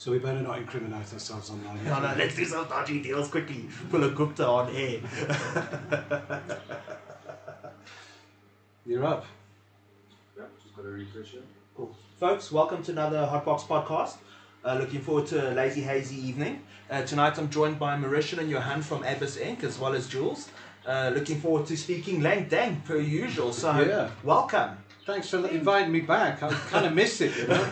So 0.00 0.10
we 0.12 0.18
better 0.18 0.40
not 0.40 0.56
incriminate 0.56 1.12
ourselves 1.12 1.50
online. 1.50 1.84
No, 1.84 2.00
no, 2.00 2.14
let's 2.16 2.34
do 2.34 2.46
some 2.46 2.66
dodgy 2.66 3.02
deals 3.02 3.28
quickly. 3.28 3.68
Pull 3.90 4.02
a 4.04 4.08
Gupta 4.08 4.46
on 4.46 4.74
air. 4.74 4.98
You're 8.86 9.04
up. 9.04 9.26
Yeah, 10.38 10.44
just 10.62 10.74
got 10.74 10.84
to 10.84 10.88
refresh 10.88 11.34
it. 11.34 11.44
Cool. 11.76 11.94
Folks, 12.18 12.50
welcome 12.50 12.82
to 12.84 12.92
another 12.92 13.18
Hotbox 13.30 13.66
podcast. 13.66 14.16
Uh, 14.64 14.78
looking 14.80 15.02
forward 15.02 15.26
to 15.26 15.50
a 15.50 15.52
lazy, 15.52 15.82
hazy 15.82 16.16
evening. 16.16 16.62
Uh, 16.90 17.02
tonight 17.02 17.36
I'm 17.36 17.50
joined 17.50 17.78
by 17.78 17.94
Mirishin 17.98 18.38
and 18.38 18.48
Johan 18.48 18.80
from 18.80 19.02
Abis 19.02 19.36
Inc. 19.38 19.64
as 19.64 19.78
well 19.78 19.92
as 19.92 20.08
Jules. 20.08 20.48
Uh, 20.86 21.12
looking 21.14 21.38
forward 21.42 21.66
to 21.66 21.76
speaking 21.76 22.22
Lang 22.22 22.48
Dang 22.48 22.80
per 22.86 22.96
usual. 22.96 23.52
So, 23.52 23.78
Yeah. 23.82 24.08
welcome. 24.24 24.78
Thanks 25.06 25.30
for 25.30 25.44
inviting 25.48 25.90
me 25.90 26.00
back. 26.00 26.42
I 26.42 26.50
kind 26.52 26.86
of 26.86 26.92
missed 27.00 27.20
it, 27.20 27.36
you 27.36 27.46
know. 27.46 27.70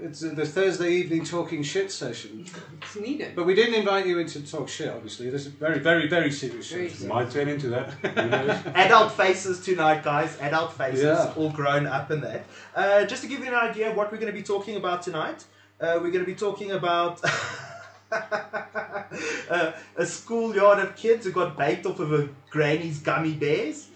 It's 0.00 0.22
uh, 0.24 0.32
the 0.34 0.44
Thursday 0.44 0.90
evening 0.92 1.24
talking 1.24 1.62
shit 1.62 1.90
session. 1.90 2.44
It's 2.82 2.96
needed. 2.96 3.34
But 3.36 3.46
we 3.46 3.54
didn't 3.54 3.74
invite 3.74 4.06
you 4.06 4.18
in 4.18 4.26
to 4.28 4.42
talk 4.44 4.68
shit, 4.68 4.88
obviously. 4.88 5.30
This 5.30 5.46
is 5.46 5.52
very, 5.52 5.78
very, 5.78 6.08
very 6.08 6.30
serious 6.32 6.70
Very 6.70 6.88
shit. 6.90 7.06
Might 7.06 7.30
turn 7.30 7.48
into 7.48 7.68
that. 7.68 7.90
Who 8.02 8.28
knows? 8.28 8.56
Adult 8.74 9.12
faces 9.12 9.60
tonight, 9.64 10.02
guys. 10.02 10.36
Adult 10.40 10.72
faces, 10.72 11.04
Yeah. 11.04 11.32
all 11.36 11.50
grown 11.50 11.86
up 11.86 12.10
in 12.10 12.20
that. 12.22 12.44
Uh, 12.74 13.04
just 13.04 13.22
to 13.22 13.28
give 13.28 13.40
you 13.40 13.46
an 13.46 13.54
idea 13.54 13.90
of 13.90 13.96
what 13.96 14.10
we're 14.10 14.18
going 14.18 14.32
to 14.32 14.38
be 14.38 14.42
talking 14.44 14.76
about 14.76 15.02
tonight, 15.02 15.44
uh, 15.80 15.94
we're 16.02 16.10
going 16.10 16.24
to 16.24 16.30
be 16.30 16.34
talking 16.34 16.72
about 16.72 17.20
uh, 18.12 19.72
a 19.96 20.04
schoolyard 20.06 20.80
of 20.80 20.96
kids 20.96 21.24
who 21.24 21.32
got 21.32 21.56
baked 21.56 21.86
off 21.86 22.00
of 22.00 22.12
a 22.12 22.28
granny's 22.50 22.98
gummy 22.98 23.32
bears. 23.34 23.86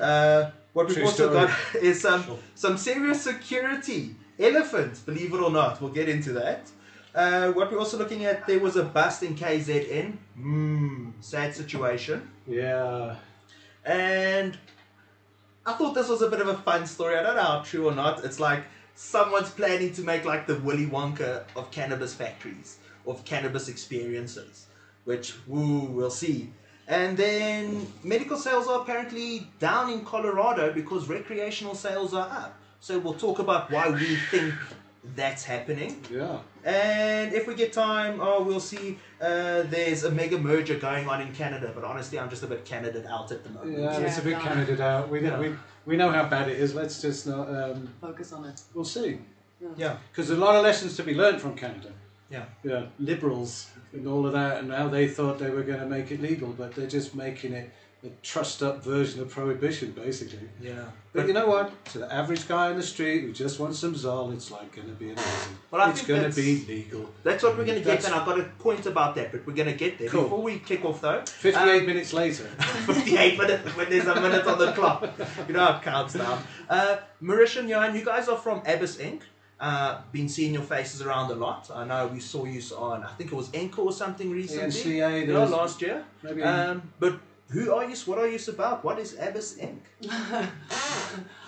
Uh, 0.00 0.50
what 0.78 0.86
we've 0.86 0.96
True 0.96 1.06
also 1.06 1.28
story. 1.30 1.46
got 1.48 1.82
is 1.82 2.00
some, 2.00 2.24
some 2.54 2.78
serious 2.78 3.20
security. 3.20 4.14
Elephants, 4.38 5.00
believe 5.00 5.34
it 5.34 5.40
or 5.40 5.50
not. 5.50 5.80
We'll 5.80 5.90
get 5.90 6.08
into 6.08 6.32
that. 6.34 6.70
Uh, 7.12 7.50
what 7.50 7.72
we're 7.72 7.80
also 7.80 7.98
looking 7.98 8.24
at, 8.24 8.46
there 8.46 8.60
was 8.60 8.76
a 8.76 8.84
bust 8.84 9.24
in 9.24 9.34
KZN. 9.34 10.16
Mmm, 10.38 11.12
sad 11.20 11.52
situation. 11.52 12.30
Yeah. 12.46 13.16
And 13.84 14.56
I 15.66 15.72
thought 15.72 15.94
this 15.94 16.08
was 16.08 16.22
a 16.22 16.30
bit 16.30 16.40
of 16.40 16.46
a 16.46 16.56
fun 16.58 16.86
story. 16.86 17.16
I 17.16 17.24
don't 17.24 17.34
know 17.34 17.42
how 17.42 17.60
true 17.62 17.88
or 17.88 17.94
not. 17.94 18.24
It's 18.24 18.38
like 18.38 18.62
someone's 18.94 19.50
planning 19.50 19.92
to 19.94 20.02
make 20.02 20.24
like 20.24 20.46
the 20.46 20.60
Willy 20.60 20.86
Wonka 20.86 21.42
of 21.56 21.72
cannabis 21.72 22.14
factories, 22.14 22.78
of 23.04 23.24
cannabis 23.24 23.66
experiences, 23.68 24.66
which 25.06 25.34
woo, 25.48 25.80
we'll 25.80 26.12
see. 26.12 26.52
And 26.88 27.16
then 27.18 27.86
medical 28.02 28.38
sales 28.38 28.66
are 28.66 28.80
apparently 28.80 29.46
down 29.58 29.90
in 29.92 30.04
Colorado 30.06 30.72
because 30.72 31.06
recreational 31.08 31.74
sales 31.74 32.14
are 32.14 32.28
up. 32.28 32.58
So 32.80 32.98
we'll 32.98 33.14
talk 33.14 33.38
about 33.40 33.70
why 33.70 33.90
we 33.90 34.16
think 34.30 34.54
that's 35.14 35.44
happening. 35.44 36.02
Yeah. 36.10 36.38
And 36.64 37.34
if 37.34 37.46
we 37.46 37.54
get 37.54 37.74
time, 37.74 38.20
oh, 38.22 38.42
we'll 38.42 38.58
see. 38.60 38.98
Uh, 39.20 39.62
there's 39.64 40.04
a 40.04 40.10
mega 40.10 40.38
merger 40.38 40.78
going 40.78 41.08
on 41.08 41.20
in 41.20 41.34
Canada, 41.34 41.72
but 41.74 41.84
honestly, 41.84 42.18
I'm 42.18 42.30
just 42.30 42.42
a 42.42 42.46
bit 42.46 42.64
Canada 42.64 43.06
out 43.10 43.32
at 43.32 43.44
the 43.44 43.50
moment. 43.50 43.78
Yeah, 43.78 43.98
it's 43.98 44.18
a 44.18 44.22
bit 44.22 44.32
Yeah. 44.32 44.40
candidate 44.40 44.80
out. 44.80 45.08
We, 45.10 45.20
Yeah. 45.20 45.38
we, 45.38 45.54
we 45.84 45.96
know 45.96 46.10
how 46.10 46.24
bad 46.28 46.48
it 46.48 46.58
is. 46.58 46.74
Let's 46.74 47.02
just 47.02 47.26
not. 47.26 47.48
Um, 47.48 47.92
Focus 48.00 48.32
on 48.32 48.46
it. 48.46 48.62
we'll 48.74 48.84
see. 48.84 49.18
Yeah. 49.76 49.96
Because 50.10 50.28
there's 50.28 50.38
a 50.38 50.44
lot 50.44 50.56
of 50.56 50.62
lessons 50.62 50.96
to 50.96 51.02
be 51.02 51.14
learned 51.14 51.40
from 51.42 51.54
Canada. 51.54 51.90
Yeah. 52.30 52.44
Yeah, 52.62 52.86
liberals 52.98 53.68
and 53.92 54.06
all 54.06 54.26
of 54.26 54.32
that, 54.32 54.58
and 54.62 54.72
how 54.72 54.88
they 54.88 55.08
thought 55.08 55.38
they 55.38 55.50
were 55.50 55.62
going 55.62 55.80
to 55.80 55.86
make 55.86 56.10
it 56.10 56.20
legal, 56.20 56.48
but 56.48 56.74
they're 56.74 56.86
just 56.86 57.14
making 57.14 57.52
it 57.52 57.70
a 58.04 58.08
trussed 58.22 58.62
up 58.62 58.82
version 58.82 59.20
of 59.20 59.28
prohibition, 59.28 59.90
basically. 59.90 60.48
Yeah. 60.60 60.84
But 61.12 61.26
you 61.26 61.32
know 61.32 61.48
what? 61.48 61.84
To 61.86 61.98
the 61.98 62.12
average 62.12 62.46
guy 62.46 62.70
on 62.70 62.76
the 62.76 62.82
street 62.82 63.22
who 63.22 63.32
just 63.32 63.58
wants 63.58 63.80
some 63.80 63.94
Zol, 63.94 64.32
it's 64.32 64.52
like 64.52 64.74
going 64.76 64.88
to 64.88 64.94
be 64.94 65.10
amazing. 65.10 65.56
Well, 65.70 65.82
I 65.82 65.90
it's 65.90 66.06
going 66.06 66.30
to 66.30 66.36
be 66.36 66.64
legal. 66.66 67.10
That's 67.24 67.42
what 67.42 67.56
we're 67.58 67.64
going 67.64 67.78
to 67.78 67.84
get, 67.84 68.04
and 68.04 68.14
I've 68.14 68.24
got 68.24 68.38
a 68.38 68.44
point 68.60 68.86
about 68.86 69.16
that, 69.16 69.32
but 69.32 69.44
we're 69.44 69.54
going 69.54 69.68
to 69.68 69.74
get 69.74 69.98
there. 69.98 70.08
Cool. 70.08 70.24
Before 70.24 70.42
we 70.42 70.60
kick 70.60 70.84
off, 70.84 71.00
though, 71.00 71.24
58 71.26 71.80
um, 71.80 71.86
minutes 71.86 72.12
later. 72.12 72.44
58 72.84 73.36
minutes 73.36 73.76
when 73.76 73.90
there's 73.90 74.06
a 74.06 74.20
minute 74.20 74.46
on 74.46 74.58
the 74.58 74.72
clock. 74.72 75.08
You 75.48 75.54
know 75.54 75.64
how 75.64 75.78
it 75.78 75.82
counts 75.82 76.14
down. 76.14 76.40
Uh, 76.68 76.98
Marisha 77.20 77.60
and 77.60 77.68
Johan, 77.68 77.96
you 77.96 78.04
guys 78.04 78.28
are 78.28 78.38
from 78.38 78.60
Abis 78.60 78.98
Inc. 78.98 79.22
Uh, 79.60 80.00
been 80.12 80.28
seeing 80.28 80.54
your 80.54 80.62
faces 80.62 81.02
around 81.02 81.30
a 81.32 81.34
lot. 81.34 81.68
I 81.74 81.84
know 81.84 82.06
we 82.06 82.20
saw 82.20 82.44
you 82.44 82.60
on, 82.76 83.02
I 83.02 83.10
think 83.14 83.32
it 83.32 83.34
was 83.34 83.50
Encore 83.52 83.86
or 83.86 83.92
something 83.92 84.30
recently. 84.30 84.66
NCA, 84.70 85.26
there 85.26 85.34
Yeah, 85.34 85.38
was 85.40 85.50
last 85.50 85.82
year. 85.82 86.04
maybe. 86.22 86.42
Um, 86.44 86.92
but 87.00 87.18
who 87.50 87.72
are 87.74 87.84
you? 87.84 87.96
What 88.06 88.18
are 88.18 88.28
you 88.28 88.38
about? 88.48 88.84
What 88.84 89.00
is 89.00 89.14
Abis 89.14 89.58
Inc? 89.58 89.80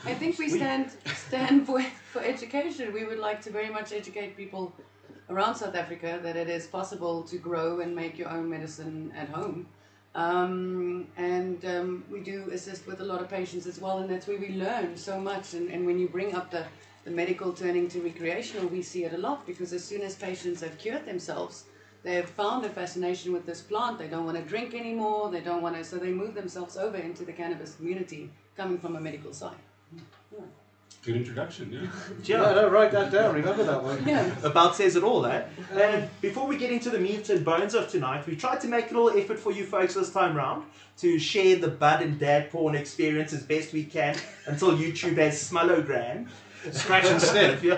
I 0.05 0.15
think 0.15 0.39
we 0.39 0.47
We- 0.47 0.59
stand 0.59 0.91
stand 1.29 1.67
for 1.69 1.81
for 2.13 2.21
education. 2.23 2.93
We 2.93 3.05
would 3.05 3.19
like 3.29 3.41
to 3.43 3.51
very 3.51 3.71
much 3.71 3.93
educate 3.93 4.37
people 4.37 4.73
around 5.29 5.55
South 5.55 5.77
Africa 5.77 6.19
that 6.23 6.37
it 6.37 6.49
is 6.49 6.67
possible 6.67 7.23
to 7.31 7.37
grow 7.39 7.81
and 7.81 7.95
make 7.95 8.19
your 8.19 8.29
own 8.31 8.49
medicine 8.51 9.13
at 9.17 9.29
home. 9.29 9.67
Um, 10.17 11.07
and 11.17 11.65
um, 11.65 12.05
we 12.11 12.19
do 12.21 12.51
assist 12.51 12.87
with 12.89 13.01
a 13.01 13.05
lot 13.05 13.21
of 13.23 13.29
patients 13.29 13.67
as 13.67 13.79
well, 13.81 13.99
and 13.99 14.11
that's 14.11 14.27
where 14.27 14.39
we 14.41 14.49
learn 14.49 14.97
so 14.97 15.21
much. 15.21 15.55
And, 15.55 15.71
and 15.71 15.87
when 15.87 16.01
you 16.01 16.09
bring 16.09 16.35
up 16.35 16.51
the, 16.51 16.65
the 17.05 17.11
medical 17.11 17.53
turning 17.53 17.89
to 17.89 18.01
recreational, 18.01 18.67
we 18.67 18.83
see 18.83 19.05
it 19.05 19.13
a 19.15 19.19
lot 19.19 19.47
because 19.47 19.73
as 19.73 19.85
soon 19.85 20.03
as 20.03 20.15
patients 20.15 20.61
have 20.61 20.77
cured 20.79 21.07
themselves, 21.07 21.65
they 22.03 22.15
have 22.15 22.31
found 22.31 22.65
a 22.65 22.69
fascination 22.69 23.33
with 23.33 23.45
this 23.47 23.61
plant. 23.61 23.99
They 23.99 24.09
don't 24.09 24.25
want 24.25 24.39
to 24.39 24.43
drink 24.43 24.75
anymore. 24.75 25.31
They 25.31 25.41
don't 25.41 25.63
want 25.63 25.77
to, 25.77 25.85
so 25.85 25.97
they 25.97 26.11
move 26.11 26.35
themselves 26.35 26.77
over 26.77 26.97
into 26.97 27.25
the 27.25 27.33
cannabis 27.33 27.75
community, 27.75 28.31
coming 28.57 28.79
from 28.79 28.97
a 28.97 29.01
medical 29.01 29.33
side. 29.33 29.57
Good 31.03 31.17
introduction, 31.17 31.73
yeah. 31.73 31.91
yeah, 32.25 32.53
no, 32.53 32.69
write 32.69 32.93
that 32.93 33.11
down. 33.11 33.35
Remember 33.35 33.65
that 33.65 33.83
one. 33.83 34.07
Yeah. 34.07 34.31
About 34.43 34.77
says 34.77 34.97
it 34.97 35.03
all, 35.03 35.25
eh? 35.25 35.45
And 35.73 36.11
before 36.21 36.47
we 36.47 36.59
get 36.59 36.71
into 36.71 36.91
the 36.91 36.99
meat 36.99 37.31
and 37.31 37.43
bones 37.43 37.75
of 37.75 37.89
tonight, 37.89 38.27
we 38.27 38.37
tried 38.37 38.61
to 38.61 38.69
make 38.69 38.91
a 38.91 38.95
little 38.95 39.19
effort 39.19 39.39
for 39.39 39.51
you 39.51 39.65
folks 39.65 39.95
this 39.95 40.13
time 40.13 40.37
round 40.37 40.67
to 40.99 41.19
share 41.19 41.57
the 41.57 41.69
bud 41.69 42.03
and 42.03 42.19
dab 42.19 42.51
porn 42.51 42.75
experience 42.75 43.33
as 43.33 43.43
best 43.43 43.73
we 43.73 43.85
can 43.85 44.15
until 44.47 44.77
YouTube 44.77 45.17
has 45.17 45.43
smullogram. 45.43 46.29
Scratch 46.73 47.07
and 47.07 47.21
sniff. 47.23 47.63
yeah. 47.65 47.75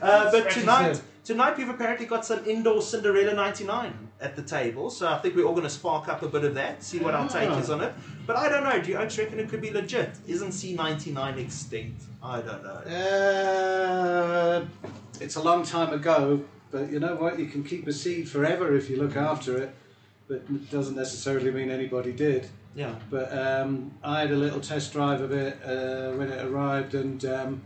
Uh, 0.00 0.30
but 0.30 0.50
Scratch 0.50 0.54
tonight, 0.54 1.02
tonight 1.24 1.56
we've 1.58 1.68
apparently 1.68 2.06
got 2.06 2.24
some 2.24 2.44
indoor 2.46 2.80
Cinderella 2.82 3.34
99 3.34 3.92
at 4.20 4.36
the 4.36 4.42
table, 4.42 4.90
so 4.90 5.08
I 5.08 5.18
think 5.18 5.34
we're 5.36 5.44
all 5.44 5.52
going 5.52 5.64
to 5.64 5.70
spark 5.70 6.08
up 6.08 6.22
a 6.22 6.28
bit 6.28 6.44
of 6.44 6.54
that, 6.54 6.82
see 6.82 6.98
what 6.98 7.14
our 7.14 7.28
take 7.28 7.50
Ah. 7.50 7.58
is 7.58 7.70
on 7.70 7.80
it. 7.82 7.92
But 8.26 8.36
I 8.36 8.48
don't 8.48 8.64
know. 8.64 8.80
Do 8.80 8.90
you 8.90 8.96
folks 8.96 9.18
reckon 9.18 9.38
it 9.40 9.48
could 9.48 9.60
be 9.60 9.70
legit? 9.70 10.10
Isn't 10.26 10.50
C99 10.50 11.38
extinct? 11.38 12.02
I 12.22 12.40
don't 12.40 12.62
know. 12.62 12.80
Uh, 12.90 14.64
it's 15.20 15.36
a 15.36 15.42
long 15.42 15.62
time 15.64 15.92
ago, 15.92 16.42
but 16.70 16.90
you 16.90 17.00
know 17.00 17.16
what? 17.16 17.38
You 17.38 17.46
can 17.46 17.62
keep 17.64 17.86
a 17.86 17.92
seed 17.92 18.28
forever 18.28 18.74
if 18.74 18.88
you 18.88 18.96
look 18.96 19.16
after 19.16 19.58
it, 19.58 19.74
but 20.28 20.36
it 20.48 20.70
doesn't 20.70 20.96
necessarily 20.96 21.50
mean 21.50 21.70
anybody 21.70 22.12
did. 22.12 22.48
Yeah. 22.74 22.94
But 23.10 23.36
um, 23.36 23.92
I 24.02 24.20
had 24.20 24.30
a 24.32 24.36
little 24.36 24.60
test 24.60 24.92
drive 24.92 25.20
of 25.20 25.32
it 25.32 25.58
uh, 25.64 26.12
when 26.16 26.30
it 26.32 26.44
arrived, 26.44 26.94
and 26.94 27.24
um, 27.26 27.62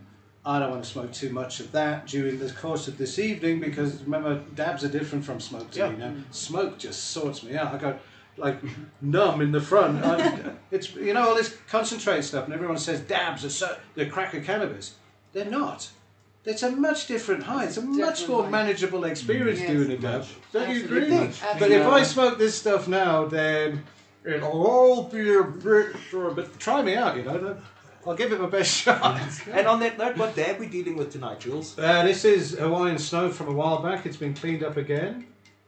I 0.48 0.58
don't 0.58 0.70
want 0.70 0.82
to 0.82 0.88
smoke 0.88 1.12
too 1.12 1.28
much 1.28 1.60
of 1.60 1.72
that 1.72 2.06
during 2.06 2.38
the 2.38 2.50
course 2.50 2.88
of 2.88 2.96
this 2.96 3.18
evening 3.18 3.60
because 3.60 4.02
remember, 4.04 4.42
dabs 4.54 4.82
are 4.82 4.88
different 4.88 5.22
from 5.22 5.40
smoke 5.40 5.70
to 5.72 5.78
Yeah. 5.78 5.90
me 5.90 5.98
now. 5.98 6.14
Smoke 6.30 6.78
just 6.78 7.08
sorts 7.10 7.42
me 7.42 7.54
out. 7.54 7.74
I 7.74 7.76
go 7.76 7.98
like 8.38 8.56
numb 9.02 9.42
in 9.42 9.52
the 9.52 9.60
front. 9.60 10.02
I, 10.02 10.52
it's 10.70 10.94
you 10.94 11.12
know 11.12 11.28
all 11.28 11.34
this 11.34 11.54
concentrate 11.68 12.22
stuff, 12.22 12.46
and 12.46 12.54
everyone 12.54 12.78
says 12.78 13.00
dabs 13.00 13.44
are 13.44 13.50
so 13.50 13.76
they're 13.94 14.08
crack 14.08 14.32
of 14.32 14.42
cannabis. 14.42 14.94
They're 15.34 15.44
not. 15.44 15.90
It's 16.46 16.62
a 16.62 16.70
much 16.70 17.08
different 17.08 17.42
high. 17.42 17.66
It's 17.66 17.76
a 17.76 17.82
much 17.82 18.26
more 18.26 18.44
high. 18.44 18.48
manageable 18.48 19.04
experience 19.04 19.60
Yes. 19.60 19.70
doing 19.70 19.90
a 19.90 19.98
dab. 19.98 20.24
Don't 20.54 20.70
you 20.70 20.84
agree? 20.86 21.10
Much. 21.10 21.42
But 21.58 21.70
if 21.70 21.86
I 21.86 22.02
smoke 22.02 22.38
this 22.38 22.58
stuff 22.58 22.88
now, 22.88 23.26
then 23.26 23.84
it'll 24.24 24.48
all 24.66 25.02
be 25.02 25.34
a 25.34 25.42
bit 25.42 25.94
sure. 26.08 26.30
But 26.30 26.58
try 26.58 26.80
me 26.80 26.94
out, 26.94 27.18
you 27.18 27.24
know. 27.24 27.58
I'll 28.06 28.14
give 28.14 28.32
it 28.32 28.40
my 28.40 28.48
best 28.48 28.70
shot. 28.82 29.20
And 29.50 29.66
on 29.66 29.80
that 29.80 29.98
note, 29.98 30.16
what 30.16 30.34
dab 30.34 30.58
we 30.58 30.66
dealing 30.66 30.96
with 30.96 31.12
tonight, 31.12 31.40
Jules? 31.40 31.78
Uh, 31.78 32.02
this 32.04 32.24
is 32.24 32.58
Hawaiian 32.58 32.98
Snow 32.98 33.30
from 33.30 33.48
a 33.48 33.52
while 33.52 33.82
back. 33.82 34.06
It's 34.06 34.16
been 34.16 34.34
cleaned 34.34 34.62
up 34.62 34.76
again. 34.76 35.26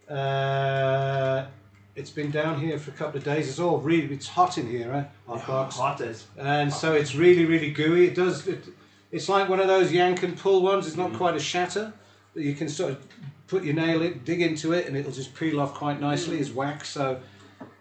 Uh, 0.09 1.47
it's 1.94 2.11
been 2.11 2.31
down 2.31 2.59
here 2.59 2.79
for 2.79 2.91
a 2.91 2.94
couple 2.94 3.19
of 3.19 3.25
days. 3.25 3.49
It's 3.49 3.59
all 3.59 3.79
really, 3.79 4.12
it's 4.15 4.29
hot 4.29 4.59
in 4.59 4.67
here, 4.67 4.93
eh? 4.93 5.05
Hot 5.27 5.47
box. 5.47 5.77
Hot 5.77 6.00
as. 6.00 6.25
And 6.38 6.73
so 6.73 6.94
it's 6.94 7.15
really, 7.15 7.44
really 7.44 7.71
gooey. 7.71 8.06
It 8.06 8.15
does, 8.15 8.47
it, 8.47 8.65
it's 9.12 9.29
like 9.29 9.49
one 9.49 9.61
of 9.61 9.67
those 9.67 9.93
yank 9.93 10.23
and 10.23 10.37
pull 10.38 10.62
ones. 10.62 10.87
It's 10.87 10.97
not 10.97 11.12
quite 11.12 11.35
a 11.35 11.41
shatter, 11.41 11.93
but 12.32 12.43
you 12.43 12.55
can 12.55 12.69
sort 12.69 12.93
of 12.93 13.06
put 13.49 13.65
your 13.65 13.75
nail 13.75 14.03
in, 14.03 14.21
dig 14.25 14.41
into 14.41 14.73
it, 14.73 14.87
and 14.87 14.97
it'll 14.97 15.12
just 15.12 15.35
peel 15.35 15.61
off 15.61 15.75
quite 15.75 16.00
nicely 16.00 16.38
as 16.41 16.53
wax. 16.53 16.88
So, 16.88 17.21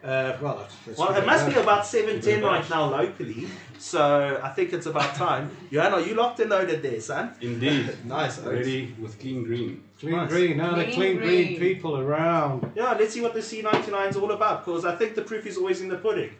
uh, 0.04 0.38
well, 0.42 0.56
let's- 0.60 0.75
let's 0.88 1.00
Well, 1.00 1.13
it 1.16 1.25
must 1.25 1.48
a 1.48 1.51
be 1.51 1.56
about 1.60 1.84
7.10 1.86 2.22
Give 2.22 2.38
it 2.40 2.44
a 2.44 2.46
right 2.48 2.69
now 2.69 2.90
locally, 2.90 3.48
so 3.78 4.40
I 4.42 4.50
think 4.50 4.72
it's 4.74 4.86
about 4.86 5.16
time. 5.16 5.51
Johan, 5.69 5.94
are 5.94 6.01
you 6.01 6.13
locked 6.16 6.40
and 6.40 6.50
loaded 6.50 6.81
there, 6.81 7.01
son? 7.01 7.34
Indeed. 7.42 7.98
Nice. 8.06 8.40
Ready 8.40 8.96
with 9.00 9.19
clean 9.19 9.44
green. 9.44 9.84
clean 10.00 10.16
nice. 10.16 10.30
green. 10.30 10.57
Now 10.57 10.75
the 10.75 10.84
Clean 10.86 10.96
clean 10.96 11.18
green 11.18 11.48
green. 11.48 11.60
people 11.60 11.98
around. 11.98 12.72
Yeah, 12.75 12.94
let's 13.00 13.13
see 13.13 13.22
what 13.22 13.34
the 13.34 13.42
C99 13.42 14.10
is 14.10 14.16
all 14.16 14.31
about, 14.31 14.63
because 14.66 14.86
I 14.86 14.96
think 14.96 15.16
the 15.16 15.22
proof 15.24 15.46
is 15.46 15.57
always 15.57 15.81
in 15.81 15.90
the 15.90 15.98
pudding. 15.98 16.31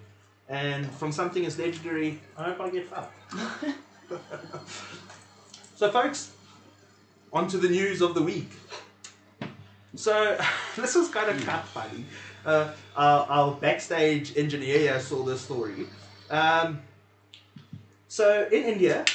And 0.47 0.89
from 0.94 1.11
something 1.11 1.45
as 1.45 1.59
legendary, 1.59 2.19
I 2.38 2.44
hope 2.45 2.61
I 2.61 2.69
get 2.69 2.88
fucked. 2.88 3.13
so, 5.75 5.91
folks, 5.91 6.31
on 7.31 7.47
to 7.50 7.57
the 7.57 7.69
news 7.69 8.01
of 8.01 8.13
the 8.15 8.21
week. 8.23 8.50
So 9.95 10.38
this 10.75 10.95
was 10.95 11.09
kind 11.09 11.29
of 11.29 11.44
cut 11.45 11.65
funny. 11.67 12.06
Uh, 12.45 12.71
our, 12.95 13.25
our 13.27 13.53
backstage 13.56 14.38
engineer 14.38 14.80
here 14.80 15.00
saw 15.00 15.24
this 15.24 15.41
story. 15.41 15.88
Um, 16.30 16.81
so 18.07 18.47
in 18.51 18.63
India, 18.63 19.06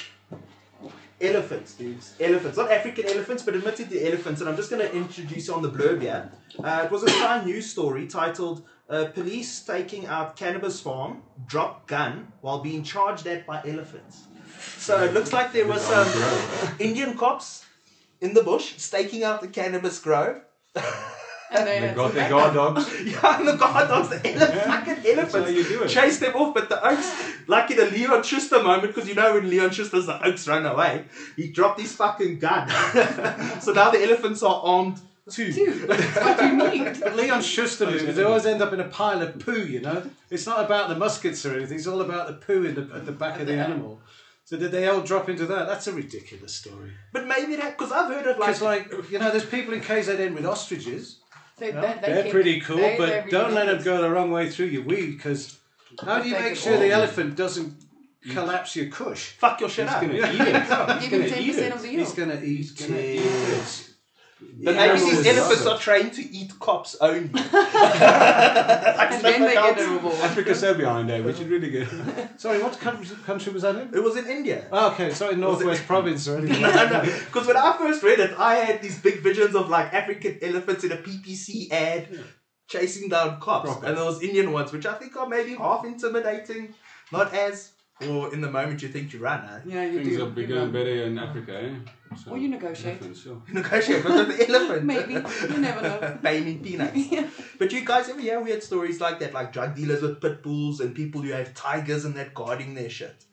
elephants, 1.20 1.74
dudes, 1.74 2.14
elephants, 2.20 2.56
not 2.56 2.70
African 2.70 3.06
elephants, 3.06 3.42
but 3.42 3.54
admittedly 3.54 4.06
elephants. 4.06 4.40
And 4.40 4.48
I'm 4.48 4.56
just 4.56 4.70
going 4.70 4.86
to 4.86 4.94
introduce 4.94 5.48
you 5.48 5.54
on 5.54 5.62
the 5.62 5.70
blurb 5.70 6.02
here. 6.02 6.30
Uh, 6.62 6.82
it 6.84 6.90
was 6.90 7.02
a 7.02 7.08
Sky 7.08 7.44
News 7.44 7.70
story 7.70 8.06
titled 8.06 8.64
uh, 8.88 9.06
"Police 9.06 9.60
Taking 9.60 10.06
Out 10.06 10.36
Cannabis 10.36 10.80
Farm 10.80 11.22
Drop 11.46 11.86
Gun 11.86 12.32
While 12.40 12.60
Being 12.60 12.82
Charged 12.82 13.26
at 13.26 13.46
by 13.46 13.62
Elephants." 13.66 14.24
So 14.78 15.02
it 15.02 15.12
looks 15.12 15.32
like 15.32 15.52
there 15.52 15.66
was 15.66 15.82
some 15.82 16.76
Indian 16.78 17.16
cops 17.16 17.64
in 18.20 18.34
the 18.34 18.42
bush 18.42 18.74
staking 18.76 19.24
out 19.24 19.40
the 19.40 19.48
cannabis 19.48 19.98
grow. 19.98 20.40
And 21.54 21.66
they 21.66 21.80
They 21.80 21.86
had 21.88 21.96
got 21.96 22.12
some 22.14 22.28
guard 22.30 22.54
dogs. 22.54 23.00
Yeah, 23.04 23.38
and 23.38 23.48
the 23.48 23.56
guard 23.56 23.88
dogs, 23.88 24.08
the 24.10 24.26
ele- 24.28 24.38
fucking 24.46 25.02
That's 25.16 25.32
how 25.32 25.40
elephants, 25.40 25.50
you 25.52 25.64
do 25.78 25.82
it. 25.84 25.88
chase 25.88 26.18
them 26.18 26.34
off. 26.34 26.54
But 26.54 26.68
the 26.68 26.84
Oaks, 26.86 27.10
like 27.46 27.70
in 27.70 27.78
a 27.80 27.84
Leon 27.84 28.22
Schuster 28.22 28.62
moment, 28.62 28.94
because 28.94 29.08
you 29.08 29.14
know 29.14 29.34
when 29.34 29.48
Leon 29.48 29.70
Schuster's 29.70 30.06
the 30.06 30.24
Oaks 30.26 30.48
run 30.48 30.66
away, 30.66 31.04
he 31.36 31.48
dropped 31.50 31.80
his 31.80 31.92
fucking 31.94 32.38
gun. 32.38 32.68
so 33.60 33.72
now 33.72 33.90
the 33.90 34.02
elephants 34.02 34.42
are 34.42 34.60
armed 34.64 35.00
too. 35.30 35.52
Dude, 35.52 35.88
that's 35.88 36.16
what 36.16 36.42
you 36.42 36.84
need. 36.84 36.96
Leon 37.14 37.40
Schuster 37.42 37.86
movies, 37.86 38.14
they 38.16 38.24
always 38.24 38.44
end 38.46 38.60
up 38.60 38.72
in 38.72 38.80
a 38.80 38.88
pile 38.88 39.22
of 39.22 39.38
poo, 39.38 39.64
you 39.64 39.80
know? 39.80 40.02
It's 40.30 40.46
not 40.46 40.64
about 40.64 40.88
the 40.90 40.96
muskets 40.96 41.46
or 41.46 41.56
anything, 41.56 41.78
it's 41.78 41.86
all 41.86 42.00
about 42.02 42.26
the 42.26 42.34
poo 42.34 42.64
in 42.64 42.74
the, 42.74 42.82
at 42.94 43.06
the 43.06 43.12
back 43.12 43.40
of 43.40 43.46
the 43.46 43.54
animal. 43.54 44.00
So 44.46 44.58
did 44.58 44.72
they 44.72 44.86
all 44.88 45.00
drop 45.00 45.30
into 45.30 45.46
that? 45.46 45.66
That's 45.66 45.86
a 45.86 45.92
ridiculous 45.92 46.54
story. 46.54 46.90
But 47.14 47.26
maybe 47.26 47.56
that, 47.56 47.78
because 47.78 47.90
I've 47.92 48.12
heard 48.12 48.26
of 48.26 48.38
like, 48.38 48.48
Because, 48.48 48.60
like, 48.60 49.10
you 49.10 49.18
know, 49.18 49.30
there's 49.30 49.46
people 49.46 49.72
in 49.72 49.80
KZN 49.80 50.34
with 50.34 50.44
ostriches. 50.44 51.20
They, 51.56 51.72
Yeah, 51.72 51.80
they, 51.80 52.00
they 52.00 52.12
they're 52.14 52.22
keep- 52.24 52.32
pretty 52.32 52.60
cool, 52.60 52.76
they- 52.78 52.96
but 52.98 53.06
they're 53.08 53.26
don't 53.28 53.52
let 53.54 53.66
them 53.66 53.82
go 53.82 54.00
the 54.02 54.10
wrong 54.10 54.30
way 54.30 54.50
through 54.50 54.66
your 54.66 54.82
weed, 54.82 55.12
because 55.16 55.56
how 56.04 56.20
do 56.20 56.28
you 56.28 56.34
make 56.34 56.56
sure 56.56 56.76
the 56.78 56.90
elephant 56.90 57.36
doesn't 57.36 57.74
collapse 58.30 58.74
your 58.74 58.86
cush? 58.86 59.30
fuck 59.38 59.60
your 59.60 59.68
shit 59.68 59.86
He's 59.86 59.94
up. 59.94 60.00
gonna 60.02 60.14
eat 60.18 60.20
it. 60.20 60.30
He's 60.30 61.10
Give 61.10 61.20
gonna 61.30 61.42
eat 61.42 61.54
10% 61.54 61.58
it. 61.58 61.72
of 61.72 61.82
the 61.82 61.88
He's 61.88 62.12
going 62.12 62.28
to 62.30 62.44
eat 62.44 62.76
gonna 62.78 63.00
eat 63.00 63.20
it. 63.20 63.90
But 64.40 64.74
maybe 64.76 64.78
Animals 64.78 65.10
these 65.10 65.26
elephants 65.26 65.62
it. 65.64 65.68
are 65.68 65.78
trained 65.78 66.12
to 66.14 66.22
eat 66.22 66.58
cops 66.58 66.96
only. 67.00 67.30
And 67.34 69.24
then 69.24 69.40
they 69.42 69.54
get 69.54 69.78
a 69.80 69.88
reward. 69.88 70.14
Africa's 70.16 70.60
so 70.60 70.74
behind 70.74 71.08
there, 71.08 71.22
which 71.22 71.40
is 71.40 71.46
really 71.48 71.70
good. 71.70 71.88
Sorry, 72.36 72.62
what 72.62 72.78
country, 72.80 73.16
country 73.24 73.52
was 73.52 73.62
that 73.62 73.76
in? 73.76 73.94
It 73.94 74.02
was 74.02 74.16
in 74.16 74.26
India. 74.26 74.66
Oh, 74.72 74.90
okay, 74.92 75.10
sorry, 75.12 75.36
Northwest 75.36 75.86
Province 75.86 76.26
or 76.28 76.38
anything. 76.38 76.62
like 76.62 76.72
that. 76.74 77.04
Because 77.04 77.46
when 77.46 77.56
I 77.56 77.76
first 77.78 78.02
read 78.02 78.18
it, 78.18 78.34
I 78.38 78.56
had 78.56 78.82
these 78.82 78.98
big 79.00 79.20
visions 79.22 79.54
of 79.54 79.68
like 79.68 79.92
African 79.94 80.38
elephants 80.42 80.84
in 80.84 80.92
a 80.92 80.96
PPC 80.96 81.70
ad 81.70 82.08
chasing 82.66 83.08
down 83.08 83.40
cops, 83.40 83.70
Proper. 83.70 83.86
and 83.86 83.96
those 83.96 84.22
Indian 84.22 84.52
ones, 84.52 84.72
which 84.72 84.86
I 84.86 84.94
think 84.94 85.16
are 85.16 85.28
maybe 85.28 85.54
half 85.54 85.84
intimidating, 85.84 86.74
not 87.12 87.32
as. 87.34 87.70
Or 88.00 88.34
in 88.34 88.40
the 88.40 88.50
moment 88.50 88.82
you 88.82 88.88
think 88.88 89.12
you 89.12 89.20
run, 89.20 89.40
huh? 89.46 89.60
Yeah, 89.64 89.84
you 89.84 90.02
Things 90.02 90.16
do. 90.16 90.24
are 90.26 90.30
bigger 90.30 90.58
and 90.58 90.72
better 90.72 91.04
in 91.04 91.16
Africa, 91.16 91.62
eh? 91.62 92.16
So, 92.16 92.32
Or 92.32 92.38
you 92.38 92.48
negotiate. 92.48 92.94
elephants, 92.96 93.20
sure. 93.22 93.40
Negotiate 93.52 94.04
with 94.04 94.36
the 94.36 94.48
elephant. 94.48 94.84
Maybe. 94.92 95.12
You 95.14 95.58
never 95.58 95.80
know. 95.80 96.18
Pay 96.22 96.54
peanuts. 96.56 96.96
Yeah. 96.96 97.28
But 97.58 97.72
you 97.72 97.84
guys 97.84 98.08
ever 98.08 98.20
hear 98.20 98.40
weird 98.40 98.64
stories 98.64 99.00
like 99.00 99.20
that, 99.20 99.32
like 99.32 99.52
drug 99.52 99.76
dealers 99.76 100.02
with 100.02 100.20
pit 100.20 100.42
bulls 100.42 100.80
and 100.80 100.92
people 100.94 101.22
who 101.22 101.30
have 101.30 101.54
tigers 101.54 102.04
and 102.04 102.16
that 102.16 102.34
guarding 102.34 102.74
their 102.74 102.90
shit? 102.90 103.24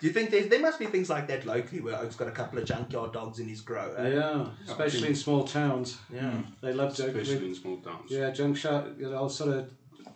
Do 0.00 0.06
you 0.06 0.12
think 0.12 0.30
there's, 0.30 0.46
there 0.48 0.60
must 0.60 0.78
be 0.78 0.86
things 0.86 1.10
like 1.10 1.26
that 1.26 1.44
locally 1.44 1.80
where 1.82 1.96
Oak's 1.98 2.14
got 2.16 2.28
a 2.28 2.32
couple 2.32 2.58
of 2.60 2.64
junkyard 2.64 3.12
dogs 3.12 3.40
in 3.40 3.48
his 3.48 3.60
grow? 3.60 3.92
eh? 3.98 4.10
Yeah, 4.14 4.46
especially 4.66 5.08
in 5.08 5.14
small 5.16 5.44
towns. 5.44 5.98
Yeah. 6.10 6.40
They 6.62 6.72
love 6.72 6.94
to. 6.96 7.06
Especially 7.08 7.48
in 7.48 7.54
small 7.54 7.78
towns. 7.78 8.10
Yeah, 8.10 8.30
junk 8.30 8.56
shot. 8.56 8.96
You 8.98 9.10
know, 9.10 9.26
sort 9.28 9.56
of. 9.56 9.70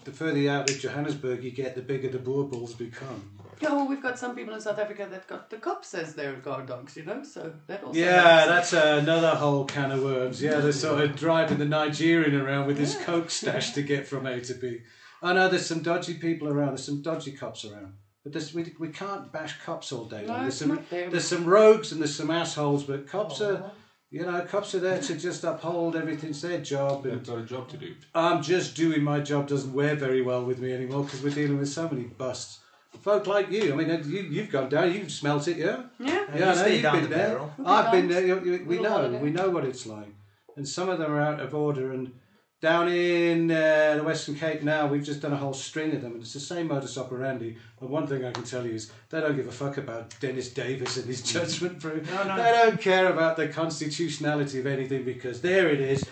The 0.05 0.13
further 0.13 0.49
out 0.49 0.71
of 0.71 0.79
Johannesburg 0.79 1.43
you 1.43 1.51
get, 1.51 1.75
the 1.75 1.83
bigger 1.83 2.09
the 2.09 2.21
boer 2.21 2.45
bulls 2.45 2.75
become. 2.75 3.29
Yeah, 3.61 3.73
well, 3.73 3.89
we've 3.89 4.03
got 4.03 4.19
some 4.19 4.35
people 4.35 4.55
in 4.55 4.61
South 4.61 4.79
Africa 4.79 5.07
that 5.11 5.27
got 5.27 5.51
the 5.51 5.57
cops 5.57 5.95
as 5.95 6.15
their 6.15 6.35
guard 6.35 6.67
dogs, 6.67 6.97
you 6.97 7.05
know, 7.05 7.23
so 7.23 7.53
that 7.67 7.83
also. 7.83 7.99
Yeah, 7.99 8.45
helps. 8.47 8.71
that's 8.71 8.73
another 8.73 9.31
whole 9.31 9.65
can 9.65 9.91
of 9.93 10.03
worms. 10.03 10.43
Yeah, 10.43 10.61
they're 10.61 10.73
sort 10.73 11.03
of 11.03 11.17
driving 11.17 11.59
the 11.59 11.65
Nigerian 11.65 12.41
around 12.41 12.67
with 12.67 12.79
his 12.79 12.97
coke 13.05 13.31
stash 13.31 13.73
to 13.73 13.83
get 13.83 14.07
from 14.07 14.27
A 14.27 14.41
to 14.41 14.55
B. 14.55 14.81
I 15.23 15.33
know 15.33 15.49
there's 15.49 15.67
some 15.67 15.81
dodgy 15.81 16.15
people 16.15 16.49
around. 16.49 16.69
There's 16.69 16.85
some 16.85 17.03
dodgy 17.03 17.33
cops 17.33 17.65
around. 17.65 17.95
But 18.23 18.33
there's, 18.33 18.53
we, 18.53 18.75
we 18.81 18.89
can't 18.89 19.33
bash 19.33 19.61
cops 19.65 19.93
all 19.93 20.07
day 20.07 20.23
No, 20.23 20.33
long. 20.33 20.43
There's 20.43 20.59
some 20.59 20.85
there's 20.91 21.29
some 21.29 21.45
rogues 21.45 21.93
and 21.93 22.01
there's 22.01 22.15
some 22.15 22.31
assholes, 22.31 22.83
but 22.83 23.07
cops 23.07 23.41
are 23.41 23.71
you 24.11 24.23
know 24.23 24.41
cops 24.43 24.75
are 24.75 24.81
there 24.81 25.01
to 25.01 25.17
just 25.17 25.45
uphold 25.45 25.95
everything's 25.97 26.43
their 26.43 26.61
job. 26.61 27.07
And 27.07 27.21
They've 27.21 27.27
got 27.27 27.39
a 27.39 27.45
job 27.45 27.69
to 27.71 27.77
do. 27.77 27.95
I'm 28.15 28.43
just 28.43 28.75
doing 28.75 29.03
my 29.03 29.21
job 29.21 29.47
doesn't 29.47 29.73
wear 29.73 29.95
very 29.95 30.23
well 30.23 30.45
with 30.45 30.59
me 30.59 30.73
anymore 30.73 31.05
because 31.05 31.23
we're 31.23 31.35
dealing 31.35 31.59
with 31.59 31.69
so 31.69 31.89
many 31.89 32.03
busts. 32.03 32.59
Folk 33.01 33.27
like 33.27 33.51
you, 33.51 33.73
I 33.73 33.77
mean, 33.77 33.91
uh, 33.91 34.03
you, 34.05 34.23
you've 34.23 34.51
gone 34.51 34.69
down, 34.69 34.93
you've 34.93 35.13
smelt 35.13 35.47
it, 35.49 35.59
yeah? 35.59 35.83
Yeah. 35.99 36.35
you 36.35 36.41
Yeah, 36.41 36.53
I 36.53 36.55
know 36.55 36.67
you've 36.67 36.83
been 36.83 37.03
the 37.03 37.09
there. 37.09 37.29
barrel. 37.29 37.53
We've 37.59 37.67
I've 37.67 37.93
been 37.93 38.09
been 38.09 38.11
there. 38.11 38.27
You, 38.27 38.45
you, 38.45 38.65
we 38.65 38.79
Little 38.79 38.83
know, 38.85 38.91
holiday. 38.91 39.23
we 39.23 39.31
know 39.31 39.51
what 39.51 39.65
it's 39.65 39.87
like. 39.87 40.15
And 40.57 40.67
some 40.67 40.89
of 40.89 40.99
them 40.99 41.13
are 41.13 41.21
out 41.21 41.41
of 41.41 41.55
order. 41.55 41.93
And 41.93 42.13
down 42.61 42.89
in 42.89 43.51
uh, 43.51 43.97
the 43.97 44.03
Western 44.03 44.35
Cape 44.35 44.63
now, 44.63 44.87
we've 44.87 45.05
just 45.05 45.21
done 45.21 45.33
a 45.33 45.37
whole 45.37 45.53
string 45.53 45.95
of 45.95 46.01
them, 46.01 46.13
and 46.13 46.23
it's 46.23 46.33
the 46.33 46.41
same 46.41 46.69
modus 46.69 46.97
operandi. 46.97 47.57
And 47.81 47.91
one 47.91 48.07
thing 48.07 48.25
I 48.25 48.33
can 48.33 48.45
tell 48.45 48.67
you 48.67 48.73
is 48.73 48.91
they 49.11 49.21
don't 49.21 49.37
give 49.37 49.47
a 49.47 49.53
fuck 49.53 49.77
about 49.77 50.19
Dennis 50.21 50.49
Davis 50.53 50.97
and 50.97 51.07
his 51.07 51.21
mm. 51.23 51.33
judgment 51.33 51.81
proof. 51.81 52.11
No, 52.11 52.25
no. 52.25 52.37
They 52.37 52.53
don't 52.53 52.81
care 52.81 53.13
about 53.13 53.37
the 53.37 53.49
constitutionality 53.49 54.59
of 54.59 54.67
anything 54.67 55.05
because 55.05 55.43
there 55.43 55.69
it 55.69 55.81
is. 55.81 56.05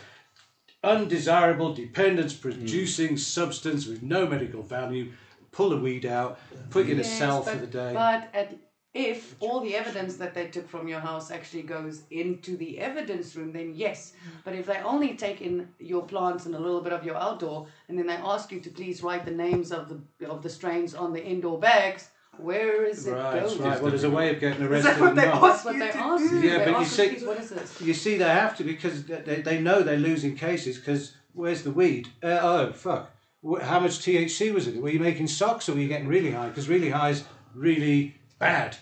Undesirable 0.83 1.73
dependence 1.73 2.35
producing 2.35 3.15
mm. 3.15 3.19
substance 3.19 3.87
with 3.87 4.03
no 4.03 4.27
medical 4.27 4.63
value. 4.63 5.13
Pull 5.55 5.71
the 5.71 5.77
weed 5.79 6.05
out, 6.05 6.39
put 6.71 6.87
you 6.87 6.95
in 6.95 7.01
a 7.01 7.05
cell 7.05 7.43
but, 7.45 7.53
for 7.55 7.61
the 7.61 7.67
day. 7.67 7.93
But 7.95 8.29
at, 8.35 8.57
if 8.93 9.35
all 9.41 9.61
the 9.61 9.75
evidence 9.77 10.17
that 10.17 10.35
they 10.35 10.47
took 10.49 10.69
from 10.69 10.87
your 10.89 11.01
house 11.01 11.31
actually 11.31 11.63
goes 11.63 12.03
into 12.11 12.57
the 12.57 12.79
evidence 12.79 13.35
room, 13.37 13.53
then 13.53 13.73
yes. 13.75 14.13
But 14.45 14.55
if 14.55 14.67
they 14.67 14.79
only 14.79 15.15
take 15.17 15.41
in 15.43 15.69
your 15.79 16.03
plants 16.03 16.47
and 16.47 16.55
a 16.55 16.59
little 16.59 16.81
bit 16.81 16.93
of 16.93 17.05
your 17.05 17.17
outdoor, 17.17 17.67
and 17.89 17.99
then 17.99 18.07
they 18.07 18.15
ask 18.15 18.51
you 18.53 18.61
to 18.61 18.71
please 18.71 19.03
write 19.03 19.25
the 19.25 19.31
names 19.31 19.73
of 19.73 19.89
the 19.89 20.29
of 20.29 20.43
the 20.43 20.51
strains 20.51 20.95
on 20.95 21.13
the 21.13 21.25
indoor 21.25 21.59
bags, 21.59 22.11
where 22.39 22.85
is 22.85 23.07
it 23.07 23.13
Right, 23.13 23.43
going? 23.45 23.59
right. 23.63 23.81
Well, 23.81 23.91
there's 23.91 24.05
a 24.05 24.11
way 24.11 24.31
of 24.35 24.41
getting 24.41 24.63
Is 24.65 24.71
arrested. 24.71 24.91
that 24.95 25.01
what 25.01 25.15
they 25.17 25.27
not. 25.27 25.35
ask 25.43 25.43
That's 25.43 25.65
what 25.65 25.75
you 25.75 25.81
they 25.81 25.91
to 25.93 25.99
ask 25.99 26.31
do? 26.31 26.37
you. 26.41 26.51
Yeah, 26.51 26.65
they 26.65 26.73
but 26.73 26.81
you 26.81 26.87
see- 26.87 27.09
please, 27.11 27.25
what 27.25 27.39
is 27.41 27.51
this? 27.51 27.81
You 27.81 27.95
see, 27.95 28.17
they 28.17 28.25
have 28.25 28.57
to 28.59 28.65
because 28.65 29.05
they, 29.05 29.41
they 29.43 29.61
know 29.61 29.83
they're 29.83 29.97
losing 29.97 30.37
cases. 30.37 30.79
Because 30.79 31.17
where's 31.33 31.63
the 31.63 31.71
weed? 31.71 32.09
Uh, 32.23 32.39
oh 32.43 32.73
fuck! 32.73 33.11
Wh- 33.47 33.61
How 33.63 33.81
much 33.81 33.99
THC 33.99 34.53
was 34.53 34.67
it? 34.67 34.81
Were 34.81 34.89
you 34.91 35.01
making 35.01 35.27
socks 35.29 35.69
or 35.69 35.75
were 35.75 35.81
you 35.81 35.89
getting 35.89 36.09
really 36.09 36.31
high? 36.31 36.49
Because 36.49 36.69
really 36.69 36.91
high 36.91 37.11
is 37.11 37.25
really 37.55 38.17
bad. 38.39 38.77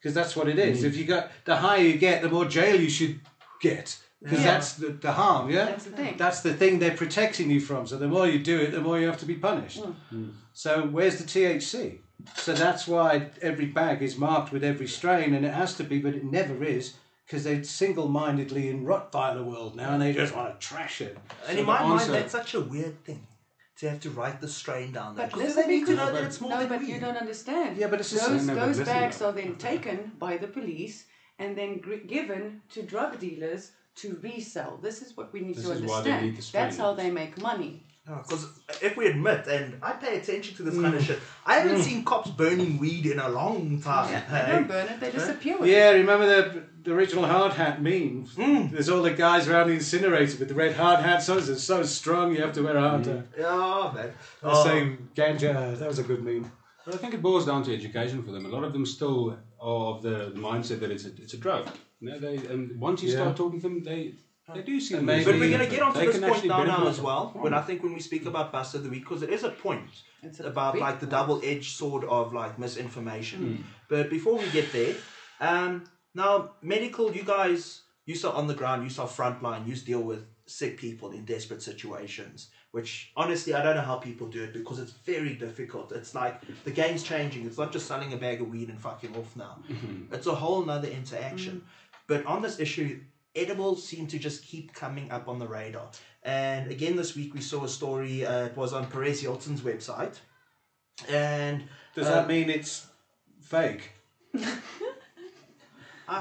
Because 0.00 0.14
that's 0.14 0.36
what 0.36 0.48
it 0.48 0.58
is. 0.58 0.82
Mm. 0.82 0.86
If 0.86 0.96
you 0.96 1.04
got 1.04 1.30
the 1.44 1.56
higher 1.56 1.80
you 1.82 1.96
get, 1.96 2.22
the 2.22 2.28
more 2.28 2.44
jail 2.44 2.80
you 2.80 2.90
should 2.90 3.20
get. 3.60 3.98
Because 4.22 4.38
Yeah. 4.38 4.44
that's 4.52 4.74
the, 4.74 4.88
the 4.88 5.12
harm. 5.12 5.50
Yeah, 5.50 5.66
That's 5.66 5.84
the 5.84 5.90
thing. 5.90 6.16
That's 6.16 6.40
the 6.40 6.54
thing 6.54 6.78
they're 6.78 6.96
protecting 6.96 7.50
you 7.50 7.60
from. 7.60 7.86
So 7.86 7.96
the 7.98 8.08
more 8.08 8.26
you 8.26 8.38
do 8.38 8.60
it, 8.60 8.70
the 8.72 8.80
more 8.80 8.98
you 8.98 9.06
have 9.06 9.18
to 9.18 9.26
be 9.26 9.34
punished. 9.34 9.80
Hmm. 10.10 10.28
So 10.52 10.82
where's 10.86 11.16
the 11.18 11.24
THC? 11.24 11.98
So 12.36 12.54
that's 12.54 12.86
why 12.86 13.30
every 13.42 13.66
bag 13.66 14.00
is 14.02 14.16
marked 14.16 14.50
with 14.52 14.64
every 14.64 14.86
strain, 14.86 15.34
and 15.34 15.44
it 15.44 15.52
has 15.52 15.74
to 15.76 15.84
be, 15.84 15.98
but 15.98 16.14
it 16.14 16.24
never 16.24 16.62
is, 16.64 16.94
because 17.26 17.44
they're 17.44 17.62
single-mindedly 17.64 18.68
in 18.70 18.84
Rottweiler 18.84 19.44
world 19.44 19.76
now, 19.76 19.92
and 19.92 20.00
they 20.00 20.12
just 20.14 20.34
want 20.34 20.58
to 20.58 20.66
trash 20.66 21.00
it. 21.02 21.18
And 21.46 21.54
So 21.56 21.60
in 21.60 21.66
my 21.66 21.82
the 21.82 21.88
mind, 21.88 22.10
that's 22.10 22.32
such 22.32 22.54
a 22.54 22.60
weird 22.60 23.04
thing 23.04 23.26
to 23.78 23.90
have 23.90 24.00
to 24.00 24.10
write 24.10 24.40
the 24.40 24.48
strain 24.48 24.92
down 24.92 25.14
there. 25.16 25.26
But 25.26 25.34
Because 25.34 25.56
listen, 25.56 25.62
they 25.70 25.76
need 25.78 25.86
to 25.86 25.96
know 25.96 26.12
that 26.12 26.24
it's 26.24 26.40
more 26.40 26.50
no, 26.50 26.58
than 26.60 26.68
but 26.68 26.80
weed. 26.80 26.88
you 26.90 27.00
don't 27.00 27.16
understand. 27.16 27.76
Yeah, 27.76 27.88
but 27.88 28.00
it's 28.00 28.10
the 28.10 28.18
those 28.18 28.44
same. 28.46 28.56
No, 28.56 28.66
those 28.66 28.80
bags 28.80 29.20
are 29.22 29.32
then 29.32 29.56
taken 29.56 30.12
by 30.18 30.36
the 30.36 30.46
police 30.46 31.06
and 31.38 31.56
then 31.58 31.78
gr- 31.78 32.06
given 32.06 32.60
to 32.70 32.82
drug 32.82 33.18
dealers 33.18 33.72
to 33.96 34.18
resell. 34.22 34.78
This 34.82 35.02
is 35.02 35.16
what 35.16 35.32
we 35.32 35.40
need 35.40 35.56
This 35.56 35.64
to 35.66 35.72
is 35.72 35.82
why 35.82 35.96
understand. 35.98 36.22
they 36.22 36.26
need 36.26 36.36
the 36.36 36.52
That's 36.52 36.76
how 36.76 36.94
they 36.94 37.10
make 37.10 37.40
money. 37.40 37.84
Because 38.06 38.46
if 38.82 38.96
we 38.98 39.06
admit, 39.06 39.46
and 39.46 39.78
I 39.82 39.92
pay 39.94 40.18
attention 40.18 40.54
to 40.56 40.62
this 40.62 40.74
Mm. 40.74 40.82
kind 40.82 40.94
of 40.94 41.02
shit, 41.02 41.18
I 41.46 41.54
haven't 41.54 41.82
seen 41.82 42.04
cops 42.04 42.30
burning 42.30 42.76
weed 42.78 43.06
in 43.06 43.18
a 43.18 43.30
long 43.30 43.80
time. 43.80 44.10
Yeah, 44.12 44.44
they 44.46 44.52
don't 44.52 44.68
burn 44.68 44.88
it; 44.88 45.00
they 45.00 45.10
disappear 45.10 45.56
with 45.58 45.70
Yeah, 45.70 45.90
it. 45.92 45.94
remember 46.00 46.26
the, 46.26 46.62
the 46.84 46.92
original 46.92 47.24
hard 47.26 47.52
hat 47.54 47.82
meme? 47.82 48.26
Mm. 48.36 48.70
There's 48.70 48.88
all 48.88 49.02
the 49.02 49.10
guys 49.12 49.48
around 49.48 49.68
the 49.68 49.74
incinerator 49.74 50.36
with 50.38 50.48
the 50.48 50.54
red 50.54 50.74
hard 50.76 51.00
hats 51.00 51.28
on. 51.28 51.38
It's 51.38 51.62
so 51.62 51.82
strong, 51.82 52.34
you 52.34 52.40
have 52.42 52.52
to 52.54 52.62
wear 52.62 52.76
a 52.76 52.80
hard 52.88 53.06
hat. 53.06 53.26
Yeah, 53.38 53.92
man. 53.94 54.12
The 54.42 54.50
Oh. 54.50 54.64
same 54.64 55.08
ganja. 55.14 55.76
That 55.78 55.88
was 55.88 55.98
a 55.98 56.02
good 56.04 56.22
meme. 56.22 56.50
But 56.84 56.94
I 56.94 56.98
think 56.98 57.14
it 57.14 57.22
boils 57.22 57.46
down 57.46 57.62
to 57.64 57.74
education 57.74 58.22
for 58.22 58.30
them. 58.32 58.44
A 58.44 58.48
lot 58.50 58.64
of 58.64 58.72
them 58.74 58.84
still 58.84 59.38
are 59.60 59.86
of 59.96 60.02
the 60.02 60.32
mindset 60.36 60.80
that 60.80 60.90
it's 60.90 61.06
a, 61.06 61.08
it's 61.22 61.32
a 61.32 61.38
drug. 61.38 61.66
You 62.00 62.10
know, 62.10 62.18
they, 62.18 62.36
and 62.36 62.78
once 62.78 63.02
you 63.02 63.08
Yeah. 63.08 63.16
start 63.20 63.36
talking 63.36 63.58
to 63.62 63.68
them, 63.68 63.82
they, 63.82 64.12
they 64.54 64.60
do 64.60 64.78
see 64.78 64.94
And 64.94 65.08
the 65.08 65.12
maybe- 65.12 65.24
But 65.24 65.34
we're 65.40 65.48
going 65.56 65.66
to 65.70 65.74
get 65.74 65.80
onto 65.82 66.00
They 66.00 66.06
this 66.08 66.18
point 66.18 66.44
now, 66.44 66.64
now 66.64 66.86
as 66.86 67.00
well. 67.00 67.30
from 67.30 67.40
When. 67.40 67.54
I 67.54 67.62
think 67.62 67.82
when 67.82 67.94
we 67.94 68.00
speak 68.00 68.26
about 68.26 68.52
bust 68.52 68.74
of 68.74 68.82
the 68.84 68.90
week, 68.90 69.04
because 69.04 69.22
it 69.22 69.30
is 69.30 69.42
a 69.44 69.48
point 69.50 69.88
It's 70.22 70.40
a 70.40 70.44
about 70.48 70.78
like 70.78 71.00
the 71.00 71.06
double-edged 71.06 71.72
sword 71.78 72.04
of 72.04 72.34
like 72.34 72.58
misinformation. 72.58 73.40
Hmm. 73.40 73.62
But 73.88 74.10
before 74.10 74.36
we 74.38 74.46
get 74.50 74.70
there, 74.72 74.94
um, 75.40 75.84
now 76.14 76.52
medical, 76.62 77.12
you 77.14 77.22
guys, 77.24 77.82
you 78.06 78.14
saw 78.14 78.30
on 78.32 78.46
the 78.46 78.54
ground, 78.54 78.84
you 78.84 78.90
saw 78.90 79.06
frontline, 79.06 79.66
you 79.66 79.74
deal 79.76 80.02
with 80.02 80.24
sick 80.46 80.76
people 80.78 81.10
in 81.12 81.24
desperate 81.24 81.62
situations. 81.62 82.48
Which 82.72 83.12
honestly, 83.16 83.54
I 83.54 83.62
don't 83.62 83.76
know 83.76 83.82
how 83.82 83.96
people 83.96 84.26
do 84.26 84.42
it 84.42 84.52
because 84.52 84.80
it's 84.80 84.90
very 84.92 85.34
difficult. 85.34 85.92
It's 85.92 86.12
like 86.14 86.40
the 86.64 86.72
game's 86.72 87.04
changing. 87.04 87.46
It's 87.46 87.56
not 87.56 87.70
just 87.72 87.86
selling 87.86 88.12
a 88.12 88.16
bag 88.16 88.40
of 88.40 88.48
weed 88.48 88.68
and 88.68 88.80
fucking 88.80 89.14
off 89.16 89.36
now. 89.36 89.58
It's 90.10 90.26
a 90.26 90.34
whole 90.34 90.64
nother 90.64 90.88
interaction. 90.88 91.62
But 92.08 92.26
on 92.26 92.42
this 92.42 92.58
issue, 92.58 93.00
edibles 93.36 93.86
seem 93.86 94.08
to 94.08 94.18
just 94.18 94.44
keep 94.44 94.74
coming 94.74 95.10
up 95.12 95.28
on 95.28 95.38
the 95.38 95.46
radar. 95.46 95.88
And 96.24 96.68
again, 96.68 96.96
this 96.96 97.14
week 97.14 97.32
we 97.32 97.40
saw 97.40 97.62
a 97.64 97.68
story. 97.68 98.26
Uh, 98.26 98.46
it 98.46 98.56
was 98.56 98.72
on 98.72 98.86
Perez 98.88 99.20
Hilton's 99.20 99.60
website, 99.60 100.16
and 101.08 101.64
Does 101.94 102.06
Uh, 102.08 102.10
that 102.14 102.28
mean 102.28 102.50
it's 102.50 102.86
fake? 103.40 103.92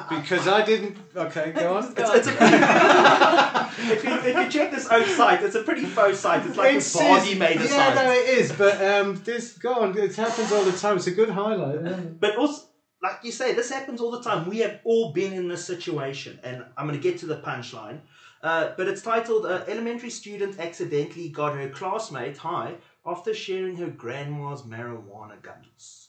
Because 0.09 0.47
I 0.47 0.63
didn't. 0.63 0.97
Okay, 1.15 1.51
go 1.51 1.75
on. 1.77 1.83
It's, 1.97 1.99
it's 1.99 2.27
a 2.27 2.31
if, 3.93 4.03
you, 4.03 4.11
if 4.11 4.35
you 4.37 4.49
check 4.49 4.71
this 4.71 4.87
own 4.87 5.05
site, 5.05 5.43
it's 5.43 5.55
a 5.55 5.63
pretty 5.63 5.85
faux 5.85 6.19
site. 6.19 6.45
It's 6.45 6.57
like 6.57 6.69
It's- 6.69 6.95
a 6.95 6.99
Bardi 6.99 7.35
made 7.35 7.57
a 7.57 7.63
yeah, 7.63 7.67
site. 7.67 7.95
no, 7.95 8.11
it 8.11 8.29
is. 8.29 8.51
But 8.53 8.81
um, 8.83 9.21
this 9.25 9.57
go 9.57 9.73
on. 9.75 9.97
It 9.97 10.15
happens 10.15 10.51
all 10.51 10.63
the 10.63 10.71
time. 10.77 10.95
It's 10.97 11.07
a 11.07 11.11
good 11.11 11.29
highlight. 11.29 11.83
yeah. 11.83 11.97
But 12.19 12.37
also, 12.37 12.63
like 13.01 13.19
you 13.23 13.31
say, 13.33 13.53
this 13.53 13.69
happens 13.69 13.99
all 13.99 14.11
the 14.11 14.21
time. 14.21 14.47
We 14.49 14.59
have 14.59 14.79
all 14.85 15.11
been 15.11 15.33
in 15.33 15.49
this 15.49 15.65
situation, 15.65 16.39
and 16.43 16.63
I'm 16.77 16.87
going 16.87 16.99
to 16.99 17.03
get 17.03 17.19
to 17.19 17.25
the 17.25 17.37
punchline. 17.37 17.99
Uh, 18.41 18.71
but 18.77 18.87
it's 18.87 19.01
titled 19.01 19.45
uh, 19.45 19.63
Elementary 19.67 20.09
Student 20.09 20.59
Accidentally 20.59 21.29
Got 21.29 21.55
Her 21.55 21.69
Classmate 21.69 22.37
High 22.37 22.75
After 23.05 23.33
Sharing 23.33 23.77
Her 23.77 23.87
Grandma's 23.87 24.63
Marijuana 24.63 25.37
Gummies. 25.41 26.02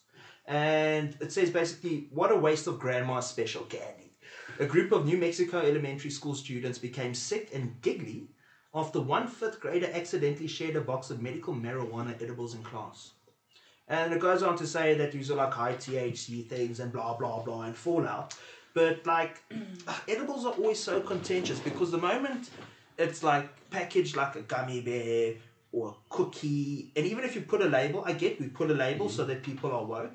And 0.46 1.16
it 1.20 1.32
says 1.32 1.50
basically, 1.50 2.08
what 2.10 2.32
a 2.32 2.36
waste 2.36 2.66
of 2.66 2.78
grandma's 2.78 3.26
special 3.26 3.62
candy. 3.62 4.12
A 4.60 4.66
group 4.66 4.92
of 4.92 5.06
New 5.06 5.16
Mexico 5.16 5.58
elementary 5.58 6.10
school 6.10 6.34
students 6.34 6.78
became 6.78 7.14
sick 7.14 7.50
and 7.54 7.80
giggly 7.82 8.28
after 8.74 9.00
one 9.00 9.26
fifth 9.26 9.60
grader 9.60 9.88
accidentally 9.92 10.48
shared 10.48 10.76
a 10.76 10.80
box 10.80 11.10
of 11.10 11.22
medical 11.22 11.54
marijuana 11.54 12.20
edibles 12.22 12.54
in 12.54 12.62
class. 12.62 13.12
And 13.88 14.12
it 14.12 14.20
goes 14.20 14.42
on 14.42 14.56
to 14.58 14.66
say 14.66 14.94
that 14.94 15.12
these 15.12 15.30
are 15.30 15.36
like 15.36 15.52
high 15.52 15.74
THC 15.74 16.46
things 16.48 16.80
and 16.80 16.92
blah 16.92 17.16
blah 17.16 17.42
blah 17.42 17.62
and 17.62 17.76
fallout. 17.76 18.34
But 18.72 19.06
like 19.06 19.42
edibles 20.08 20.44
are 20.44 20.52
always 20.52 20.80
so 20.80 21.00
contentious 21.00 21.58
because 21.60 21.90
the 21.90 21.98
moment 21.98 22.50
it's 22.98 23.22
like 23.22 23.48
packaged 23.70 24.16
like 24.16 24.36
a 24.36 24.42
gummy 24.42 24.80
bear 24.80 25.34
or 25.72 25.88
a 25.88 25.94
cookie, 26.08 26.92
and 26.94 27.04
even 27.04 27.24
if 27.24 27.34
you 27.34 27.42
put 27.42 27.60
a 27.60 27.66
label, 27.66 28.04
I 28.06 28.12
get 28.12 28.40
we 28.40 28.48
put 28.48 28.70
a 28.70 28.74
label 28.74 29.08
so 29.08 29.22
mm-hmm. 29.22 29.32
that 29.32 29.42
people 29.42 29.72
are 29.72 29.84
woke. 29.84 30.14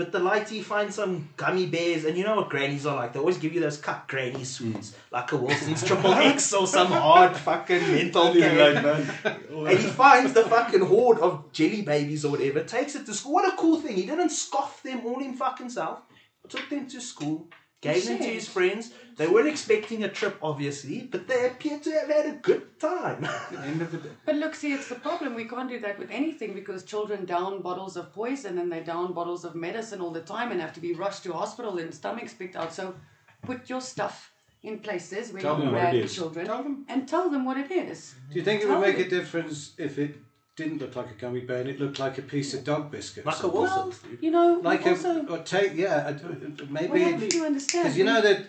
But 0.00 0.12
the 0.12 0.18
lighter 0.18 0.54
you 0.54 0.64
find 0.64 0.94
some 0.94 1.28
gummy 1.36 1.66
bears, 1.66 2.06
and 2.06 2.16
you 2.16 2.24
know 2.24 2.36
what 2.36 2.48
grannies 2.48 2.86
are 2.86 2.96
like. 2.96 3.12
They 3.12 3.18
always 3.18 3.36
give 3.36 3.52
you 3.52 3.60
those 3.60 3.76
cut 3.76 4.08
granny 4.08 4.44
sweets, 4.44 4.96
like 5.12 5.30
a 5.32 5.36
Wilson's 5.36 5.84
Triple 5.84 6.14
X 6.34 6.54
or 6.54 6.66
some 6.66 6.90
hard 6.90 7.36
fucking 7.36 7.82
mental 7.82 8.32
can. 8.32 9.12
And 9.50 9.78
he 9.78 9.88
finds 9.88 10.32
the 10.32 10.44
fucking 10.44 10.80
horde 10.80 11.18
of 11.18 11.52
jelly 11.52 11.82
babies 11.82 12.24
or 12.24 12.30
whatever, 12.30 12.64
takes 12.64 12.94
it 12.94 13.04
to 13.04 13.12
school. 13.12 13.34
What 13.34 13.52
a 13.52 13.56
cool 13.58 13.78
thing. 13.78 13.94
He 13.94 14.06
didn't 14.06 14.30
scoff 14.30 14.82
them 14.82 15.04
all 15.04 15.20
in 15.20 15.34
fucking 15.34 15.68
self. 15.68 16.00
Took 16.48 16.70
them 16.70 16.88
to 16.88 17.00
school, 17.02 17.50
gave 17.80 18.04
them 18.06 18.18
to 18.18 18.24
his 18.24 18.48
friends. 18.48 18.92
They 19.16 19.26
weren't 19.26 19.48
expecting 19.48 20.04
a 20.04 20.08
trip, 20.08 20.38
obviously, 20.42 21.02
but 21.02 21.26
they 21.28 21.46
appear 21.46 21.78
to 21.78 21.90
have 21.92 22.08
had 22.08 22.26
a 22.26 22.32
good 22.38 22.78
time. 22.80 23.24
End 23.64 23.82
of 23.82 23.92
the 23.92 23.98
day. 23.98 24.08
But 24.24 24.36
look, 24.36 24.54
see, 24.54 24.72
it's 24.72 24.88
the 24.88 24.94
problem. 24.94 25.34
We 25.34 25.44
can't 25.44 25.68
do 25.68 25.78
that 25.80 25.98
with 25.98 26.10
anything 26.10 26.54
because 26.54 26.84
children 26.84 27.24
down 27.26 27.60
bottles 27.62 27.96
of 27.96 28.12
poison 28.12 28.58
and 28.58 28.72
they 28.72 28.80
down 28.80 29.12
bottles 29.12 29.44
of 29.44 29.54
medicine 29.54 30.00
all 30.00 30.10
the 30.10 30.22
time 30.22 30.52
and 30.52 30.60
have 30.60 30.72
to 30.74 30.80
be 30.80 30.94
rushed 30.94 31.22
to 31.24 31.32
hospital 31.32 31.78
and 31.78 31.94
stomachs 31.94 32.32
picked 32.34 32.56
out. 32.56 32.72
So 32.72 32.94
put 33.42 33.68
your 33.68 33.80
stuff 33.80 34.32
in 34.62 34.78
places 34.78 35.32
where 35.32 35.42
Tell 35.42 35.56
you 35.58 35.64
them 35.64 35.72
what 35.74 35.94
it 35.94 36.00
grab 36.00 36.08
children 36.10 36.46
Tell 36.46 36.62
them. 36.62 36.84
and 36.88 37.08
tell 37.08 37.30
them 37.30 37.44
what 37.46 37.56
it 37.56 37.70
is. 37.70 38.14
Do 38.30 38.38
you 38.38 38.44
think 38.44 38.62
it 38.62 38.66
Tell 38.66 38.78
would 38.78 38.86
make 38.86 38.96
them. 38.98 39.06
a 39.06 39.08
difference 39.10 39.72
if 39.78 39.98
it 39.98 40.16
didn't 40.56 40.78
look 40.78 40.96
like 40.96 41.10
a 41.10 41.14
gummy 41.14 41.40
bear 41.40 41.60
and 41.60 41.68
it 41.68 41.80
looked 41.80 41.98
like 41.98 42.18
a 42.18 42.22
piece 42.22 42.52
of 42.54 42.64
dog 42.64 42.90
biscuit? 42.90 43.24
or 43.24 43.28
Like 43.30 43.36
a 43.36 43.40
something? 43.40 43.60
Wilson. 43.60 43.88
Well, 44.10 44.18
you 44.20 44.30
know, 44.30 44.60
Like 44.62 44.86
also, 44.86 45.22
a 45.22 45.26
or 45.32 45.38
take 45.38 45.74
yeah, 45.74 46.08
a- 46.08 46.62
maybe 46.70 46.88
whatever 47.04 47.24
you 47.26 47.44
understand. 47.44 47.84
because 47.84 47.96
you 47.98 48.04
know 48.04 48.20
that 48.20 48.46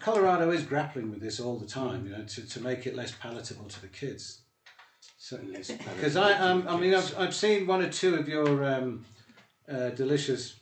Colorado 0.00 0.50
is 0.50 0.62
grappling 0.62 1.10
with 1.10 1.20
this 1.20 1.40
all 1.40 1.56
the 1.58 1.66
time, 1.66 2.04
you 2.06 2.12
know, 2.12 2.24
to, 2.24 2.46
to 2.48 2.60
make 2.60 2.86
it 2.86 2.94
less 2.94 3.12
palatable 3.12 3.66
to 3.66 3.80
the 3.80 3.88
kids. 3.88 4.40
Certainly. 5.18 5.62
Because 5.94 6.16
I 6.26 6.32
um, 6.34 6.66
I 6.68 6.76
mean 6.76 6.94
I've, 6.94 7.18
I've 7.18 7.34
seen 7.34 7.66
one 7.66 7.80
or 7.82 7.88
two 7.88 8.14
of 8.16 8.28
your 8.28 8.64
um, 8.64 9.04
uh, 9.70 9.90
delicious 9.90 10.60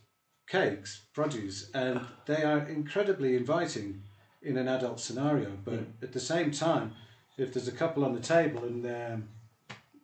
cakes, 0.48 1.02
produce, 1.14 1.70
and 1.74 2.00
they 2.26 2.42
are 2.44 2.66
incredibly 2.68 3.34
inviting 3.36 4.02
in 4.42 4.56
an 4.56 4.68
adult 4.68 5.00
scenario. 5.00 5.50
But 5.64 5.80
at 6.02 6.12
the 6.12 6.20
same 6.20 6.50
time, 6.52 6.92
if 7.38 7.52
there's 7.54 7.68
a 7.68 7.72
couple 7.72 8.04
on 8.04 8.12
the 8.14 8.20
table 8.20 8.62
and 8.64 8.84
um, 8.86 9.28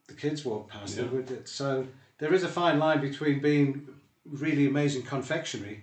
the 0.09 0.15
kids 0.15 0.45
walk 0.45 0.69
past, 0.69 0.97
Yeah. 0.97 1.05
they 1.05 1.09
would 1.09 1.31
it. 1.31 1.49
So 1.49 1.87
there 2.19 2.35
is 2.35 2.43
a 2.43 2.49
fine 2.49 2.79
line 2.81 3.01
between 3.01 3.41
being 3.41 3.87
really 4.25 4.67
amazing 4.67 5.03
confectionery 5.03 5.83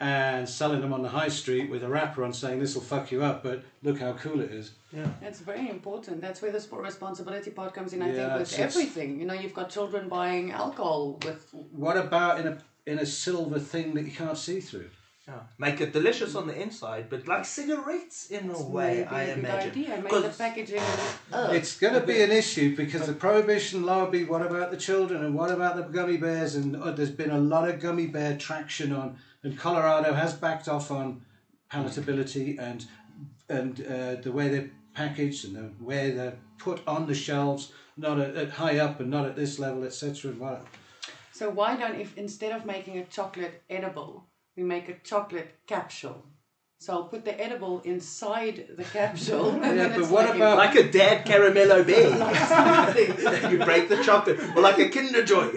and 0.00 0.48
selling 0.48 0.80
them 0.80 0.92
on 0.92 1.02
the 1.02 1.08
high 1.08 1.28
street 1.28 1.70
with 1.70 1.82
a 1.82 1.88
wrapper 1.88 2.22
on 2.24 2.32
saying 2.32 2.60
this 2.60 2.74
will 2.74 2.82
fuck 2.82 3.10
you 3.10 3.22
up, 3.22 3.42
but 3.42 3.64
look 3.82 3.98
how 3.98 4.12
cool 4.14 4.40
it 4.40 4.50
is. 4.50 4.72
Yeah. 4.92 5.06
That's 5.20 5.40
very 5.40 5.68
important. 5.68 6.20
That's 6.20 6.40
where 6.40 6.52
the 6.52 6.60
sport 6.60 6.84
responsibility 6.84 7.50
part 7.50 7.74
comes 7.74 7.92
in. 7.92 8.02
I 8.02 8.06
Yeah, 8.08 8.12
think 8.14 8.32
with 8.32 8.42
it's- 8.42 8.52
it's- 8.52 8.76
everything, 8.76 9.20
you 9.20 9.26
know, 9.26 9.34
you've 9.34 9.54
got 9.54 9.70
children 9.70 10.08
buying 10.08 10.52
alcohol 10.52 11.18
with 11.24 11.48
What 11.72 11.96
about 11.96 12.40
in 12.40 12.46
a 12.48 12.58
in 12.86 12.98
a 12.98 13.04
silver 13.04 13.58
thing 13.58 13.92
that 13.94 14.04
you 14.06 14.12
can't 14.12 14.38
see 14.38 14.60
through? 14.60 14.88
Yeah. 15.28 15.40
Make 15.58 15.82
it 15.82 15.92
delicious 15.92 16.34
on 16.34 16.46
the 16.46 16.58
inside, 16.58 17.10
but 17.10 17.28
like 17.28 17.44
cigarettes 17.44 18.30
in 18.30 18.50
a 18.50 18.62
way, 18.62 19.04
maybe 19.04 19.08
I 19.14 19.22
a 19.24 19.34
imagine. 19.34 19.70
idea. 19.72 19.88
Make 20.02 20.10
the 20.10 20.22
'Cause- 20.22 20.38
packaging. 20.38 20.80
Ugh. 21.34 21.54
It's 21.54 21.78
going 21.78 21.92
to 21.92 22.00
be 22.00 22.22
an 22.22 22.30
issue 22.32 22.74
because 22.74 23.06
the 23.06 23.12
prohibition 23.12 23.84
lobby. 23.84 24.24
What 24.24 24.40
about 24.40 24.70
the 24.70 24.78
children 24.78 25.22
and 25.22 25.34
what 25.34 25.50
about 25.50 25.76
the 25.76 25.82
gummy 25.82 26.16
bears? 26.16 26.54
And 26.54 26.74
uh, 26.76 26.92
there's 26.92 27.10
been 27.10 27.30
a 27.30 27.38
lot 27.38 27.68
of 27.68 27.78
gummy 27.78 28.06
bear 28.06 28.38
traction 28.38 28.90
on, 28.94 29.18
and 29.42 29.58
Colorado 29.58 30.14
has 30.14 30.32
backed 30.32 30.66
off 30.66 30.90
on 30.90 31.20
palatability 31.70 32.58
and 32.58 32.86
and 33.50 33.80
uh, 33.86 34.14
the 34.22 34.32
way 34.32 34.48
they're 34.48 34.70
packaged 34.94 35.44
and 35.44 35.54
the 35.56 35.84
way 35.84 36.10
they're 36.10 36.36
put 36.58 36.80
on 36.86 37.06
the 37.06 37.14
shelves, 37.14 37.72
not 37.98 38.18
at, 38.18 38.34
at 38.34 38.50
high 38.50 38.78
up 38.78 38.98
and 39.00 39.10
not 39.10 39.26
at 39.26 39.36
this 39.36 39.58
level, 39.58 39.84
etc. 39.84 40.30
And 40.30 40.40
what? 40.40 40.64
So 41.32 41.50
why 41.50 41.76
don't 41.76 42.00
if 42.00 42.16
instead 42.16 42.52
of 42.52 42.64
making 42.64 42.96
a 42.98 43.04
chocolate 43.04 43.62
edible, 43.70 44.24
we 44.58 44.64
make 44.64 44.88
a 44.88 44.94
chocolate 45.10 45.50
capsule? 45.66 46.24
So 46.80 46.92
I'll 46.92 47.04
put 47.04 47.24
the 47.24 47.36
edible 47.40 47.80
inside 47.80 48.56
the 48.76 48.84
capsule. 48.84 49.50
and 49.50 49.76
Yeah, 49.76 49.88
then 49.88 50.00
but 50.00 50.10
what 50.10 50.24
like 50.26 50.34
a- 50.34 50.36
about- 50.36 50.58
Like 50.58 50.74
a 50.76 50.90
dad 50.92 51.26
caramello 51.26 51.78
bear. 51.86 52.10
something? 52.54 53.50
you 53.52 53.58
break 53.64 53.88
the 53.88 54.02
chocolate. 54.02 54.38
Or 54.56 54.62
like 54.62 54.78
a 54.78 54.88
Kinder 54.88 55.24
Joy. 55.24 55.48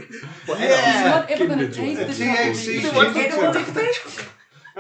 For 0.46 0.56
It's 0.58 1.06
not 1.06 1.30
ever 1.30 1.46
going 1.48 1.60
to 1.60 1.68
Kinder 1.68 2.06
taste 2.06 2.20
Joy. 2.20 2.26
the 2.26 2.32
THC 2.32 2.82
chocolate. 2.82 2.96
What 2.96 3.14
Kinder 3.14 3.36
edible 3.38 3.54
Joy. 3.54 3.60
effect? 3.62 4.30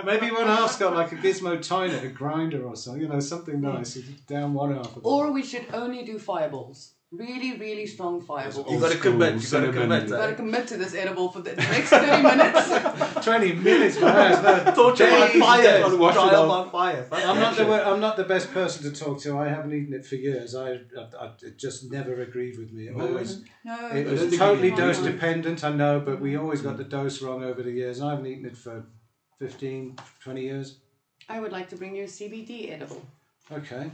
Maybe 0.06 0.32
one 0.32 0.48
half's 0.48 0.78
got 0.78 0.96
like 0.96 1.12
a 1.12 1.16
gizmo 1.18 1.62
tiner, 1.62 1.98
a 1.98 2.08
grinder 2.08 2.64
or 2.66 2.76
something. 2.76 3.02
You 3.04 3.10
know, 3.10 3.20
something 3.20 3.60
nice. 3.62 3.96
Down 4.28 4.54
one 4.54 4.74
half. 4.76 4.98
Or 5.04 5.32
we 5.32 5.44
should 5.44 5.66
only 5.74 6.04
do 6.06 6.18
fireballs. 6.18 6.94
Really, 7.14 7.58
really 7.58 7.86
strong 7.88 8.22
fireballs. 8.22 8.56
You 8.56 8.64
Old 8.74 8.82
gotta 8.82 8.96
school 8.98 9.12
commit. 9.12 9.28
You 9.34 9.34
gotta 9.40 9.46
cinnamon. 9.46 9.74
commit. 9.82 10.04
You've 10.04 10.14
eh? 10.14 10.18
got 10.18 10.28
to 10.28 10.36
commit 10.36 10.68
to 10.68 10.78
this 10.78 10.94
edible 10.94 11.30
for 11.30 11.42
the 11.42 11.54
next 11.58 11.90
30 11.90 12.24
minutes. 12.32 13.26
20 13.26 13.54
minutes, 13.54 14.00
man. 14.00 14.44
No, 14.66 14.72
Torture 14.76 15.10
by 15.10 15.28
fire. 15.28 15.62
days. 15.62 15.94
It 15.94 15.98
Trial 15.98 16.52
off. 16.52 16.72
by 16.72 16.94
fire. 16.94 17.08
I'm 17.12 17.38
not 17.38 17.58
the 17.58 17.86
I'm 17.86 18.00
not 18.00 18.16
the 18.16 18.24
best 18.24 18.54
person 18.54 18.90
to 18.90 18.98
talk 18.98 19.20
to. 19.24 19.38
I 19.38 19.50
haven't 19.50 19.74
eaten 19.74 19.94
it 19.94 20.06
for 20.06 20.16
years. 20.16 20.56
I, 20.56 20.72
I, 20.72 20.76
I 21.20 21.32
it 21.42 21.58
just 21.60 21.92
never 21.92 22.22
agreed 22.22 22.58
with 22.58 22.72
me. 22.72 22.88
It 22.88 22.96
always 22.96 23.42
No, 23.66 23.90
it 23.90 24.08
was 24.08 24.22
it's 24.24 24.38
totally 24.38 24.70
fine. 24.70 24.80
dose 24.80 25.00
dependent. 25.00 25.66
I 25.66 25.72
know, 25.74 26.00
but 26.00 26.22
we 26.22 26.38
always 26.38 26.62
got 26.62 26.78
the 26.78 26.86
dose 26.86 27.22
wrong 27.22 27.44
over 27.44 27.62
the 27.62 27.72
years. 27.72 28.02
I 28.02 28.12
haven't 28.12 28.28
eaten 28.28 28.46
it 28.46 28.56
for 28.56 28.86
15, 29.40 29.98
20 30.24 30.42
years. 30.42 30.78
I 31.28 31.42
would 31.42 31.52
like 31.52 31.68
to 31.70 31.76
bring 31.76 31.94
you 31.94 32.04
a 32.04 32.08
CBD 32.08 32.72
edible. 32.72 33.02
Okay. 33.52 33.92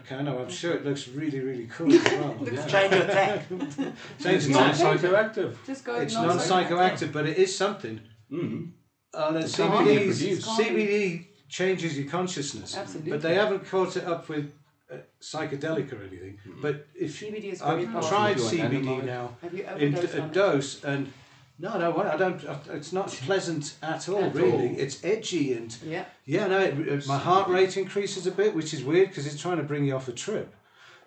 Okay, 0.00 0.22
no, 0.22 0.38
I'm 0.40 0.50
sure 0.50 0.74
it 0.74 0.84
looks 0.84 1.08
really, 1.08 1.40
really 1.40 1.66
cool 1.66 1.92
as 1.92 2.04
well. 2.04 2.36
Yeah. 2.52 2.66
Change 2.66 2.92
your 2.94 3.02
attack. 3.02 3.48
Change 3.48 3.92
It's 4.24 4.46
the 4.46 4.52
non 4.52 4.74
time. 4.74 4.98
psychoactive. 4.98 5.56
Just 5.66 5.84
go 5.84 5.94
It's 5.96 6.14
non- 6.14 6.28
non-psychoactive, 6.28 7.12
but 7.12 7.26
it 7.26 7.38
is 7.38 7.56
something. 7.56 8.00
Mm. 8.30 8.70
Uh, 9.14 9.32
the 9.32 9.40
It's 9.40 9.56
calming, 9.56 9.96
CBD, 9.98 10.08
it's 10.08 10.20
It's 10.22 10.44
calming. 10.44 10.66
CBD 10.76 11.26
changes 11.48 11.98
your 11.98 12.08
consciousness, 12.08 12.76
Absolutely. 12.76 13.10
but 13.12 13.22
they 13.22 13.34
haven't 13.34 13.64
caught 13.66 13.96
it 13.96 14.04
up 14.04 14.28
with 14.28 14.52
uh, 14.92 14.96
psychedelic 15.20 15.92
or 15.92 16.02
anything. 16.02 16.38
But 16.60 16.86
if 16.94 17.20
CBD 17.20 17.52
is 17.54 17.60
very 17.60 17.86
I've 17.86 18.08
tried 18.08 18.36
CBD 18.36 19.04
now 19.04 19.36
Have 19.42 19.54
you 19.54 19.64
in 19.78 19.94
a 19.94 19.98
on 19.98 20.04
it? 20.28 20.32
dose, 20.32 20.84
and 20.84 21.12
no, 21.58 21.78
no, 21.78 21.96
I 21.96 22.16
don't. 22.16 22.42
It's 22.70 22.92
not 22.92 23.08
pleasant 23.28 23.74
at 23.82 24.08
all, 24.08 24.24
At 24.24 24.34
really. 24.34 24.52
all. 24.70 24.78
It's 24.78 25.04
edgy 25.04 25.54
and 25.54 25.74
Yeah. 25.84 26.04
yeah, 26.24 26.46
no, 26.46 26.58
it, 26.60 26.78
it- 26.78 27.06
my 27.06 27.18
heart 27.18 27.48
rate 27.48 27.76
increases 27.76 28.26
a 28.26 28.30
bit, 28.30 28.54
which 28.54 28.74
is 28.74 28.84
weird 28.84 29.08
because 29.08 29.26
it's 29.26 29.40
trying 29.40 29.56
to 29.58 29.62
bring 29.62 29.84
you 29.84 29.94
off 29.96 30.08
a 30.08 30.12
trip. 30.12 30.54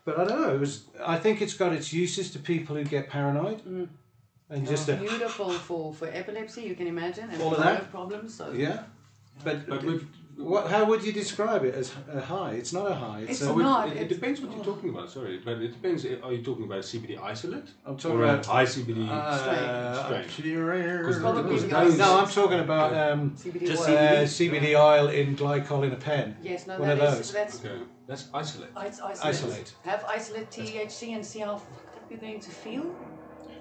But 0.05 0.17
I 0.19 0.23
don't 0.25 0.41
know. 0.41 0.55
It 0.55 0.59
was, 0.59 0.85
I 1.05 1.17
think 1.17 1.41
it's 1.41 1.53
got 1.53 1.71
its 1.73 1.93
uses 1.93 2.31
to 2.31 2.39
people 2.39 2.75
who 2.75 2.83
get 2.83 3.09
paranoid, 3.09 3.61
Mm. 3.63 3.87
and 4.49 4.67
just 4.67 4.89
a, 4.89 4.95
Beautiful 4.95 5.51
for, 5.51 5.93
for 5.93 6.07
epilepsy, 6.07 6.61
you 6.63 6.73
can 6.75 6.87
imagine, 6.87 7.29
and 7.29 7.41
All 7.41 7.53
of 7.53 7.61
that? 7.63 7.91
problems. 7.91 8.33
So 8.33 8.51
yeah. 8.51 8.83
But, 9.43 9.67
But 9.69 9.83
we've 9.83 10.07
What, 10.39 10.71
how 10.71 10.85
would 10.85 11.03
you 11.03 11.11
describe 11.11 11.65
it 11.65 11.75
as 11.75 11.91
a 12.13 12.21
high? 12.21 12.51
It's 12.51 12.71
not 12.71 12.89
a 12.89 12.95
high. 12.95 13.19
It's, 13.21 13.31
It's 13.31 13.41
a, 13.41 13.49
Oh, 13.49 13.55
not, 13.55 13.87
It, 13.89 13.91
it 13.91 13.95
it's- 14.03 14.13
depends 14.15 14.39
what 14.39 14.55
you're 14.55 14.63
talking 14.63 14.89
about. 14.89 15.09
Sorry, 15.11 15.37
but 15.43 15.57
it 15.61 15.67
depends. 15.73 16.05
Are 16.05 16.31
you 16.31 16.41
talking 16.41 16.63
about 16.63 16.79
a 16.79 16.81
CBD 16.81 17.21
isolate 17.21 17.65
I'm 17.85 17.97
talking 17.97 18.17
or 18.19 18.23
about 18.23 18.45
a 18.47 18.49
high 18.49 18.63
CBD 18.63 19.09
uh, 19.09 20.03
strain? 20.05 20.23
Probably 21.19 21.43
because 21.43 21.67
those- 21.67 21.97
No, 21.97 22.19
I'm 22.19 22.29
talking 22.29 22.59
about 22.59 22.93
um, 22.95 23.31
CBD 23.31 23.67
Just 23.67 23.89
oil. 23.89 23.97
uh, 23.97 24.25
CBD 24.25 24.79
oil 24.79 25.07
in 25.09 25.35
glycol 25.35 25.83
in 25.85 25.91
a 25.91 25.97
pen. 25.97 26.37
Yes, 26.41 26.67
no, 26.67 26.79
One 26.79 26.87
that 26.87 26.99
of 26.99 27.03
is 27.13 27.17
those. 27.17 27.33
that's 27.33 27.65
Okay, 27.65 27.81
that's 28.07 28.29
isolate. 28.33 28.69
It's 28.77 29.01
isolate. 29.01 29.25
Isolate. 29.25 29.73
Have 29.83 30.05
isolate 30.07 30.49
THC 30.51 31.15
and 31.15 31.25
see 31.25 31.39
how 31.39 31.57
fucked 31.57 31.97
up 31.97 32.05
you're 32.09 32.19
going 32.19 32.39
to 32.39 32.49
feel. 32.49 32.85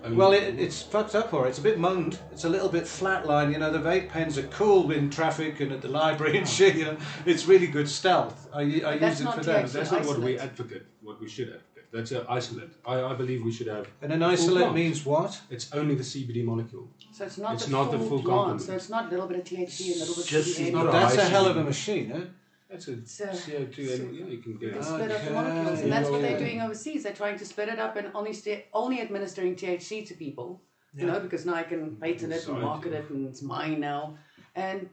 I 0.05 0.09
mean, 0.09 0.17
Well, 0.19 0.33
it, 0.33 0.59
it's 0.59 0.81
fucked 0.83 1.15
up, 1.15 1.33
or 1.35 1.47
it's 1.49 1.59
a 1.59 1.63
bit 1.63 1.79
munged. 1.79 2.19
It's 2.33 2.45
a 2.45 2.49
little 2.49 2.69
bit 2.69 2.85
flatline. 2.85 3.53
You 3.53 3.59
know, 3.59 3.73
the 3.73 3.79
vape 3.81 4.09
pens 4.09 4.39
are 4.39 4.47
cool 4.49 4.91
in 4.93 5.11
traffic 5.11 5.61
and 5.61 5.73
at 5.73 5.83
the 5.83 5.89
library 5.89 6.39
and 6.39 6.49
shit. 6.49 6.77
You 6.77 6.85
know, 6.87 6.97
it's 7.27 7.47
really 7.47 7.67
good 7.67 7.89
stealth. 7.89 8.49
I, 8.55 8.65
But 8.81 9.01
that's 9.01 9.21
use 9.21 9.29
it 9.29 9.35
for 9.35 9.45
them. 9.45 9.65
THC. 9.67 9.73
that's 9.73 9.93
not 9.93 10.05
what 10.07 10.19
we 10.21 10.39
advocate. 10.39 10.85
What 11.03 11.21
we 11.21 11.29
should 11.29 11.49
advocate. 11.49 11.65
That's 11.91 12.11
an 12.13 12.27
isolate. 12.29 12.71
I, 12.87 13.01
I 13.03 13.15
believe 13.15 13.43
we 13.45 13.51
should 13.51 13.67
have. 13.69 13.89
And 14.03 14.13
an 14.13 14.23
isolate 14.23 14.65
plant. 14.65 14.75
means 14.75 15.07
what? 15.07 15.41
It's 15.51 15.73
only 15.73 15.95
the 15.95 16.03
CBD 16.03 16.45
molecule. 16.45 16.87
So 17.13 17.25
it's 17.25 17.39
not 17.39 17.55
It's 17.55 17.65
the 17.65 17.73
not 17.73 17.91
the 17.91 17.99
full 17.99 18.09
full 18.09 18.19
plant. 18.23 18.27
complement. 18.37 18.61
So 18.63 18.75
it's 18.75 18.91
not 18.91 19.07
a 19.07 19.11
little 19.11 19.27
bit 19.27 19.39
of 19.39 19.45
THC 19.45 19.93
and 19.93 19.97
a 19.97 20.05
little 20.05 20.15
bit 20.17 20.33
of 20.33 20.45
CBD. 20.45 20.61
it's 20.67 20.73
not 20.75 20.87
a 20.87 20.91
That's 20.91 21.17
a 21.17 21.25
hell 21.25 21.47
of 21.47 21.57
a 21.57 21.65
machine, 21.65 22.13
eh? 22.13 22.21
That's 22.71 22.89
a 22.89 22.93
a- 22.93 22.97
CO2, 22.97 23.95
and 23.95 24.15
yeah, 24.15 24.27
you 24.27 24.39
can 24.39 24.57
get 24.59 24.75
It's 24.75 24.87
it. 24.87 24.91
split 24.91 25.11
up 25.11 25.23
the 25.23 25.31
ah, 25.31 25.43
molecules, 25.43 25.81
and 25.81 25.93
that's 25.93 26.11
what 26.11 26.21
they're 26.21 26.39
doing 26.39 26.61
overseas. 26.61 27.03
They're 27.03 27.15
trying 27.15 27.39
to 27.39 27.45
split 27.47 27.69
it 27.69 27.79
up 27.79 27.97
and 27.97 28.11
only 28.15 28.35
only 28.75 29.01
administering 29.01 29.57
THC 29.57 30.07
to 30.09 30.15
people. 30.15 30.63
You 30.95 31.07
know, 31.07 31.21
because 31.21 31.47
now 31.47 31.55
I 31.55 31.63
can 31.63 31.97
patent 31.97 32.33
it 32.33 32.49
and 32.49 32.61
market 32.61 32.93
it, 32.93 33.09
and 33.11 33.29
it's 33.29 33.43
mine 33.43 33.79
now. 33.79 34.19
And 34.57 34.89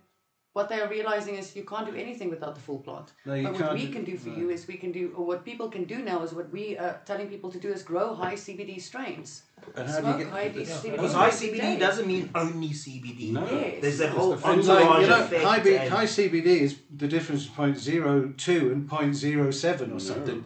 what 0.56 0.70
they're 0.70 0.88
realizing 0.88 1.36
is 1.36 1.54
you 1.54 1.64
can't 1.72 1.86
do 1.92 1.94
anything 2.02 2.30
without 2.30 2.56
the 2.56 2.62
full 2.62 2.80
plant. 2.80 3.08
No, 3.26 3.34
you 3.34 3.44
but 3.44 3.52
what 3.54 3.62
can't 3.62 3.74
we 3.74 3.88
can 3.96 4.04
do 4.06 4.18
for 4.18 4.30
no. 4.30 4.38
you 4.38 4.50
is 4.52 4.66
we 4.70 4.78
can 4.84 4.92
do, 4.98 5.04
or 5.18 5.26
what 5.32 5.44
people 5.44 5.68
can 5.76 5.84
do 5.84 5.98
now 6.12 6.24
is 6.24 6.32
what 6.32 6.50
we 6.58 6.78
are 6.78 7.02
telling 7.06 7.28
people 7.28 7.52
to 7.56 7.60
do 7.66 7.70
is 7.78 7.84
grow 7.84 8.16
high 8.16 8.36
CBD 8.36 8.80
strains. 8.82 9.44
And 9.76 9.90
how 9.90 10.00
do 10.00 10.08
you 10.12 10.18
get- 10.24 10.32
high 10.38 10.50
CBD 10.50 10.92
Because 10.94 11.14
high 11.14 11.30
CBD 11.42 11.58
day. 11.58 11.78
doesn't 11.78 12.08
mean 12.08 12.30
only 12.34 12.70
CBD. 12.70 13.32
No. 13.34 13.46
Yes. 13.52 13.82
There's 13.82 13.98
that 13.98 14.12
whole 14.12 14.32
the 14.32 14.38
fun- 14.38 14.62
like, 14.66 14.70
entourage 14.86 15.02
you 15.02 15.10
know, 15.10 15.24
effect. 15.26 15.44
high, 15.44 15.60
B, 15.60 15.76
high 15.76 16.06
CBD 16.06 16.48
is 16.68 16.78
the 17.04 17.10
difference 17.10 17.48
between 17.48 17.74
0.02 17.76 18.72
and 18.72 18.90
0.07 18.90 19.94
or 19.94 20.00
something. 20.00 20.46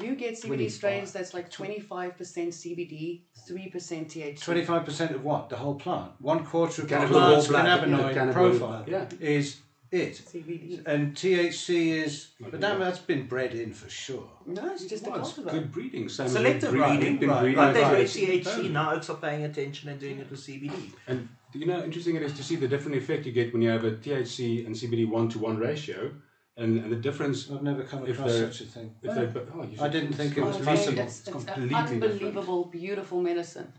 You 0.00 0.14
get 0.14 0.42
When 0.44 0.58
you 0.58 0.66
CBD 0.66 0.70
strains 0.70 1.12
that's 1.12 1.34
like 1.34 1.50
25% 1.50 2.14
CBD, 2.16 3.20
3% 3.48 3.72
THC. 3.72 4.38
25% 4.38 5.14
of 5.14 5.24
what? 5.24 5.48
The 5.48 5.56
whole 5.56 5.74
plant. 5.74 6.12
One 6.20 6.44
quarter 6.44 6.82
of 6.82 6.88
the 6.88 6.94
Cannabinoid 6.94 7.08
plant's 7.08 7.48
blend, 7.48 7.68
cannabinoid 7.68 8.14
yeah, 8.14 8.22
cannabinoid 8.22 8.32
profile 8.32 8.82
blend, 8.84 9.18
is 9.20 9.60
it. 9.90 10.22
CBD. 10.32 10.86
And 10.86 11.14
THC 11.14 12.04
is, 12.04 12.28
but 12.40 12.54
a 12.54 12.58
that, 12.58 12.78
that's 12.78 12.98
been 13.00 13.26
bred 13.26 13.54
in 13.54 13.72
for 13.72 13.88
sure. 13.90 14.28
No, 14.46 14.72
it's 14.72 14.86
just 14.86 15.06
a 15.06 15.10
Well, 15.10 15.20
it's 15.20 15.32
cultivar. 15.32 15.50
good 15.50 15.72
breeding. 15.72 16.08
Same 16.08 16.26
as 16.26 16.32
Selective 16.32 16.70
breeding. 16.70 16.96
breeding, 16.96 17.16
been 17.18 17.28
right, 17.30 17.40
breeding 17.40 17.58
Like 17.58 17.74
they 17.74 17.80
with 17.82 18.14
do 18.14 18.26
with 18.26 18.44
THC. 18.44 18.44
THC, 18.44 18.70
now 18.70 18.92
oaks 18.94 19.10
are 19.10 19.16
paying 19.16 19.44
attention 19.44 19.88
and 19.90 19.98
doing 20.00 20.18
it 20.18 20.30
with 20.30 20.40
CBD. 20.40 20.92
And 21.08 21.28
you 21.52 21.66
know, 21.66 21.82
interesting 21.82 22.14
it 22.16 22.22
is 22.22 22.32
to 22.34 22.44
see 22.44 22.56
the 22.56 22.68
different 22.68 22.96
effect 22.96 23.26
you 23.26 23.32
get 23.32 23.52
when 23.52 23.62
you 23.62 23.70
have 23.70 23.84
a 23.84 23.92
THC 23.92 24.64
and 24.66 24.74
CBD 24.74 25.08
one 25.08 25.28
to 25.30 25.38
one 25.40 25.58
ratio, 25.58 26.12
and, 26.60 26.78
and 26.84 26.92
the 26.92 26.96
difference 26.96 27.50
I've 27.50 27.62
never 27.62 27.82
come 27.84 28.04
across 28.04 28.32
such 28.36 28.60
a 28.60 28.64
thing. 28.64 28.94
if 29.02 29.14
they. 29.14 29.40
Oh, 29.54 29.62
you 29.64 29.78
I 29.80 29.88
didn't 29.88 30.12
think 30.12 30.36
it 30.36 30.42
was 30.44 30.56
completely- 30.56 30.76
possible. 30.76 31.02
It's, 31.02 31.18
It's 31.20 31.28
it's 31.28 31.28
an 31.28 31.32
completely 31.46 31.68
different. 31.68 32.02
unbelievable, 32.04 32.64
beautiful 32.66 33.20
medicine 33.20 33.72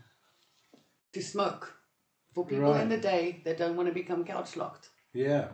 to 1.14 1.22
smoke 1.22 1.74
for 2.34 2.44
people 2.46 2.72
Right. 2.72 2.82
in 2.82 2.88
the 2.88 2.98
day 2.98 3.40
that 3.44 3.58
don't 3.58 3.76
want 3.76 3.88
to 3.88 3.94
become 3.94 4.24
couch 4.24 4.56
locked. 4.56 4.88
Yeah, 5.14 5.48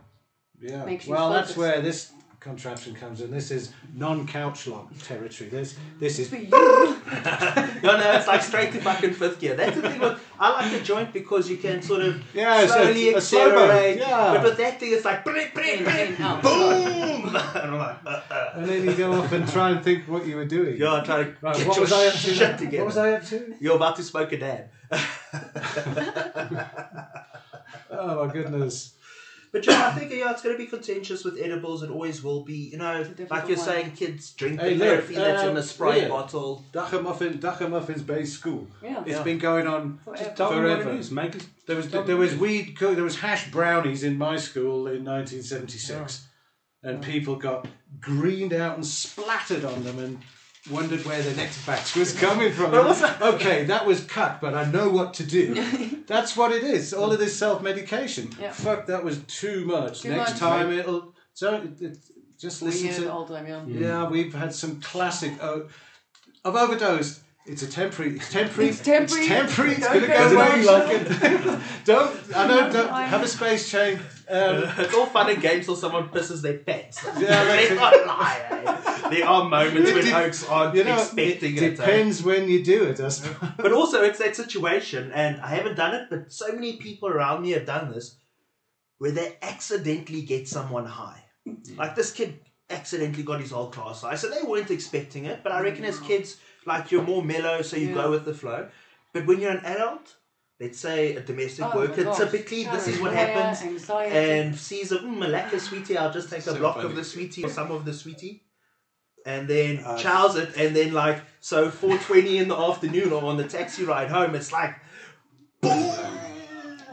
yeah. 0.61 0.85
Makes 0.85 1.07
you 1.07 1.13
well, 1.13 1.31
that's 1.31 1.57
where 1.57 1.81
this 1.81 2.13
contraption 2.41 2.95
comes 2.95 3.21
in. 3.21 3.31
This 3.31 3.51
is 3.51 3.73
non-couch 3.95 4.67
lock 4.69 4.91
territory. 5.03 5.51
This, 5.51 5.77
this 5.99 6.19
is 6.19 6.29
For 6.29 6.37
you, 6.37 6.49
No, 6.51 7.97
no, 7.97 8.13
it's 8.13 8.27
like 8.29 8.43
straight 8.43 8.73
to 8.73 8.81
fucking 8.81 9.15
fifth 9.15 9.41
gear. 9.41 9.55
That's 9.57 9.75
the 9.77 9.83
thing. 9.91 10.01
With, 10.01 10.21
I 10.39 10.53
like 10.53 10.71
the 10.73 10.81
joint 10.85 11.13
because 11.13 11.51
you 11.51 11.57
can 11.57 11.83
sort 11.83 12.03
of 12.03 12.23
Yeah, 12.35 12.63
it's 12.63 12.71
a- 12.73 12.75
slowly 12.77 13.15
a 13.15 13.21
slow 13.21 13.51
boat, 13.51 13.71
accelerate. 13.71 13.99
yeah. 13.99 14.35
But 14.35 14.43
with 14.45 14.57
that 14.59 14.79
thing, 14.81 14.93
it's 14.93 15.05
like 15.05 15.25
brit, 15.25 15.53
brit, 15.55 15.79
In, 15.81 15.85
brit, 15.85 16.11
in, 16.11 16.23
out. 16.23 16.43
boom. 16.43 17.27
and 17.27 17.37
I'm 17.37 17.79
like, 17.79 17.97
uh, 18.07 18.21
uh. 18.31 18.51
and 18.55 18.67
then 18.67 18.85
you 18.85 18.95
go 18.95 19.13
off 19.15 19.33
and 19.33 19.49
try 19.49 19.71
and 19.71 19.83
think 19.83 20.07
what 20.09 20.25
you 20.27 20.37
were 20.37 20.45
doing. 20.45 20.77
You're 20.77 21.03
trying 21.03 21.25
to 21.27 21.37
Right, 21.41 21.57
get 21.57 21.67
what 21.67 21.77
your 21.77 21.85
was 21.85 21.93
I 21.93 22.07
up 22.07 22.13
to? 22.15 22.19
shit 22.35 22.59
together. 22.59 22.79
What 22.79 22.87
was 22.87 22.97
I 22.99 23.13
up 23.15 23.25
to? 23.27 23.55
You're 23.61 23.77
about 23.77 23.97
to 23.97 24.03
smoke 24.03 24.33
a 24.33 24.39
dab. 24.39 24.71
Oh 27.91 28.27
my 28.27 28.33
goodness. 28.33 28.95
But 29.53 29.67
yeah, 29.67 29.89
I 29.89 29.99
think 29.99 30.13
yeah, 30.13 30.31
it's 30.31 30.43
going 30.43 30.55
to 30.55 30.59
be 30.59 30.67
contentious 30.67 31.25
with 31.25 31.39
edibles. 31.41 31.83
It 31.83 31.91
always 31.91 32.23
will 32.23 32.45
be. 32.45 32.55
You 32.73 32.79
know, 32.79 33.05
like 33.31 33.49
you're 33.49 33.57
one. 33.57 33.67
saying, 33.67 33.93
kids 33.93 34.33
drink 34.33 34.61
Hey, 34.61 34.75
the 34.75 34.85
look, 34.85 34.89
therapy 34.89 35.15
that's 35.15 35.43
in 35.43 35.49
um, 35.51 35.55
the 35.55 35.63
spray 35.63 36.03
yeah. 36.03 36.09
bottle. 36.09 36.65
Dagga 36.73 37.03
Muffin, 37.03 37.39
Dagga 37.39 37.69
Muffins 37.71 38.03
Bay 38.03 38.25
School. 38.25 38.67
Yeah. 38.83 39.01
It's 39.07 39.11
Yeah. 39.11 39.23
been 39.23 39.39
going 39.39 39.67
on. 39.67 40.01
Forever. 40.05 40.33
Tell 40.37 40.51
them 40.51 40.65
what 40.65 40.73
Forever. 40.83 40.91
it 40.91 40.99
is. 41.01 41.11
Make 41.11 41.35
it. 41.35 41.47
There 41.67 41.77
was 41.77 41.91
tell 41.91 42.03
there 42.05 42.17
was 42.17 42.35
what 42.35 42.51
it 42.51 42.53
is. 42.61 42.67
weed 42.67 42.79
co- 42.79 42.95
there 42.95 43.05
was 43.05 43.19
hash 43.21 43.51
brownies 43.51 44.03
in 44.05 44.19
my 44.19 44.37
school 44.37 44.87
in 44.87 45.05
1976, 45.05 46.27
and 46.83 47.03
people 47.03 47.37
got 47.37 47.67
greened 48.01 48.53
out 48.53 48.75
and 48.77 48.87
splattered 48.87 49.65
on 49.65 49.83
them 49.85 49.99
and 49.99 50.19
wondered 50.71 51.05
where 51.05 51.23
the 51.23 51.35
next 51.35 51.65
batch 51.67 51.95
was 51.97 52.19
coming 52.19 52.53
from. 52.53 52.73
That? 52.99 53.23
okay, 53.23 53.65
that 53.65 53.87
was 53.87 54.05
cut, 54.05 54.41
but 54.41 54.55
I 54.55 54.71
know 54.71 54.89
what 54.91 55.15
to 55.15 55.25
do. 55.25 55.55
That's 56.07 56.37
what 56.37 56.53
it 56.53 56.65
is. 56.65 56.93
All 56.93 57.13
of 57.13 57.19
this 57.19 57.37
self 57.37 57.63
medication. 57.63 58.31
Yeah. 58.41 58.53
Fuck, 58.53 58.87
that 58.87 59.05
was 59.05 59.19
too 59.25 59.65
much. 59.65 60.03
Too 60.03 60.11
next 60.11 60.33
much. 60.33 60.41
time 60.41 60.73
it'll. 60.73 61.15
So 61.35 61.57
it, 61.57 61.81
it, 61.81 61.99
just 62.39 62.63
listen 62.63 63.03
to. 63.03 63.13
all 63.13 63.27
time, 63.27 63.47
yeah. 63.47 63.63
Yeah, 63.67 64.09
we've 64.09 64.33
had 64.35 64.55
some 64.55 64.81
classic. 64.81 65.33
Uh, 65.41 65.47
oh, 65.47 65.69
I've 66.45 66.57
overdosed. 66.57 67.21
It's 67.49 67.63
a 67.63 67.67
temporary. 67.67 68.17
It's 68.17 68.31
temporary. 68.31 68.69
It's 68.71 68.81
temporary. 68.81 69.23
It's 69.25 69.29
temporary. 69.29 69.73
It's 69.73 69.87
going 69.89 70.01
to 70.03 70.07
go 70.07 70.31
go 70.31 70.37
away. 70.37 70.57
much. 70.59 70.67
Like 70.67 70.91
it. 71.01 71.61
don't. 71.85 72.37
I 72.37 72.47
know. 72.47 72.73
Don't 72.73 72.91
I- 72.91 73.05
have 73.07 73.23
a 73.23 73.29
space 73.29 73.71
chain. 73.71 73.99
Um, 74.31 74.65
it's 74.79 74.93
all 74.95 75.07
fun 75.07 75.31
and 75.31 75.41
games 75.41 75.65
till 75.65 75.75
someone 75.77 76.11
pisses 76.11 76.43
their 76.43 76.59
pants. 76.59 77.03
Yeah, 77.19 77.43
Let's 77.45 77.69
that's 77.71 77.81
not 77.81 78.07
lie. 78.07 78.43
eh? 78.51 79.09
There 79.09 79.27
are 79.27 79.49
moments 79.49 79.93
when 79.93 80.05
de- 80.05 80.15
oaks 80.17 80.47
aren't 80.47 80.75
you 80.77 80.85
know, 80.85 80.97
it 80.97 81.01
expecting 81.01 81.57
it. 81.57 81.77
depends 81.77 82.23
when 82.23 82.47
you 82.51 82.63
do 82.63 82.85
it. 82.85 83.01
I 83.01 83.09
suppose. 83.09 83.51
But 83.57 83.73
also, 83.73 84.03
it's 84.03 84.19
that 84.19 84.37
situation, 84.37 85.11
and 85.13 85.41
I 85.41 85.49
haven't 85.49 85.77
done 85.77 85.95
it, 85.95 86.09
but 86.11 86.31
so 86.31 86.53
many 86.53 86.77
people 86.77 87.09
around 87.09 87.41
me 87.41 87.53
have 87.53 87.65
done 87.65 87.91
this, 87.91 88.19
where 88.99 89.13
they 89.13 89.39
accidentally 89.41 90.21
get 90.23 90.47
someone 90.47 90.85
high. 90.85 91.25
Like 91.79 91.95
this 91.97 92.13
kid 92.13 92.41
accidentally 92.69 93.23
got 93.23 93.41
his 93.41 93.53
whole 93.53 93.71
class 93.71 94.03
high, 94.03 94.17
so 94.17 94.29
they 94.29 94.43
weren't 94.43 94.71
expecting 94.71 95.25
it. 95.25 95.43
But 95.43 95.53
I 95.53 95.63
reckon 95.63 95.87
as 95.87 95.99
kids, 96.01 96.37
like 96.69 96.91
you're 96.93 97.03
more 97.13 97.23
mellow, 97.25 97.63
so 97.63 97.77
you 97.77 97.89
Yeah. 97.89 97.95
go 98.03 98.11
with 98.11 98.25
the 98.25 98.35
flow. 98.35 98.69
But 99.13 99.27
when 99.27 99.41
you're 99.41 99.51
an 99.61 99.65
adult, 99.65 100.17
let's 100.61 100.79
say 100.79 101.17
a 101.17 101.21
domestic 101.21 101.65
Oh 101.65 101.77
worker, 101.77 102.05
gosh. 102.05 102.19
typically 102.19 102.65
this 102.65 102.87
is 102.89 103.01
what 103.01 103.13
happens. 103.13 103.63
Anxiety. 103.63 104.17
And 104.17 104.57
sees 104.57 104.93
a 104.93 104.99
mm, 104.99 105.19
Malacca 105.19 105.59
sweetie, 105.59 105.97
I'll 105.97 106.13
just 106.13 106.31
take 106.31 106.47
a 106.47 106.55
block 106.55 106.77
funny. 106.77 106.89
of 106.91 106.95
the 106.97 107.05
sweetie 107.05 107.45
or 107.45 107.49
some 107.49 107.71
of 107.73 107.85
the 107.85 107.93
sweetie. 107.95 108.43
And 109.27 109.49
then 109.49 109.73
Uh, 109.85 109.97
chows 109.99 110.37
it, 110.37 110.51
and 110.57 110.75
then 110.77 110.93
like 110.93 111.19
so, 111.41 111.71
four 111.71 111.97
twenty 111.99 112.39
in 112.39 112.47
the 112.49 112.57
afternoon 112.57 113.13
or 113.13 113.23
on 113.25 113.37
the 113.37 113.49
taxi 113.57 113.85
ride 113.85 114.11
home, 114.11 114.35
it's 114.35 114.53
like, 114.53 114.75
boom! 115.61 115.73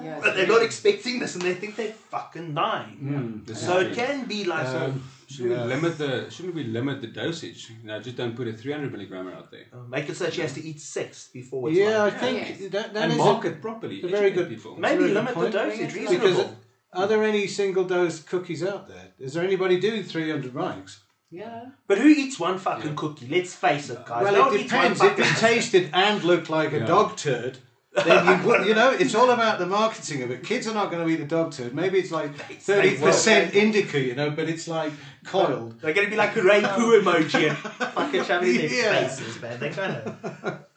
yeah, 0.03 0.19
But 0.21 0.35
they're 0.35 0.47
not 0.55 0.61
expecting 0.63 1.19
this, 1.19 1.35
and 1.35 1.43
they 1.43 1.53
think 1.53 1.75
they're 1.75 1.93
fucking 1.93 2.53
dying. 2.53 3.43
Mm. 3.47 3.55
So 3.55 3.77
is 3.79 3.87
it 3.87 3.93
true. 3.93 3.95
can 4.05 4.25
be 4.25 4.43
like, 4.43 4.67
Um, 4.67 5.03
Shouldn't 5.27 5.51
Yeah. 5.55 5.63
we 5.63 5.69
limit 5.75 5.97
the 5.97 6.29
Shouldn't 6.29 6.55
we 6.55 6.63
limit 6.63 7.01
the 7.01 7.07
dosage? 7.07 7.71
You 7.81 7.87
know, 7.87 7.99
just 7.99 8.15
don't 8.17 8.35
put 8.35 8.47
a 8.47 8.53
300 8.53 8.93
milligrammer 8.93 9.35
out 9.35 9.49
there. 9.51 9.65
uh, 9.73 9.77
make 9.89 10.07
it 10.09 10.15
so 10.17 10.29
she 10.29 10.41
has 10.41 10.53
to 10.53 10.63
eat 10.63 10.79
six 10.79 11.29
before 11.33 11.69
it's 11.69 11.77
Yeah, 11.77 12.03
I 12.03 12.09
think 12.11 12.37
Yes. 12.61 12.71
that, 12.71 12.93
that 12.93 13.03
and 13.03 13.13
is 13.13 13.19
a- 13.19 13.23
market 13.23 13.61
properly. 13.61 14.01
a 14.03 14.07
very 14.07 14.31
good- 14.31 14.49
people. 14.49 14.75
maybe 14.77 14.97
very 15.03 15.13
good 15.13 15.15
limit 15.15 15.35
the 15.39 15.49
dosage 15.49 15.93
reasonable. 15.95 16.27
because 16.27 16.45
are 16.93 17.07
there 17.07 17.23
any 17.23 17.47
single 17.47 17.83
dose 17.83 18.19
cookies 18.21 18.63
out 18.63 18.87
there? 18.87 19.07
Is 19.19 19.33
there 19.33 19.43
anybody 19.43 19.79
doing 19.79 20.03
300 20.03 20.53
mics? 20.53 20.99
yeah. 21.31 21.65
but 21.87 21.97
who 21.97 22.07
eats 22.07 22.39
one 22.39 22.57
fucking 22.57 22.95
cookie? 22.95 23.27
Let's 23.29 23.53
face 23.53 23.89
it, 23.89 24.05
guys. 24.05 24.23
Well, 24.23 24.45
one 24.45 24.55
it 24.55 24.63
depends. 24.63 25.01
If 25.01 25.19
it 25.19 25.37
tasted 25.39 25.89
and 25.93 26.23
looked 26.23 26.49
like 26.49 26.71
a 26.71 26.79
Yeah. 26.79 26.85
dog 26.85 27.17
turd, 27.17 27.57
then 28.03 28.25
you 28.41 28.47
would, 28.47 28.65
you 28.67 28.73
know, 28.75 28.91
it's 28.91 29.15
all 29.15 29.29
about 29.31 29.59
the 29.59 29.65
marketing 29.65 30.21
of 30.23 30.31
it. 30.31 30.43
Kids 30.43 30.67
are 30.67 30.73
not 30.73 30.91
going 30.91 31.05
to 31.07 31.13
eat 31.13 31.19
a 31.21 31.25
dog 31.25 31.51
turd. 31.53 31.73
Maybe 31.73 31.99
it's 31.99 32.11
like 32.11 32.35
thirty 32.61 32.97
percent 32.97 33.53
indica, 33.53 33.99
you 33.99 34.15
know, 34.15 34.29
but 34.31 34.49
it's 34.49 34.67
like 34.67 34.91
coiled. 35.23 35.79
They're 35.79 35.93
gonna 35.93 36.09
be 36.09 36.15
like 36.15 36.35
a 36.35 36.41
Ray 36.43 36.61
Poo 36.61 37.01
emoji 37.01 37.49
and 37.49 37.57
fucking 37.57 38.23
shoving 38.25 38.55
it 38.55 38.61
in 38.65 38.69
their 38.71 38.93
Yeah. 38.93 39.07
faces, 39.07 39.41
man. 39.41 39.59
They're 39.59 39.73
gonna. 39.73 40.65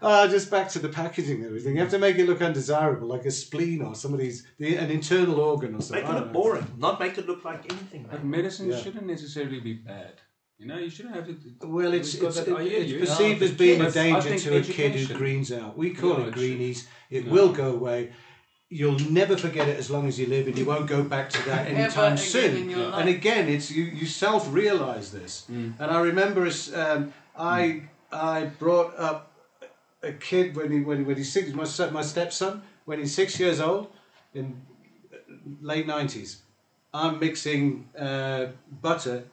Ah, 0.00 0.26
just 0.28 0.50
back 0.50 0.68
to 0.70 0.78
the 0.78 0.88
packaging 0.88 1.38
and 1.38 1.46
everything. 1.46 1.74
You 1.74 1.80
have 1.80 1.90
to 1.90 1.98
make 1.98 2.16
it 2.16 2.26
look 2.28 2.40
undesirable, 2.40 3.08
like 3.08 3.24
a 3.24 3.30
spleen 3.30 3.82
or 3.82 3.94
somebody's 3.94 4.46
the, 4.58 4.76
an 4.76 4.90
internal 4.90 5.40
organ 5.40 5.74
or 5.74 5.80
something. 5.82 6.04
Make 6.04 6.10
it 6.10 6.14
I 6.14 6.18
look 6.18 6.24
don't 6.26 6.32
boring, 6.32 6.74
not 6.78 7.00
make 7.00 7.18
it 7.18 7.26
look 7.26 7.44
like 7.44 7.70
anything, 7.72 8.06
But 8.10 8.22
man. 8.24 8.30
medicine 8.30 8.70
Yeah. 8.70 8.80
shouldn't 8.80 9.06
necessarily 9.06 9.58
be 9.60 9.74
bad. 9.74 10.20
You 10.62 10.68
know, 10.68 10.78
you 10.78 10.90
shouldn't 10.90 11.16
have 11.16 11.26
to. 11.26 11.66
Well, 11.66 11.92
it's 11.92 12.14
we've 12.14 12.22
it's, 12.24 12.36
that- 12.36 12.46
it's 12.60 13.10
perceived 13.10 13.40
No, 13.40 13.46
as 13.46 13.52
being 13.54 13.80
a 13.80 13.84
kids- 13.86 13.96
I 13.96 14.20
danger 14.20 14.38
to 14.50 14.56
a 14.58 14.62
kid 14.62 14.94
who 14.94 15.14
greens 15.14 15.50
out. 15.52 15.76
We 15.76 15.90
call 15.92 16.18
No, 16.18 16.22
it 16.22 16.28
it 16.28 16.34
greenies. 16.34 16.86
It 17.10 17.26
No. 17.26 17.32
will 17.32 17.52
go 17.52 17.72
away. 17.74 18.12
you'll 18.74 18.98
never 19.10 19.36
forget 19.36 19.68
it 19.68 19.76
as 19.78 19.90
long 19.90 20.06
as 20.08 20.18
you 20.18 20.26
live, 20.26 20.46
and 20.46 20.56
you 20.56 20.64
won't 20.64 20.86
go 20.86 21.02
back 21.02 21.28
to 21.28 21.42
that 21.46 21.66
anytime 21.66 22.12
again 22.14 22.16
soon. 22.16 22.56
in 22.56 22.70
your 22.70 22.84
And 22.84 22.90
life. 23.06 23.16
again, 23.18 23.46
it's 23.48 23.70
you, 23.70 23.82
you 23.84 24.06
self 24.06 24.50
realize 24.50 25.10
this. 25.10 25.44
And 25.48 25.74
I 25.96 26.00
remember 26.00 26.46
as, 26.46 26.72
um, 26.74 27.12
I 27.36 27.82
I 28.12 28.44
brought 28.64 28.94
up 28.98 29.18
a 30.02 30.12
kid 30.12 30.54
when 30.56 30.70
he 30.72 30.80
when, 30.80 31.04
when 31.06 31.16
he's 31.16 31.32
six, 31.32 31.52
my 31.52 31.64
son, 31.64 31.92
my 31.92 32.02
stepson 32.02 32.62
when 32.86 32.98
he's 33.00 33.14
six 33.14 33.38
years 33.40 33.58
old 33.60 33.88
in 34.32 34.62
late 35.60 35.86
nineties. 35.86 36.30
I'm 36.94 37.18
mixing 37.18 37.88
uh, 37.98 38.46
butter 38.80 39.24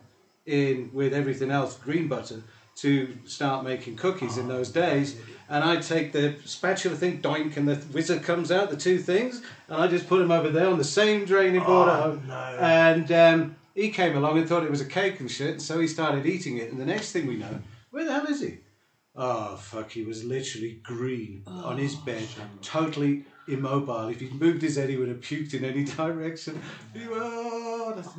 in 0.49 0.89
with 0.93 1.13
everything 1.13 1.51
else, 1.51 1.77
green 1.77 2.07
butter, 2.07 2.41
to 2.77 3.17
start 3.25 3.63
making 3.63 3.95
cookies 3.97 4.37
in 4.37 4.47
those 4.47 4.69
days. 4.69 5.17
And 5.49 5.63
I 5.63 5.77
take 5.77 6.11
the 6.11 6.35
spatula 6.45 6.95
thing, 6.95 7.21
doink, 7.21 7.57
and 7.57 7.67
the 7.67 7.83
wizard 7.93 8.23
comes 8.23 8.51
out, 8.51 8.69
the 8.69 8.77
two 8.77 8.99
things, 8.99 9.41
and 9.67 9.81
I 9.81 9.87
just 9.87 10.07
put 10.07 10.19
them 10.19 10.31
over 10.31 10.49
there 10.49 10.67
on 10.67 10.77
the 10.77 10.83
same 10.83 11.25
draining 11.25 11.63
board 11.63 11.89
at 11.89 11.99
Oh, 11.99 12.01
home. 12.11 12.23
no. 12.27 12.35
And 12.35 13.11
um, 13.11 13.55
he 13.75 13.89
came 13.89 14.15
along 14.15 14.37
and 14.37 14.47
thought 14.47 14.63
it 14.63 14.69
was 14.71 14.81
a 14.81 14.85
cake 14.85 15.19
and 15.19 15.29
shit, 15.29 15.49
and 15.51 15.61
so 15.61 15.79
he 15.79 15.87
started 15.87 16.25
eating 16.25 16.57
it. 16.57 16.71
And 16.71 16.79
the 16.79 16.85
next 16.85 17.11
thing 17.11 17.25
we 17.27 17.35
know, 17.37 17.59
where 17.91 18.05
the 18.05 18.13
hell 18.13 18.27
is 18.27 18.41
he? 18.41 18.59
Oh 19.15 19.55
fuck! 19.57 19.91
He 19.91 20.03
was 20.05 20.23
literally 20.23 20.79
green 20.83 21.43
on 21.47 21.77
his 21.77 21.95
bed, 21.95 22.25
totally 22.61 23.25
immobile. 23.49 24.07
If 24.07 24.19
he'd 24.19 24.39
moved 24.39 24.61
his 24.61 24.77
head, 24.77 24.87
he 24.89 24.95
would 24.97 25.09
have 25.09 25.19
puked 25.19 25.53
in 25.55 25.65
any 25.65 25.83
direction. 25.97 26.61
He, 26.93 27.01
oh, 27.09 27.91
that's- 27.95 28.13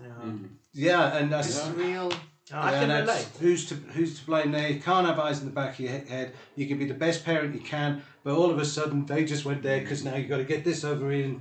Yeah. 0.00 0.32
Yeah, 0.76 1.16
and 1.16 1.32
that's 1.32 1.48
It's 1.58 1.68
real. 1.76 2.12
Oh, 2.52 2.56
I 2.58 2.72
yeah, 2.72 2.78
can 2.80 2.88
that's- 2.90 3.08
relate. 3.08 3.28
Who's 3.40 3.66
to 3.66 3.74
who's 3.74 4.20
to 4.20 4.26
blame 4.26 4.52
there? 4.52 4.68
You 4.68 4.78
can't 4.80 5.06
have 5.06 5.18
eyes 5.18 5.40
in 5.40 5.46
the 5.46 5.52
back 5.52 5.74
of 5.74 5.80
your 5.80 5.92
he- 5.98 6.08
head. 6.08 6.32
You 6.54 6.68
can 6.68 6.78
be 6.78 6.84
the 6.84 6.94
best 6.94 7.24
parent 7.24 7.54
you 7.54 7.60
can, 7.60 8.02
but 8.22 8.36
all 8.36 8.50
of 8.50 8.58
a 8.58 8.64
sudden 8.64 9.04
they 9.06 9.24
just 9.24 9.44
went 9.44 9.62
there 9.62 9.80
because 9.80 10.04
now 10.04 10.14
you've 10.14 10.28
got 10.28 10.36
to 10.36 10.44
get 10.44 10.62
this 10.64 10.84
over 10.84 11.10
in. 11.10 11.40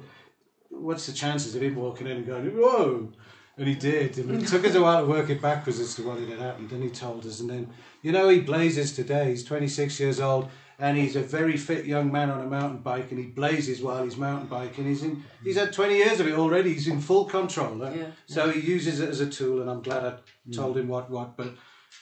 What's 0.69 1.05
the 1.05 1.13
chances 1.13 1.55
of 1.55 1.61
him 1.61 1.75
walking 1.75 2.07
in 2.07 2.17
and 2.17 2.25
going 2.25 2.47
whoa? 2.47 3.11
And 3.57 3.67
he 3.67 3.75
did. 3.75 4.17
And 4.17 4.41
it 4.41 4.47
took 4.47 4.65
us 4.65 4.75
a 4.75 4.81
while 4.81 5.05
to 5.05 5.09
work 5.09 5.29
it 5.29 5.41
backwards 5.41 5.79
as 5.79 5.95
to 5.95 6.05
what 6.05 6.19
had 6.19 6.39
happened. 6.39 6.71
And 6.73 6.83
he 6.83 6.89
told 6.89 7.25
us. 7.25 7.39
And 7.39 7.49
then, 7.49 7.69
you 8.01 8.11
know, 8.11 8.27
he 8.27 8.41
blazes 8.41 8.91
today. 8.91 9.29
He's 9.29 9.45
26 9.45 9.97
years 9.99 10.19
old 10.19 10.49
and 10.79 10.97
he's 10.97 11.15
a 11.15 11.21
very 11.21 11.57
fit 11.57 11.85
young 11.85 12.11
man 12.11 12.29
on 12.29 12.41
a 12.41 12.45
mountain 12.45 12.79
bike 12.79 13.11
and 13.11 13.19
he 13.19 13.25
blazes 13.25 13.81
while 13.81 14.03
he's 14.03 14.17
mountain 14.17 14.47
biking. 14.47 14.85
He's 14.85 15.03
in. 15.03 15.23
He's 15.43 15.57
had 15.57 15.73
20 15.73 15.95
years 15.95 16.19
of 16.19 16.27
it 16.27 16.33
already. 16.33 16.73
He's 16.73 16.87
in 16.87 16.99
full 16.99 17.25
control. 17.25 17.79
huh? 17.79 17.91
Yeah. 17.95 18.07
So 18.25 18.49
he 18.49 18.59
uses 18.59 18.99
it 18.99 19.09
as 19.09 19.21
a 19.21 19.29
tool, 19.29 19.61
and 19.61 19.69
I'm 19.69 19.81
glad 19.81 20.03
I 20.03 20.53
told 20.53 20.75
mm. 20.75 20.81
him 20.81 20.87
what 20.87 21.09
what. 21.09 21.37
But 21.37 21.55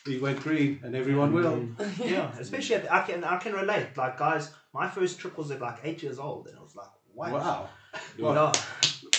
he 0.06 0.18
went 0.18 0.42
green, 0.42 0.80
and 0.84 0.96
everyone 0.96 1.34
will. 1.34 1.58
Mm. 1.58 2.06
yeah, 2.10 2.32
especially 2.40 2.78
at, 2.78 2.92
I 2.92 3.02
can 3.06 3.24
I 3.24 3.38
can 3.38 3.54
relate. 3.54 3.96
Like 3.96 4.18
guys, 4.18 4.52
my 4.74 4.90
first 4.90 5.20
trip 5.20 5.38
was 5.38 5.52
at 5.52 5.62
like 5.62 5.80
eight 5.84 6.02
years 6.02 6.20
old, 6.20 6.48
and 6.48 6.58
I 6.58 6.62
was 6.62 6.76
like, 6.76 6.90
what? 7.14 7.32
Wow. 7.32 7.70
No. 8.18 8.52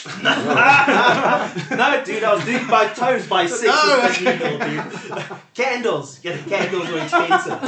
no, 0.23 2.03
dude, 2.05 2.25
I 2.25 2.35
was 2.35 2.45
doing 2.45 2.67
my 2.67 2.89
toes 2.89 3.27
by 3.27 3.47
six 3.47 3.63
No, 3.65 4.01
with 4.03 4.21
needle, 4.21 4.59
dude. 4.59 5.39
candles, 5.55 6.21
yeah, 6.23 6.37
the 6.37 6.51
candles 6.51 6.89
were 6.91 6.99
expensive. 6.99 7.59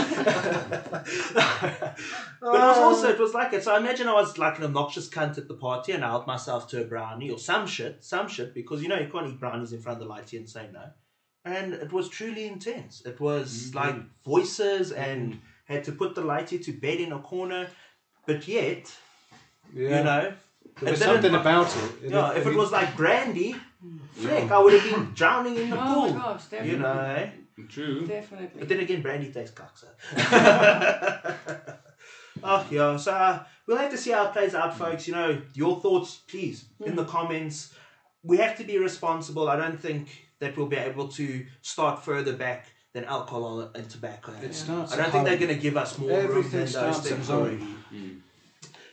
but 2.41 2.55
it 2.55 2.67
was 2.67 2.77
oh. 2.79 2.85
also 2.85 3.09
it 3.09 3.19
was 3.19 3.33
like 3.33 3.55
it. 3.55 3.65
So 3.65 3.75
I 3.75 3.79
imagine 3.79 4.07
I 4.07 4.13
was 4.13 4.37
like 4.37 4.59
an 4.59 4.65
obnoxious 4.65 5.09
cunt 5.09 5.39
at 5.39 5.49
the 5.49 5.55
party, 5.55 5.93
and 5.93 6.05
I 6.05 6.11
helped 6.11 6.27
myself 6.27 6.69
to 6.69 6.83
a 6.83 6.85
brownie 6.85 7.31
or 7.31 7.39
some 7.39 7.67
shit, 7.67 8.05
some 8.05 8.29
shit, 8.29 8.53
because 8.53 8.83
you 8.83 8.89
know 8.89 8.99
you 8.99 9.09
can't 9.09 9.29
eat 9.29 9.41
brownies 9.41 9.73
in 9.73 9.81
front 9.81 10.03
of 10.03 10.07
the 10.07 10.15
lighty 10.15 10.37
and 10.37 10.47
say 10.47 10.69
no. 10.71 10.91
And 11.47 11.73
it 11.73 11.91
was 11.91 12.11
truly 12.11 12.47
intense. 12.47 13.01
It 13.07 13.19
was 13.19 13.71
mm-hmm. 13.71 13.79
like 13.79 13.97
voices, 14.27 14.93
mm-hmm. 14.93 15.01
and 15.01 15.41
had 15.65 15.85
to 15.85 15.93
put 15.93 16.15
the 16.15 16.23
lighty 16.23 16.63
to 16.63 16.73
bed 16.73 17.01
in 17.01 17.13
a 17.13 17.19
corner, 17.19 17.69
but 18.27 18.47
yet, 18.47 18.95
Yeah. 19.73 19.99
you 19.99 20.05
know. 20.05 20.35
There 20.81 20.91
was 20.93 21.01
it 21.01 21.05
something 21.05 21.35
about 21.35 21.75
it. 21.77 22.11
yeah, 22.11 22.33
if 22.35 22.47
it 22.47 22.55
was 22.55 22.71
like 22.73 22.97
brandy, 22.97 23.55
flick, 24.15 24.51
I 24.51 24.59
would 24.59 24.73
have 24.75 24.85
been 24.91 25.13
drowning 25.15 25.57
in 25.57 25.71
the 25.71 25.77
Oh 25.81 25.95
pool. 25.95 26.11
my 26.15 26.19
gosh, 26.21 26.45
definitely. 26.45 26.71
you 26.73 26.79
know, 26.79 27.01
eh? 27.01 27.31
True. 27.69 28.07
But 28.59 28.69
then 28.69 28.81
again, 28.81 29.01
brandy 29.03 29.33
tastes 29.33 29.55
cock, 29.55 29.77
so. 29.79 29.89
oh, 32.43 32.67
yeah. 32.71 32.97
So 32.97 33.13
uh, 33.13 33.45
we'll 33.67 33.79
have 33.79 33.91
to 33.91 33.99
see 33.99 34.11
how 34.11 34.27
it 34.27 34.33
plays 34.33 34.55
out, 34.55 34.77
folks. 34.77 35.07
You 35.09 35.15
know, 35.15 35.41
your 35.55 35.81
thoughts, 35.81 36.17
please, 36.29 36.67
in 36.85 36.97
the 36.97 37.05
comments. 37.05 37.73
We 38.23 38.39
have 38.39 38.57
to 38.59 38.65
be 38.65 38.79
responsible. 38.79 39.49
I 39.49 39.57
don't 39.57 39.81
think 39.81 40.09
that 40.41 40.57
we'll 40.57 40.67
be 40.67 40.77
able 40.77 41.09
to 41.09 41.47
start 41.63 42.05
further 42.05 42.33
back 42.33 42.67
than 42.93 43.05
alcohol 43.05 43.61
and 43.75 43.89
tobacco. 43.89 44.33
It 44.43 44.55
starts 44.55 44.93
I 44.93 44.97
don't 44.97 45.07
at 45.07 45.13
think 45.13 45.25
they're 45.27 45.37
going 45.39 45.55
to 45.55 45.61
give 45.63 45.77
us 45.77 45.97
more 45.99 46.11
room 46.11 46.25
Everything 46.25 46.65
than 46.65 46.73
those 46.73 47.01
things 47.09 47.29
home. 47.29 47.41
already. 47.93 48.17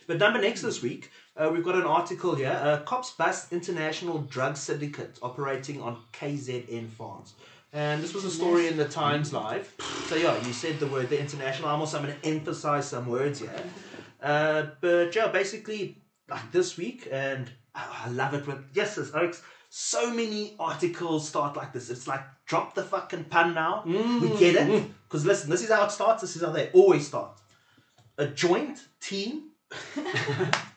But 0.06 0.18
number 0.18 0.40
next 0.40 0.62
this 0.62 0.82
week, 0.82 1.10
uh, 1.36 1.50
we've 1.52 1.64
got 1.64 1.74
an 1.74 1.82
article 1.82 2.34
here. 2.34 2.58
Uh, 2.62 2.78
cops 2.84 3.10
bust 3.12 3.52
international 3.52 4.18
drug 4.22 4.56
syndicate 4.56 5.18
operating 5.22 5.80
on 5.80 5.98
KZN 6.12 6.88
farms. 6.90 7.34
And 7.72 8.02
this 8.02 8.14
was 8.14 8.24
a 8.24 8.30
story 8.30 8.68
in 8.68 8.76
the 8.76 8.84
Times 8.84 9.32
Live. 9.32 9.74
So 10.06 10.14
yeah, 10.14 10.40
you 10.46 10.52
said 10.52 10.78
the 10.78 10.86
word 10.86 11.08
the 11.08 11.18
international. 11.18 11.68
I'm 11.70 11.80
also 11.80 12.00
going 12.00 12.14
to 12.14 12.28
emphasize 12.28 12.88
some 12.88 13.06
words 13.06 13.40
here. 13.40 13.50
Uh, 14.22 14.66
but 14.80 15.14
yeah, 15.14 15.26
basically 15.26 15.98
like 16.28 16.52
this 16.52 16.76
week, 16.76 17.08
and 17.10 17.50
I 17.74 18.04
I 18.06 18.08
love 18.10 18.34
it 18.34 18.46
when 18.46 18.64
yes, 18.74 18.96
it's 18.96 19.12
Oaks. 19.12 19.42
So 19.70 20.14
many 20.14 20.54
articles 20.60 21.28
start 21.28 21.56
like 21.56 21.72
this. 21.72 21.90
It's 21.90 22.06
like 22.06 22.20
drop 22.46 22.76
the 22.76 22.84
fucking 22.84 23.24
pun 23.24 23.54
now. 23.54 23.82
We 23.84 24.28
get 24.38 24.54
it. 24.54 24.84
Because 25.08 25.26
listen, 25.26 25.50
this 25.50 25.64
is 25.64 25.70
how 25.70 25.84
it 25.84 25.90
starts. 25.90 26.20
This 26.20 26.36
is 26.36 26.42
how 26.42 26.50
they 26.50 26.70
always 26.70 27.08
start. 27.08 27.40
A 28.18 28.26
joint 28.28 28.78
team 29.00 29.50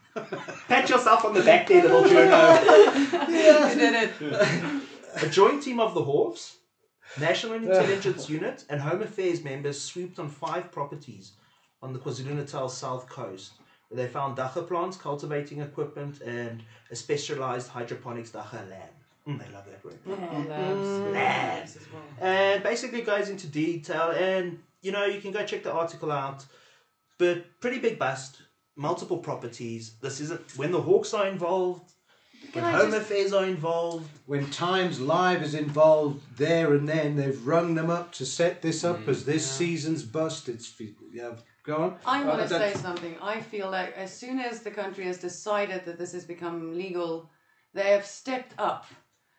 Pat 0.67 0.89
yourself 0.89 1.25
on 1.25 1.33
the 1.33 1.43
back 1.43 1.67
there, 1.67 1.83
little 1.83 2.03
journo. 2.03 3.27
You 3.29 3.75
did 3.75 4.11
it. 4.21 5.23
A 5.23 5.27
joint 5.29 5.63
team 5.63 5.79
of 5.79 5.93
the 5.93 6.03
Hawks, 6.03 6.57
National 7.19 7.53
Intelligence 7.53 8.29
Unit, 8.29 8.65
and 8.69 8.81
Home 8.81 9.01
Affairs 9.01 9.43
members 9.43 9.81
swooped 9.81 10.19
on 10.19 10.29
five 10.29 10.71
properties 10.71 11.33
on 11.81 11.93
the 11.93 11.99
KwaZulu-Natal 11.99 12.69
south 12.69 13.07
coast, 13.09 13.53
where 13.89 14.03
they 14.03 14.11
found 14.11 14.37
dagga 14.37 14.67
plants, 14.67 14.97
cultivating 14.97 15.61
equipment, 15.61 16.21
and 16.21 16.63
a 16.91 16.95
specialized 16.95 17.69
hydroponics 17.69 18.31
dagga 18.31 18.69
lab. 18.69 18.89
Mm, 19.27 19.39
they 19.39 19.53
love 19.53 19.65
that 19.65 19.83
word. 19.83 19.99
Oh, 20.07 20.45
labs. 20.47 21.13
Labs. 21.13 21.77
well. 21.91 22.29
and 22.29 22.63
basically 22.63 23.01
goes 23.01 23.27
into 23.29 23.47
detail 23.47 24.11
and 24.11 24.59
you 24.81 24.93
know 24.93 25.03
you 25.05 25.19
can 25.19 25.31
go 25.31 25.45
check 25.45 25.63
the 25.63 25.71
article 25.71 26.13
out 26.13 26.45
but 27.17 27.43
pretty 27.59 27.79
big 27.79 27.99
bust 27.99 28.41
multiple 28.77 29.17
properties 29.17 29.95
this 30.01 30.21
isn't 30.21 30.57
when 30.57 30.71
the 30.71 30.81
hawks 30.81 31.13
are 31.13 31.27
involved 31.27 31.91
Can 32.53 32.63
when 32.63 32.73
I 32.73 32.77
home 32.77 32.91
just- 32.91 33.01
affairs 33.03 33.33
are 33.33 33.45
involved 33.45 34.09
When 34.27 34.49
Times 34.51 34.99
Live 34.99 35.41
is 35.41 35.53
involved 35.53 36.21
there 36.37 36.73
and 36.73 36.87
then, 36.87 37.15
they've 37.15 37.47
rung 37.47 37.75
them 37.75 37.89
up 37.89 38.11
to 38.13 38.25
set 38.25 38.61
this 38.61 38.83
up 38.83 38.99
mm. 38.99 39.07
as 39.07 39.23
this 39.23 39.49
season's 39.49 40.03
bust. 40.03 40.49
It's 40.49 40.73
yeah, 41.13 41.31
go 41.63 41.77
on. 41.77 41.95
I 42.05 42.25
want 42.25 42.41
to 42.41 42.49
say 42.49 42.73
something. 42.73 43.15
I 43.21 43.39
feel 43.39 43.71
like 43.71 43.93
as 43.95 44.13
soon 44.13 44.37
as 44.39 44.63
the 44.63 44.71
country 44.71 45.05
has 45.05 45.17
decided 45.17 45.85
that 45.85 45.97
this 45.97 46.11
has 46.11 46.25
become 46.25 46.75
legal, 46.75 47.29
they 47.73 47.91
have 47.91 48.05
stepped 48.05 48.53
up. 48.57 48.85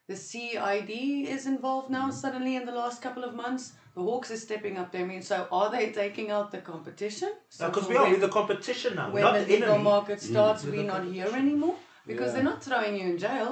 The 0.09 0.17
CID 0.17 0.91
is 1.29 1.47
involved 1.47 1.91
now 1.91 2.09
mm. 2.09 2.15
suddenly 2.15 2.57
in 2.57 2.65
the 2.65 2.73
last 2.73 3.03
couple 3.03 3.25
of 3.25 3.35
months. 3.35 3.75
The 3.99 4.05
Hawks 4.05 4.31
is 4.31 4.43
stepping 4.43 4.79
up 4.79 4.93
their 4.93 5.05
mean. 5.05 5.23
So 5.23 5.49
are 5.51 5.71
they 5.73 5.91
taking 5.91 6.31
out 6.31 6.53
the 6.53 6.59
competition? 6.59 7.31
So 7.49 7.69
because 7.69 7.85
for 7.87 7.91
we 7.91 7.97
are 7.97 8.03
when- 8.05 8.13
with 8.13 8.21
the 8.21 8.29
competition 8.29 8.95
now 8.95 9.11
when 9.11 9.23
not 9.25 9.35
the 9.35 9.41
the 9.45 9.53
legal 9.55 9.71
enemy 9.71 9.85
market 9.93 10.21
starts, 10.21 10.63
With 10.65 10.75
we're 10.75 10.85
not 10.95 11.05
here 11.17 11.31
anymore 11.43 11.75
because 12.07 12.29
Yeah. 12.29 12.35
they're 12.35 12.51
not 12.53 12.63
throwing 12.63 12.95
you 12.99 13.07
in 13.13 13.19
jail. 13.19 13.51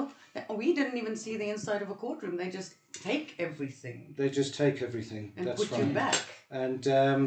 We 0.49 0.67
didn't 0.73 0.97
even 1.01 1.15
see 1.23 1.35
the 1.35 1.49
inside 1.55 1.81
of 1.81 1.89
a 1.89 1.95
courtroom. 1.95 2.37
They 2.37 2.49
just 2.59 2.71
take 3.09 3.35
everything 3.47 4.13
They 4.17 4.29
just 4.29 4.55
take 4.55 4.81
everything. 4.87 5.33
and 5.35 5.45
That's 5.47 5.61
put 5.65 5.71
right. 5.71 5.85
you 5.87 5.93
back. 6.03 6.15
And 6.49 6.87
um, 6.87 7.21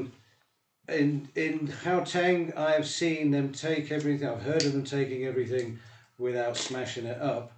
in 0.89 1.29
in 1.35 1.55
Gauteng, 1.85 2.57
I 2.57 2.71
have 2.79 2.89
seen 3.01 3.25
them 3.37 3.53
take 3.53 3.87
everything. 3.99 4.27
I've 4.33 4.43
heard 4.51 4.65
of 4.69 4.73
them 4.77 4.85
taking 4.99 5.21
everything 5.27 5.79
without 6.27 6.57
smashing 6.57 7.05
it 7.15 7.21
up. 7.35 7.53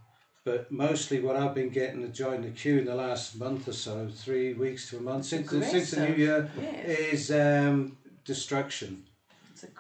But 0.44 0.72
mostly, 0.72 1.20
what 1.20 1.36
I've 1.36 1.54
been 1.54 1.68
getting 1.68 2.02
to 2.02 2.08
join 2.08 2.42
the 2.42 2.50
queue 2.50 2.78
in 2.78 2.84
the 2.84 2.96
last 2.96 3.38
month 3.38 3.68
or 3.68 3.72
so, 3.72 4.08
three 4.12 4.54
weeks 4.54 4.90
to 4.90 4.96
a 4.96 5.00
month 5.00 5.26
since 5.26 5.48
the, 5.48 5.62
since 5.62 5.92
the 5.92 6.08
new 6.08 6.14
year, 6.14 6.50
Yes. 6.60 6.88
is 6.88 7.30
um, 7.30 7.96
destruction. 8.24 9.04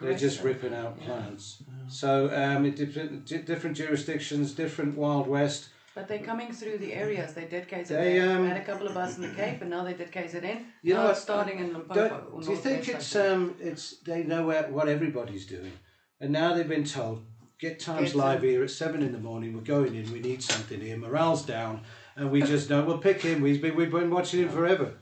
They're 0.00 0.16
just 0.16 0.44
ripping 0.44 0.72
out 0.72 1.00
plants. 1.00 1.64
So 1.88 2.30
um, 2.32 2.64
it 2.64 2.76
different 2.76 3.26
different 3.26 3.76
jurisdictions, 3.76 4.52
different 4.52 4.96
Wild 4.96 5.26
West. 5.26 5.70
But 5.96 6.06
they're 6.06 6.20
coming 6.20 6.52
through 6.52 6.78
the 6.78 6.94
areas. 6.94 7.34
They 7.34 7.44
did 7.46 7.68
KZN. 7.68 7.88
They, 7.88 8.20
um, 8.20 8.42
we 8.42 8.48
had 8.48 8.56
a 8.56 8.64
couple 8.64 8.86
of 8.86 8.96
us 8.96 9.16
in 9.16 9.22
the 9.22 9.28
Cape, 9.28 9.60
and 9.60 9.68
now 9.68 9.82
they 9.84 9.92
did 9.92 10.10
KZN. 10.12 10.64
You 10.82 10.94
now 10.94 11.02
know 11.02 11.10
it's 11.10 11.18
what, 11.18 11.22
starting 11.22 11.58
in 11.58 11.72
Limpopo. 11.72 12.40
Do 12.40 12.50
you 12.50 12.56
think 12.56 12.86
Northwest, 12.86 12.88
it's 12.88 13.16
um 13.16 13.54
it's 13.58 13.98
they 13.98 14.22
know 14.22 14.46
where, 14.46 14.68
what 14.70 14.88
everybody's 14.88 15.46
doing, 15.46 15.72
and 16.20 16.30
now 16.30 16.54
they've 16.54 16.68
been 16.68 16.84
told 16.84 17.24
get 17.62 17.78
Times 17.78 18.08
Get 18.08 18.16
Live 18.16 18.40
them. 18.40 18.50
here 18.50 18.64
at 18.64 18.70
seven 18.70 19.02
in 19.02 19.12
the 19.12 19.18
morning. 19.30 19.54
We're 19.54 19.60
going 19.76 19.94
in. 19.94 20.12
We 20.12 20.20
need 20.20 20.42
something 20.42 20.80
here. 20.80 20.96
Morale's 20.96 21.42
down, 21.46 21.80
and 22.16 22.30
we 22.32 22.42
just 22.42 22.68
know 22.68 22.82
we'll 22.84 22.98
pick 22.98 23.22
him. 23.22 23.40
We've 23.40 23.62
been 23.62 23.76
we've 23.76 23.90
been 23.90 24.10
watching 24.10 24.40
him 24.42 24.48
forever. 24.50 24.94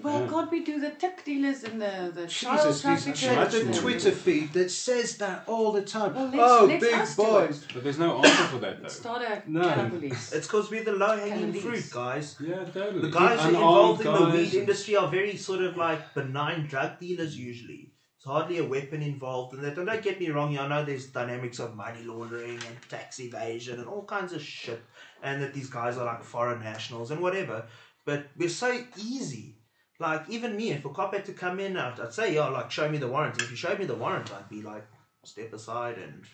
Well, 0.00 0.20
Yeah. 0.22 0.28
can't 0.30 0.50
we 0.52 0.60
do 0.64 0.78
the 0.78 0.90
tech 0.90 1.24
dealers 1.24 1.64
and 1.64 1.82
the 1.82 2.12
the 2.14 2.28
child 2.28 2.58
Jesus, 2.68 2.74
he's 2.76 2.82
traffickers? 2.82 3.20
had 3.22 3.54
a 3.54 3.60
and- 3.66 3.74
Twitter 3.74 4.12
feed 4.12 4.52
that 4.52 4.70
says 4.70 5.16
that 5.16 5.42
all 5.48 5.72
the 5.72 5.82
time. 5.82 6.14
Well, 6.14 6.26
let's- 6.26 6.38
oh, 6.38 6.64
let's 6.66 6.84
big 7.16 7.26
boys. 7.26 7.66
But 7.74 7.82
there's 7.82 7.98
no 7.98 8.10
answer 8.22 8.44
for 8.52 8.58
that 8.58 8.80
though. 8.80 8.88
Start 8.88 9.22
a 9.22 9.42
No. 9.50 9.62
canna 9.68 9.90
police. 9.90 10.32
It's 10.32 10.46
because 10.46 10.70
we're 10.70 10.84
the 10.84 10.92
low 10.92 11.16
hanging 11.18 11.52
fruit, 11.64 11.90
guys. 11.90 12.36
Yeah, 12.38 12.62
totally. 12.78 13.00
The 13.00 13.10
guys 13.10 13.40
who 13.40 13.46
are 13.46 13.54
involved 13.54 14.06
in 14.06 14.12
the 14.14 14.30
weed 14.36 14.54
industry 14.54 14.94
are 14.94 15.08
very 15.10 15.36
sort 15.36 15.62
of 15.62 15.76
like 15.76 16.14
benign 16.14 16.68
drug 16.68 17.00
dealers 17.00 17.36
usually. 17.36 17.90
Hardly 18.26 18.58
a 18.58 18.64
weapon 18.64 19.02
involved 19.02 19.54
in 19.54 19.62
that. 19.62 19.78
And 19.78 19.86
don't 19.86 20.02
get 20.02 20.18
me 20.18 20.30
wrong, 20.30 20.58
I 20.58 20.66
know 20.66 20.84
there's 20.84 21.06
dynamics 21.06 21.60
of 21.60 21.76
money 21.76 22.02
laundering 22.02 22.58
and 22.66 22.88
tax 22.88 23.20
evasion 23.20 23.78
and 23.78 23.88
all 23.88 24.04
kinds 24.04 24.32
of 24.32 24.42
shit, 24.42 24.82
and 25.22 25.40
that 25.42 25.54
these 25.54 25.70
guys 25.70 25.96
are 25.96 26.04
like 26.04 26.24
foreign 26.24 26.60
nationals 26.60 27.12
and 27.12 27.20
whatever. 27.20 27.66
But 28.04 28.26
we're 28.36 28.48
so 28.48 28.84
easy. 28.96 29.54
Like 30.00 30.28
even 30.28 30.56
me, 30.56 30.72
if 30.72 30.84
a 30.84 30.90
cop 30.90 31.14
had 31.14 31.24
to 31.26 31.32
come 31.32 31.60
in, 31.60 31.76
I'd, 31.76 32.00
I'd 32.00 32.12
say, 32.12 32.34
"Yeah, 32.34 32.48
like 32.48 32.70
show 32.70 32.88
me 32.88 32.98
the 32.98 33.06
warrant." 33.06 33.34
And 33.34 33.42
if 33.42 33.50
you 33.50 33.56
showed 33.56 33.78
me 33.78 33.86
the 33.86 33.94
warrant, 33.94 34.32
I'd 34.32 34.50
be 34.50 34.60
like, 34.60 34.86
"Step 35.24 35.52
aside 35.52 35.96
and 35.98 36.24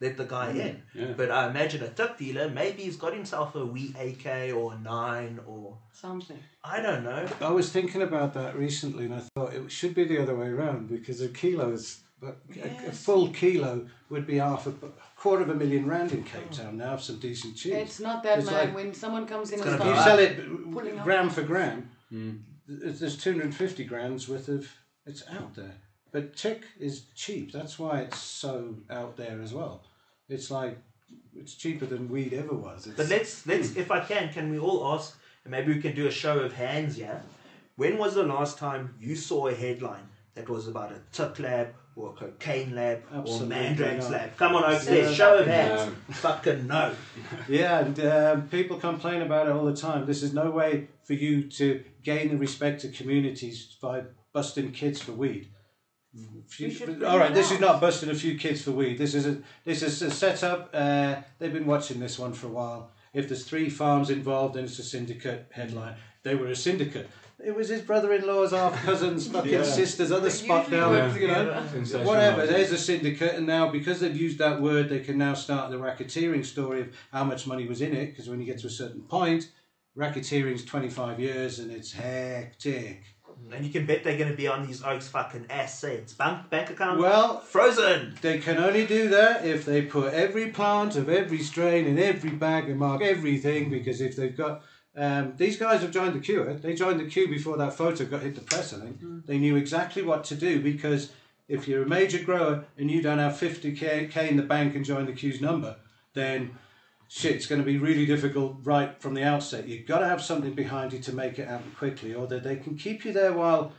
let 0.00 0.16
the 0.16 0.24
guy 0.24 0.50
in." 0.50 0.82
Yeah. 0.94 1.12
But 1.16 1.30
I 1.30 1.48
imagine 1.48 1.82
a 1.82 1.88
tip 1.88 2.18
dealer, 2.18 2.48
maybe 2.48 2.82
he's 2.82 2.96
got 2.96 3.14
himself 3.14 3.54
a 3.54 3.64
wee 3.64 3.94
AK 3.98 4.52
or 4.52 4.74
a 4.74 4.78
nine 4.78 5.40
or 5.46 5.78
Something. 5.92 6.38
I 6.64 6.80
don't 6.80 7.04
know. 7.04 7.28
I 7.40 7.50
was 7.50 7.70
thinking 7.70 8.02
about 8.02 8.34
that 8.34 8.56
recently, 8.56 9.04
and 9.04 9.14
I 9.14 9.20
thought 9.36 9.52
it 9.54 9.70
should 9.70 9.94
be 9.94 10.04
the 10.04 10.20
other 10.20 10.34
way 10.34 10.48
around 10.48 10.88
because 10.88 11.20
a 11.20 11.28
kilo 11.28 11.70
is 11.72 12.00
a, 12.22 12.32
a 12.88 12.92
full 12.92 13.28
kilo 13.30 13.86
would 14.10 14.26
be 14.26 14.38
half 14.38 14.66
a 14.66 14.72
quarter 15.16 15.42
of 15.42 15.50
a 15.50 15.54
million 15.54 15.86
rand 15.86 16.12
in 16.12 16.22
Cape 16.24 16.50
Town 16.50 16.76
now 16.78 16.96
for 16.96 17.02
some 17.02 17.18
decent 17.18 17.56
cheese. 17.56 17.72
It's 17.74 18.00
not 18.00 18.22
that, 18.24 18.38
It's 18.38 18.50
man. 18.50 18.66
like- 18.66 18.74
when 18.74 18.94
someone 18.94 19.26
comes 19.26 19.50
in 19.50 19.58
It's 19.58 19.68
and 19.68 19.78
gonna 19.78 19.90
you 19.90 20.02
sell 20.02 20.18
it 20.18 20.72
pulling 20.72 20.98
up. 20.98 21.04
gram 21.04 21.30
for 21.30 21.42
gram, 21.42 21.90
Mm. 22.12 22.40
there's 22.66 23.16
250 23.16 23.84
grams 23.84 24.28
worth 24.28 24.48
of 24.48 24.68
it's 25.06 25.22
out 25.30 25.54
there. 25.54 25.74
But 26.12 26.36
tik 26.36 26.64
is 26.78 27.04
cheap. 27.14 27.52
That's 27.52 27.78
why 27.78 28.00
it's 28.00 28.18
so 28.18 28.76
out 28.90 29.16
there 29.16 29.40
as 29.42 29.52
well. 29.54 29.82
It's 30.28 30.50
like 30.50 30.78
it's 31.34 31.54
cheaper 31.54 31.86
than 31.86 32.08
weed 32.10 32.32
ever 32.34 32.54
was. 32.54 32.86
It's, 32.86 32.96
But 32.96 33.08
let's 33.08 33.46
let's 33.46 33.76
if 33.76 33.90
I 33.90 34.00
can, 34.00 34.32
can 34.32 34.50
we 34.50 34.58
all 34.58 34.94
ask 34.94 35.18
and 35.44 35.50
maybe 35.50 35.72
we 35.74 35.80
can 35.80 35.94
do 35.94 36.06
a 36.06 36.10
show 36.10 36.38
of 36.40 36.52
hands, 36.52 36.98
yeah? 36.98 37.18
When 37.76 37.96
was 37.98 38.14
the 38.14 38.22
last 38.24 38.58
time 38.58 38.94
you 39.00 39.16
saw 39.16 39.48
a 39.48 39.54
headline 39.54 40.06
that 40.34 40.48
was 40.48 40.68
about 40.68 40.92
a 40.92 41.00
tip 41.12 41.38
lab 41.38 41.68
or 41.96 42.10
a 42.10 42.12
cocaine 42.12 42.74
lab 42.74 43.02
Absolutely 43.12 43.56
or 43.56 43.60
mandrax 43.60 43.98
not. 44.02 44.10
lab? 44.10 44.36
Come 44.36 44.54
on, 44.56 44.70
Yeah. 44.72 44.78
there, 44.78 45.12
show 45.14 45.38
of 45.38 45.46
hands. 45.46 45.86
No. 46.08 46.14
Fucking 46.14 46.66
no. 46.66 46.94
Yeah, 47.48 47.80
and 47.80 48.00
um, 48.00 48.48
people 48.48 48.76
complain 48.78 49.22
about 49.22 49.46
it 49.48 49.52
all 49.52 49.64
the 49.64 49.76
time. 49.76 50.04
This 50.06 50.22
is 50.22 50.32
no 50.34 50.50
way 50.50 50.88
for 51.02 51.14
you 51.14 51.44
to 51.48 51.82
gain 52.02 52.28
the 52.28 52.36
respect 52.36 52.84
of 52.84 52.92
communities 52.92 53.76
by 53.80 54.02
busting 54.32 54.72
kids 54.72 55.00
for 55.00 55.12
weed. 55.12 55.48
Few- 56.48 56.68
We 56.68 56.74
should 56.74 56.86
bring 56.98 57.04
all 57.04 57.18
right, 57.18 57.30
it 57.30 57.34
this 57.34 57.50
is 57.50 57.60
not 57.60 57.80
busting 57.80 58.10
a 58.10 58.14
few 58.14 58.36
kids 58.38 58.62
for 58.62 58.72
weed. 58.72 58.98
This 58.98 59.14
is 59.14 59.26
a 59.26 59.38
this 59.64 59.82
is 59.82 60.02
a 60.02 60.10
setup. 60.10 60.70
Uh, 60.74 61.16
they've 61.38 61.52
been 61.52 61.66
watching 61.66 62.00
this 62.00 62.18
one 62.18 62.32
for 62.34 62.48
a 62.48 62.50
while. 62.50 62.90
If 63.14 63.28
there's 63.28 63.44
three 63.44 63.70
farms 63.70 64.10
involved, 64.10 64.54
then 64.54 64.64
it's 64.64 64.78
a 64.78 64.82
syndicate 64.82 65.46
headline. 65.52 65.94
They 66.22 66.34
were 66.34 66.48
a 66.48 66.56
syndicate. 66.56 67.08
It 67.44 67.54
was 67.56 67.68
his 67.68 67.80
brother-in-law's 67.82 68.52
half 68.52 68.80
cousins, 68.84 69.26
fucking 69.26 69.50
Yeah. 69.52 69.62
sisters, 69.64 70.12
other 70.12 70.28
They 70.28 70.30
spot 70.30 70.64
usually 70.70 70.76
down, 70.80 70.90
work 70.92 71.20
you 71.20 71.26
know. 71.26 71.34
together. 71.44 71.68
Sensational. 71.72 72.06
Whatever, 72.06 72.46
there's 72.46 72.70
a 72.70 72.78
syndicate, 72.78 73.34
and 73.34 73.46
now 73.46 73.68
because 73.68 73.98
they've 74.00 74.16
used 74.16 74.38
that 74.38 74.60
word, 74.60 74.88
they 74.90 75.00
can 75.00 75.18
now 75.18 75.34
start 75.34 75.70
the 75.72 75.76
racketeering 75.78 76.44
story 76.46 76.82
of 76.82 76.88
how 77.10 77.24
much 77.24 77.46
money 77.46 77.66
was 77.66 77.80
in 77.80 77.96
it. 77.96 78.10
Because 78.10 78.28
when 78.28 78.38
you 78.38 78.46
get 78.46 78.58
to 78.60 78.68
a 78.68 78.70
certain 78.70 79.00
point, 79.02 79.50
racketeering's 79.96 80.64
25 80.64 81.18
years 81.18 81.58
and 81.58 81.70
it's 81.72 81.92
hectic. 81.92 83.02
And 83.50 83.64
you 83.64 83.70
can 83.72 83.86
bet 83.86 84.04
they're 84.04 84.18
gonna 84.18 84.34
be 84.34 84.46
on 84.46 84.66
these 84.66 84.82
Oaks 84.82 85.08
fucking 85.08 85.46
assets. 85.50 86.12
Bank 86.12 86.48
bank 86.50 86.70
account 86.70 86.98
Well, 87.00 87.40
frozen. 87.40 88.14
they 88.22 88.38
can 88.38 88.58
only 88.58 88.86
do 88.86 89.08
that 89.08 89.44
if 89.44 89.64
they 89.64 89.82
put 89.82 90.12
every 90.14 90.48
plant 90.48 90.96
of 90.96 91.08
every 91.08 91.38
strain 91.42 91.86
in 91.86 91.98
every 91.98 92.30
bag 92.30 92.68
and 92.68 92.78
mark 92.78 93.02
everything. 93.02 93.70
Because 93.70 94.00
if 94.00 94.16
they've 94.16 94.36
got 94.36 94.62
um, 94.94 95.32
these 95.38 95.56
guys 95.56 95.80
have 95.80 95.90
joined 95.90 96.14
the 96.14 96.20
queue. 96.20 96.46
eh? 96.48 96.56
They 96.60 96.74
joined 96.74 97.00
the 97.00 97.06
queue 97.06 97.26
before 97.26 97.56
that 97.56 97.72
photo 97.72 98.04
got 98.04 98.20
hit 98.22 98.34
the 98.34 98.42
press. 98.42 98.74
I 98.74 98.80
think 98.80 98.98
they 99.26 99.38
knew 99.38 99.56
exactly 99.56 100.02
what 100.02 100.24
to 100.24 100.34
do 100.34 100.60
because 100.60 101.12
if 101.48 101.66
you're 101.66 101.84
a 101.84 101.88
major 101.88 102.22
grower 102.22 102.64
and 102.76 102.90
you 102.90 103.00
don't 103.02 103.18
have 103.18 103.32
50k 103.32 104.10
K 104.10 104.28
in 104.28 104.36
the 104.36 104.42
bank 104.42 104.74
and 104.76 104.84
join 104.84 105.06
the 105.06 105.12
queue's 105.12 105.40
number, 105.40 105.76
then 106.14 106.58
shit, 107.14 107.36
it's 107.36 107.46
going 107.46 107.60
to 107.60 107.66
be 107.66 107.76
really 107.76 108.06
difficult 108.06 108.56
right 108.62 108.98
from 108.98 109.12
the 109.12 109.22
outset. 109.22 109.68
You've 109.68 109.86
got 109.86 109.98
to 109.98 110.06
have 110.06 110.22
something 110.22 110.54
behind 110.54 110.94
you 110.94 110.98
to 111.00 111.12
make 111.12 111.38
it 111.38 111.46
happen 111.46 111.70
quickly, 111.76 112.14
or 112.14 112.26
that 112.28 112.42
they 112.42 112.56
can 112.56 112.74
keep 112.74 113.04
you 113.04 113.12
there 113.12 113.34
while 113.34 113.72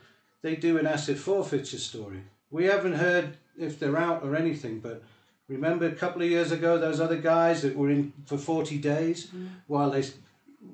they 0.43 0.55
do 0.55 0.77
an 0.77 0.85
asset 0.85 1.17
forfeiture 1.17 1.79
story. 1.79 2.25
We 2.51 2.65
haven't 2.65 2.93
heard 2.93 3.37
if 3.57 3.79
they're 3.79 3.97
out 3.97 4.23
or 4.23 4.35
anything, 4.35 4.81
but 4.81 5.01
remember 5.47 5.87
a 5.87 5.95
couple 5.95 6.21
of 6.21 6.29
years 6.29 6.51
ago, 6.51 6.77
those 6.77 6.99
other 6.99 7.17
guys 7.17 7.63
that 7.63 7.75
were 7.75 7.89
in 7.89 8.13
for 8.27 8.37
40 8.37 8.77
days 8.77 9.25
mm. 9.27 9.49
while 9.65 9.89
they 9.89 10.03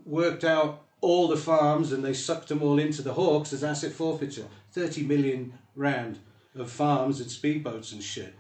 worked 0.06 0.43
out 0.43 0.82
all 1.00 1.30
the 1.30 1.38
farms 1.38 1.93
and 1.93 2.04
they 2.04 2.13
sucked 2.13 2.50
them 2.50 2.62
all 2.62 2.78
into 2.78 3.02
the 3.02 3.13
Hawks 3.13 3.54
as 3.54 3.63
asset 3.63 3.93
forfeiture. 3.93 4.48
30 4.74 5.04
million 5.04 5.54
rand 5.78 6.19
of 6.56 6.69
farms 6.69 7.22
and 7.22 7.30
speedboats 7.30 7.93
and 7.93 8.04
shit. 8.04 8.36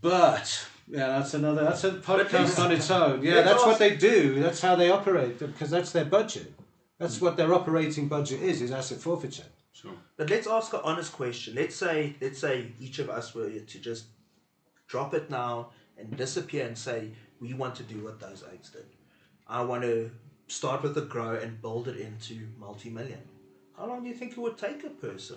But 0.00 0.66
yeah, 0.90 1.06
that's 1.18 1.34
another. 1.34 1.64
That's 1.64 1.84
a 1.84 1.92
podcast 1.92 2.58
on 2.58 2.72
its 2.72 2.90
own. 2.90 3.22
Yeah, 3.22 3.34
let's 3.36 3.48
that's 3.48 3.66
what 3.66 3.78
they 3.78 3.96
do. 3.96 4.42
That's 4.42 4.60
how 4.60 4.74
they 4.74 4.90
operate 4.90 5.38
because 5.38 5.70
that's 5.70 5.92
their 5.92 6.04
budget. 6.04 6.52
That's 6.98 7.18
hmm. 7.18 7.26
what 7.26 7.36
their 7.36 7.54
operating 7.54 8.08
budget 8.08 8.42
is: 8.42 8.60
is 8.60 8.72
asset 8.72 8.98
forfeiture. 8.98 9.44
Sure. 9.72 9.92
But 10.16 10.28
let's 10.30 10.48
ask 10.48 10.72
an 10.72 10.80
honest 10.82 11.12
question. 11.12 11.54
Let's 11.54 11.76
say 11.76 12.16
let's 12.20 12.40
say 12.40 12.72
each 12.80 12.98
of 12.98 13.08
us 13.08 13.34
were 13.34 13.50
to 13.50 13.78
just 13.78 14.06
drop 14.88 15.14
it 15.14 15.30
now 15.30 15.70
and 15.96 16.16
disappear 16.16 16.66
and 16.66 16.76
say 16.76 17.10
we 17.40 17.54
want 17.54 17.76
to 17.76 17.84
do 17.84 18.02
what 18.02 18.18
those 18.18 18.42
eggs 18.52 18.70
did. 18.70 18.86
I 19.46 19.62
want 19.62 19.82
to 19.82 20.10
start 20.48 20.82
with 20.82 20.98
a 20.98 21.02
grow 21.02 21.36
and 21.36 21.62
build 21.62 21.86
it 21.86 21.98
into 21.98 22.48
multi-million. 22.58 23.20
How 23.76 23.86
long 23.86 24.02
do 24.02 24.08
you 24.08 24.14
think 24.14 24.32
it 24.32 24.38
would 24.38 24.58
take 24.58 24.84
a 24.84 24.90
person? 24.90 25.36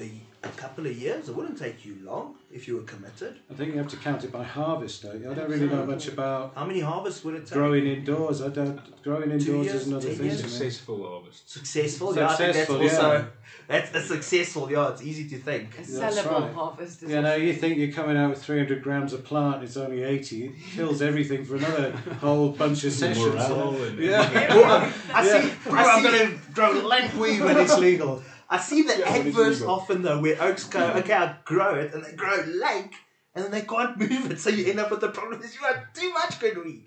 A, 0.00 0.10
a 0.44 0.48
couple 0.50 0.86
of 0.86 0.96
years? 0.96 1.28
It 1.28 1.34
wouldn't 1.34 1.58
take 1.58 1.84
you 1.84 1.96
long 2.04 2.36
if 2.52 2.68
you 2.68 2.76
were 2.76 2.82
committed. 2.82 3.36
I 3.50 3.54
think 3.54 3.72
you 3.72 3.78
have 3.78 3.88
to 3.88 3.96
count 3.96 4.22
it 4.22 4.30
by 4.30 4.44
harvest, 4.44 5.02
though. 5.02 5.10
I 5.10 5.34
don't 5.34 5.50
really 5.50 5.66
know 5.68 5.84
much 5.84 6.06
about 6.06 6.52
How 6.54 6.64
many 6.64 6.78
harvests 6.80 7.24
would 7.24 7.34
it 7.34 7.46
take? 7.46 7.54
growing 7.54 7.86
indoors. 7.86 8.40
I 8.40 8.48
don't. 8.48 8.80
Growing 9.02 9.30
indoors 9.32 9.66
years, 9.66 9.74
is 9.74 9.86
another 9.88 10.08
thing. 10.10 10.26
years? 10.26 10.42
to. 10.42 10.48
Successful 10.48 11.08
harvest. 11.08 11.50
Successful, 11.50 12.14
yeah. 12.16 12.28
I 12.28 12.34
think 12.36 12.38
that's 12.38 12.68
Successful, 12.68 12.82
also 12.82 13.12
yeah. 13.12 13.24
that's 13.66 13.94
a 13.94 14.02
successful. 14.02 14.70
Yeah, 14.70 14.90
it's 14.92 15.02
easy 15.02 15.28
to 15.30 15.38
think. 15.38 15.76
A 15.78 15.82
sellable 15.82 16.42
right. 16.42 16.52
harvest. 16.54 17.02
Is 17.02 17.10
You 17.10 17.20
know, 17.22 17.34
you 17.34 17.52
think 17.54 17.78
you're 17.78 17.90
coming 17.92 18.16
out 18.16 18.30
with 18.30 18.42
300 18.44 18.80
grams 18.82 19.12
of 19.12 19.24
plant, 19.24 19.64
it's 19.64 19.76
only 19.76 20.04
80. 20.04 20.44
It 20.44 20.52
kills 20.76 21.02
everything 21.02 21.44
for 21.44 21.56
another 21.56 21.90
whole 22.20 22.50
bunch 22.50 22.84
of 22.84 22.92
sessions. 22.92 23.34
Morale 23.34 23.82
and- 23.82 23.98
Yeah. 23.98 24.54
Well, 24.54 24.92
I 25.12 25.26
Yeah. 25.26 25.40
see. 25.42 25.52
Bro, 25.64 25.74
I 25.80 25.84
I'm 25.94 26.02
going 26.04 26.18
to 26.30 26.38
grow 26.52 26.72
lank 26.86 27.14
weed 27.18 27.40
when 27.40 27.56
it's 27.58 27.76
legal. 27.78 28.22
I 28.50 28.58
see 28.58 28.82
the 28.82 28.98
Yeah, 28.98 29.14
adverse 29.14 29.62
often 29.62 30.02
though, 30.02 30.20
where 30.20 30.40
oaks 30.42 30.64
go, 30.64 30.80
okay, 30.92 31.12
I 31.12 31.36
grow 31.44 31.74
it, 31.74 31.92
and 31.92 32.04
they 32.04 32.12
grow 32.12 32.42
lank, 32.60 32.94
and 33.34 33.44
then 33.44 33.50
they 33.50 33.62
can't 33.62 33.96
move 33.98 34.30
it, 34.30 34.40
so 34.40 34.50
you 34.50 34.70
end 34.70 34.80
up 34.80 34.90
with 34.90 35.00
the 35.00 35.10
problem 35.10 35.42
is 35.42 35.54
you 35.54 35.66
have 35.66 35.92
too 35.92 36.12
much 36.12 36.40
good 36.40 36.56
weed. 36.64 36.86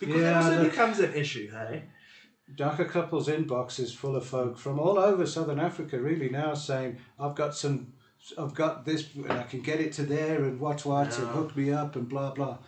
Because 0.00 0.22
Yeah, 0.22 0.30
it 0.30 0.36
also 0.36 0.64
becomes 0.64 0.98
an 1.00 1.14
issue, 1.14 1.50
hey? 1.50 1.84
Dagga 2.56 2.88
Couples 2.88 3.28
inbox 3.28 3.78
is 3.78 3.92
full 3.92 4.16
of 4.16 4.26
folk 4.26 4.58
from 4.58 4.78
all 4.78 4.98
over 4.98 5.26
Southern 5.26 5.60
Africa, 5.60 5.98
really 5.98 6.28
now 6.28 6.54
saying, 6.54 6.98
I've 7.18 7.34
got 7.34 7.54
some, 7.54 7.92
I've 8.36 8.54
got 8.54 8.84
this, 8.84 9.14
and 9.14 9.32
I 9.32 9.44
can 9.44 9.60
get 9.60 9.80
it 9.80 9.92
to 9.94 10.02
there, 10.02 10.42
and 10.44 10.58
what 10.58 10.84
what, 10.84 11.18
and 11.18 11.28
hook 11.28 11.56
me 11.56 11.70
up, 11.70 11.94
and 11.94 12.08
blah 12.08 12.32
blah. 12.32 12.58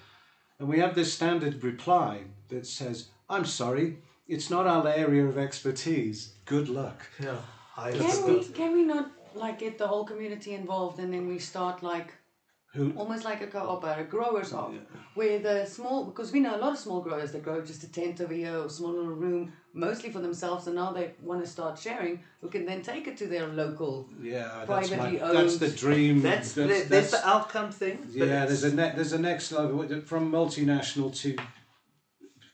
And 0.59 0.69
we 0.69 0.79
have 0.79 0.95
this 0.95 1.13
standard 1.13 1.65
reply 1.65 2.25
that 2.49 2.67
says, 2.67 3.09
I'm 3.29 3.45
sorry, 3.45 3.99
it's 4.29 4.51
not 4.51 4.67
our 4.67 4.87
area 4.89 5.27
of 5.27 5.37
expertise. 5.37 6.35
Good 6.45 6.69
luck. 6.69 7.09
Yeah. 7.21 7.39
I 7.77 7.93
Can 7.93 8.25
we 8.27 8.45
can 8.45 8.73
we 8.73 8.83
not 8.85 9.11
like 9.35 9.59
get 9.59 9.79
the 9.79 9.87
whole 9.87 10.05
community 10.05 10.55
involved 10.55 10.99
and 11.01 11.13
then 11.13 11.27
we 11.27 11.39
start 11.39 11.83
like 11.83 12.15
Who? 12.73 12.93
almost 12.93 13.25
like 13.25 13.41
a 13.43 13.49
co-op, 13.49 13.83
or 13.85 14.01
a 14.01 14.05
growers 14.05 14.53
op, 14.53 14.73
where 15.15 15.39
the 15.41 15.67
small 15.67 16.05
because 16.05 16.33
we 16.33 16.41
know 16.41 16.55
a 16.57 16.61
lot 16.65 16.73
of 16.73 16.79
small 16.79 17.01
growers 17.01 17.33
that 17.33 17.43
grow 17.43 17.61
just 17.61 17.83
a 17.83 17.91
tent 17.91 18.21
over 18.21 18.33
here 18.33 18.57
or 18.57 18.67
a 18.67 18.71
small 18.71 18.93
little 18.93 19.11
room, 19.27 19.53
mostly 19.73 20.11
for 20.11 20.21
themselves, 20.21 20.67
and 20.69 20.77
now 20.77 20.93
they 20.93 21.13
want 21.21 21.43
to 21.45 21.51
start 21.51 21.77
sharing. 21.79 22.23
Who 22.41 22.49
can 22.49 22.65
then 22.65 22.83
take 22.83 23.09
it 23.09 23.17
to 23.19 23.27
their 23.27 23.49
local. 23.49 24.09
Yeah, 24.23 24.65
that's, 24.69 24.89
Privately 24.91 25.19
my, 25.21 25.33
that's 25.33 25.57
the 25.57 25.71
dream. 25.71 26.23
That's, 26.23 26.53
the, 26.53 26.87
that's, 26.89 27.11
the 27.11 27.27
outcome 27.27 27.73
thing. 27.73 27.99
but 28.03 28.29
Yeah, 28.29 28.45
it's- 28.45 28.49
there's 28.61 28.73
a 28.73 28.77
ne- 28.77 28.93
there's 28.95 29.13
a 29.13 29.19
next 29.19 29.51
level 29.51 30.01
from 30.03 30.31
multinational 30.31 31.13
to 31.23 31.37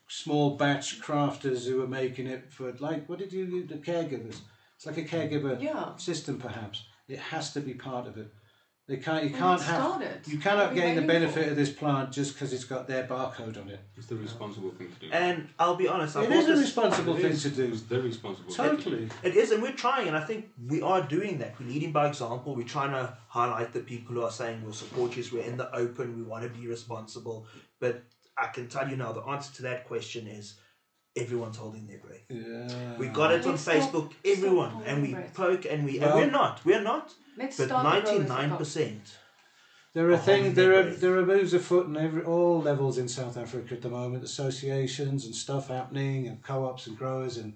small 0.08 0.56
batch 0.56 1.00
crafters 1.00 1.66
who 1.66 1.82
are 1.82 1.86
making 1.86 2.26
it 2.26 2.52
for 2.52 2.72
like 2.80 3.06
what 3.08 3.18
did 3.18 3.32
you 3.32 3.44
do, 3.46 3.64
the 3.64 3.76
caregivers? 3.76 4.40
It's 4.80 4.86
like 4.86 4.96
a 4.96 5.02
caregiver 5.04 5.60
Yeah. 5.62 5.94
system, 5.96 6.38
perhaps. 6.38 6.86
It 7.06 7.18
has 7.18 7.52
to 7.52 7.60
be 7.60 7.74
part 7.74 8.06
of 8.06 8.16
it. 8.16 8.32
They 8.88 8.96
can't. 8.96 9.24
You 9.24 9.30
Well, 9.32 9.38
can't 9.40 9.60
it 9.60 9.64
have. 9.64 9.76
started. 9.82 10.20
You 10.26 10.38
cannot 10.38 10.68
What 10.68 10.74
gain 10.76 10.96
the 10.96 11.02
benefit 11.02 11.50
of 11.50 11.56
this 11.56 11.68
plant 11.70 12.10
just 12.12 12.32
because 12.32 12.54
it's 12.54 12.64
got 12.64 12.88
their 12.88 13.06
barcode 13.06 13.60
on 13.60 13.68
it. 13.68 13.80
It's 13.98 14.06
the 14.06 14.16
responsible 14.16 14.70
thing 14.70 14.90
to 14.90 14.98
do. 15.00 15.10
And 15.12 15.50
I'll 15.58 15.76
be 15.76 15.86
honest, 15.86 16.16
I 16.16 16.22
It 16.24 16.48
a 16.48 16.56
responsible 16.56 17.14
thing 17.14 17.26
is. 17.32 17.42
to 17.42 17.50
do. 17.50 17.64
It's 17.64 17.82
the 17.82 18.00
responsible. 18.00 18.50
thing. 18.54 18.56
Totally. 18.70 19.10
It 19.22 19.36
is, 19.36 19.50
and 19.50 19.62
we're 19.62 19.74
trying, 19.74 20.08
and 20.08 20.16
I 20.16 20.24
think 20.24 20.48
we 20.66 20.80
are 20.80 21.02
doing 21.02 21.36
that. 21.40 21.60
We're 21.60 21.66
leading 21.68 21.92
by 21.92 22.08
example. 22.08 22.56
We're 22.56 22.66
trying 22.66 22.92
to 22.92 23.18
highlight 23.28 23.74
the 23.74 23.80
people 23.80 24.14
who 24.14 24.22
are 24.22 24.30
saying 24.30 24.62
we'll 24.64 24.72
support 24.72 25.14
you. 25.14 25.24
We're 25.30 25.44
in 25.44 25.58
the 25.58 25.70
open. 25.76 26.16
We 26.16 26.22
want 26.22 26.44
to 26.44 26.48
be 26.58 26.66
responsible. 26.66 27.46
But 27.80 28.02
I 28.38 28.46
can 28.46 28.66
tell 28.68 28.88
you 28.88 28.96
now, 28.96 29.12
the 29.12 29.20
answer 29.24 29.52
to 29.56 29.62
that 29.64 29.86
question 29.86 30.26
is 30.26 30.54
everyone's 31.16 31.56
holding 31.56 31.86
their 31.86 31.98
breath. 31.98 32.24
Yeah. 32.28 32.96
We 32.98 33.08
got 33.08 33.32
it 33.32 33.44
on 33.44 33.52
Let's 33.52 33.62
stop- 33.62 33.74
Facebook, 33.74 33.90
stop 33.90 34.14
everyone, 34.24 34.70
holding 34.70 34.88
and 34.88 35.02
we 35.02 35.12
breath. 35.14 35.34
poke 35.34 35.64
and 35.66 35.84
we. 35.84 35.98
Well- 35.98 36.10
and 36.18 36.18
we're 36.26 36.30
not. 36.30 36.64
We're 36.64 36.82
not. 36.82 37.12
Let's 37.36 37.56
But 37.56 37.66
start 37.66 37.84
the 37.84 37.90
ninety 37.92 38.10
growers 38.16 38.28
nine 38.28 38.52
at 38.52 38.58
percent. 38.58 39.16
There 39.92 40.08
are 40.08 40.12
are 40.12 40.18
things. 40.18 40.54
There 40.54 40.72
are 40.78 40.82
breath. 40.84 41.00
there 41.00 41.18
are 41.18 41.26
moves 41.26 41.52
afoot 41.54 41.86
in 41.86 41.96
every 41.96 42.22
all 42.22 42.60
levels 42.60 42.96
in 42.98 43.08
South 43.08 43.36
Africa 43.36 43.74
at 43.74 43.82
the 43.82 43.88
moment. 43.88 44.22
Associations 44.22 45.24
and 45.24 45.34
stuff 45.34 45.68
happening, 45.68 46.28
and 46.28 46.42
co-ops 46.42 46.86
and 46.86 46.96
growers 46.96 47.38
and 47.38 47.54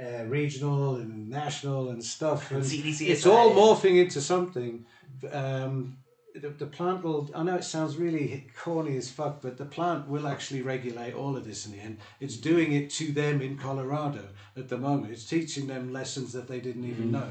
uh, 0.00 0.24
regional 0.24 0.96
and 0.96 1.28
national 1.30 1.88
and 1.90 2.04
stuff. 2.04 2.50
And 2.50 2.62
CDCSA. 2.62 3.08
it's 3.08 3.26
all 3.26 3.52
morphing 3.54 3.98
into 4.02 4.20
something. 4.20 4.84
Um, 5.32 5.96
the, 6.34 6.50
the 6.50 6.66
plant 6.66 7.02
will. 7.02 7.30
I 7.34 7.42
know 7.42 7.56
it 7.56 7.64
sounds 7.64 7.96
really 7.96 8.46
corny 8.58 8.96
as 8.96 9.10
fuck, 9.10 9.40
but 9.42 9.56
the 9.58 9.64
plant 9.64 10.08
will 10.08 10.26
actually 10.28 10.62
regulate 10.62 11.14
all 11.14 11.36
of 11.36 11.44
this 11.44 11.66
in 11.66 11.72
the 11.72 11.78
end. 11.78 11.98
It's 12.20 12.36
doing 12.36 12.72
it 12.72 12.90
to 12.90 13.12
them 13.12 13.40
in 13.42 13.56
Colorado 13.56 14.28
at 14.56 14.68
the 14.68 14.78
moment. 14.78 15.12
It's 15.12 15.24
teaching 15.24 15.66
them 15.66 15.92
lessons 15.92 16.32
that 16.32 16.48
they 16.48 16.60
didn't 16.60 16.84
even 16.84 17.10
know. 17.12 17.28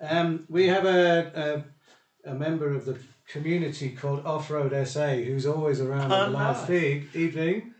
Um, 0.00 0.44
we 0.48 0.66
have 0.68 0.84
a, 0.84 1.64
a 2.24 2.30
a 2.30 2.34
member 2.34 2.70
of 2.74 2.84
the 2.84 2.98
community 3.28 3.90
called 3.90 4.26
Off 4.26 4.50
Road 4.50 4.72
SA 4.86 5.14
who's 5.14 5.46
always 5.46 5.80
around 5.80 6.12
Oh, 6.12 6.16
at 6.26 6.32
the 6.32 6.32
nice. 6.32 6.66
feed 6.66 7.08
evening. 7.14 7.72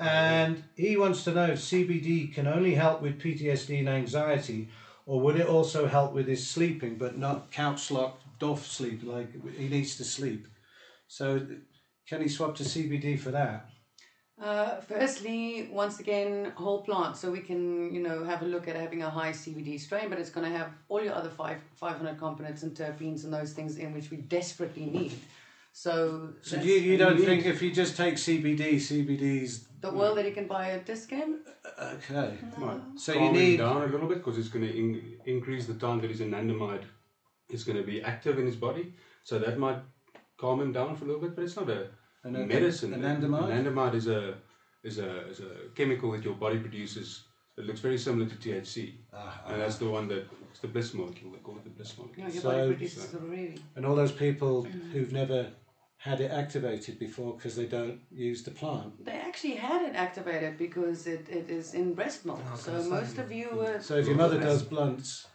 And 0.00 0.62
he 0.76 0.96
wants 0.96 1.24
to 1.24 1.32
know 1.32 1.44
if 1.46 1.58
CBD 1.58 2.32
can 2.32 2.46
only 2.46 2.74
help 2.74 3.02
with 3.02 3.18
PTSD 3.20 3.80
and 3.80 3.88
anxiety, 3.88 4.68
or 5.06 5.20
would 5.20 5.36
it 5.40 5.46
also 5.46 5.86
help 5.88 6.12
with 6.12 6.28
his 6.28 6.46
sleeping, 6.46 6.96
but 6.96 7.18
not 7.18 7.50
couch 7.50 7.90
lock, 7.90 8.20
doff 8.38 8.66
sleep, 8.66 9.02
like 9.04 9.30
he 9.56 9.68
needs 9.68 9.96
to 9.96 10.04
sleep. 10.04 10.46
So, 11.06 11.46
can 12.08 12.22
he 12.22 12.28
swap 12.28 12.54
to 12.56 12.62
CBD 12.64 13.18
for 13.18 13.30
that? 13.30 13.68
Uh, 14.40 14.80
firstly, 14.82 15.68
once 15.72 15.98
again, 15.98 16.52
whole 16.54 16.82
plant, 16.82 17.16
so 17.16 17.28
we 17.30 17.40
can, 17.40 17.92
you 17.92 18.00
know, 18.00 18.22
have 18.24 18.42
a 18.42 18.44
look 18.44 18.68
at 18.68 18.76
having 18.76 19.02
a 19.02 19.10
high 19.10 19.32
CBD 19.32 19.80
strain, 19.80 20.08
but 20.08 20.18
it's 20.18 20.30
going 20.30 20.48
to 20.50 20.56
have 20.56 20.70
all 20.88 21.02
your 21.02 21.14
other 21.14 21.28
five, 21.30 21.58
500 21.74 22.16
components 22.18 22.62
and 22.62 22.72
terpenes 22.72 23.24
and 23.24 23.32
those 23.32 23.52
things 23.52 23.78
in 23.78 23.92
which 23.92 24.10
we 24.12 24.18
desperately 24.18 24.86
need. 24.86 25.12
So, 25.72 26.30
So, 26.42 26.56
you, 26.60 26.74
you 26.74 26.96
don't 26.96 27.16
need- 27.18 27.24
think 27.26 27.46
if 27.46 27.60
you 27.62 27.72
just 27.72 27.96
take 27.96 28.14
CBD, 28.14 28.76
CBD's 28.76 29.66
the 29.80 29.90
world 29.92 30.18
that 30.18 30.24
you 30.26 30.32
can 30.32 30.46
buy 30.46 30.70
at 30.70 30.86
discount? 30.86 31.38
okay? 31.80 32.36
Right. 32.58 32.80
So 32.96 33.12
Calm 33.14 33.22
you 33.22 33.28
him 33.28 33.34
need 33.34 33.56
down 33.58 33.82
a 33.82 33.86
little 33.86 34.08
bit 34.08 34.18
because 34.18 34.38
it's 34.38 34.48
going 34.48 34.66
to 34.66 34.76
in- 34.76 35.16
increase 35.26 35.66
the 35.66 35.74
time 35.74 36.00
that 36.00 36.10
his 36.10 36.20
anandamide 36.20 36.82
is 37.50 37.64
going 37.64 37.78
to 37.78 37.84
be 37.84 38.02
active 38.02 38.38
in 38.38 38.46
his 38.46 38.56
body. 38.56 38.92
So 39.24 39.38
that 39.38 39.58
might 39.58 39.78
calm 40.38 40.60
him 40.60 40.72
down 40.72 40.96
for 40.96 41.04
a 41.04 41.08
little 41.08 41.22
bit, 41.22 41.34
but 41.34 41.44
it's 41.44 41.56
not 41.56 41.68
a 41.70 41.88
An- 42.24 42.46
medicine. 42.48 42.92
anandamide? 42.92 43.48
Anandamide 43.50 43.94
is 43.94 44.06
a 44.08 44.34
is 44.84 44.98
a 44.98 45.26
is 45.28 45.40
a 45.40 45.50
chemical 45.74 46.12
that 46.12 46.22
your 46.24 46.34
body 46.34 46.58
produces. 46.58 47.24
It 47.56 47.64
looks 47.66 47.80
very 47.80 47.98
similar 47.98 48.26
to 48.28 48.36
THC, 48.36 48.92
Ah, 49.12 49.42
and 49.48 49.60
that's 49.60 49.78
the 49.78 49.88
one 49.90 50.06
that 50.08 50.24
it's 50.50 50.60
the 50.60 50.68
bliss 50.68 50.94
molecule. 50.94 51.32
They 51.32 51.38
call 51.38 51.56
it 51.56 51.64
the 51.64 51.70
bliss 51.70 51.94
You 51.96 52.02
molecule. 52.04 52.26
know, 52.26 52.32
your 52.32 52.42
So- 52.42 52.50
body 52.50 52.66
produces 52.68 53.14
it 53.14 53.20
already. 53.20 53.54
And 53.74 53.84
all 53.86 53.96
those 53.96 54.12
people 54.12 54.62
who've 54.92 55.12
never 55.12 55.50
had 55.96 56.20
it 56.20 56.30
activated 56.30 56.96
before 57.00 57.34
because 57.34 57.56
they 57.56 57.66
don't 57.66 58.00
use 58.12 58.44
the 58.44 58.52
plant. 58.52 59.04
They 59.04 59.18
actually 59.28 59.56
had 59.56 59.82
it 59.82 59.96
activated 59.96 60.56
because 60.56 61.08
it, 61.08 61.28
it 61.28 61.50
is 61.50 61.74
in 61.74 61.94
breast 61.94 62.24
milk. 62.24 62.40
so 62.56 62.70
most 62.84 63.18
of 63.18 63.32
you 63.32 63.48
were. 63.52 63.80
So 63.80 63.96
if 63.96 64.06
your 64.06 64.14
mother 64.14 64.38
does 64.38 64.62
blunts, 64.62 65.26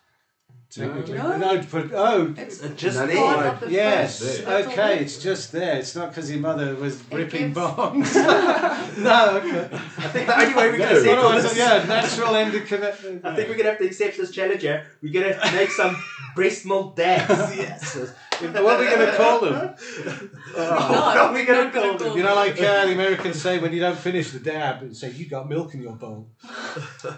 technically, 0.75 1.17
No. 1.17 1.37
no, 1.37 1.61
but 1.71 1.91
oh, 1.93 2.33
It's 2.37 2.61
It's 2.61 2.81
just 2.81 2.97
That's 2.97 3.11
there. 3.13 3.21
why- 3.23 3.45
of 3.47 3.59
the 3.59 3.71
yes, 3.71 4.19
first- 4.19 4.45
that's 4.45 4.67
okay, 4.67 4.99
it's 4.99 5.17
just 5.21 5.51
there. 5.51 5.77
It's 5.77 5.95
not 5.95 6.09
because 6.09 6.29
your 6.31 6.39
mother 6.39 6.75
was 6.75 7.01
ripping 7.11 7.53
gives- 7.53 7.57
bongs. 7.57 8.15
no, 9.09 9.37
okay. 9.37 9.69
I 9.73 10.07
think 10.13 10.27
the 10.27 10.39
only 10.41 10.55
way 10.55 10.71
we 10.71 10.77
can 10.77 10.93
No, 10.93 11.03
settle 11.03 11.25
otherwise, 11.25 11.43
this. 11.43 11.57
yeah, 11.57 11.83
natural 11.87 12.35
endocrine. 12.35 12.83
I 13.23 13.35
think 13.35 13.49
we're 13.49 13.57
gonna 13.57 13.69
have 13.69 13.79
to 13.79 13.85
accept 13.85 14.17
this 14.17 14.31
challenge 14.31 14.61
here. 14.61 14.85
We're 15.01 15.13
gonna 15.13 15.33
have 15.33 15.43
to 15.51 15.55
make 15.57 15.71
some 15.71 15.95
breast 16.35 16.65
milk 16.65 16.95
dabs. 16.95 17.55
yes. 17.57 18.13
What 18.41 18.55
are 18.57 18.79
we 18.79 18.85
going 18.87 19.05
to 19.11 19.15
call 19.15 19.39
them? 19.41 19.53
not. 19.53 20.89
what 20.89 21.17
are 21.17 21.33
we 21.33 21.45
gonna 21.45 21.71
call 21.71 21.97
them? 21.97 22.17
You 22.17 22.23
know, 22.23 22.33
like 22.35 22.59
uh, 22.59 22.85
the 22.87 22.93
Americans 22.93 23.41
say 23.41 23.59
when 23.59 23.71
you 23.71 23.79
don't 23.79 23.97
finish 23.97 24.31
the 24.31 24.39
dab 24.39 24.81
and 24.81 24.97
say 24.97 25.11
you 25.11 25.27
got 25.27 25.47
milk 25.47 25.73
in 25.75 25.81
your 25.83 25.93
bowl. 25.93 26.27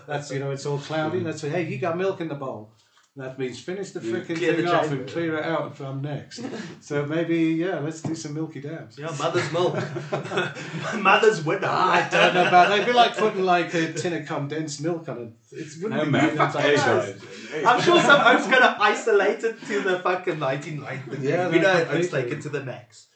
That's 0.07 0.29
you 0.31 0.39
know, 0.39 0.51
it's 0.51 0.65
all 0.65 0.77
cloudy. 0.77 1.19
That's 1.21 1.41
hey, 1.41 1.63
you 1.67 1.77
got 1.79 1.97
milk 1.97 2.19
in 2.21 2.27
the 2.27 2.35
bowl. 2.35 2.69
That 3.17 3.39
means 3.39 3.61
finish 3.61 3.91
the 3.91 4.01
freaking 4.01 4.35
Clear 4.35 4.51
the 4.57 4.63
thing 4.63 4.67
off 4.67 4.91
and 4.91 5.07
clear 5.07 5.37
it 5.37 5.45
out 5.45 5.77
from 5.77 6.01
next. 6.01 6.43
so 6.81 7.05
maybe 7.05 7.37
yeah, 7.53 7.79
let's 7.79 8.01
do 8.01 8.13
some 8.13 8.33
milky 8.33 8.59
dabs. 8.59 8.99
Yeah, 8.99 9.15
mother's 9.17 9.49
milk. 9.53 9.75
mother's 10.97 11.41
winner. 11.45 11.65
I 11.69 12.09
don't 12.11 12.33
know 12.33 12.45
about. 12.45 12.69
They'd 12.69 12.85
be 12.85 12.91
like 12.91 13.15
putting 13.15 13.43
like 13.43 13.73
a 13.73 13.93
tin 13.93 14.11
of 14.21 14.27
condensed 14.27 14.81
milk 14.83 15.07
on 15.07 15.21
it. 15.21 15.57
It 15.57 15.67
wouldn't 15.81 15.93
No 16.01 16.03
be 16.05 16.11
man, 16.11 16.35
fuck 16.35 16.55
hey 16.57 16.75
that. 16.75 17.19
guys. 17.55 17.65
I'm 17.65 17.81
sure 17.81 18.01
some 18.01 18.19
oak's 18.19 18.47
gonna 18.47 18.75
isolate 18.81 19.43
it 19.45 19.61
to 19.61 19.81
the 19.81 19.99
fucking 19.99 20.37
1990. 20.37 21.25
Yeah, 21.25 21.47
we 21.47 21.59
know 21.59 21.71
oak's 21.71 21.89
completely. 22.09 22.21
take 22.23 22.33
it 22.33 22.41
to 22.41 22.49
the 22.49 22.63
max. 22.65 23.07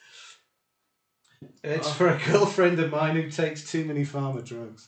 It's 1.61 1.91
for 1.91 2.07
a 2.07 2.17
girlfriend 2.25 2.79
of 2.79 2.89
mine 2.91 3.17
who 3.17 3.29
takes 3.29 3.69
too 3.69 3.83
many 3.83 4.05
pharma 4.05 4.45
drugs. 4.45 4.87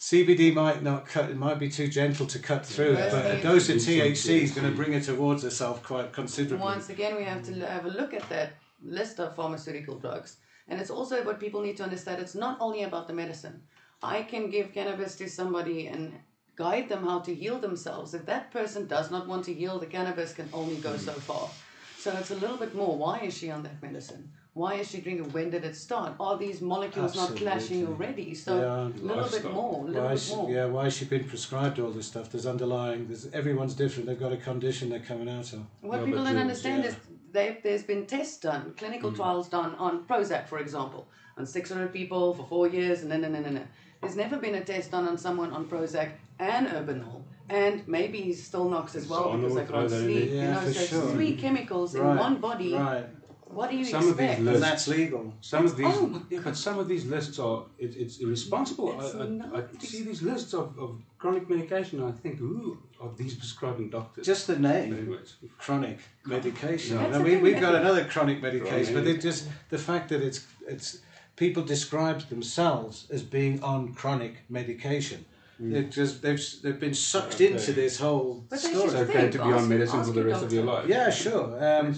CBD 0.00 0.54
might 0.54 0.82
not 0.82 1.04
cut; 1.04 1.28
it 1.28 1.36
might 1.36 1.58
be 1.58 1.68
too 1.68 1.86
gentle 1.86 2.26
to 2.26 2.38
cut 2.38 2.64
through 2.64 2.94
it, 2.94 3.12
but 3.12 3.26
a 3.26 3.42
dose 3.42 3.68
of 3.68 3.76
THC 3.76 4.40
is 4.40 4.50
going 4.52 4.68
to 4.68 4.74
bring 4.74 4.94
it 4.94 5.04
towards 5.04 5.42
herself 5.42 5.82
quite 5.82 6.10
considerably. 6.10 6.64
Once 6.64 6.88
again, 6.88 7.16
we 7.16 7.24
have 7.24 7.42
to 7.44 7.52
have 7.66 7.84
a 7.84 7.90
look 7.90 8.14
at 8.14 8.26
that 8.30 8.54
list 8.82 9.20
of 9.20 9.36
pharmaceutical 9.36 9.98
drugs. 9.98 10.38
And 10.68 10.80
it's 10.80 10.88
also 10.88 11.22
what 11.22 11.38
people 11.38 11.60
need 11.60 11.76
to 11.76 11.82
understand 11.82 12.22
it's 12.22 12.34
not 12.34 12.56
only 12.60 12.84
about 12.84 13.08
the 13.08 13.12
medicine. 13.12 13.62
I 14.02 14.22
can 14.22 14.48
give 14.48 14.72
cannabis 14.72 15.16
to 15.16 15.28
somebody 15.28 15.88
and 15.88 16.14
guide 16.56 16.88
them 16.88 17.04
how 17.04 17.20
to 17.20 17.34
heal 17.34 17.58
themselves. 17.58 18.14
If 18.14 18.24
that 18.24 18.50
person 18.50 18.86
does 18.86 19.10
not 19.10 19.28
want 19.28 19.44
to 19.46 19.54
heal, 19.54 19.78
the 19.78 19.86
cannabis 19.86 20.32
can 20.32 20.48
only 20.54 20.76
go 20.76 20.96
so 20.96 21.12
far. 21.12 21.50
So 21.98 22.16
it's 22.16 22.30
a 22.30 22.36
little 22.36 22.56
bit 22.56 22.74
more. 22.74 22.96
Why 22.96 23.18
is 23.18 23.36
she 23.36 23.50
on 23.50 23.62
that 23.64 23.82
medicine? 23.82 24.32
Why 24.52 24.74
is 24.74 24.90
she 24.90 25.00
drinking? 25.00 25.30
When 25.32 25.48
did 25.50 25.64
it 25.64 25.76
start? 25.76 26.14
Are 26.18 26.36
these 26.36 26.60
molecules 26.60 27.14
not 27.14 27.36
clashing 27.36 27.86
already? 27.86 28.34
So 28.34 28.56
Yeah. 28.60 28.66
a 28.66 28.84
little 28.88 29.06
bit 29.06 29.16
Lifestyle. 29.16 29.52
more, 29.52 29.80
a 29.80 29.86
little 29.86 30.02
Why 30.02 30.08
bit 30.08 30.14
is, 30.16 30.34
more. 30.36 30.50
yeah, 30.50 30.64
why 30.66 30.84
has 30.84 30.96
she 30.96 31.04
been 31.04 31.24
prescribed 31.24 31.78
all 31.78 31.90
this 31.90 32.06
stuff? 32.06 32.30
There's 32.32 32.46
underlying. 32.46 33.06
There's 33.06 33.26
everyone's 33.32 33.74
different. 33.74 34.06
They've 34.08 34.18
got 34.18 34.32
a 34.32 34.36
condition 34.36 34.88
they're 34.90 34.98
coming 34.98 35.28
out 35.28 35.52
of. 35.52 35.60
What 35.82 36.00
Yeah, 36.00 36.04
people 36.06 36.24
don't 36.24 36.34
you- 36.34 36.40
understand 36.40 36.82
yeah. 36.82 36.90
is 36.90 36.96
they, 37.32 37.58
there's 37.62 37.84
been 37.84 38.06
tests 38.06 38.38
done, 38.40 38.62
Mm. 38.72 38.76
clinical 38.76 39.12
trials 39.12 39.48
done 39.48 39.76
on 39.76 40.04
Prozac, 40.04 40.48
for 40.48 40.58
example, 40.58 41.06
on 41.38 41.46
600 41.46 41.92
people 41.92 42.34
for 42.34 42.44
four 42.44 42.66
years, 42.66 43.02
and 43.02 43.10
no, 43.10 43.18
no, 43.18 43.28
no, 43.28 43.40
no, 43.40 43.50
no. 43.50 43.62
There's 44.00 44.16
never 44.16 44.36
been 44.38 44.56
a 44.56 44.64
test 44.64 44.90
done 44.90 45.06
on 45.06 45.16
someone 45.16 45.52
on 45.52 45.66
Prozac 45.66 46.10
and 46.40 46.66
Urbanol, 46.66 47.22
and 47.48 47.86
maybe 47.86 48.20
he's 48.20 48.42
still 48.44 48.68
knocks 48.68 48.96
as 48.96 49.06
well 49.06 49.26
Sonal, 49.28 49.36
because 49.42 49.54
they 49.54 49.64
throw 49.66 49.78
can't 49.80 49.90
sleep. 49.90 50.30
there. 50.32 50.44
you 50.46 50.50
know, 50.50 50.60
so 50.62 50.66
it's 50.68 50.86
sure. 50.88 51.10
three 51.12 51.36
chemicals 51.36 51.94
in 51.94 52.04
one 52.04 52.40
body. 52.40 52.74
Right, 52.74 53.06
What 53.52 53.70
do 53.70 53.76
you 53.76 53.84
Some 53.84 54.08
of 54.08 54.16
these 54.16 54.38
lists- 54.38 54.60
that's 54.60 54.88
legal. 54.88 55.34
Some 55.40 55.64
of 55.66 55.76
these, 55.76 55.86
Oh. 55.88 56.22
yeah, 56.30 56.40
but 56.44 56.56
some 56.56 56.78
of 56.78 56.86
these 56.88 57.04
lists 57.06 57.38
are 57.38 57.64
it, 57.78 57.96
it's 57.96 58.18
irresponsible. 58.18 58.88
It's 59.00 59.14
I, 59.14 59.58
I, 59.58 59.62
I 59.62 59.84
see 59.84 60.02
these 60.04 60.22
lists 60.22 60.54
of, 60.54 60.78
of 60.78 60.90
chronic 61.18 61.48
medication, 61.50 62.00
and 62.00 62.08
I 62.08 62.12
think, 62.12 62.38
who 62.38 62.78
are 63.00 63.10
these 63.16 63.34
prescribing 63.34 63.90
doctors? 63.90 64.24
Just 64.24 64.46
the 64.46 64.58
name, 64.58 64.92
anyways, 64.94 65.34
chronic 65.58 65.98
medication. 66.24 66.96
Yeah. 66.96 67.04
And 67.06 67.14
That's 67.14 67.24
we, 67.24 67.36
we've 67.38 67.60
got 67.60 67.74
another 67.74 68.04
chronic 68.04 68.40
medication, 68.40 68.94
but 68.94 69.02
Chronic. 69.02 69.18
it 69.18 69.20
just 69.28 69.48
the 69.70 69.78
fact 69.78 70.08
that 70.10 70.22
it's 70.22 70.46
it's 70.68 70.98
people 71.36 71.62
describe 71.64 72.20
themselves 72.28 73.06
as 73.10 73.22
being 73.22 73.62
on 73.62 73.94
chronic 73.94 74.34
medication. 74.48 75.24
It 75.62 75.90
just 75.90 76.22
they've 76.22 76.40
they've 76.62 76.80
been 76.80 76.94
sucked 76.94 77.34
Okay. 77.34 77.52
into 77.52 77.72
this 77.72 77.98
whole 77.98 78.44
But 78.48 78.62
they 78.62 78.68
story. 78.68 78.84
it's 78.84 78.92
should 78.94 79.10
okay 79.10 79.28
to 79.30 79.38
be 79.38 79.44
on 79.44 79.54
ask- 79.54 79.68
medicine 79.68 80.04
for 80.04 80.10
the 80.12 80.20
your 80.20 80.28
rest 80.30 80.44
of 80.44 80.52
your 80.52 80.64
life. 80.64 80.88
Yeah, 80.88 81.10
sure. 81.10 81.44
Um, 81.62 81.94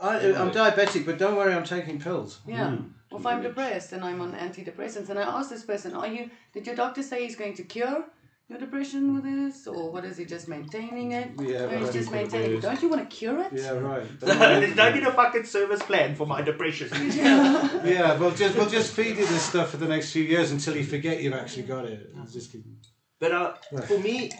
I, 0.00 0.18
I'm 0.34 0.50
diabetic, 0.50 1.06
but 1.06 1.16
don't 1.18 1.36
worry, 1.36 1.54
I'm 1.54 1.64
taking 1.64 1.98
pills. 1.98 2.40
Yeah. 2.46 2.70
Mm. 2.72 2.90
Or 3.10 3.20
if 3.20 3.24
I'm 3.26 3.40
depressed 3.42 3.92
and 3.92 4.04
I'm 4.04 4.20
on 4.20 4.32
antidepressants, 4.32 5.08
and 5.08 5.18
I 5.18 5.22
ask 5.22 5.48
this 5.48 5.64
person, 5.64 5.94
"Are 5.94 6.06
you? 6.06 6.28
Did 6.52 6.66
your 6.66 6.76
doctor 6.76 7.02
say 7.02 7.24
he's 7.24 7.36
going 7.36 7.54
to 7.54 7.62
cure 7.62 8.04
your 8.48 8.58
depression 8.60 9.14
with 9.14 9.24
this, 9.24 9.66
or 9.66 9.90
what 9.90 10.04
is 10.04 10.16
he 10.18 10.24
just 10.24 10.46
maintaining 10.46 11.12
it? 11.12 11.30
Yeah, 11.40 11.62
Or 11.64 11.68
he's 11.70 11.82
right. 11.84 11.92
just 11.92 12.10
maintaining. 12.12 12.58
it. 12.58 12.60
Don't 12.62 12.80
you 12.82 12.88
want 12.88 13.08
to 13.08 13.16
cure 13.16 13.40
it? 13.40 13.52
Yeah, 13.52 13.70
right. 13.70 14.06
Don't 14.76 14.94
need 14.94 15.02
a 15.04 15.12
fucking 15.12 15.44
service 15.44 15.82
plan 15.82 16.14
for 16.14 16.26
my 16.26 16.42
depression. 16.42 16.88
yeah, 17.12 18.16
we'll 18.18 18.30
just 18.32 18.56
we'll 18.56 18.68
just 18.68 18.92
feed 18.92 19.16
you 19.16 19.26
this 19.26 19.42
stuff 19.42 19.70
for 19.70 19.78
the 19.78 19.88
next 19.88 20.12
few 20.12 20.22
years 20.24 20.50
until 20.50 20.76
you 20.76 20.84
forget 20.84 21.22
you've 21.22 21.32
actually 21.34 21.62
got 21.64 21.84
it. 21.86 22.12
It's 22.22 22.32
just 22.34 22.52
keep- 22.52 22.64
But 23.18 23.32
uh, 23.32 23.54
for 23.86 23.98
me, 23.98 24.30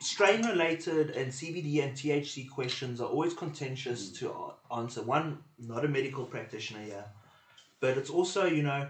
strain 0.00 0.44
related 0.46 1.10
and 1.10 1.32
CBD 1.32 1.82
and 1.82 1.92
THC 1.94 2.48
questions 2.50 3.00
are 3.00 3.08
always 3.08 3.34
contentious 3.34 4.10
to 4.18 4.30
a- 4.30 4.74
answer. 4.76 5.02
One, 5.02 5.42
not 5.58 5.84
a 5.84 5.88
medical 5.88 6.24
practitioner 6.24 6.80
here, 6.80 7.04
but 7.80 7.96
it's 7.96 8.10
also, 8.10 8.46
you 8.46 8.62
know, 8.62 8.88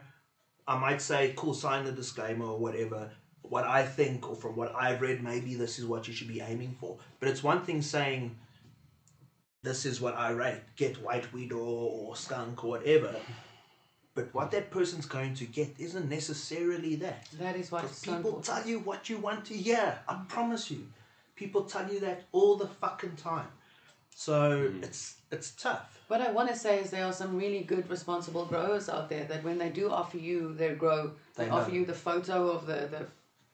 I 0.66 0.78
might 0.78 1.00
say, 1.00 1.32
cool, 1.36 1.54
sign 1.54 1.84
the 1.84 1.92
disclaimer 1.92 2.46
or 2.46 2.58
whatever. 2.58 3.12
What 3.42 3.64
I 3.64 3.84
think, 3.86 4.28
or 4.28 4.34
from 4.34 4.56
what 4.56 4.74
I've 4.74 5.00
read, 5.00 5.22
maybe 5.22 5.54
this 5.54 5.78
is 5.78 5.86
what 5.86 6.08
you 6.08 6.14
should 6.14 6.26
be 6.26 6.40
aiming 6.40 6.76
for. 6.80 6.98
But 7.20 7.28
it's 7.28 7.44
one 7.44 7.64
thing 7.64 7.80
saying, 7.82 8.36
this 9.62 9.86
is 9.86 10.00
what 10.00 10.16
I 10.16 10.30
rate, 10.30 10.62
get 10.76 11.00
white 11.02 11.32
weed 11.32 11.52
or, 11.52 11.58
or 11.60 12.16
skunk 12.16 12.64
or 12.64 12.70
whatever. 12.70 13.14
But 14.16 14.32
what 14.32 14.50
that 14.52 14.70
person's 14.70 15.04
going 15.04 15.34
to 15.34 15.44
get 15.44 15.68
isn't 15.78 16.08
necessarily 16.08 16.96
that. 16.96 17.28
That 17.38 17.54
is 17.54 17.70
why 17.70 17.82
Because 17.82 17.96
it's 17.96 18.06
so 18.06 18.16
people 18.16 18.30
important. 18.30 18.44
tell 18.46 18.66
you 18.66 18.78
what 18.80 19.10
you 19.10 19.18
want 19.18 19.44
to 19.44 19.54
hear. 19.54 19.98
I 20.08 20.14
promise 20.26 20.70
you. 20.70 20.88
People 21.36 21.64
tell 21.64 21.86
you 21.92 22.00
that 22.00 22.24
all 22.32 22.56
the 22.56 22.66
fucking 22.66 23.16
time. 23.16 23.50
So 24.14 24.70
mm. 24.70 24.82
it's 24.82 25.18
it's 25.30 25.50
tough. 25.50 26.00
What 26.08 26.22
I 26.22 26.30
want 26.32 26.48
to 26.48 26.56
say 26.56 26.80
is 26.80 26.90
there 26.90 27.04
are 27.04 27.12
some 27.12 27.36
really 27.36 27.62
good 27.64 27.90
responsible 27.90 28.46
growers 28.46 28.88
out 28.88 29.10
there 29.10 29.24
that 29.24 29.44
when 29.44 29.58
they 29.58 29.68
do 29.68 29.90
offer 29.90 30.16
you 30.16 30.54
their 30.54 30.74
grow, 30.74 31.10
they, 31.34 31.44
They 31.44 31.50
offer 31.50 31.70
you 31.70 31.84
the 31.84 31.92
photo 31.92 32.50
of 32.50 32.66
the, 32.66 32.88
the 32.94 33.06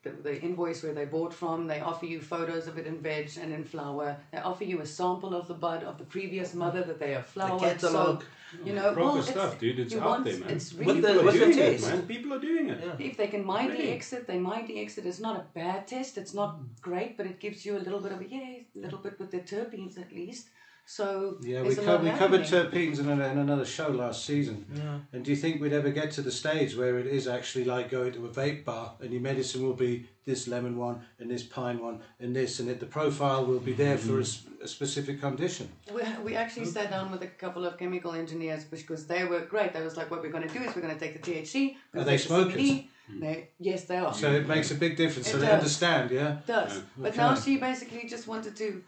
the, 0.03 0.11
the 0.11 0.41
invoice 0.41 0.83
where 0.83 0.93
they 0.93 1.05
bought 1.05 1.33
from. 1.33 1.67
They 1.67 1.79
offer 1.79 2.05
you 2.05 2.21
photos 2.21 2.67
of 2.67 2.77
it 2.77 2.85
in 2.85 2.99
veg 2.99 3.31
and 3.41 3.53
in 3.53 3.63
flower. 3.63 4.17
They 4.31 4.39
offer 4.39 4.65
you 4.65 4.81
a 4.81 4.85
sample 4.85 5.33
of 5.33 5.47
the 5.47 5.53
bud 5.53 5.83
of 5.83 5.97
the 5.97 6.03
previous 6.03 6.53
mother 6.53 6.83
that 6.83 6.99
they 6.99 7.11
have 7.11 7.25
flowered. 7.25 7.61
catalogue. 7.61 8.23
So, 8.23 8.65
you 8.65 8.73
know, 8.73 8.93
Proper 8.93 9.01
oh, 9.01 9.13
well, 9.15 9.23
stuff, 9.23 9.53
it's, 9.53 9.61
dude. 9.61 9.79
It's 9.79 9.95
out 9.95 10.05
want, 10.05 10.25
there, 10.25 10.37
man. 10.37 10.49
It's 10.51 10.73
With 10.73 10.87
the- 10.87 10.93
People 10.93 11.19
are 11.19 11.23
with 11.23 11.33
the 11.33 11.39
doing 11.39 11.57
it, 11.57 11.81
man. 11.81 12.01
People 12.03 12.33
are 12.33 12.39
doing 12.39 12.69
it. 12.69 12.79
Yeah. 12.83 13.07
if 13.07 13.17
they 13.17 13.27
can 13.27 13.45
mildly 13.45 13.77
Really? 13.77 13.91
exit, 13.91 14.27
they 14.27 14.37
mildly 14.37 14.79
exit. 14.79 15.05
It's 15.05 15.19
not 15.19 15.37
a 15.37 15.45
bad 15.55 15.87
test. 15.87 16.17
It's 16.17 16.33
not 16.33 16.59
mm. 16.59 16.67
great, 16.81 17.17
but 17.17 17.25
it 17.25 17.39
gives 17.39 17.65
you 17.65 17.77
a 17.77 17.79
little 17.79 17.99
bit 17.99 18.11
of 18.11 18.21
a 18.21 18.27
yay, 18.27 18.67
a 18.75 18.79
little 18.79 18.99
bit 18.99 19.17
with 19.19 19.31
the 19.31 19.39
terpenes 19.39 19.99
at 19.99 20.11
least. 20.11 20.49
So 20.85 21.37
Yeah, 21.41 21.61
we, 21.63 21.75
co- 21.75 21.97
we 21.97 22.09
covered 22.11 22.41
terpenes 22.41 22.99
in, 22.99 23.07
a, 23.07 23.13
in 23.13 23.37
another 23.37 23.65
show 23.65 23.89
last 23.89 24.25
season. 24.25 24.65
Yeah. 24.75 24.99
And 25.13 25.23
do 25.23 25.31
you 25.31 25.37
think 25.37 25.61
we'd 25.61 25.73
ever 25.73 25.89
get 25.91 26.11
to 26.11 26.21
the 26.21 26.31
stage 26.31 26.75
where 26.75 26.99
it 26.99 27.07
is 27.07 27.27
actually 27.27 27.65
like 27.65 27.89
going 27.89 28.11
to 28.13 28.25
a 28.25 28.29
vape 28.29 28.65
bar 28.65 28.93
and 28.99 29.11
your 29.11 29.21
medicine 29.21 29.63
will 29.63 29.73
be 29.75 30.07
this 30.25 30.47
lemon 30.47 30.77
one 30.77 31.01
and 31.19 31.29
this 31.31 31.43
pine 31.43 31.79
one 31.79 32.01
and 32.19 32.35
this 32.35 32.59
and 32.59 32.69
it, 32.69 32.79
the 32.79 32.85
profile 32.85 33.45
will 33.45 33.59
be 33.59 33.73
there 33.73 33.97
for 33.97 34.19
a 34.19 34.25
specific 34.67 35.21
condition? 35.21 35.69
We, 35.93 36.01
we 36.23 36.35
actually 36.35 36.65
sat 36.65 36.89
down 36.89 37.11
with 37.11 37.21
a 37.21 37.27
couple 37.27 37.65
of 37.65 37.77
chemical 37.77 38.13
engineers 38.13 38.65
because 38.65 39.07
they 39.07 39.23
were 39.23 39.41
great. 39.41 39.73
They 39.73 39.81
was 39.81 39.95
like, 39.95 40.11
what 40.11 40.21
we're 40.21 40.31
going 40.31 40.47
to 40.47 40.53
do 40.53 40.63
is 40.63 40.75
we're 40.75 40.81
going 40.81 40.93
to 40.93 40.99
take 40.99 41.21
the 41.21 41.31
THC. 41.31 41.75
we're 41.93 42.03
they 42.03 42.17
take 42.17 42.53
the 42.53 42.85
They, 43.19 43.49
yes, 43.59 43.85
they 43.85 43.97
are. 43.97 44.13
So 44.13 44.31
it 44.31 44.47
makes 44.47 44.71
a 44.71 44.75
big 44.75 44.97
difference. 44.97 45.29
So 45.31 45.37
It 45.37 45.41
they 45.41 45.51
understand, 45.51 46.11
yeah? 46.11 46.39
It 46.39 46.47
does. 46.47 46.75
Yeah. 46.75 46.81
But 46.97 47.15
now 47.15 47.35
she 47.35 47.57
basically 47.57 48.07
just 48.07 48.27
wanted 48.27 48.55
to 48.57 48.83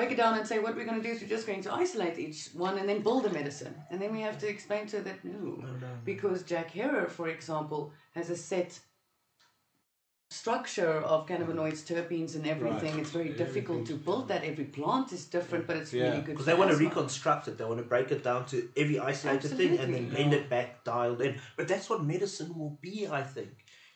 break 0.00 0.12
it 0.12 0.16
down 0.16 0.34
and 0.38 0.46
say 0.50 0.58
what 0.58 0.74
we're 0.76 0.88
going 0.90 1.00
to 1.02 1.06
do 1.08 1.12
is 1.14 1.20
we're 1.20 1.34
just 1.36 1.46
going 1.46 1.62
to 1.68 1.72
isolate 1.84 2.18
each 2.18 2.40
one 2.66 2.74
and 2.78 2.88
then 2.88 3.00
build 3.08 3.26
a 3.26 3.32
medicine. 3.40 3.74
And 3.90 4.00
then 4.00 4.10
we 4.16 4.22
have 4.28 4.38
to 4.38 4.48
explain 4.48 4.86
to 4.88 4.96
her 4.98 5.02
that 5.08 5.18
no, 5.24 5.62
because 6.04 6.42
Jack 6.42 6.70
Herer, 6.70 7.08
for 7.18 7.28
example, 7.28 7.92
has 8.14 8.30
a 8.30 8.36
set 8.36 8.70
structure 10.30 10.94
of 11.12 11.26
cannabinoids, 11.26 11.80
terpenes, 11.92 12.34
and 12.36 12.46
everything. 12.46 12.92
Right. 12.94 13.02
It's 13.02 13.10
very 13.10 13.32
difficult 13.44 13.84
to 13.90 13.94
build 13.94 14.28
that. 14.28 14.42
Every 14.44 14.68
plant 14.76 15.12
is 15.12 15.24
different, 15.36 15.66
but 15.66 15.76
it's 15.76 15.92
Yeah. 15.92 16.04
really 16.04 16.22
good. 16.26 16.34
Because 16.34 16.46
they 16.46 16.54
want 16.62 16.70
to 16.70 16.78
reconstruct 16.86 17.48
it. 17.48 17.58
They 17.58 17.66
want 17.72 17.80
to 17.84 17.88
break 17.94 18.08
it 18.16 18.22
down 18.30 18.46
to 18.52 18.56
every 18.82 18.98
isolated 19.12 19.50
thing 19.58 19.72
and 19.82 19.92
then 19.94 20.04
Absolutely. 20.04 20.10
blend 20.14 20.32
it 20.40 20.48
back, 20.54 20.68
dialed 20.84 21.20
in. 21.26 21.32
But 21.58 21.66
that's 21.68 21.90
what 21.90 22.04
medicine 22.14 22.50
will 22.60 22.78
be, 22.88 22.96
I 23.20 23.22
think. 23.22 23.52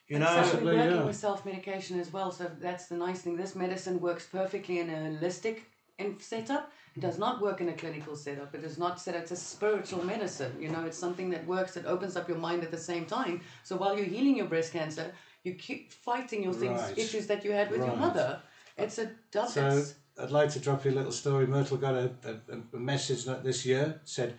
You 0.08 0.16
And 0.16 0.24
know, 0.24 0.44
so 0.44 0.58
we're 0.58 0.74
working 0.74 0.96
yeah. 0.96 1.04
with 1.10 1.16
self-medication 1.16 1.94
as 2.04 2.12
well. 2.12 2.30
So 2.38 2.50
that's 2.66 2.86
the 2.90 2.98
nice 3.06 3.22
thing. 3.22 3.36
This 3.36 3.54
medicine 3.54 3.96
works 4.08 4.26
perfectly 4.26 4.76
in 4.82 4.90
a 4.90 4.98
holistic 5.06 5.56
in 5.98 6.18
setup. 6.20 6.70
It 6.96 7.00
does 7.00 7.18
not 7.18 7.40
work 7.40 7.60
in 7.60 7.68
a 7.68 7.72
clinical 7.72 8.16
setup. 8.16 8.54
It 8.54 8.64
is 8.64 8.78
not 8.78 9.00
set. 9.00 9.14
It's 9.14 9.30
a 9.32 9.36
spiritual 9.36 10.04
medicine. 10.04 10.52
You 10.60 10.68
know, 10.68 10.84
it's 10.84 10.98
something 10.98 11.30
that 11.30 11.46
works. 11.46 11.74
That 11.74 11.86
opens 11.86 12.16
up 12.16 12.28
your 12.28 12.38
mind 12.38 12.62
at 12.62 12.70
the 12.70 12.78
same 12.78 13.04
time. 13.06 13.40
So 13.62 13.76
while 13.76 13.96
you're 13.96 14.06
healing 14.06 14.36
your 14.36 14.46
breast 14.46 14.72
cancer, 14.72 15.12
you 15.42 15.54
keep 15.54 15.92
fighting 15.92 16.42
your 16.42 16.52
things, 16.52 16.80
Right. 16.80 16.98
issues 16.98 17.26
that 17.26 17.44
you 17.44 17.52
had 17.52 17.70
with 17.70 17.84
your 17.84 17.96
mother. 17.96 18.40
It's 18.76 18.98
a 18.98 19.10
double. 19.30 19.48
So 19.48 19.84
I'd 20.20 20.30
like 20.30 20.50
to 20.50 20.60
drop 20.60 20.84
you 20.84 20.92
a 20.92 20.96
little 20.98 21.12
story. 21.12 21.46
Myrtle 21.46 21.76
got 21.76 21.94
a, 21.94 22.10
a, 22.24 22.76
a 22.76 22.78
message 22.78 23.24
this 23.42 23.66
year 23.66 24.00
said, 24.04 24.34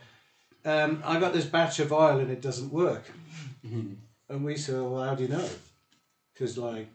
um, 0.66 1.01
"I 1.06 1.20
got 1.20 1.34
this 1.34 1.45
batch 1.45 1.80
of 1.80 1.91
oil 1.91 2.20
and 2.20 2.32
it 2.32 2.41
doesn't 2.41 2.72
work." 2.72 3.03
and 3.64 4.45
we 4.45 4.58
said, 4.58 4.76
"Well, 4.82 5.03
how 5.03 5.16
do 5.16 5.24
you 5.24 5.30
know?" 5.30 5.49
Because 6.34 6.58
like, 6.58 6.88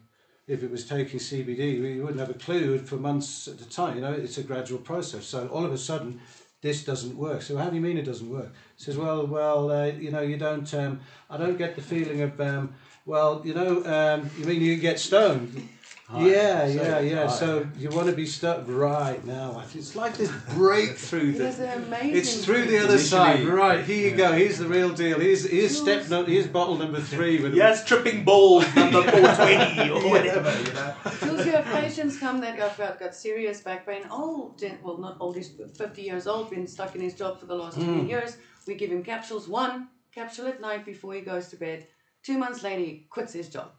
if 0.50 0.64
it 0.64 0.70
was 0.70 0.84
taking 0.84 1.20
CBD, 1.20 1.80
we 1.80 2.00
wouldn't 2.00 2.18
have 2.18 2.30
a 2.30 2.34
clue 2.34 2.78
for 2.78 2.96
months 2.96 3.46
at 3.46 3.60
a 3.60 3.68
time. 3.68 3.94
You 3.94 4.02
know, 4.02 4.12
it's 4.12 4.36
a 4.36 4.42
gradual 4.42 4.80
process. 4.80 5.24
So 5.24 5.46
all 5.48 5.64
of 5.64 5.72
a 5.72 5.78
sudden, 5.78 6.20
this 6.60 6.84
doesn't 6.84 7.16
work. 7.16 7.42
So 7.42 7.56
how 7.56 7.70
do 7.70 7.76
you 7.76 7.80
mean 7.80 7.96
it 7.96 8.04
doesn't 8.04 8.28
work? 8.28 8.52
Says, 8.76 8.96
well, 8.96 9.26
well, 9.26 9.70
uh, 9.70 9.86
you 9.86 10.10
know, 10.10 10.22
you 10.22 10.36
don't. 10.36 10.72
Um, 10.74 11.00
I 11.30 11.36
don't 11.36 11.56
get 11.56 11.76
the 11.76 11.82
feeling 11.82 12.22
of. 12.22 12.40
Um, 12.40 12.74
well, 13.06 13.42
you 13.44 13.54
know, 13.54 13.84
um, 13.84 14.30
you 14.38 14.44
mean 14.44 14.60
you 14.60 14.76
get 14.76 14.98
stoned? 14.98 15.68
Yeah, 16.18 16.66
So, 16.66 16.72
yeah, 16.72 17.00
yeah. 17.00 17.26
high. 17.26 17.34
So 17.34 17.68
you 17.78 17.88
want 17.90 18.08
to 18.08 18.12
be 18.12 18.26
stuck 18.26 18.64
right 18.66 19.24
now. 19.24 19.62
It's 19.74 19.94
like 19.94 20.16
this 20.16 20.30
breakthrough. 20.54 21.30
it 21.30 21.40
is 21.40 21.58
That, 21.58 21.78
an 21.78 21.84
amazing. 21.84 22.16
it's 22.16 22.44
through 22.44 22.62
the 22.62 22.78
thing. 22.78 22.82
other 22.82 22.98
side. 22.98 23.44
Right, 23.44 23.84
here 23.84 24.10
you 24.10 24.16
go. 24.16 24.32
Here's 24.32 24.58
the 24.58 24.66
real 24.66 24.90
deal. 24.90 25.20
Here's, 25.20 25.48
here's 25.48 25.76
step 25.76 26.08
no, 26.08 26.24
here's 26.24 26.48
bottle 26.48 26.76
number 26.76 27.00
three. 27.00 27.40
With 27.40 27.54
yes, 27.62 27.84
tripping 27.84 28.24
balls 28.24 28.64
number 28.74 29.02
420 29.02 29.90
or 30.06 30.10
whatever, 30.10 30.50
you 30.58 30.72
know. 30.72 30.94
Jules, 31.20 31.46
you 31.46 31.52
have 31.52 31.66
patients 31.66 32.18
come 32.18 32.40
that 32.40 32.58
have 32.58 32.76
got, 32.76 32.98
got 32.98 33.14
serious 33.14 33.60
back 33.60 33.86
pain. 33.86 34.02
Old, 34.10 34.62
well, 34.82 34.98
not 34.98 35.16
old, 35.20 35.36
he's 35.36 35.52
50 35.76 36.02
years 36.02 36.26
old, 36.26 36.50
been 36.50 36.66
stuck 36.66 36.94
in 36.94 37.00
his 37.00 37.14
job 37.14 37.38
for 37.38 37.46
the 37.46 37.54
last 37.54 37.76
20 37.76 38.00
hmm. 38.00 38.06
years. 38.06 38.36
We 38.66 38.74
give 38.74 38.90
him 38.90 39.02
capsules. 39.02 39.48
One 39.48 39.88
capsule 40.12 40.48
at 40.48 40.60
night 40.60 40.84
before 40.84 41.14
he 41.14 41.20
goes 41.20 41.48
to 41.48 41.56
bed. 41.56 41.86
Two 42.22 42.36
months 42.36 42.62
later, 42.62 42.82
he 42.82 43.06
quits 43.08 43.32
his 43.32 43.48
job. 43.48 43.72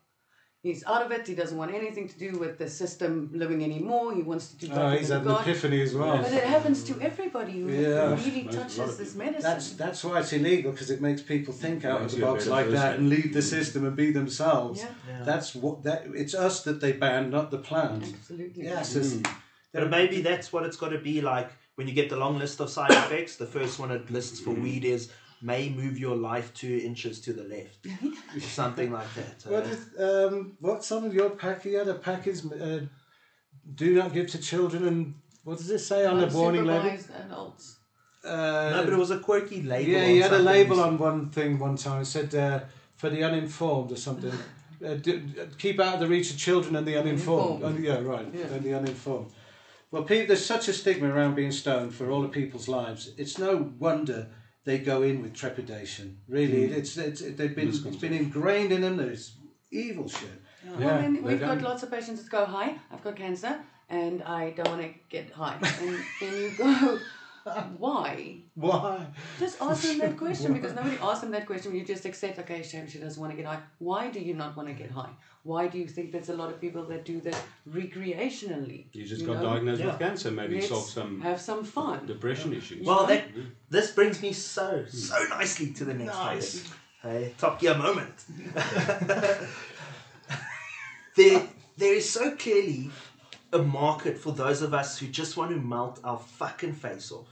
He's 0.64 0.86
out 0.86 1.03
of 1.03 1.12
it. 1.12 1.28
He 1.28 1.34
doesn't 1.34 1.57
want 1.57 1.74
anything 1.74 2.07
to 2.07 2.20
do 2.20 2.38
with 2.38 2.59
the 2.59 2.70
system 2.70 3.32
living 3.34 3.64
anymore. 3.64 4.14
He 4.14 4.22
wants 4.22 4.49
to 4.49 4.57
do 4.57 4.68
ah, 4.72 4.76
Oh, 4.76 4.89
back 4.91 4.99
he's 4.99 5.09
had 5.09 5.24
the 5.24 5.30
an 5.30 5.36
garden. 5.36 5.55
ephany 5.55 5.82
as 5.82 5.95
well. 5.95 6.18
But 6.18 6.34
it 6.34 6.43
happens 6.43 6.84
to 6.84 7.01
everybody 7.01 7.53
who 7.53 7.70
Yeah. 7.70 8.16
really 8.16 8.43
Most- 8.43 8.78
touches 8.78 8.97
this 8.97 9.16
medicine. 9.16 9.41
That's 9.41 9.72
that's 9.72 10.03
why 10.03 10.20
it's 10.20 10.34
illegal 10.34 10.72
because 10.72 10.91
it 10.91 11.01
makes 11.01 11.24
people 11.24 11.51
think 11.51 11.84
out 11.84 12.01
of 12.03 12.12
the 12.12 12.22
box 12.22 12.45
like 12.45 12.70
that 12.70 12.99
and 12.99 13.09
leave 13.09 13.34
the 13.34 13.41
system 13.41 13.86
and 13.88 13.95
be 13.95 14.12
themselves. 14.12 14.82
Yeah. 14.82 14.89
Yeah. 15.09 15.24
That's 15.24 15.55
what 15.55 15.82
that. 15.82 16.05
It's 16.14 16.36
us 16.36 16.62
that 16.66 16.80
they 16.80 16.91
ban, 16.91 17.32
not 17.32 17.49
the 17.49 17.57
plant. 17.57 18.03
Absolutely. 18.03 18.64
Yes, 18.66 18.93
mm. 18.93 18.97
it's, 18.97 19.30
But 19.74 19.89
maybe 19.89 20.22
that's 20.22 20.53
what 20.53 20.64
it's 20.68 20.78
got 20.78 20.89
to 20.89 20.99
be 20.99 21.22
like 21.22 21.49
when 21.76 21.88
you 21.88 21.95
get 21.95 22.09
the 22.09 22.18
long 22.18 22.38
list 22.38 22.59
of 22.59 22.70
side 22.70 22.91
effects. 22.91 23.36
The 23.38 23.47
first 23.47 23.80
one 23.80 23.89
it 23.89 24.12
lists 24.12 24.39
for 24.39 24.53
mm. 24.53 24.62
weed 24.62 24.86
is 24.86 25.09
may 25.41 25.69
move 25.69 25.97
your 25.99 26.15
life 26.15 26.53
two 26.53 26.79
inches 26.83 27.19
to 27.21 27.33
the 27.33 27.43
left, 27.43 27.87
something 28.41 28.91
like 28.91 29.07
that. 29.15 29.43
What 29.51 29.65
Uh, 29.65 29.69
is 29.69 29.81
um 29.99 30.57
what's 30.59 30.91
on 30.91 31.11
your 31.11 31.29
pack? 31.31 31.65
You 31.65 31.77
had 31.79 31.87
a 31.87 31.95
package. 31.95 32.39
Uh, 32.45 32.79
do 33.75 33.93
not 33.95 34.13
give 34.13 34.27
to 34.31 34.37
children, 34.39 34.87
and 34.87 35.13
what 35.43 35.57
does 35.57 35.69
it 35.69 35.79
say 35.79 36.05
on 36.05 36.19
the 36.19 36.27
warning 36.27 36.65
label? 36.65 36.89
Unsupervised 36.89 37.25
adults. 37.25 37.77
Uh, 38.23 38.69
no, 38.73 38.83
but 38.85 38.93
it 38.93 38.97
was 38.99 39.11
a 39.11 39.19
quirky 39.19 39.61
label. 39.63 39.91
yeah, 39.91 40.03
on 40.03 40.09
he 40.09 40.19
had 40.19 40.33
a 40.33 40.39
label 40.39 40.79
on 40.79 40.97
one 40.97 41.29
thing 41.29 41.59
one 41.59 41.75
time. 41.75 42.01
It 42.01 42.05
said 42.05 42.33
uh, 42.35 42.59
for 42.97 43.09
the 43.09 43.23
uninformed 43.23 43.91
or 43.91 43.97
something. 43.97 44.33
Uh, 44.83 44.95
d- 44.95 45.21
keep 45.59 45.79
out 45.79 45.93
of 45.93 45.99
the 45.99 46.07
reach 46.07 46.31
of 46.31 46.37
children 46.39 46.75
and 46.75 46.87
the 46.87 46.97
uninformed. 46.97 47.61
Uninformed. 47.63 47.87
Oh, 47.87 47.87
yeah, 47.87 47.99
right. 48.15 48.27
Yeah. 48.33 48.45
And 48.55 48.63
the 48.63 48.73
uninformed. 48.73 49.27
Well, 49.91 50.01
people, 50.01 50.25
there's 50.29 50.43
such 50.43 50.67
a 50.69 50.73
stigma 50.73 51.07
around 51.13 51.35
being 51.35 51.51
stoned 51.51 51.93
for 51.93 52.09
all 52.09 52.25
of 52.25 52.31
people's 52.31 52.67
lives. 52.67 53.11
It's 53.15 53.37
no 53.37 53.71
wonder 53.77 54.29
they 54.66 54.78
go 54.80 55.01
in 55.01 55.22
with 55.22 55.34
trepidation. 55.34 56.18
Really, 56.28 56.68
Hmm. 56.68 56.74
it's, 56.74 56.97
it's 56.97 57.22
they've 57.22 57.55
been 57.55 57.70
it's 57.70 57.80
been 57.80 58.14
ingrained 58.14 58.72
in 58.72 58.82
them. 58.82 58.97
There's 58.97 59.36
evil 59.72 60.07
shit. 60.07 60.30
Well, 60.68 60.78
then 60.80 61.14
they 61.16 61.20
we've 61.22 61.39
got 61.39 61.55
don't- 61.55 61.64
lots 61.64 61.84
of 61.84 61.89
patients 61.91 62.22
that 62.24 62.30
go, 62.30 62.45
Hi, 62.45 62.76
I've 62.91 63.03
got 63.03 63.16
cancer 63.16 63.59
and 63.89 64.22
I 64.24 64.51
don't 64.51 64.68
want 64.70 64.82
to 64.84 64.93
get 65.09 65.32
high. 65.32 65.57
And 65.82 65.97
then 66.22 66.34
you 66.41 66.51
go, 66.57 66.99
Um, 67.45 67.75
why? 67.79 68.35
Why? 68.55 69.05
Just 69.39 69.61
ask 69.61 69.83
them 69.83 69.97
that 69.99 70.17
question 70.25 70.53
because 70.53 70.75
nobody 70.75 70.97
asked 71.01 71.21
them 71.21 71.31
that 71.31 71.45
question. 71.47 71.73
You 71.75 71.83
just 71.83 72.05
accept, 72.05 72.37
okay, 72.39 72.61
shame 72.61 72.87
she 72.87 72.99
doesn't 72.99 73.19
want 73.19 73.31
to 73.33 73.37
get 73.37 73.45
high. 73.45 73.59
Why 73.79 74.09
do 74.11 74.19
you 74.19 74.33
not 74.35 74.55
want 74.55 74.67
to 74.69 74.75
get 74.75 74.91
high? 74.91 75.09
Why 75.43 75.67
do 75.67 75.79
you 75.79 75.87
think 75.87 76.11
there's 76.11 76.29
a 76.29 76.35
lot 76.35 76.49
of 76.51 76.61
people 76.61 76.83
that 76.85 77.03
do 77.03 77.19
that 77.21 77.41
recreationally? 77.67 78.85
You 78.93 79.05
just 79.05 79.21
You 79.21 79.27
got 79.27 79.37
know? 79.41 79.49
diagnosed 79.53 79.81
Yeah. 79.81 79.87
with 79.87 79.99
cancer. 79.99 80.29
Maybe 80.29 80.55
Let's 80.55 80.69
solve 80.69 80.85
some 80.85 81.21
have 81.21 81.41
some 81.41 81.63
fun. 81.63 82.05
depression 82.05 82.53
issues. 82.53 82.85
Well, 82.85 83.07
that 83.07 83.23
this 83.69 83.91
brings 83.91 84.21
me 84.21 84.33
so 84.33 84.83
hmm. 84.83 84.95
so 84.95 85.15
nicely 85.29 85.71
to 85.73 85.85
the 85.85 85.93
next 85.95 86.13
Nice. 86.13 86.63
topic. 86.63 86.77
Hey, 87.01 87.33
Top 87.39 87.59
Gear 87.59 87.75
moment. 87.75 88.13
there, 91.15 91.47
there 91.77 91.93
is 91.95 92.07
so 92.07 92.35
clearly 92.35 92.91
a 93.54 93.60
market 93.60 94.18
for 94.18 94.32
those 94.32 94.62
of 94.62 94.74
us 94.74 94.97
who 94.97 95.08
just 95.08 95.38
want 95.38 95.52
to 95.52 95.58
melt 95.58 95.99
our 96.04 96.18
fucking 96.18 96.74
face 96.74 97.12
off. 97.12 97.28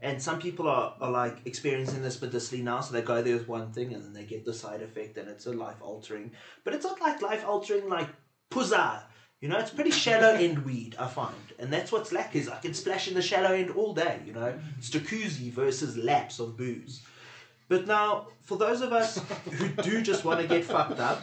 And 0.00 0.22
some 0.22 0.40
people 0.40 0.68
are, 0.68 0.94
are 1.00 1.10
like 1.10 1.38
experiencing 1.44 2.02
this 2.02 2.22
medicinally 2.22 2.62
now, 2.62 2.80
so 2.80 2.92
they 2.92 3.02
go 3.02 3.20
there 3.20 3.34
with 3.34 3.48
one 3.48 3.72
thing 3.72 3.92
and 3.92 4.04
then 4.04 4.12
they 4.12 4.24
get 4.24 4.44
the 4.44 4.54
side 4.54 4.80
effect 4.80 5.16
and 5.18 5.28
it's 5.28 5.46
a 5.46 5.52
life 5.52 5.76
altering. 5.80 6.32
But 6.64 6.74
it's 6.74 6.84
not 6.84 7.00
like 7.00 7.20
life 7.20 7.44
altering 7.44 7.88
like 7.88 8.08
puzza 8.50 9.02
You 9.40 9.48
know, 9.48 9.58
it's 9.58 9.70
pretty 9.70 9.90
shallow 9.90 10.34
end 10.34 10.64
weed, 10.64 10.94
I 10.98 11.08
find. 11.08 11.34
And 11.58 11.72
that's 11.72 11.90
what's 11.90 12.12
lack 12.12 12.36
is 12.36 12.48
I 12.48 12.58
can 12.58 12.74
splash 12.74 13.08
in 13.08 13.14
the 13.14 13.22
shallow 13.22 13.54
end 13.54 13.70
all 13.70 13.92
day, 13.92 14.20
you 14.24 14.32
know. 14.32 14.54
It's 14.78 14.90
jacuzzi 14.90 15.50
versus 15.50 15.96
laps 15.96 16.38
of 16.38 16.56
booze. 16.56 17.02
But 17.68 17.86
now, 17.86 18.28
for 18.40 18.56
those 18.56 18.80
of 18.80 18.92
us 18.92 19.20
who 19.52 19.68
do 19.68 20.00
just 20.00 20.24
want 20.24 20.40
to 20.40 20.46
get 20.46 20.64
fucked 20.64 21.00
up, 21.00 21.20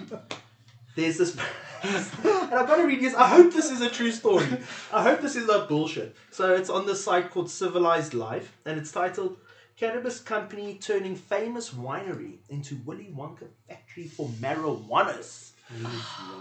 there's 0.96 1.18
this. 1.18 1.38
and 1.86 2.54
I've 2.54 2.68
got 2.68 2.78
to 2.78 2.84
read 2.88 3.02
this. 3.02 3.14
I 3.14 3.28
hope 3.28 3.54
this 3.54 3.70
is 3.70 3.82
a 3.82 3.90
true 3.90 4.12
story. 4.12 4.48
I 4.92 5.04
hope 5.04 5.22
this 5.22 5.36
is 5.36 5.46
not 5.46 5.70
bullshit. 5.70 6.16
So 6.32 6.56
it's 6.56 6.70
on 6.70 6.88
this 6.88 7.04
site 7.04 7.30
called 7.30 7.50
Civilized 7.50 8.16
Life, 8.16 8.58
and 8.66 8.80
it's 8.80 8.92
titled 8.92 9.38
Cannabis 9.78 10.20
Company 10.20 10.80
Turning 10.82 11.16
Famous 11.16 11.72
Winery 11.72 12.38
into 12.50 12.80
Willy 12.86 13.14
Wonka 13.16 13.48
Factory 13.68 14.08
for 14.08 14.30
Marijuanas. 14.42 15.52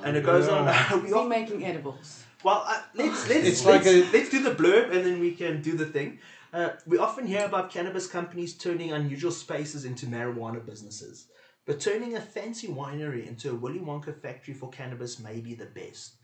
And 0.02 0.16
it 0.16 0.24
goes 0.24 0.48
on. 0.48 0.64
we 1.04 1.12
are 1.12 1.22
he 1.22 1.28
making 1.28 1.64
edibles? 1.64 2.24
well, 2.44 2.62
uh, 2.66 2.82
let's 2.94 3.28
let's 3.28 3.44
let's, 3.44 3.64
like 3.64 3.86
a- 3.86 4.08
let's 4.12 4.28
do 4.28 4.42
the 4.42 4.54
blurb 4.54 4.94
and 4.94 5.04
then 5.04 5.18
we 5.18 5.32
can 5.32 5.62
do 5.62 5.76
the 5.76 5.86
thing. 5.86 6.18
Uh, 6.52 6.70
we 6.86 6.98
often 6.98 7.26
hear 7.26 7.44
about 7.44 7.70
cannabis 7.70 8.06
companies 8.06 8.54
turning 8.54 8.92
unusual 8.92 9.32
spaces 9.32 9.84
into 9.84 10.06
marijuana 10.06 10.64
businesses, 10.64 11.26
but 11.66 11.80
turning 11.80 12.16
a 12.16 12.20
fancy 12.20 12.68
winery 12.68 13.26
into 13.26 13.50
a 13.50 13.54
Willy 13.54 13.78
Wonka 13.78 14.14
factory 14.20 14.54
for 14.54 14.68
cannabis 14.70 15.18
may 15.18 15.40
be 15.40 15.54
the 15.54 15.66
best. 15.66 16.14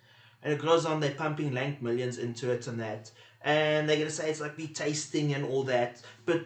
And 0.43 0.53
it 0.53 0.61
goes 0.61 0.87
on, 0.87 1.01
they're 1.01 1.11
pumping 1.11 1.53
lank 1.53 1.83
millions 1.83 2.19
into 2.19 2.51
it 2.51 2.67
and 2.67 2.81
that, 2.81 3.11
and 3.43 3.89
they're 3.89 3.99
gonna 3.99 4.11
say 4.11 4.31
it's 4.31 4.41
like 4.41 4.57
the 4.57 4.69
tasting 4.69 5.35
and 5.35 5.45
all 5.45 5.63
that. 5.65 6.03
But 6.25 6.45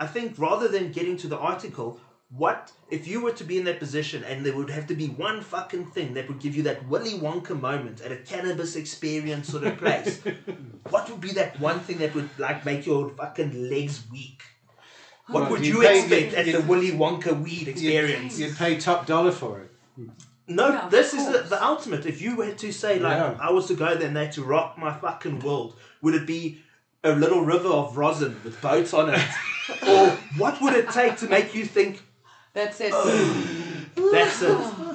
I 0.00 0.06
think 0.06 0.38
rather 0.38 0.68
than 0.68 0.92
getting 0.92 1.16
to 1.18 1.28
the 1.28 1.38
article, 1.38 2.00
what 2.30 2.72
if 2.90 3.08
you 3.08 3.22
were 3.22 3.32
to 3.32 3.44
be 3.44 3.58
in 3.58 3.64
that 3.64 3.78
position 3.78 4.22
and 4.24 4.44
there 4.44 4.54
would 4.54 4.68
have 4.68 4.86
to 4.88 4.94
be 4.94 5.06
one 5.08 5.40
fucking 5.40 5.86
thing 5.86 6.14
that 6.14 6.28
would 6.28 6.40
give 6.40 6.54
you 6.54 6.62
that 6.64 6.86
Willy 6.86 7.18
Wonka 7.18 7.58
moment 7.58 8.02
at 8.02 8.12
a 8.12 8.16
cannabis 8.16 8.76
experience 8.76 9.48
sort 9.48 9.64
of 9.64 9.78
place? 9.78 10.20
what 10.90 11.08
would 11.10 11.20
be 11.20 11.32
that 11.32 11.58
one 11.58 11.80
thing 11.80 11.98
that 11.98 12.14
would 12.14 12.28
like 12.38 12.64
make 12.66 12.84
your 12.84 13.08
fucking 13.10 13.70
legs 13.70 14.02
weak? 14.12 14.42
What 15.28 15.42
Well, 15.42 15.50
would 15.52 15.66
you 15.66 15.74
you, 15.74 15.80
pay- 15.82 16.00
expect 16.00 16.32
you- 16.32 16.38
at 16.38 16.46
you- 16.46 16.52
the 16.52 16.60
Willy 16.62 16.90
Wonka 16.92 17.38
weed 17.42 17.68
experience? 17.68 18.38
You'd 18.38 18.56
pay 18.56 18.78
top 18.78 19.06
dollar 19.06 19.30
for 19.32 19.60
it. 19.60 19.70
No, 20.50 20.68
Yeah, 20.70 20.88
this 20.88 21.12
is 21.12 21.26
the, 21.26 21.40
the 21.40 21.62
ultimate. 21.62 22.06
If 22.06 22.22
you 22.22 22.34
were 22.34 22.52
to 22.52 22.72
say 22.72 22.98
like 22.98 23.18
Yeah. 23.18 23.36
I 23.38 23.50
was 23.52 23.66
to 23.66 23.74
go 23.74 23.94
there 23.94 24.08
and 24.08 24.16
they 24.16 24.24
had 24.24 24.32
to 24.32 24.42
rock 24.44 24.78
my 24.78 24.92
fucking 24.92 25.40
world, 25.40 25.76
would 26.00 26.14
it 26.14 26.26
be 26.26 26.62
a 27.04 27.12
little 27.12 27.42
river 27.44 27.68
of 27.68 27.96
rosin 27.98 28.40
with 28.42 28.58
boats 28.62 28.94
on 28.94 29.10
it? 29.10 29.20
or 29.86 30.08
what 30.38 30.60
would 30.62 30.72
it 30.74 30.88
take 30.90 31.16
to 31.18 31.28
make 31.28 31.54
you 31.54 31.66
think 31.66 32.02
That's 32.54 32.80
it. 32.80 32.92
that's 33.94 34.42
it? 34.42 34.58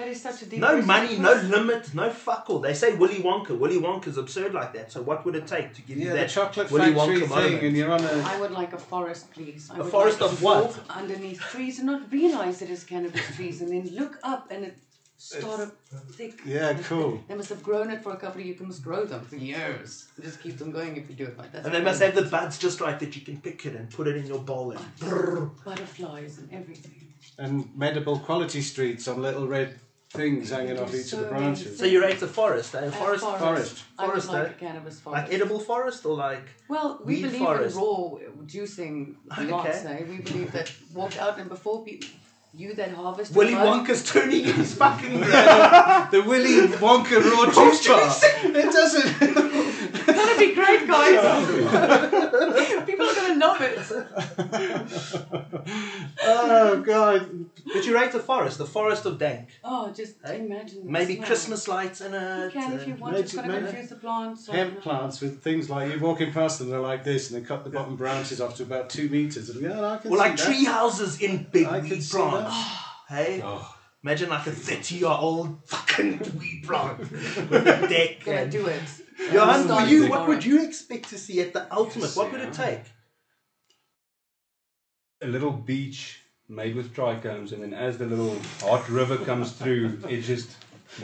that 0.00 0.08
is 0.08 0.20
such 0.28 0.42
a 0.42 0.46
deep 0.46 0.60
No 0.60 0.80
money, 0.82 1.18
no 1.18 1.34
limit, 1.54 1.94
no 1.94 2.08
fuck 2.10 2.44
all. 2.48 2.58
They 2.66 2.74
say 2.82 2.94
Willy 3.02 3.20
Wonka. 3.28 3.52
Willy 3.62 3.78
Wonka's 3.86 4.16
absurd 4.24 4.52
like 4.60 4.72
that. 4.76 4.90
So 4.94 5.02
what 5.02 5.24
would 5.24 5.34
it 5.40 5.46
take 5.46 5.68
to 5.74 5.82
give 5.82 5.96
you 5.98 6.06
Yeah, 6.06 6.12
the 6.12 6.20
that 6.20 6.30
chocolate 6.30 6.70
Willy 6.70 6.94
factory 6.94 7.20
Wonka 7.20 7.28
thing, 7.28 7.28
moment? 7.52 7.62
and 7.64 7.76
you're 7.76 7.92
on 7.92 8.04
a. 8.04 8.12
I 8.32 8.40
would 8.40 8.52
like 8.60 8.72
a 8.72 8.82
forest, 8.92 9.30
please. 9.36 9.62
I 9.70 9.76
A 9.76 9.82
would 9.82 9.90
forest 9.96 10.20
like 10.20 10.32
of 10.32 10.38
to 10.38 10.44
what? 10.44 10.64
walk 10.64 10.96
Underneath 11.00 11.40
trees 11.52 11.74
and 11.80 11.86
not 11.92 12.10
realize 12.10 12.62
it 12.62 12.70
is 12.70 12.82
cannabis 12.84 13.26
trees, 13.36 13.60
and 13.62 13.70
then 13.72 13.84
look 14.02 14.14
up 14.22 14.50
and 14.50 14.64
it 14.68 14.76
started 15.18 15.70
thick. 16.12 16.40
Yeah, 16.46 16.72
cool. 16.90 17.22
They 17.28 17.34
must 17.34 17.50
have 17.50 17.62
grown 17.62 17.90
it 17.90 18.02
for 18.02 18.12
a 18.12 18.16
couple 18.16 18.40
of 18.40 18.46
years. 18.46 18.58
You 18.60 18.66
must 18.66 18.82
grow 18.82 19.04
them 19.04 19.22
for 19.30 19.36
years. 19.36 20.06
Just 20.22 20.40
keep 20.42 20.56
them 20.56 20.70
going 20.70 20.96
if 20.96 21.10
you 21.10 21.14
do 21.22 21.26
it 21.30 21.36
like 21.36 21.52
that. 21.52 21.66
And 21.66 21.74
they 21.74 21.82
must 21.82 22.00
have 22.00 22.14
the 22.14 22.22
buds 22.22 22.56
just 22.66 22.80
right 22.80 22.98
that 23.02 23.14
you 23.16 23.22
can 23.28 23.36
pick 23.46 23.66
it 23.66 23.74
and 23.78 23.90
put 23.98 24.06
it 24.08 24.16
in 24.16 24.24
your 24.32 24.38
bowl 24.50 24.66
and 24.70 24.80
brrr. 24.98 25.50
butterflies 25.62 26.38
and 26.38 26.48
everything. 26.60 26.94
And 27.38 27.68
medible 27.76 28.18
quality 28.18 28.62
streets 28.62 29.06
on 29.08 29.20
little 29.20 29.46
red 29.46 29.78
things 30.12 30.50
hanging 30.50 30.78
off 30.78 30.92
each 30.94 31.12
of 31.12 31.20
the 31.20 31.26
branches. 31.26 31.78
So 31.78 31.84
you 31.84 32.00
rate 32.02 32.20
a 32.22 32.26
forest, 32.26 32.74
eh? 32.74 32.80
A 32.86 32.90
Forest, 32.90 33.24
forest. 33.24 33.84
I 33.98 34.06
Forest, 34.06 34.28
like 34.28 34.48
eh? 34.48 34.50
a 34.50 34.54
cannabis 34.54 35.00
forest. 35.00 35.24
like 35.24 35.32
edible 35.34 35.60
forest 35.60 36.04
or 36.04 36.16
like 36.16 36.42
Well, 36.68 37.00
we 37.04 37.14
Weed 37.16 37.22
believe 37.22 37.38
forest. 37.38 37.76
in 37.76 37.80
raw 37.82 38.18
juicing 38.44 39.14
lots, 39.50 39.84
Okay. 39.84 39.98
eh? 40.00 40.04
We 40.08 40.16
believe 40.18 40.50
that 40.52 40.72
walk 40.92 41.16
out 41.18 41.38
and 41.38 41.48
before 41.48 41.84
people, 41.84 42.08
you 42.52 42.74
then 42.74 42.92
harvest 42.94 43.32
Willy 43.36 43.52
your 43.52 43.60
Wonka's 43.60 44.02
turning 44.04 44.42
his 44.44 44.74
fucking 44.82 45.20
the 45.20 46.24
Willy 46.26 46.66
Wonka 46.78 47.22
raw 47.30 47.44
juice 47.46 47.86
bar. 47.86 48.10
It 48.62 48.72
doesn't. 48.72 49.10
That'd 50.40 50.48
be 50.48 50.54
great, 50.54 50.86
guys. 50.88 52.84
people 52.86 53.06
are 53.06 53.14
gonna 53.14 53.38
love 53.38 53.60
it. 53.60 53.78
oh 56.22 56.82
god. 56.84 57.46
But 57.72 57.84
you 57.86 57.94
rate 57.94 58.12
the 58.12 58.20
forest, 58.20 58.58
the 58.58 58.66
forest 58.66 59.06
of 59.06 59.18
dank. 59.18 59.48
Oh, 59.62 59.90
just 59.92 60.14
Eh? 60.24 60.34
imagine. 60.34 60.80
Maybe 60.90 61.14
smell. 61.16 61.26
Christmas 61.26 61.68
lights 61.68 62.00
in 62.00 62.12
You 62.12 62.50
can 62.52 62.72
if 62.72 62.86
you 62.86 62.94
uh, 62.94 62.96
want. 62.98 63.12
maybe- 63.14 63.22
Just 63.22 63.36
gotta 63.36 63.48
maybe- 63.48 63.66
confuse 63.66 63.88
the 63.90 63.96
plants. 63.96 64.48
or- 64.48 64.52
Hemp 64.52 64.80
plants 64.80 65.20
with 65.20 65.42
things 65.42 65.70
like 65.70 65.90
you're 65.90 66.00
walking 66.00 66.32
past 66.32 66.58
them, 66.58 66.70
they're 66.70 66.80
like 66.80 67.04
this, 67.04 67.30
and 67.30 67.40
they 67.40 67.46
cut 67.46 67.64
the 67.64 67.70
bottom 67.70 67.96
branches 67.96 68.40
off 68.40 68.56
to 68.56 68.62
about 68.64 68.90
two 68.90 69.08
meters. 69.08 69.50
And 69.50 69.62
yeah, 69.62 69.84
I 69.92 69.98
can 69.98 70.10
Or 70.10 70.14
see 70.14 70.18
like 70.18 70.36
that. 70.36 70.44
tree 70.46 70.64
houses 70.64 71.20
in 71.20 71.46
big 71.52 71.66
I 71.66 71.80
weed 71.80 72.02
plants. 72.10 72.54
Hey? 73.08 73.40
Oh, 73.44 73.76
Imagine 74.04 74.30
like 74.30 74.46
a 74.46 74.52
30 74.52 74.94
year 74.94 75.08
old 75.08 75.58
fucking 75.66 76.20
weed 76.38 76.62
plant 76.64 76.98
with 77.00 77.52
a 77.52 77.86
deck. 77.88 78.24
Gonna 78.24 78.38
and- 78.42 78.52
do 78.52 78.66
it. 78.66 78.80
Johan, 79.32 79.68
for 79.68 79.86
you, 79.86 80.08
what 80.08 80.26
would 80.28 80.44
you 80.44 80.64
expect 80.64 81.10
to 81.10 81.18
see 81.18 81.40
at 81.40 81.52
the 81.52 81.72
ultimate? 81.74 82.10
What 82.16 82.32
would 82.32 82.40
it 82.40 82.52
take? 82.52 82.80
a 85.22 85.26
little 85.26 85.50
beach 85.52 86.20
made 86.48 86.74
with 86.74 86.94
trichomes, 86.94 87.52
and 87.52 87.62
then 87.62 87.74
as 87.74 87.98
the 87.98 88.06
little 88.06 88.36
hot 88.60 88.88
river 88.88 89.16
comes 89.18 89.52
through, 89.52 89.98
it 90.08 90.22
just 90.22 90.56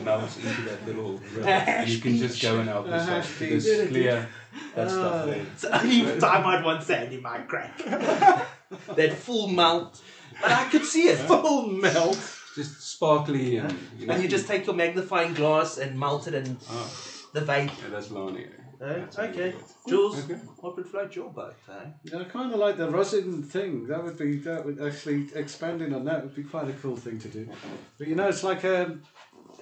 melts 0.03 0.37
into 0.37 0.61
that 0.63 0.85
little 0.85 1.13
river, 1.35 1.47
and 1.47 1.89
you 1.89 1.99
can 1.99 2.17
just 2.17 2.41
go 2.41 2.59
and 2.59 2.67
help 2.67 2.87
yourself. 2.87 3.09
hash 3.09 3.39
Because 3.39 3.65
beach. 3.65 3.89
clear 3.89 4.27
that 4.75 4.89
stuff 4.89 5.23
oh. 5.23 5.25
there. 5.27 5.45
It's 5.53 5.61
the 5.61 5.81
only 5.81 6.19
time 6.19 6.45
I'd 6.45 6.63
want 6.63 6.83
sand 6.83 7.13
in 7.13 7.21
my 7.21 7.39
crack. 7.39 7.77
that 8.95 9.13
full 9.13 9.47
melt. 9.47 10.01
But 10.41 10.51
I 10.51 10.65
could 10.65 10.83
see 10.83 11.07
it. 11.07 11.17
Full 11.17 11.67
melt. 11.67 12.19
Just 12.55 12.81
sparkly 12.81 13.57
and 13.57 13.77
you 13.99 14.07
know. 14.07 14.13
And 14.13 14.23
you 14.23 14.27
just 14.27 14.47
take 14.47 14.65
your 14.65 14.75
magnifying 14.75 15.33
glass 15.33 15.77
and 15.77 15.99
melt 15.99 16.27
it 16.27 16.33
in 16.33 16.57
Oh, 16.69 16.93
the 17.33 17.41
vape. 17.41 17.71
yeah, 17.81 17.89
that's 17.91 18.11
Lani. 18.11 18.43
Eh? 18.45 18.47
That's 18.79 19.17
Okay. 19.17 19.37
really 19.49 19.55
Jules, 19.87 20.23
Okay. 20.23 20.35
what 20.61 20.75
would 20.77 20.85
float 20.85 21.15
your 21.15 21.29
boat? 21.29 21.55
Eh? 21.69 21.73
Yeah, 22.03 22.19
I 22.19 22.23
kind 22.25 22.53
of 22.53 22.59
like 22.59 22.77
the 22.77 22.89
rosin 22.89 23.41
thing. 23.43 23.87
That 23.87 24.03
would 24.03 24.17
be 24.17 24.37
that 24.39 24.65
would 24.65 24.79
actually 24.81 25.27
expanding 25.35 25.93
on 25.95 26.05
that 26.05 26.23
would 26.23 26.35
be 26.35 26.43
quite 26.43 26.69
a 26.69 26.73
cool 26.73 26.95
thing 26.95 27.17
to 27.19 27.27
do. 27.27 27.49
But 27.97 28.07
you 28.07 28.15
know, 28.15 28.27
it's 28.27 28.43
like 28.43 28.63
a 28.63 28.97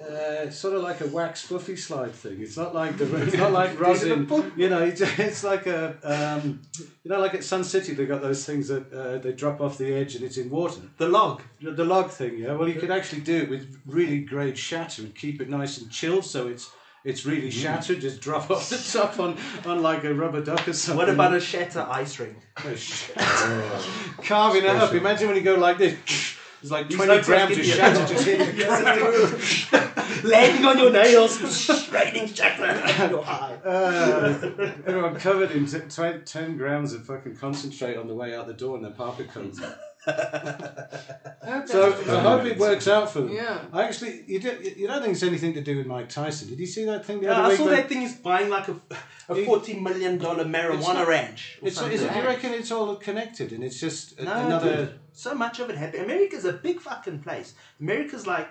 uh, 0.02 0.50
sort 0.50 0.74
of 0.74 0.82
like 0.82 1.00
a 1.00 1.06
wax 1.06 1.42
fluffy 1.42 1.76
slide 1.76 2.12
thing. 2.12 2.36
It's 2.40 2.58
not 2.58 2.74
like 2.74 2.98
the 2.98 3.06
it's 3.26 3.36
not 3.36 3.52
like 3.52 3.80
rosin. 3.86 4.28
You 4.54 4.68
know, 4.68 4.82
it's, 4.90 5.00
it's 5.00 5.42
like 5.42 5.66
a 5.66 5.96
um, 6.04 6.60
you 7.02 7.10
know, 7.10 7.18
like 7.18 7.34
at 7.34 7.44
Sun 7.44 7.64
City 7.64 7.94
they 7.94 8.04
got 8.04 8.20
those 8.20 8.44
things 8.44 8.68
that 8.68 8.92
uh, 8.92 9.16
they 9.18 9.32
drop 9.32 9.60
off 9.62 9.78
the 9.78 9.94
edge 9.94 10.14
and 10.16 10.24
it's 10.24 10.36
in 10.36 10.50
water. 10.50 10.82
The 10.98 11.08
log. 11.08 11.40
The 11.62 11.84
log 11.84 12.10
thing, 12.10 12.36
yeah. 12.38 12.52
Well, 12.52 12.68
you 12.68 12.78
could 12.78 12.90
actually 12.90 13.22
do 13.22 13.36
it 13.36 13.48
with 13.48 13.80
really 13.86 14.20
great 14.20 14.58
shatter 14.58 15.02
and 15.02 15.14
keep 15.14 15.40
it 15.40 15.48
nice 15.48 15.78
and 15.78 15.90
chilled, 15.90 16.26
so 16.26 16.48
it's 16.48 16.70
it's 17.06 17.24
really 17.24 17.50
shattered. 17.50 18.00
Just 18.00 18.20
drop 18.20 18.50
off 18.54 18.68
the 18.68 18.76
top 18.98 19.18
on, 19.18 19.38
on 19.64 19.80
like 19.82 20.04
a 20.04 20.12
rubber 20.12 20.42
duck 20.44 20.66
or 20.68 20.72
something. 20.74 20.98
What 20.98 21.08
about 21.08 21.34
a 21.34 21.40
shatter 21.40 21.86
ice 21.88 22.18
ring? 22.18 22.36
Oh, 22.64 22.74
sh- 22.76 23.10
carving 24.24 24.64
it 24.64 24.68
up? 24.70 24.92
Imagine 24.92 25.28
when 25.28 25.36
you 25.36 25.42
go 25.42 25.54
like 25.54 25.78
this. 25.78 25.96
It's 26.62 26.70
like 26.70 26.90
Use 26.90 26.96
twenty 26.96 27.14
no 27.16 27.22
grams 27.22 27.52
of 27.52 27.58
Idiot. 27.58 27.76
shatter 27.76 28.06
just 28.14 28.24
hitting 28.24 28.56
the 28.56 29.86
Landing 30.24 30.64
on 30.64 30.78
your 30.78 30.90
nails, 30.90 31.38
raining 31.90 32.26
shatter 32.32 32.64
on 33.04 33.10
your 33.10 33.24
eye. 33.24 33.56
uh, 33.64 34.38
Everyone 34.86 35.14
covered 35.16 35.50
in 35.52 35.66
t- 35.66 35.78
tw- 35.80 36.24
10 36.24 36.56
grams 36.56 36.92
of 36.94 37.04
fucking 37.04 37.36
concentrate 37.36 37.96
on 37.96 38.08
the 38.08 38.14
way 38.14 38.34
out 38.34 38.46
the 38.46 38.54
door 38.54 38.76
and 38.76 38.84
their 38.84 38.92
parka 38.92 39.24
coats. 39.24 39.60
I 40.06 41.50
hope 41.50 41.68
So 41.68 41.92
I 41.92 42.20
hope 42.20 42.44
it 42.44 42.58
works 42.58 42.86
out 42.88 43.10
for 43.10 43.20
them. 43.20 43.30
Yeah. 43.32 43.58
I 43.72 43.84
actually, 43.84 44.24
you, 44.26 44.38
do, 44.40 44.50
you 44.76 44.86
don't 44.86 45.02
think 45.02 45.14
it's 45.14 45.22
anything 45.22 45.54
to 45.54 45.60
do 45.60 45.76
with 45.78 45.86
Mike 45.86 46.08
Tyson? 46.08 46.48
Did 46.48 46.58
you 46.58 46.66
see 46.66 46.84
that 46.84 47.04
thing 47.04 47.20
the 47.20 47.26
Yeah, 47.26 47.32
other 47.32 47.42
I 47.44 47.48
week? 47.48 47.58
saw 47.58 47.66
that 47.66 47.88
thing 47.88 48.00
He's 48.02 48.16
buying 48.16 48.48
like 48.48 48.68
a, 48.68 48.76
a 49.28 49.44
forty 49.44 49.78
million 49.80 50.18
dollar 50.18 50.44
marijuana 50.44 50.94
not- 50.94 51.08
ranch. 51.08 51.58
It's, 51.62 51.80
is 51.80 52.02
it, 52.02 52.12
do 52.12 52.18
you 52.18 52.24
reckon 52.26 52.52
it's 52.52 52.70
all 52.70 52.94
connected 52.96 53.52
and 53.52 53.62
it's 53.64 53.80
just 53.80 54.18
a- 54.20 54.24
No, 54.24 54.46
another. 54.46 54.76
dude. 54.76 54.98
So 55.12 55.34
much 55.34 55.58
of 55.60 55.70
it 55.70 55.76
happened. 55.76 56.04
America's 56.04 56.44
a 56.44 56.52
big 56.52 56.80
fucking 56.80 57.20
place. 57.20 57.54
America's 57.80 58.26
like 58.26 58.48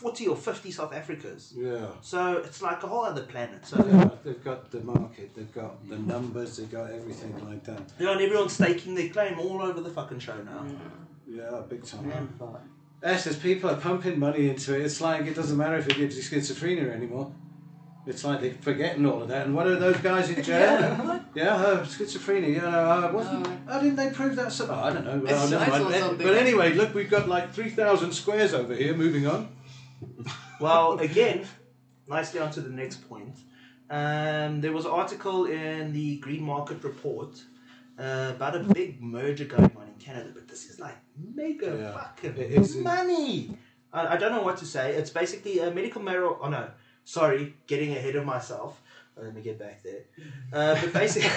forty 0.00 0.26
or 0.26 0.36
fifty 0.36 0.70
South 0.70 0.92
Africas. 1.00 1.52
Yeah. 1.56 1.86
So 2.00 2.38
it's 2.46 2.60
like 2.62 2.82
a 2.82 2.88
whole 2.92 3.04
other 3.04 3.22
planet. 3.32 3.66
So 3.66 3.76
Yeah, 3.86 4.08
they've 4.24 4.42
got 4.50 4.70
the 4.70 4.80
market, 4.80 5.34
they've 5.36 5.54
got 5.62 5.72
the 5.88 5.98
numbers, 5.98 6.56
they've 6.56 6.70
got 6.70 6.90
everything 6.90 7.32
like 7.48 7.62
that. 7.64 7.82
yeah, 7.98 8.12
and 8.12 8.20
everyone's 8.20 8.54
staking 8.54 8.94
their 8.94 9.10
claim 9.10 9.38
all 9.38 9.60
over 9.62 9.80
the 9.80 9.90
fucking 9.90 10.20
show 10.20 10.38
now. 10.42 10.64
Yeah, 11.28 11.62
big 11.68 11.84
time. 11.84 12.08
Yeah. 12.08 12.46
Yes, 13.02 13.24
there's 13.24 13.38
people 13.38 13.70
are 13.70 13.76
pumping 13.76 14.18
money 14.18 14.48
into 14.48 14.74
it. 14.76 14.82
It's 14.82 15.00
like 15.00 15.26
it 15.26 15.34
doesn't 15.34 15.56
matter 15.56 15.76
if 15.76 15.86
it 15.88 15.96
gives 15.96 16.16
you 16.16 16.22
schizophrenia 16.22 16.90
anymore. 16.92 17.32
It's 18.06 18.24
like 18.24 18.40
they're 18.40 18.54
forgetting 18.60 19.04
all 19.06 19.22
of 19.22 19.28
that. 19.28 19.46
And 19.46 19.54
what 19.54 19.66
are 19.66 19.76
those 19.76 19.98
guys 19.98 20.30
in 20.30 20.42
jail? 20.42 20.80
Yeah. 20.80 21.20
Yeah, 21.34 21.54
uh, 21.54 21.84
schizophrenia. 21.84 22.54
Yeah, 22.56 22.70
no, 22.70 22.90
uh, 22.90 23.10
wasn't. 23.12 23.42
No. 23.46 23.72
How 23.72 23.78
didn't 23.78 23.96
they 23.96 24.10
prove 24.10 24.34
that? 24.36 24.50
So, 24.52 24.66
oh, 24.70 24.74
I 24.74 24.92
don't 24.92 25.04
know. 25.04 25.18
Well, 25.18 25.32
It's- 25.34 25.50
never 25.50 25.64
I 25.64 25.78
mind. 25.78 25.94
Something. 25.94 26.26
But 26.26 26.36
anyway, 26.36 26.72
look, 26.74 26.94
we've 26.94 27.10
got 27.10 27.28
like 27.28 27.52
three 27.52 27.70
thousand 27.70 28.12
squares 28.12 28.52
over 28.54 28.74
here. 28.74 28.94
Moving 28.94 29.26
on. 29.26 29.48
Well, 30.60 30.98
again, 30.98 31.46
nicely 32.08 32.40
onto 32.40 32.60
the 32.60 32.68
next 32.70 33.08
point. 33.08 33.36
Um, 33.88 34.60
there 34.60 34.72
was 34.72 34.84
an 34.84 34.92
article 34.92 35.46
in 35.46 35.92
the 35.92 36.18
Green 36.18 36.42
Market 36.42 36.82
Report 36.84 37.42
uh, 37.98 38.32
about 38.36 38.54
a 38.56 38.60
big 38.60 39.02
merger 39.02 39.44
going 39.46 39.64
on 39.76 39.88
in 39.88 39.94
Canada, 39.98 40.30
but 40.34 40.46
this 40.48 40.70
is 40.70 40.78
like 40.78 40.96
mega 41.34 41.76
Yeah, 41.80 41.92
fucking 41.92 42.36
it 42.36 42.52
is. 42.52 42.76
money. 42.76 43.56
I, 43.92 44.14
I 44.14 44.16
don't 44.16 44.32
know 44.32 44.42
what 44.42 44.58
to 44.58 44.64
say. 44.66 44.92
It's 44.94 45.10
basically 45.10 45.58
a 45.58 45.70
medical 45.70 46.00
marijuana. 46.02 46.38
Oh 46.42 46.48
no, 46.48 46.70
sorry, 47.04 47.54
getting 47.66 47.92
ahead 47.96 48.14
of 48.16 48.24
myself. 48.24 48.80
Uh, 49.18 49.22
Let 49.24 49.34
me 49.34 49.42
get 49.42 49.58
back 49.58 49.82
there. 49.82 50.02
Uh, 50.52 50.80
but 50.80 50.92
basically, 50.92 51.30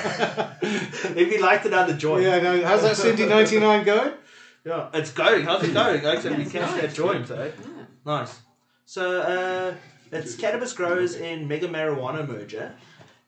maybe 1.16 1.40
light 1.40 1.66
another 1.66 1.94
joint. 1.94 2.24
Yeah, 2.24 2.40
no, 2.40 2.64
how's 2.64 2.84
that 2.84 2.96
Cindy 2.98 3.26
99 3.26 3.84
going? 3.84 4.14
Yeah, 4.64 4.90
it's 4.94 5.12
going. 5.12 5.44
How's 5.46 5.64
it 5.64 5.74
going? 5.74 6.06
Actually, 6.06 6.36
we 6.38 6.44
It's 6.44 6.52
catch 6.52 6.70
going. 6.70 6.82
that 6.82 6.94
joint, 6.94 7.32
eh? 7.32 7.46
Yeah. 7.46 7.84
Nice. 8.06 8.40
So 8.94 9.22
uh, 9.22 9.74
it's 10.12 10.36
cannabis 10.36 10.72
growers 10.72 11.16
in 11.16 11.48
mega 11.48 11.68
marijuana 11.68 12.28
merger, 12.28 12.76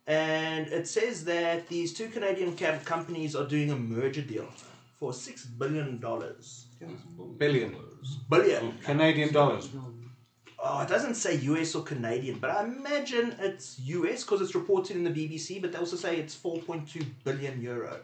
and 0.05 0.67
it 0.67 0.87
says 0.87 1.25
that 1.25 1.67
these 1.69 1.91
two 1.91 2.09
Canadian 2.09 2.55
cam- 2.55 2.81
companies 2.81 3.35
are 3.35 3.47
doing 3.47 3.71
a 3.71 3.75
merger 3.75 4.21
deal 4.21 4.47
for 4.99 5.11
six 5.11 5.43
billion 5.43 5.97
dollars. 5.99 6.67
Billion. 7.39 7.75
Billion. 8.29 8.77
Canadian 8.83 9.33
dollars. 9.33 9.69
Oh, 10.59 10.83
it 10.83 10.87
doesn't 10.87 11.15
say 11.15 11.33
US 11.53 11.73
or 11.73 11.81
Canadian, 11.81 12.37
but 12.37 12.51
I 12.51 12.63
imagine 12.65 13.35
it's 13.39 13.79
US 13.79 14.23
because 14.23 14.41
it's 14.41 14.53
reported 14.53 14.95
in 14.95 15.03
the 15.03 15.09
BBC. 15.09 15.59
But 15.59 15.71
they 15.71 15.79
also 15.79 15.95
say 15.95 16.17
it's 16.17 16.35
four 16.35 16.59
point 16.59 16.87
two 16.87 17.05
billion 17.23 17.59
euro. 17.59 18.01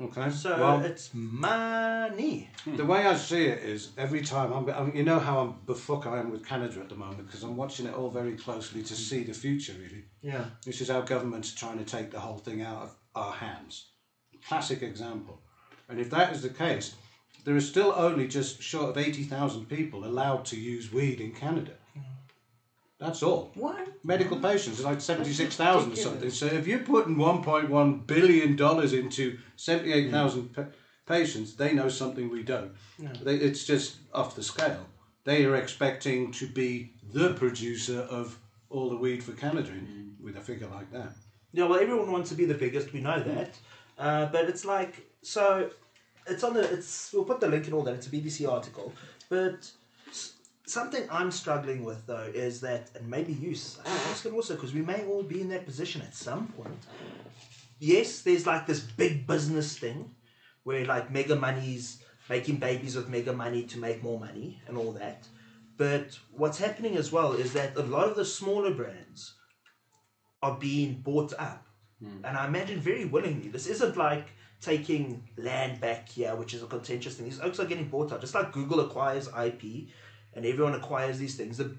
Okay. 0.00 0.30
So 0.30 0.58
well, 0.58 0.80
it's 0.80 1.10
money. 1.12 2.50
the 2.66 2.84
way 2.84 3.06
I 3.06 3.14
see 3.14 3.44
it 3.44 3.62
is 3.62 3.90
every 3.98 4.22
time 4.22 4.52
I'm, 4.52 4.68
I'm 4.70 4.96
you 4.96 5.02
know 5.02 5.18
how 5.18 5.40
I'm 5.40 5.54
befuck 5.66 6.06
I 6.06 6.18
am 6.18 6.30
with 6.30 6.46
Canada 6.46 6.80
at 6.80 6.88
the 6.88 6.94
moment 6.94 7.26
because 7.26 7.42
I'm 7.42 7.56
watching 7.56 7.86
it 7.86 7.94
all 7.94 8.10
very 8.10 8.34
closely 8.34 8.82
to 8.82 8.94
see 8.94 9.22
the 9.22 9.34
future 9.34 9.74
really. 9.74 10.04
Yeah. 10.22 10.44
This 10.64 10.80
is 10.80 10.88
how 10.88 11.02
government's 11.02 11.54
trying 11.54 11.78
to 11.78 11.84
take 11.84 12.10
the 12.10 12.20
whole 12.20 12.38
thing 12.38 12.62
out 12.62 12.82
of 12.82 12.96
our 13.14 13.32
hands. 13.32 13.90
Classic 14.48 14.82
example. 14.82 15.42
And 15.88 16.00
if 16.00 16.08
that 16.10 16.32
is 16.32 16.42
the 16.42 16.48
case, 16.48 16.94
there 17.44 17.56
is 17.56 17.68
still 17.68 17.92
only 17.94 18.28
just 18.28 18.62
short 18.62 18.90
of 18.90 18.98
80,000 18.98 19.68
people 19.68 20.04
allowed 20.04 20.44
to 20.46 20.58
use 20.58 20.92
weed 20.92 21.20
in 21.20 21.32
Canada. 21.32 21.72
That's 23.02 23.22
all. 23.24 23.50
What? 23.54 23.88
Medical 24.04 24.38
patients 24.38 24.80
are 24.80 24.84
like 24.84 25.00
76,000 25.00 25.92
or 25.92 25.96
something. 25.96 26.30
So 26.30 26.46
if 26.46 26.68
you're 26.68 26.78
putting 26.78 27.16
$1.1 27.16 28.06
billion 28.06 28.50
into 28.50 29.38
78,000 29.56 30.42
mm. 30.42 30.54
pa- 30.54 30.66
patients, 31.06 31.56
they 31.56 31.72
know 31.72 31.88
something 31.88 32.30
we 32.30 32.44
don't. 32.44 32.72
They, 33.24 33.34
it's 33.34 33.64
just 33.64 33.96
off 34.14 34.36
the 34.36 34.42
scale. 34.44 34.86
They 35.24 35.44
are 35.44 35.56
expecting 35.56 36.30
to 36.32 36.46
be 36.46 36.92
the 37.12 37.34
producer 37.34 38.02
of 38.02 38.38
all 38.70 38.88
the 38.88 38.96
weed 38.96 39.24
for 39.24 39.32
Canada 39.32 39.70
in, 39.70 40.14
mm. 40.20 40.24
with 40.24 40.36
a 40.36 40.40
figure 40.40 40.68
like 40.68 40.92
that. 40.92 41.12
Yeah, 41.52 41.66
well, 41.66 41.80
everyone 41.80 42.12
wants 42.12 42.30
to 42.30 42.36
be 42.36 42.44
the 42.44 42.54
biggest. 42.54 42.92
We 42.92 43.00
know 43.00 43.20
that, 43.20 43.52
mm. 43.52 43.56
uh, 43.98 44.26
but 44.26 44.48
it's 44.48 44.64
like 44.64 45.06
so. 45.22 45.70
It's 46.26 46.44
on 46.44 46.54
the. 46.54 46.72
It's 46.72 47.12
we'll 47.12 47.24
put 47.24 47.40
the 47.40 47.48
link 47.48 47.66
and 47.66 47.74
all 47.74 47.82
that. 47.82 47.94
It's 47.94 48.06
a 48.06 48.10
BBC 48.10 48.50
article, 48.50 48.92
but 49.28 49.70
something 50.66 51.06
I'm 51.10 51.30
struggling 51.30 51.84
with 51.84 52.06
though 52.06 52.30
is 52.34 52.60
that, 52.60 52.90
and 52.94 53.08
maybe 53.08 53.32
you, 53.32 53.52
s- 53.52 53.78
I 53.84 53.88
think 53.88 54.10
Oscar 54.10 54.32
also, 54.34 54.54
because 54.54 54.74
we 54.74 54.82
may 54.82 55.04
all 55.06 55.22
be 55.22 55.40
in 55.40 55.48
that 55.50 55.66
position 55.66 56.02
at 56.02 56.14
some 56.14 56.46
point. 56.48 56.78
Yes, 57.78 58.22
there's 58.22 58.46
like 58.46 58.66
this 58.66 58.80
big 58.80 59.26
business 59.26 59.76
thing, 59.76 60.14
where 60.62 60.84
like 60.84 61.10
mega 61.10 61.34
money's 61.36 62.02
making 62.30 62.56
babies 62.56 62.94
with 62.96 63.08
mega 63.08 63.32
money 63.32 63.64
to 63.64 63.78
make 63.78 64.02
more 64.02 64.18
money 64.20 64.60
and 64.68 64.76
all 64.76 64.92
that. 64.92 65.26
But 65.76 66.16
what's 66.30 66.58
happening 66.58 66.96
as 66.96 67.10
well 67.10 67.32
is 67.32 67.52
that 67.54 67.76
a 67.76 67.82
lot 67.82 68.08
of 68.08 68.14
the 68.14 68.24
smaller 68.24 68.72
brands 68.72 69.34
are 70.42 70.56
being 70.58 71.00
bought 71.00 71.32
up. 71.38 71.66
Hmm. 72.00 72.24
And 72.24 72.36
I 72.36 72.46
imagine 72.46 72.78
very 72.80 73.04
willingly. 73.04 73.48
This 73.48 73.66
isn't 73.66 73.96
like 73.96 74.28
taking 74.60 75.28
land 75.36 75.80
back 75.80 76.08
here, 76.08 76.36
which 76.36 76.54
is 76.54 76.62
a 76.62 76.66
contentious 76.66 77.16
thing. 77.16 77.24
These 77.26 77.40
oaks 77.40 77.58
are 77.58 77.64
getting 77.64 77.88
bought 77.88 78.12
up. 78.12 78.20
Just 78.20 78.34
like 78.34 78.52
Google 78.52 78.80
acquires 78.80 79.28
IP 79.28 79.88
and 80.34 80.46
everyone 80.46 80.74
acquires 80.74 81.18
these 81.18 81.34
things. 81.34 81.58
The, 81.58 81.76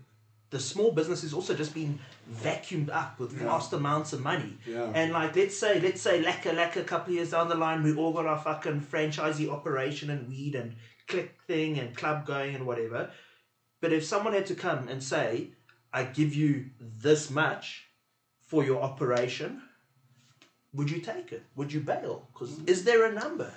the 0.50 0.60
small 0.60 0.92
business 0.92 1.24
is 1.24 1.34
also 1.34 1.56
just 1.56 1.74
being 1.74 1.98
vacuumed 2.32 2.90
up 2.90 3.20
with 3.20 3.32
vast 3.32 3.74
amounts 3.74 4.14
of 4.14 4.22
money. 4.22 4.58
Yeah. 4.68 4.92
And 4.94 5.12
like 5.12 5.36
let's 5.36 5.58
say 5.58 5.80
let's 5.80 6.02
say 6.02 6.22
Lacquer 6.22 6.54
Lacquer 6.54 6.82
a 6.82 6.84
couple 6.84 7.12
of 7.12 7.16
years 7.16 7.32
down 7.32 7.50
the 7.50 7.56
line, 7.56 7.82
we 7.82 7.96
all 7.96 8.14
got 8.14 8.28
our 8.28 8.38
fucking 8.38 8.82
franchisee 8.82 9.50
operation 9.50 10.10
and 10.12 10.30
weed 10.30 10.56
and 10.56 10.76
click 11.08 11.36
thing 11.48 11.80
and 11.80 11.96
club 11.96 12.26
going 12.26 12.56
and 12.56 12.68
whatever. 12.68 13.10
But 13.82 13.94
if 13.94 14.06
someone 14.06 14.34
had 14.34 14.46
to 14.46 14.56
come 14.56 14.88
and 14.88 15.04
say, 15.04 15.50
I 15.92 16.04
give 16.04 16.34
you 16.34 16.68
this 16.80 17.30
much 17.30 17.86
for 18.40 18.64
your 18.64 18.82
operation, 18.82 19.62
would 20.74 20.90
you 20.90 21.00
take 21.00 21.32
it? 21.32 21.44
Would 21.56 21.74
you 21.74 21.82
bail? 21.82 22.28
Because 22.32 22.52
mm. 22.52 22.70
is 22.70 22.84
there 22.84 23.06
a 23.06 23.12
number? 23.12 23.52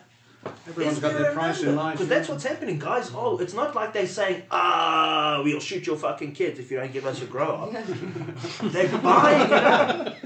Everyone's 0.68 0.96
Is 0.96 1.02
got 1.02 1.12
their 1.14 1.30
a 1.30 1.34
price 1.34 1.60
in 1.60 1.66
number? 1.66 1.82
line. 1.82 1.92
Because 1.92 2.08
that's 2.08 2.28
what's 2.28 2.44
happening, 2.44 2.78
guys. 2.78 3.10
Oh, 3.14 3.38
it's 3.38 3.54
not 3.54 3.74
like 3.74 3.92
they're 3.92 4.06
saying, 4.06 4.42
ah, 4.50 5.40
we'll 5.44 5.60
shoot 5.60 5.86
your 5.86 5.96
fucking 5.96 6.32
kids 6.32 6.58
if 6.58 6.70
you 6.70 6.78
don't 6.78 6.92
give 6.92 7.06
us 7.06 7.22
a 7.22 7.26
grow 7.26 7.56
up. 7.56 7.72
they're 8.62 8.98
buying 8.98 9.42
it 9.42 9.52
up. 9.52 10.20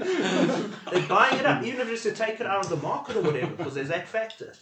they're 0.91 1.07
buying 1.07 1.39
it 1.39 1.45
up, 1.45 1.63
even 1.63 1.81
if 1.81 1.89
it's 1.89 2.03
to 2.03 2.13
take 2.13 2.39
it 2.39 2.47
out 2.47 2.63
of 2.65 2.69
the 2.69 2.77
market 2.77 3.15
or 3.17 3.21
whatever, 3.21 3.53
because 3.55 3.73
there's 3.75 3.89
that 3.89 4.07
factor. 4.07 4.53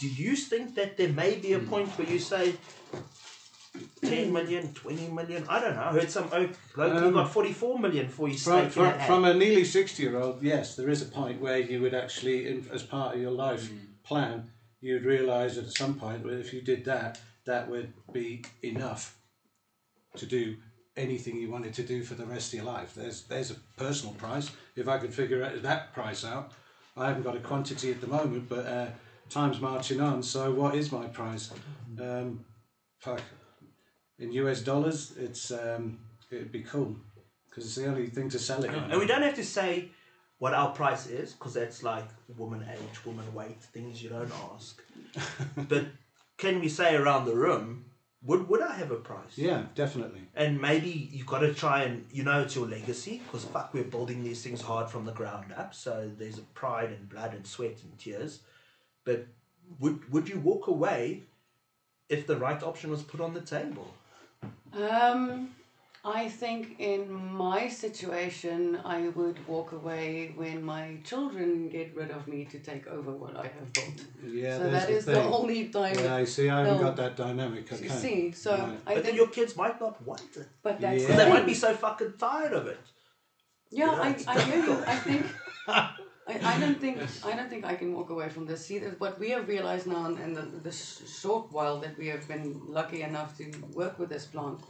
Do 0.00 0.08
you 0.08 0.36
think 0.36 0.74
that 0.76 0.96
there 0.96 1.08
may 1.08 1.36
be 1.36 1.54
a 1.54 1.58
point 1.58 1.88
where 1.98 2.06
you 2.08 2.18
say 2.20 2.54
10 4.02 4.32
million, 4.32 4.72
20 4.72 5.08
million? 5.08 5.44
I 5.48 5.60
don't 5.60 5.74
know. 5.74 5.82
I 5.82 5.92
heard 5.92 6.10
some 6.10 6.28
oak 6.32 6.50
locally 6.76 7.06
Um, 7.08 7.12
got 7.14 7.32
44 7.32 7.78
million 7.78 8.08
for 8.08 8.28
his 8.28 8.42
From, 8.42 8.70
stake 8.70 8.72
from, 8.72 9.00
from 9.06 9.24
a 9.24 9.34
nearly 9.34 9.64
60 9.64 10.02
year 10.02 10.16
old, 10.18 10.42
yes, 10.42 10.76
there 10.76 10.88
is 10.88 11.02
a 11.02 11.06
point 11.06 11.40
where 11.40 11.58
you 11.58 11.80
would 11.82 11.94
actually, 11.94 12.62
as 12.72 12.82
part 12.82 13.16
of 13.16 13.20
your 13.20 13.30
life 13.32 13.70
plan, 14.04 14.50
you'd 14.80 15.04
realise 15.04 15.58
at 15.58 15.70
some 15.70 15.94
point 15.94 16.24
that 16.24 16.38
if 16.38 16.52
you 16.52 16.62
did 16.62 16.84
that, 16.84 17.20
that 17.46 17.68
would 17.68 17.92
be 18.12 18.44
enough 18.62 19.16
to 20.16 20.26
do 20.26 20.56
anything 20.96 21.36
you 21.36 21.50
wanted 21.50 21.72
to 21.74 21.82
do 21.82 22.02
for 22.02 22.14
the 22.14 22.26
rest 22.26 22.52
of 22.52 22.58
your 22.58 22.66
life. 22.66 22.94
There's 22.94 23.22
there's 23.22 23.50
a 23.50 23.56
personal 23.76 24.14
price. 24.14 24.50
If 24.76 24.88
I 24.88 24.98
could 24.98 25.14
figure 25.14 25.44
out 25.44 25.62
that 25.62 25.92
price 25.92 26.24
out, 26.24 26.52
I 26.96 27.08
haven't 27.08 27.22
got 27.22 27.36
a 27.36 27.40
quantity 27.40 27.90
at 27.90 28.00
the 28.00 28.06
moment, 28.06 28.48
but 28.48 28.66
uh, 28.66 28.86
time's 29.28 29.60
marching 29.60 30.00
on. 30.00 30.22
So 30.22 30.52
what 30.52 30.74
is 30.74 30.90
my 30.92 31.06
price? 31.06 31.50
Um, 32.00 32.44
fuck. 32.98 33.22
In 34.18 34.32
US 34.32 34.60
dollars, 34.62 35.14
it's 35.16 35.50
um, 35.52 35.98
it'd 36.30 36.52
be 36.52 36.62
cool 36.62 36.96
because 37.48 37.64
it's 37.64 37.76
the 37.76 37.86
only 37.86 38.08
thing 38.08 38.28
to 38.30 38.38
sell 38.38 38.64
it. 38.64 38.70
And 38.70 38.98
we 38.98 39.06
don't 39.06 39.22
have 39.22 39.36
to 39.36 39.44
say 39.44 39.90
what 40.38 40.54
our 40.54 40.70
price 40.70 41.06
is, 41.06 41.32
because 41.32 41.54
that's 41.54 41.82
like 41.82 42.08
woman 42.36 42.64
age, 42.70 43.04
woman 43.04 43.32
weight, 43.34 43.60
things 43.60 44.02
you 44.02 44.08
don't 44.08 44.32
ask. 44.54 44.80
but 45.68 45.86
can 46.36 46.60
we 46.60 46.68
say 46.68 46.94
around 46.94 47.26
the 47.26 47.34
room, 47.34 47.86
would, 48.22 48.48
would 48.48 48.62
I 48.62 48.74
have 48.74 48.90
a 48.90 48.96
price? 48.96 49.36
Yeah, 49.36 49.64
definitely. 49.74 50.22
And 50.34 50.60
maybe 50.60 50.90
you've 51.12 51.26
got 51.26 51.40
to 51.40 51.54
try 51.54 51.82
and, 51.82 52.06
you 52.12 52.22
know, 52.22 52.42
it's 52.42 52.54
your 52.54 52.66
legacy, 52.66 53.20
because 53.24 53.44
fuck, 53.44 53.74
we're 53.74 53.84
building 53.84 54.22
these 54.22 54.42
things 54.42 54.60
hard 54.60 54.88
from 54.88 55.04
the 55.04 55.12
ground 55.12 55.52
up. 55.56 55.74
So 55.74 56.10
there's 56.16 56.38
a 56.38 56.42
pride 56.42 56.90
and 56.90 57.08
blood 57.08 57.34
and 57.34 57.46
sweat 57.46 57.78
and 57.82 57.98
tears. 57.98 58.40
But 59.04 59.26
would, 59.80 60.10
would 60.12 60.28
you 60.28 60.38
walk 60.38 60.68
away 60.68 61.24
if 62.08 62.26
the 62.26 62.36
right 62.36 62.62
option 62.62 62.90
was 62.90 63.02
put 63.02 63.20
on 63.20 63.34
the 63.34 63.40
table? 63.40 63.92
Um, 64.72 65.50
I 66.04 66.28
think 66.28 66.76
in 66.78 67.12
my 67.34 67.68
situation, 67.68 68.78
I 68.84 69.08
would 69.08 69.46
walk 69.48 69.72
away 69.72 70.32
when 70.36 70.62
my 70.64 70.98
children 71.04 71.68
get 71.68 71.94
rid 71.96 72.10
of 72.12 72.28
me 72.28 72.44
to 72.46 72.58
take 72.60 72.86
over 72.86 73.10
what 73.10 73.36
I 73.36 73.48
have 73.48 73.72
built. 73.72 74.00
Yeah, 74.24 74.58
so 74.58 74.70
there's 74.70 75.04
that 75.04 75.14
the 75.14 75.20
the 75.20 75.24
only 75.24 75.68
time. 75.68 75.96
Yeah, 75.98 76.14
I 76.14 76.24
see. 76.24 76.48
I 76.48 76.60
haven't 76.60 76.78
No. 76.78 76.84
got 76.84 76.96
that 76.96 77.16
dynamic. 77.16 77.72
Okay. 77.72 77.82
You 77.84 77.90
see, 77.90 78.32
so 78.32 78.52
Right. 78.52 78.78
I 78.86 78.94
But 78.94 79.04
then 79.04 79.16
your 79.16 79.28
kids 79.28 79.56
might 79.56 79.80
not 79.80 80.00
want 80.06 80.36
it. 80.36 80.46
but 80.62 80.80
that's 80.80 81.02
Yeah. 81.02 81.08
the 81.08 81.16
They 81.24 81.28
might 81.30 81.46
be 81.46 81.54
so 81.54 81.74
fucking 81.74 82.12
tired 82.18 82.52
of 82.52 82.66
it. 82.68 82.78
Yeah, 83.70 83.92
Yeah, 83.92 84.02
I, 84.06 84.08
I 84.32 84.40
hear 84.40 84.64
you. 84.64 84.76
I 84.86 84.96
think 84.96 85.26
I, 85.68 86.34
I 86.52 86.60
don't 86.60 86.78
think 86.80 86.96
I 87.24 87.32
don't 87.36 87.50
think 87.50 87.64
I 87.64 87.74
can 87.74 87.92
walk 87.92 88.10
away 88.10 88.28
from 88.28 88.46
this. 88.46 88.64
See, 88.66 88.78
that 88.78 89.00
what 89.00 89.18
we 89.18 89.30
have 89.30 89.48
realized 89.48 89.86
now 89.86 90.06
in, 90.06 90.16
in 90.18 90.34
the, 90.34 90.42
the 90.42 90.72
short 90.72 91.50
while 91.50 91.80
that 91.80 91.98
we 91.98 92.06
have 92.08 92.26
been 92.28 92.60
lucky 92.66 93.02
enough 93.02 93.36
to 93.38 93.44
work 93.74 93.98
with 93.98 94.10
this 94.10 94.26
plant, 94.26 94.60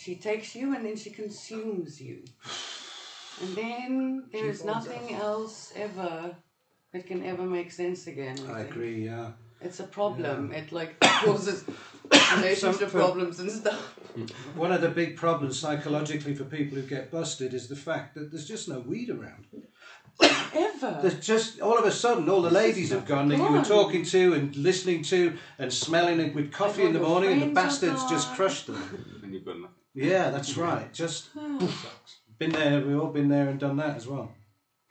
she 0.00 0.16
takes 0.16 0.54
you 0.54 0.74
and 0.74 0.84
then 0.84 0.96
she 0.96 1.10
consumes 1.10 2.00
you, 2.00 2.24
and 3.42 3.56
then 3.56 4.24
there 4.32 4.46
is 4.46 4.64
nothing 4.64 5.14
else 5.14 5.72
ever 5.76 6.34
that 6.92 7.06
can 7.06 7.24
ever 7.24 7.44
make 7.44 7.70
sense 7.70 8.06
again. 8.06 8.38
I, 8.48 8.52
I 8.52 8.60
agree. 8.60 9.04
Yeah. 9.04 9.32
It's 9.60 9.80
a 9.80 9.84
problem. 9.84 10.52
It 10.52 10.72
like 10.72 10.98
causes 11.00 11.64
relationship 12.36 12.90
problems 13.02 13.40
and 13.40 13.50
stuff. 13.50 13.98
One 14.54 14.72
of 14.72 14.80
the 14.80 14.88
big 14.88 15.16
problems 15.16 15.58
psychologically 15.58 16.34
for 16.34 16.44
people 16.44 16.78
who 16.78 16.82
get 16.82 17.10
busted 17.10 17.54
is 17.54 17.68
the 17.68 17.76
fact 17.76 18.14
that 18.14 18.30
there's 18.30 18.48
just 18.48 18.68
no 18.68 18.80
weed 18.80 19.10
around. 19.10 19.46
Ever. 20.54 20.98
There's 21.02 21.24
just 21.24 21.60
all 21.60 21.78
of 21.78 21.84
a 21.84 21.92
sudden 21.92 22.28
all 22.28 22.42
the 22.42 22.50
ladies 22.50 22.90
have 22.90 23.06
gone 23.06 23.28
that 23.28 23.36
you 23.36 23.48
were 23.48 23.62
talking 23.62 24.04
to 24.06 24.34
and 24.34 24.54
listening 24.56 25.02
to 25.04 25.36
and 25.58 25.72
smelling 25.72 26.20
it 26.20 26.34
with 26.34 26.52
coffee 26.52 26.82
in 26.84 26.92
the 26.92 27.00
morning 27.00 27.32
and 27.32 27.42
the 27.42 27.54
bastards 27.54 28.04
just 28.06 28.32
crushed 28.34 28.66
them. 28.66 29.20
And 29.22 29.32
you've 29.32 29.44
got 29.44 29.60
nothing. 29.60 29.79
Yeah, 29.94 30.30
that's 30.30 30.56
right. 30.56 30.92
Just 30.92 31.30
been 32.38 32.52
there. 32.52 32.80
We've 32.80 32.98
all 33.00 33.10
been 33.10 33.28
there 33.28 33.48
and 33.48 33.58
done 33.58 33.76
that 33.78 33.96
as 33.96 34.06
well. 34.06 34.32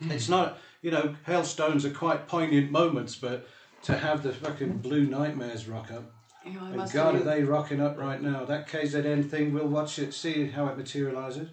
It's 0.01 0.29
not, 0.29 0.57
you 0.81 0.91
know, 0.91 1.15
hailstones 1.25 1.85
are 1.85 1.89
quite 1.89 2.27
poignant 2.27 2.71
moments, 2.71 3.15
but 3.15 3.47
to 3.83 3.97
have 3.97 4.23
the 4.23 4.31
fucking 4.31 4.77
blue 4.77 5.05
nightmares 5.05 5.67
rock 5.67 5.91
up, 5.91 6.11
You 6.45 6.53
know, 6.53 6.63
I 6.63 6.67
and 6.69 6.77
must 6.77 6.93
God, 6.93 7.15
are 7.15 7.19
they 7.23 7.43
rocking 7.43 7.81
up 7.81 7.97
right 7.97 8.21
now? 8.21 8.45
That 8.45 8.67
KZN 8.69 9.29
thing, 9.29 9.53
we'll 9.53 9.67
watch 9.67 9.99
it, 9.99 10.13
see 10.13 10.47
how 10.47 10.67
it 10.67 10.77
materialises. 10.77 11.49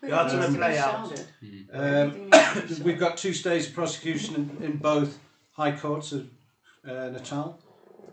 But 0.00 0.10
Yeah, 0.10 0.22
it 0.22 0.24
it's 0.24 0.32
needs 0.34 0.46
gonna 0.46 0.46
to 0.46 0.52
be 0.52 0.58
play 0.58 0.78
out. 0.78 1.08
shouted. 1.08 1.26
Um, 1.72 1.84
Everything 1.84 2.24
needs 2.30 2.36
to 2.38 2.54
be 2.54 2.60
shouted. 2.70 2.84
We've 2.84 2.98
got 2.98 3.16
two 3.18 3.34
stages 3.34 3.68
of 3.68 3.74
prosecution 3.74 4.34
in, 4.60 4.64
in 4.64 4.76
both 4.78 5.18
high 5.52 5.72
courts 5.72 6.12
of 6.12 6.30
uh, 6.88 7.08
Natal, 7.10 7.60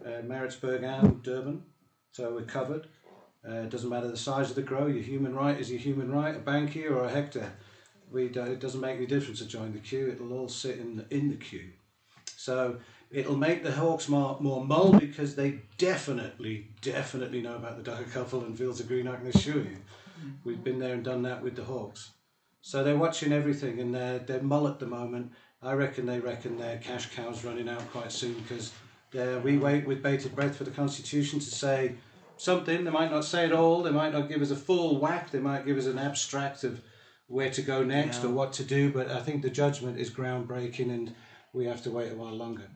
uh, 0.06 0.22
Maritzburg 0.24 0.84
and 0.84 1.24
Durban, 1.24 1.64
so 2.12 2.34
we're 2.34 2.42
covered. 2.44 2.88
Uh, 3.48 3.62
it 3.62 3.70
doesn't 3.70 3.90
matter 3.90 4.08
the 4.08 4.18
size 4.18 4.50
of 4.50 4.56
the 4.56 4.62
grow, 4.62 4.88
your 4.88 5.04
human 5.04 5.34
right 5.34 5.60
is 5.60 5.72
your 5.72 5.80
human 5.80 6.12
right, 6.12 6.36
a 6.36 6.40
banky 6.40 6.90
or 6.90 7.06
a 7.06 7.10
hectare. 7.10 7.54
We 8.12 8.30
don't, 8.30 8.50
it 8.50 8.60
doesn't 8.60 8.82
make 8.82 8.98
any 8.98 9.06
difference 9.06 9.40
to 9.40 9.46
join 9.46 9.74
the 9.74 9.80
queue, 9.80 10.10
it'll 10.10 10.34
all 10.34 10.50
sit 10.50 10.80
in 10.80 10.98
the, 10.98 11.06
in 11.10 11.30
the 11.30 11.36
queue. 11.36 11.70
So 12.36 12.78
it'll 13.10 13.38
make 13.38 13.64
the 13.64 13.72
Hawks 13.72 14.10
more, 14.10 14.38
more 14.40 14.64
mull 14.66 14.94
because 14.94 15.36
they 15.36 15.62
definitely, 15.78 16.68
definitely 16.82 17.42
know 17.42 17.56
about 17.56 17.82
the 17.82 17.90
Dagga 17.90 18.12
couple 18.12 18.44
and 18.44 18.58
Fields 18.58 18.80
of 18.80 18.88
Green, 18.88 19.08
I 19.08 19.16
can 19.16 19.28
assure 19.28 19.62
you. 19.62 19.78
We've 20.44 20.64
been 20.64 20.80
there 20.80 20.94
and 20.94 21.04
done 21.04 21.22
that 21.24 21.42
with 21.42 21.56
the 21.56 21.64
Hawks. 21.64 22.12
So 22.62 22.84
they're 22.84 22.98
watching 22.98 23.32
everything 23.32 23.80
and 23.80 23.94
they're, 23.94 24.20
they're 24.20 24.42
mull 24.42 24.68
at 24.68 24.80
the 24.80 24.88
moment. 24.88 25.32
I 25.62 25.74
reckon 25.74 26.06
they 26.06 26.20
reckon 26.20 26.58
their 26.58 26.78
cash 26.78 27.16
cow's 27.16 27.46
running 27.46 27.70
out 27.70 27.90
quite 27.92 28.12
soon 28.12 28.34
because 28.34 28.74
we 29.44 29.58
wait 29.58 29.88
with 29.88 30.04
bated 30.04 30.36
breath 30.36 30.56
for 30.58 30.64
the 30.64 30.72
Constitution 30.72 31.40
to 31.40 31.46
say 31.46 31.96
something. 32.38 32.84
They 32.84 32.92
might 32.92 33.12
not 33.12 33.26
say 33.26 33.46
it 33.46 33.52
all, 33.52 33.84
they 33.84 33.92
might 33.92 34.14
not 34.14 34.30
give 34.30 34.42
us 34.42 34.52
a 34.52 34.56
full 34.56 35.00
whack, 35.00 35.32
they 35.32 35.40
might 35.40 35.66
give 35.66 35.78
us 35.78 35.86
an 35.86 35.98
abstract 36.00 36.64
of 36.64 36.82
where 37.28 37.50
to 37.52 37.62
go 37.62 37.84
next 37.84 38.24
or 38.24 38.30
what 38.30 38.54
to 38.54 38.64
do, 38.64 38.92
but 38.92 39.10
I 39.12 39.20
think 39.22 39.42
the 39.42 39.50
judgment 39.50 39.98
is 40.00 40.10
groundbreaking 40.10 40.90
and 40.92 41.14
we 41.54 41.66
have 41.66 41.84
to 41.84 41.92
wait 41.92 42.12
a 42.12 42.16
while 42.16 42.34
longer. 42.36 42.70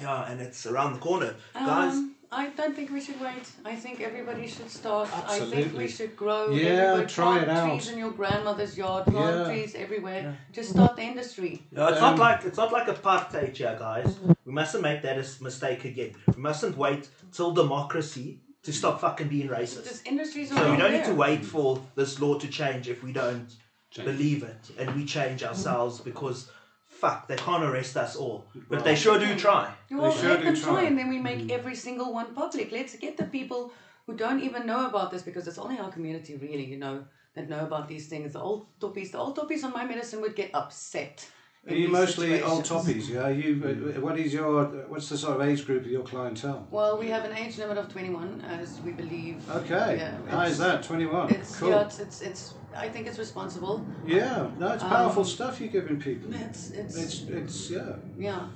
Yeah, 0.00 0.28
and 0.30 0.40
it's 0.40 0.66
around 0.66 0.94
the 0.94 0.98
corner, 0.98 1.36
guys. 1.54 1.94
Um, 1.94 2.14
I 2.32 2.48
don't 2.48 2.74
think 2.74 2.90
we 2.90 3.00
should 3.00 3.20
wait. 3.20 3.48
I 3.64 3.76
think 3.76 4.00
everybody 4.00 4.48
should 4.48 4.68
start. 4.68 5.08
Absolutely. 5.14 5.58
I 5.58 5.62
think 5.62 5.76
we 5.78 5.86
should 5.86 6.16
grow. 6.16 6.50
Yeah, 6.50 6.70
everybody 6.70 7.06
try 7.06 7.24
plant 7.38 7.42
it 7.44 7.48
out. 7.50 7.68
trees 7.68 7.88
in 7.92 7.98
your 7.98 8.10
grandmother's 8.10 8.76
yard. 8.76 9.04
Plant 9.06 9.36
Yeah. 9.36 9.44
trees 9.44 9.74
everywhere. 9.76 10.36
Just 10.52 10.70
start 10.70 10.96
the 10.96 11.02
industry. 11.02 11.62
No, 11.70 11.86
it's 11.86 11.98
Um, 11.98 12.16
not 12.16 12.18
like 12.18 12.44
it's 12.44 12.56
not 12.58 12.72
like 12.72 12.88
apartheid 12.88 13.56
here, 13.56 13.76
guys. 13.78 14.18
We 14.44 14.52
mustn't 14.52 14.82
make 14.82 15.02
that 15.02 15.16
as 15.16 15.40
mistake 15.40 15.84
again. 15.84 16.14
We 16.34 16.42
mustn't 16.42 16.76
wait 16.76 17.08
till 17.30 17.52
democracy 17.52 18.40
to 18.64 18.72
stop 18.72 19.00
fucking 19.00 19.28
being 19.28 19.48
racist. 19.48 19.84
This 19.84 20.02
industry's 20.04 20.50
So 20.50 20.70
we 20.70 20.76
don't 20.76 20.92
need 20.92 21.04
to 21.04 21.14
wait 21.14 21.44
for 21.44 21.80
this 21.94 22.20
law 22.20 22.38
to 22.38 22.48
change 22.48 22.88
if 22.88 23.02
we 23.02 23.12
don't 23.12 23.48
Change. 23.90 24.06
believe 24.06 24.42
it 24.42 24.70
and 24.78 24.94
we 24.96 25.04
change 25.04 25.42
ourselves 25.44 26.00
because 26.00 26.50
fuck, 26.88 27.28
they 27.28 27.36
can't 27.36 27.62
arrest 27.62 27.96
us 27.96 28.16
all. 28.16 28.46
But 28.68 28.84
they 28.84 28.94
sure 28.94 29.18
do 29.18 29.36
try. 29.36 29.72
Well, 29.90 30.10
sure 30.12 30.30
let 30.30 30.38
do 30.38 30.44
them 30.46 30.56
try. 30.56 30.72
try, 30.72 30.82
and 30.84 30.98
then 30.98 31.08
we 31.08 31.18
make 31.18 31.40
mm. 31.40 31.50
every 31.50 31.74
single 31.74 32.12
one 32.12 32.34
public. 32.34 32.72
Let's 32.72 32.96
get 32.96 33.16
the 33.16 33.24
people 33.24 33.72
who 34.06 34.16
don't 34.16 34.40
even 34.40 34.66
know 34.66 34.86
about 34.86 35.10
this 35.10 35.22
because 35.22 35.46
it's 35.46 35.58
only 35.58 35.78
our 35.78 35.90
community, 35.90 36.36
really, 36.36 36.64
you 36.64 36.78
know, 36.78 37.04
that 37.34 37.48
know 37.48 37.60
about 37.60 37.88
these 37.88 38.06
things. 38.08 38.32
The 38.32 38.40
old 38.40 38.66
toppies, 38.80 39.10
the 39.12 39.18
old 39.18 39.36
toppies 39.36 39.64
on 39.64 39.72
my 39.72 39.84
medicine 39.84 40.20
would 40.22 40.36
get 40.36 40.50
upset. 40.54 41.28
Are 41.66 41.74
you 41.74 41.86
these 41.86 41.92
mostly 41.92 42.42
old 42.42 42.64
toppies? 42.64 43.08
Yeah. 43.08 43.20
Are 43.28 43.32
you? 43.32 43.50
uh, 43.96 44.00
What 44.00 44.18
is 44.18 44.34
your? 44.34 44.64
What's 44.88 45.08
the 45.08 45.16
sort 45.16 45.40
of 45.40 45.48
age 45.48 45.64
group 45.64 45.84
of 45.84 45.90
your 45.90 46.02
clientele? 46.02 46.66
Well, 46.70 46.98
we 46.98 47.08
have 47.08 47.24
an 47.24 47.34
age 47.36 47.56
limit 47.56 47.78
of 47.78 47.88
21, 47.88 48.42
as 48.46 48.80
we 48.82 48.92
believe. 48.92 49.36
Okay. 49.50 49.96
Yeah, 49.98 50.16
How 50.28 50.42
is 50.42 50.58
that? 50.58 50.82
Twenty-one. 50.82 51.30
It's 51.30 51.56
cool. 51.56 51.70
yeah, 51.70 51.86
it's, 51.86 51.98
it's 52.00 52.20
it's. 52.20 52.54
I 52.76 52.88
think 52.90 53.06
it's 53.06 53.18
responsible. 53.18 53.86
Yeah, 54.06 54.50
no, 54.58 54.72
it's 54.72 54.82
powerful 54.82 55.22
Um, 55.22 55.28
stuff 55.28 55.60
you're 55.60 55.70
giving 55.70 55.98
people. 55.98 56.34
It's 56.34 56.70
it's, 56.70 56.96
It's, 56.96 57.20
it's, 57.22 57.70
yeah. 57.70 57.92
yeah, 58.18 58.48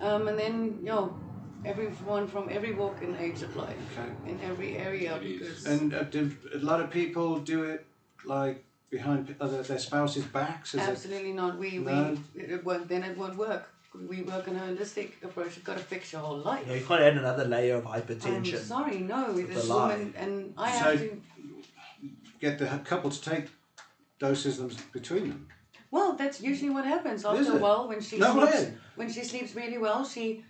um, 0.00 0.28
and 0.28 0.38
then 0.38 0.78
you 0.80 0.86
know, 0.90 1.16
everyone 1.64 2.28
from 2.28 2.48
every 2.50 2.74
walk 2.74 3.02
in 3.02 3.16
age 3.16 3.42
of 3.42 3.56
life 3.56 3.76
Okay. 3.98 4.30
in 4.30 4.38
every 4.50 4.76
area 4.76 5.18
because 5.20 5.64
And 5.66 5.94
uh, 5.94 6.02
do 6.04 6.30
a 6.54 6.58
lot 6.58 6.80
of 6.80 6.90
people 6.90 7.38
do 7.40 7.64
it 7.64 7.86
like 8.24 8.62
behind 8.92 9.34
other, 9.40 9.62
their 9.62 9.78
spouses' 9.78 10.24
backs? 10.24 10.74
Is 10.74 10.82
it? 10.82 10.88
absolutely 10.90 11.32
not. 11.32 11.58
We 11.58 11.78
No. 11.78 12.16
we 12.34 12.40
it, 12.42 12.50
it 12.52 12.64
won't 12.64 12.86
then 12.88 13.02
it 13.02 13.16
won't 13.18 13.36
work. 13.36 13.68
We 14.08 14.22
work 14.22 14.46
on 14.48 14.56
a 14.56 14.60
holistic 14.60 15.22
approach. 15.24 15.56
You've 15.56 15.64
got 15.64 15.76
to 15.78 15.82
fix 15.82 16.12
your 16.12 16.22
whole 16.22 16.38
life. 16.38 16.62
You, 16.66 16.72
know, 16.72 16.78
you 16.80 16.84
can't 16.86 17.02
add 17.02 17.16
another 17.16 17.44
layer 17.44 17.76
of 17.76 17.84
hypertension. 17.84 18.26
I'm 18.36 18.44
hypertension. 18.44 18.58
sorry, 18.74 18.98
no. 19.00 19.32
This 19.32 19.68
lie. 19.68 19.88
woman 19.96 20.14
and 20.16 20.54
I 20.56 20.70
So- 20.78 20.78
have 20.84 21.00
to. 21.00 21.22
Get 22.40 22.58
the 22.58 22.66
couple 22.84 23.10
to 23.10 23.20
take 23.30 23.46
doses 24.18 24.58
them 24.58 24.70
between 24.92 25.28
them. 25.28 25.48
Well, 25.92 26.14
that's 26.14 26.40
usually 26.40 26.70
what 26.70 26.84
happens 26.84 27.24
after 27.24 27.52
a 27.52 27.56
while 27.56 27.86
when 27.88 28.00
she 28.00 28.18
No 28.18 28.32
sleeps. 28.32 28.52
way. 28.52 28.74
When 28.96 29.12
she 29.12 29.22
sleeps 29.22 29.54
really 29.54 29.78
well, 29.78 30.04
she 30.04 30.44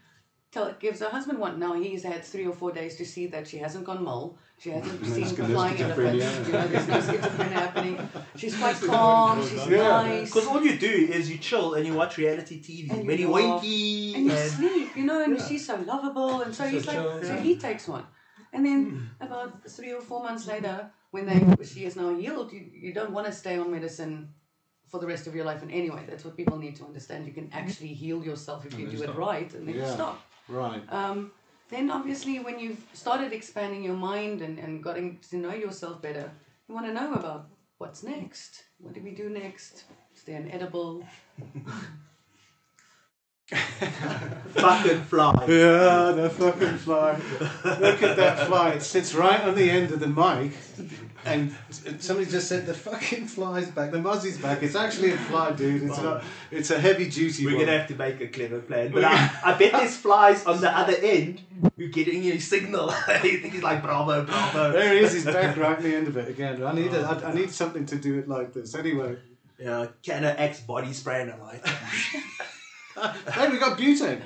tell, 0.53 0.73
gives 0.85 1.01
her 1.01 1.11
husband 1.11 1.39
one. 1.39 1.59
Now 1.59 1.75
he's 1.75 2.03
had 2.05 2.25
three 2.25 2.47
or 2.47 2.55
four 2.55 2.73
days 2.73 2.97
to 2.97 3.05
see 3.05 3.27
that 3.35 3.47
she 3.47 3.59
hasn't 3.59 3.85
gone 3.85 4.03
mole. 4.05 4.39
She 4.63 4.71
hasn't 4.71 5.05
seen 5.05 5.25
schi- 5.25 5.39
no 5.39 5.47
flying 5.47 5.77
schizophrenia. 5.77 6.23
elephants. 6.23 6.47
You 6.49 6.53
know, 6.53 6.67
there's 6.69 6.89
no 6.89 6.99
schizophrenia 7.09 7.53
happening. 7.53 8.09
She's 8.37 8.57
quite 8.57 8.77
calm. 8.77 9.43
She's 9.49 9.67
Yeah. 9.67 10.03
nice. 10.03 10.29
Because 10.31 10.47
all 10.47 10.63
you 10.63 10.79
do 10.79 10.87
is 11.17 11.29
you 11.31 11.39
chill 11.39 11.75
and 11.75 11.85
you 11.87 11.95
watch 11.95 12.17
reality 12.17 12.57
TV. 12.63 12.89
And 12.91 13.01
you 13.01 13.07
Very 13.13 13.27
winky. 13.27 14.15
and 14.15 14.25
you 14.27 14.31
and- 14.33 14.51
sleep, 14.53 14.97
you 14.97 15.05
know, 15.05 15.19
and 15.25 15.37
Yeah. 15.37 15.47
she's 15.49 15.67
so 15.67 15.77
lovable, 15.93 16.43
and 16.43 16.55
so 16.55 16.63
So 16.65 16.71
he's 16.71 16.87
like, 16.87 16.97
chill, 16.97 17.23
so 17.25 17.35
he 17.37 17.57
takes 17.57 17.89
one, 17.89 18.07
and 18.53 18.65
then 18.65 19.11
about 19.21 19.69
three 19.69 19.93
or 19.93 20.01
four 20.01 20.23
months 20.23 20.47
later, 20.47 20.91
when 21.11 21.27
they 21.27 21.41
she 21.65 21.85
is 21.85 21.97
now 21.97 22.15
healed, 22.15 22.53
you, 22.53 22.63
you 22.85 22.93
don't 22.95 23.11
want 23.17 23.27
to 23.27 23.33
stay 23.33 23.59
on 23.59 23.69
medicine 23.71 24.33
for 24.91 24.99
the 25.01 25.07
rest 25.09 25.27
of 25.27 25.35
your 25.35 25.45
life 25.51 25.63
And 25.63 25.73
anyway. 25.73 26.05
That's 26.09 26.25
what 26.25 26.37
people 26.37 26.57
need 26.59 26.77
to 26.77 26.85
understand. 26.85 27.27
You 27.27 27.33
can 27.33 27.49
actually 27.53 27.95
heal 27.95 28.23
yourself 28.31 28.65
if 28.67 28.79
you 28.79 28.87
then 28.87 28.97
do 28.97 29.03
it 29.03 29.15
right, 29.17 29.51
and 29.55 29.67
then 29.67 29.75
you 29.75 29.81
Yeah. 29.81 29.95
stop. 29.95 30.17
Right. 30.49 30.83
Um, 30.93 31.33
then 31.73 31.91
obviously, 31.91 32.39
when 32.39 32.59
you've 32.59 32.85
started 32.93 33.33
expanding 33.33 33.83
your 33.83 33.97
mind 33.97 34.43
and, 34.43 34.59
and 34.59 34.85
getting 34.85 35.19
to 35.31 35.37
know 35.37 35.55
yourself 35.55 36.03
better, 36.03 36.31
you 36.69 36.75
want 36.75 36.87
to 36.87 36.93
know 36.93 37.15
about 37.15 37.49
what's 37.79 38.03
next. 38.03 38.65
What 38.79 38.93
do 38.93 39.01
we 39.01 39.13
do 39.13 39.31
next? 39.31 39.85
Is 40.15 40.23
there 40.25 40.37
an 40.37 40.51
edible? 40.51 41.03
fucking 44.55 45.03
fly. 45.05 45.45
Yeah, 45.49 46.13
the 46.13 46.31
fucking 46.31 46.77
fly. 46.79 47.21
Look 47.65 48.03
at 48.03 48.17
that 48.17 48.47
fly. 48.47 48.71
It 48.71 48.83
sits 48.83 49.15
right 49.15 49.41
on 49.41 49.55
the 49.55 49.71
end 49.71 49.93
of 49.93 50.01
the 50.01 50.09
mic. 50.09 50.53
And 51.25 51.55
somebody 52.01 52.29
just 52.29 52.49
said 52.49 52.67
the 52.67 52.75
fucking 52.75 53.27
fly's 53.27 53.71
back. 53.71 53.93
The 53.93 54.01
muzzie's 54.01 54.39
back. 54.39 54.63
It's 54.63 54.75
actually 54.75 55.13
a 55.13 55.17
fly, 55.17 55.53
dude. 55.53 55.85
It's 55.85 55.99
not. 55.99 56.25
It's 56.51 56.71
a 56.71 56.81
heavy 56.81 57.09
duty 57.09 57.47
We're 57.47 57.57
one. 57.57 57.67
gonna 57.67 57.79
have 57.79 57.89
to 57.89 57.95
make 57.95 58.21
a 58.21 58.27
clever 58.27 58.61
plan. 58.61 58.91
But 58.91 59.05
I, 59.05 59.31
I 59.45 59.59
bet 59.59 59.73
there's 59.73 59.97
flies 60.07 60.45
on 60.47 60.61
the 60.61 60.77
other 60.77 60.97
end 61.01 61.43
who 61.77 61.89
getting 61.89 62.25
a 62.25 62.39
signal. 62.39 62.91
think 63.21 63.53
he's 63.53 63.63
like 63.63 63.83
bravo, 63.83 64.25
bravo. 64.25 64.73
There 64.73 64.95
he 64.95 65.01
is. 65.01 65.13
He's 65.13 65.25
back 65.25 65.57
right 65.59 65.77
on 65.77 65.83
the 65.83 65.95
end 65.95 66.09
of 66.09 66.17
it 66.17 66.29
again. 66.29 66.63
I 66.63 66.73
need. 66.73 66.93
A, 66.93 67.03
I, 67.03 67.31
I 67.31 67.35
need 67.35 67.51
something 67.51 67.87
to 67.87 67.97
do 67.97 68.19
it 68.19 68.29
like 68.29 68.53
this. 68.53 68.75
Anyway, 68.75 69.17
Yeah, 69.59 69.87
can 70.03 70.25
of 70.25 70.35
X 70.39 70.61
body 70.61 70.93
spray 70.93 71.23
and 71.23 71.33
I'm 71.33 71.41
like 71.41 71.67
hey, 73.33 73.49
we 73.49 73.59
got 73.59 73.79
butane. 73.79 74.21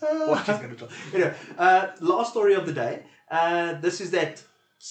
what 0.00 0.46
she's 0.46 0.56
gonna 0.56 0.74
try. 0.74 0.88
Anyway, 1.14 1.34
uh, 1.56 1.88
last 2.00 2.30
story 2.30 2.54
of 2.54 2.66
the 2.66 2.72
day. 2.72 3.02
Uh, 3.30 3.74
this 3.74 4.00
is 4.00 4.10
that 4.12 4.42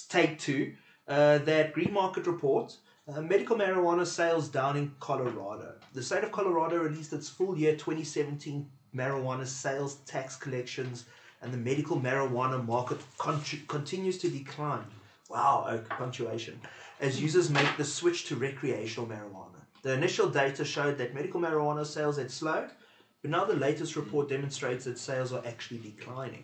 take 0.10 0.40
two. 0.40 0.74
Uh, 1.08 1.38
that 1.40 1.74
Green 1.74 1.94
Market 1.94 2.28
report. 2.28 2.76
Uh, 3.08 3.22
medical 3.22 3.56
marijuana 3.56 4.06
sales 4.06 4.50
down 4.50 4.76
in 4.76 4.92
Colorado. 5.00 5.76
The 5.94 6.04
state 6.04 6.26
of 6.26 6.34
Colorado 6.34 6.78
released 6.78 7.14
its 7.14 7.30
full 7.30 7.58
year 7.58 7.72
2017 7.72 8.70
marijuana 8.94 9.48
sales 9.48 9.96
tax 10.06 10.36
collections, 10.36 11.06
and 11.42 11.54
the 11.54 11.58
medical 11.58 12.02
marijuana 12.02 12.66
market 12.66 12.98
contr- 13.18 13.66
continues 13.68 14.18
to 14.18 14.30
decline. 14.30 14.86
Wow, 15.30 15.66
oak 15.70 15.88
punctuation. 15.88 16.60
As 17.00 17.22
users 17.22 17.50
make 17.50 17.78
the 17.78 17.86
switch 17.86 18.26
to 18.26 18.36
recreational 18.36 19.08
marijuana. 19.08 19.62
The 19.84 19.94
initial 19.94 20.28
data 20.28 20.66
showed 20.66 20.98
that 20.98 21.14
medical 21.14 21.40
marijuana 21.40 21.86
sales 21.86 22.18
had 22.18 22.32
slowed, 22.32 22.72
but 23.22 23.32
now 23.32 23.46
the 23.46 23.56
latest 23.56 23.96
report 23.96 24.28
demonstrates 24.28 24.84
that 24.84 25.00
sales 25.00 25.32
are 25.32 25.44
actually 25.46 25.80
declining. 25.80 26.44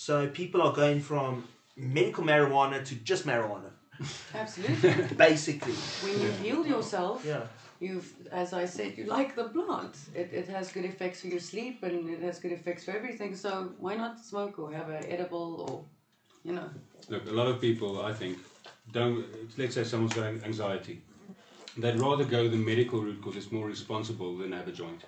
So 0.00 0.28
people 0.28 0.62
are 0.62 0.72
going 0.72 1.00
from 1.00 1.42
medical 1.76 2.22
marijuana 2.22 2.84
to 2.84 2.94
just 3.10 3.26
marijuana, 3.26 3.70
Absolutely. 4.32 5.16
basically. 5.28 5.72
when 6.04 6.20
you 6.22 6.30
heal 6.42 6.64
yourself, 6.64 7.24
Yeah. 7.24 7.42
you've, 7.80 8.08
as 8.30 8.52
I 8.52 8.64
said, 8.64 8.96
you 8.96 9.06
like 9.06 9.34
the 9.34 9.48
plant. 9.56 9.96
It, 10.14 10.28
it 10.32 10.46
has 10.56 10.70
good 10.70 10.84
effects 10.84 11.22
for 11.22 11.26
your 11.26 11.40
sleep 11.40 11.82
and 11.82 12.08
it 12.08 12.20
has 12.20 12.38
good 12.38 12.52
effects 12.52 12.84
for 12.84 12.92
everything. 12.92 13.34
So 13.34 13.50
why 13.80 13.96
not 13.96 14.24
smoke 14.24 14.60
or 14.60 14.72
have 14.72 14.88
an 14.88 15.04
edible 15.16 15.48
or, 15.68 15.84
you 16.44 16.52
know? 16.56 16.70
Look, 17.08 17.26
a 17.26 17.32
lot 17.32 17.48
of 17.48 17.60
people, 17.60 18.00
I 18.00 18.12
think, 18.12 18.38
don't. 18.92 19.24
Let's 19.58 19.74
say 19.74 19.82
someone's 19.82 20.14
got 20.14 20.26
anxiety. 20.26 21.02
They'd 21.76 21.98
rather 21.98 22.24
go 22.24 22.48
the 22.48 22.56
medical 22.56 23.00
route 23.02 23.16
because 23.20 23.36
it's 23.36 23.50
more 23.50 23.66
responsible 23.66 24.36
than 24.36 24.52
have 24.52 24.68
a 24.68 24.72
joint. 24.72 25.02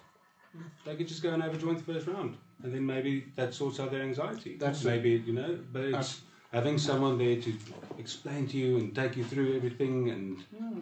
Mm. 0.56 0.62
They 0.84 0.96
could 0.96 1.06
just 1.06 1.22
go 1.22 1.30
and 1.30 1.42
have 1.44 1.54
a 1.54 1.58
joint 1.58 1.78
the 1.78 1.92
first 1.92 2.08
round, 2.08 2.36
and 2.62 2.74
then 2.74 2.84
maybe 2.84 3.26
that 3.36 3.54
sorts 3.54 3.80
out 3.80 3.90
their 3.90 4.02
anxiety. 4.02 4.56
That's- 4.56 4.84
maybe 4.84 5.14
it. 5.16 5.24
you 5.24 5.32
know, 5.32 5.58
but 5.72 5.82
it's 5.82 5.92
That's- 5.92 6.20
having 6.52 6.78
someone 6.78 7.18
there 7.18 7.40
to 7.40 7.52
explain 7.98 8.46
to 8.48 8.56
you 8.56 8.78
and 8.78 8.94
take 8.94 9.16
you 9.16 9.24
through 9.24 9.56
everything 9.56 10.10
and 10.10 10.38
hmm. 10.56 10.80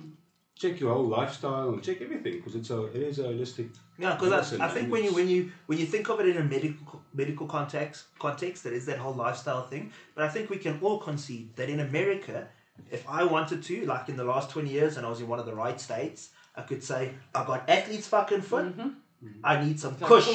check 0.55 0.81
your 0.81 0.95
whole 0.95 1.07
lifestyle 1.07 1.69
and 1.71 1.83
check 1.83 2.01
everything 2.01 2.37
because 2.39 2.55
it's 2.55 2.71
a 2.71 2.85
it 2.87 3.03
is 3.03 3.19
a 3.19 3.25
holistic. 3.25 3.71
Yeah, 3.99 4.15
because 4.15 4.53
I, 4.61 4.67
I 4.67 4.69
think 4.69 4.91
when 4.93 5.05
you 5.05 5.13
when 5.13 5.29
you 5.29 5.53
when 5.67 5.79
you 5.79 5.87
think 5.87 6.09
of 6.09 6.21
it 6.21 6.29
in 6.29 6.37
a 6.37 6.45
medical 6.45 7.03
medical 7.13 7.47
context 7.47 8.07
context, 8.19 8.65
there 8.65 8.73
is 8.73 8.87
that 8.87 8.99
whole 8.99 9.15
lifestyle 9.15 9.67
thing. 9.67 9.93
But 10.15 10.25
I 10.25 10.29
think 10.29 10.51
we 10.51 10.59
can 10.59 10.79
all 10.81 10.99
concede 10.99 11.57
that 11.57 11.69
in 11.69 11.81
America, 11.81 12.49
if 12.91 13.09
I 13.09 13.25
wanted 13.25 13.63
to, 13.65 13.87
like 13.87 14.09
in 14.09 14.17
the 14.17 14.25
last 14.25 14.51
twenty 14.51 14.71
years, 14.71 14.97
and 14.97 15.05
I 15.07 15.11
was 15.11 15.21
in 15.21 15.29
one 15.29 15.39
of 15.39 15.47
the 15.47 15.55
right 15.55 15.81
states, 15.81 16.31
I 16.57 16.63
could 16.63 16.83
say 16.83 17.13
I 17.35 17.45
got 17.45 17.69
athletes 17.69 18.09
fucking 18.09 18.43
foot. 18.43 18.67
Mm-hmm. 18.67 18.89
Mm-hmm. 19.25 19.41
I 19.43 19.65
need 19.65 19.81
some 19.81 19.97
Like, 19.99 20.09
kush, 20.09 20.29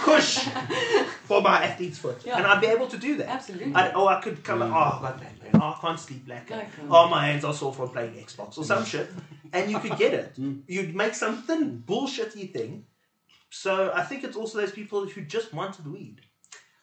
kush 0.00 0.38
for 1.24 1.42
my 1.42 1.64
athlete's 1.64 1.98
foot, 1.98 2.22
Yeah. 2.24 2.38
and 2.38 2.46
I'd 2.46 2.62
be 2.62 2.66
able 2.68 2.86
to 2.88 2.96
do 2.96 3.16
that. 3.18 3.28
Absolutely. 3.28 3.74
I, 3.74 3.92
oh, 3.92 4.06
I 4.06 4.20
could 4.22 4.42
come. 4.42 4.60
Mm. 4.60 4.70
Oh, 4.70 4.74
I 4.74 5.02
got 5.02 5.20
back 5.20 5.38
pain. 5.38 5.50
Oh, 5.54 5.74
I 5.76 5.78
can't 5.82 6.00
sleep 6.00 6.24
black. 6.24 6.48
Like, 6.48 6.78
um, 6.80 6.88
Oh, 6.90 7.08
my 7.08 7.26
hands 7.26 7.44
are 7.44 7.52
sore 7.52 7.74
from 7.74 7.90
playing 7.90 8.14
Xbox 8.14 8.56
or 8.56 8.64
some 8.64 8.84
mm. 8.84 8.86
shit, 8.86 9.10
and 9.52 9.70
you 9.70 9.78
could 9.78 9.98
get 9.98 10.14
it. 10.14 10.34
Mm. 10.40 10.62
You'd 10.66 10.94
make 10.94 11.14
something 11.14 11.82
bullshitty 11.86 12.52
thing. 12.52 12.86
So 13.50 13.92
I 13.94 14.02
think 14.02 14.24
it's 14.24 14.36
also 14.36 14.58
those 14.58 14.72
people 14.72 15.06
who 15.06 15.20
just 15.22 15.52
wanted 15.52 15.86
weed. 15.86 16.20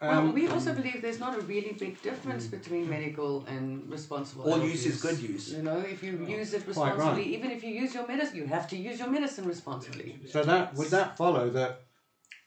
Well, 0.04 0.20
Um, 0.20 0.34
we 0.34 0.48
also 0.50 0.74
believe 0.74 1.02
there's 1.02 1.20
not 1.20 1.38
a 1.38 1.42
really 1.42 1.74
big 1.86 2.02
difference 2.02 2.46
between 2.48 2.90
medical 2.90 3.46
and 3.48 3.90
responsible. 3.90 4.44
All 4.44 4.56
adult 4.56 4.70
use 4.70 4.86
is 4.86 5.02
good 5.02 5.20
use. 5.20 5.54
You 5.54 5.64
know, 5.64 5.80
if 5.80 6.04
you 6.04 6.26
use 6.28 6.54
it 6.54 6.68
responsibly, 6.68 7.24
right. 7.24 7.38
even 7.38 7.52
if 7.52 7.64
you 7.64 7.72
use 7.72 7.94
your 7.94 8.06
medicine, 8.06 8.36
you 8.36 8.46
have 8.48 8.68
to 8.72 8.76
use 8.76 9.00
your 9.00 9.10
medicine 9.10 9.46
responsibly. 9.46 10.20
So 10.30 10.44
that 10.44 10.74
would 10.76 10.90
that 10.90 11.16
follow 11.16 11.50
that 11.52 11.84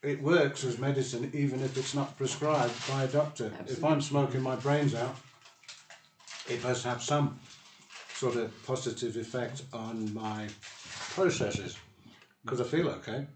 it 0.02 0.20
works 0.22 0.64
as 0.64 0.78
medicine 0.78 1.30
even 1.32 1.62
if 1.62 1.76
it's 1.78 1.94
not 1.94 2.16
prescribed 2.18 2.76
by 2.88 3.04
a 3.04 3.08
doctor. 3.08 3.50
If 3.66 3.82
I'm 3.82 4.02
smoking 4.02 4.42
my 4.42 4.56
brains 4.56 4.94
out, 4.94 5.16
it 6.48 6.62
must 6.62 6.84
have 6.84 7.02
some 7.02 7.40
sort 8.14 8.36
of 8.36 8.52
positive 8.66 9.16
effect 9.16 9.62
on 9.72 10.12
my 10.12 10.48
processes 11.14 11.76
because 12.44 12.60
I 12.60 12.64
feel 12.64 12.88
okay, 12.98 13.26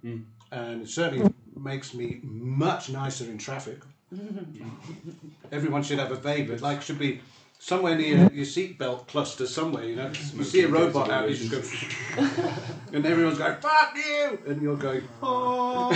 and 0.52 0.82
it 0.82 0.88
certainly 0.90 1.32
makes 1.56 1.94
me 1.94 2.20
much 2.22 2.90
nicer 2.90 3.24
in 3.24 3.38
traffic. 3.38 3.80
Everyone 5.52 5.82
should 5.82 5.98
have 5.98 6.10
a 6.10 6.16
vape. 6.16 6.50
It 6.50 6.60
like 6.60 6.82
should 6.82 6.98
be 6.98 7.20
somewhere 7.58 7.94
near 7.94 8.30
your 8.32 8.46
seatbelt 8.46 9.06
cluster 9.06 9.46
somewhere. 9.46 9.84
You 9.84 9.96
know, 9.96 10.10
you 10.34 10.44
see 10.44 10.62
a 10.62 10.68
robot 10.68 11.10
out, 11.10 11.30
you 11.30 11.36
just 11.36 11.50
go, 11.50 12.22
and 12.92 13.06
everyone's 13.06 13.38
going 13.38 13.60
"fuck 13.60 13.94
you," 13.94 14.38
and 14.46 14.60
you're 14.60 14.76
going, 14.76 15.02
"Oh." 15.22 15.90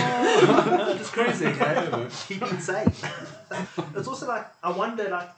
Just 0.97 1.11
cruising, 1.11 1.57
man. 1.57 2.09
Keeping 2.27 2.59
safe. 2.59 3.03
it's 3.95 4.07
also 4.07 4.27
like 4.27 4.47
I 4.63 4.71
wonder, 4.71 5.09
like, 5.09 5.29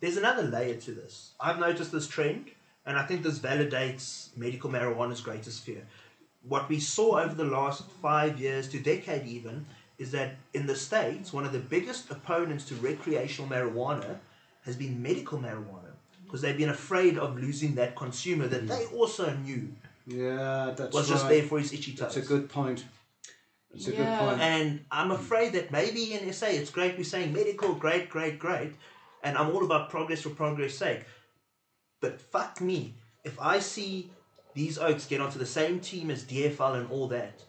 there's 0.00 0.16
another 0.16 0.42
layer 0.42 0.76
to 0.76 0.92
this. 0.92 1.32
I've 1.38 1.60
noticed 1.60 1.92
this 1.92 2.08
trend, 2.08 2.46
and 2.86 2.98
I 2.98 3.06
think 3.06 3.22
this 3.22 3.38
validates 3.38 4.36
medical 4.36 4.70
marijuana's 4.70 5.20
greatest 5.20 5.62
fear. 5.64 5.86
What 6.42 6.68
we 6.68 6.80
saw 6.80 7.20
over 7.20 7.34
the 7.34 7.44
last 7.44 7.84
five 8.02 8.40
years 8.40 8.66
to 8.70 8.80
decade 8.80 9.26
even 9.26 9.66
is 10.00 10.10
that 10.12 10.36
in 10.54 10.66
the 10.66 10.74
states, 10.74 11.30
one 11.30 11.44
of 11.44 11.52
the 11.52 11.58
biggest 11.58 12.10
opponents 12.10 12.64
to 12.64 12.74
recreational 12.76 13.48
marijuana 13.48 14.18
has 14.64 14.74
been 14.74 15.00
medical 15.02 15.38
marijuana 15.38 15.92
because 16.24 16.40
they've 16.40 16.56
been 16.56 16.70
afraid 16.70 17.18
of 17.18 17.38
losing 17.38 17.74
that 17.74 17.94
consumer 17.94 18.46
that 18.48 18.66
they 18.66 18.84
mm. 18.84 18.94
also 18.94 19.32
knew 19.44 19.68
Yeah, 20.06 20.72
that's 20.74 20.94
was 20.94 21.06
just 21.06 21.28
there 21.28 21.42
for 21.42 21.58
his 21.58 21.72
itchy 21.74 21.92
toes. 21.92 22.14
That's 22.14 22.16
a 22.16 22.28
good 22.28 22.48
point. 22.48 22.84
That's 23.70 23.88
a 23.88 23.92
Yeah. 23.92 23.96
good 23.98 24.18
point. 24.18 24.40
And 24.40 24.84
I'm 24.90 25.10
afraid 25.10 25.52
that 25.52 25.70
maybe 25.70 26.14
in 26.14 26.32
SA 26.32 26.46
it's 26.46 26.70
great 26.70 26.96
we're 26.96 27.04
saying 27.04 27.34
medical, 27.34 27.74
great, 27.74 28.08
great, 28.08 28.38
great, 28.38 28.72
and 29.22 29.36
I'm 29.36 29.50
all 29.50 29.64
about 29.64 29.90
progress 29.90 30.22
for 30.22 30.30
progress' 30.30 30.78
sake. 30.78 31.04
But 32.00 32.18
fuck 32.22 32.62
me, 32.62 32.94
if 33.22 33.38
I 33.38 33.58
see 33.58 34.10
these 34.54 34.78
oaks 34.78 35.04
get 35.06 35.20
onto 35.20 35.38
the 35.38 35.46
same 35.46 35.78
team 35.78 36.10
as 36.10 36.24
DFL 36.24 36.74
and 36.80 36.90
all 36.90 37.06
that, 37.08 37.44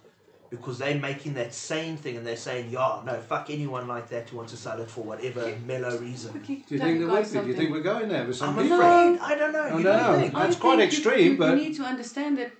because 0.52 0.78
they're 0.78 0.99
making 0.99 1.34
that 1.36 1.54
same 1.54 1.95
thing 1.97 2.18
and 2.18 2.28
they're 2.28 2.36
saying, 2.49 2.70
yeah, 2.70 3.02
no, 3.06 3.16
fuck 3.22 3.49
anyone 3.49 3.88
like 3.88 4.08
that 4.10 4.30
who 4.30 4.38
wants 4.38 4.52
to 4.52 4.58
sell 4.58 4.80
it 4.82 4.89
for 4.89 5.02
whatever 5.04 5.52
mellow 5.66 5.97
reason. 5.97 6.32
Quickly 6.32 6.64
Do 6.68 6.76
you 6.76 6.82
think 6.82 6.99
there 6.99 7.08
guys 7.08 7.34
would 7.34 7.39
be? 7.39 7.45
Do 7.45 7.52
you 7.52 7.58
think 7.58 7.72
we're 7.72 7.82
going 7.93 8.10
there 8.10 8.26
with 8.26 8.41
I'm 8.41 8.47
something? 8.56 8.72
afraid. 8.72 9.18
I 9.32 9.36
don't 9.39 9.54
know. 9.54 9.62
I 9.62 9.78
You 9.78 9.84
don't 9.84 9.97
don't 9.97 10.12
know. 10.14 10.20
think? 10.22 10.34
That's 10.34 10.56
I 10.58 10.60
quite 10.60 10.78
think 10.80 10.91
you- 10.91 10.97
extreme, 10.99 11.32
you, 11.32 11.38
but- 11.38 11.58
you 11.58 11.64
need 11.70 11.76
to 11.78 11.84
understand 11.84 12.38
that 12.38 12.52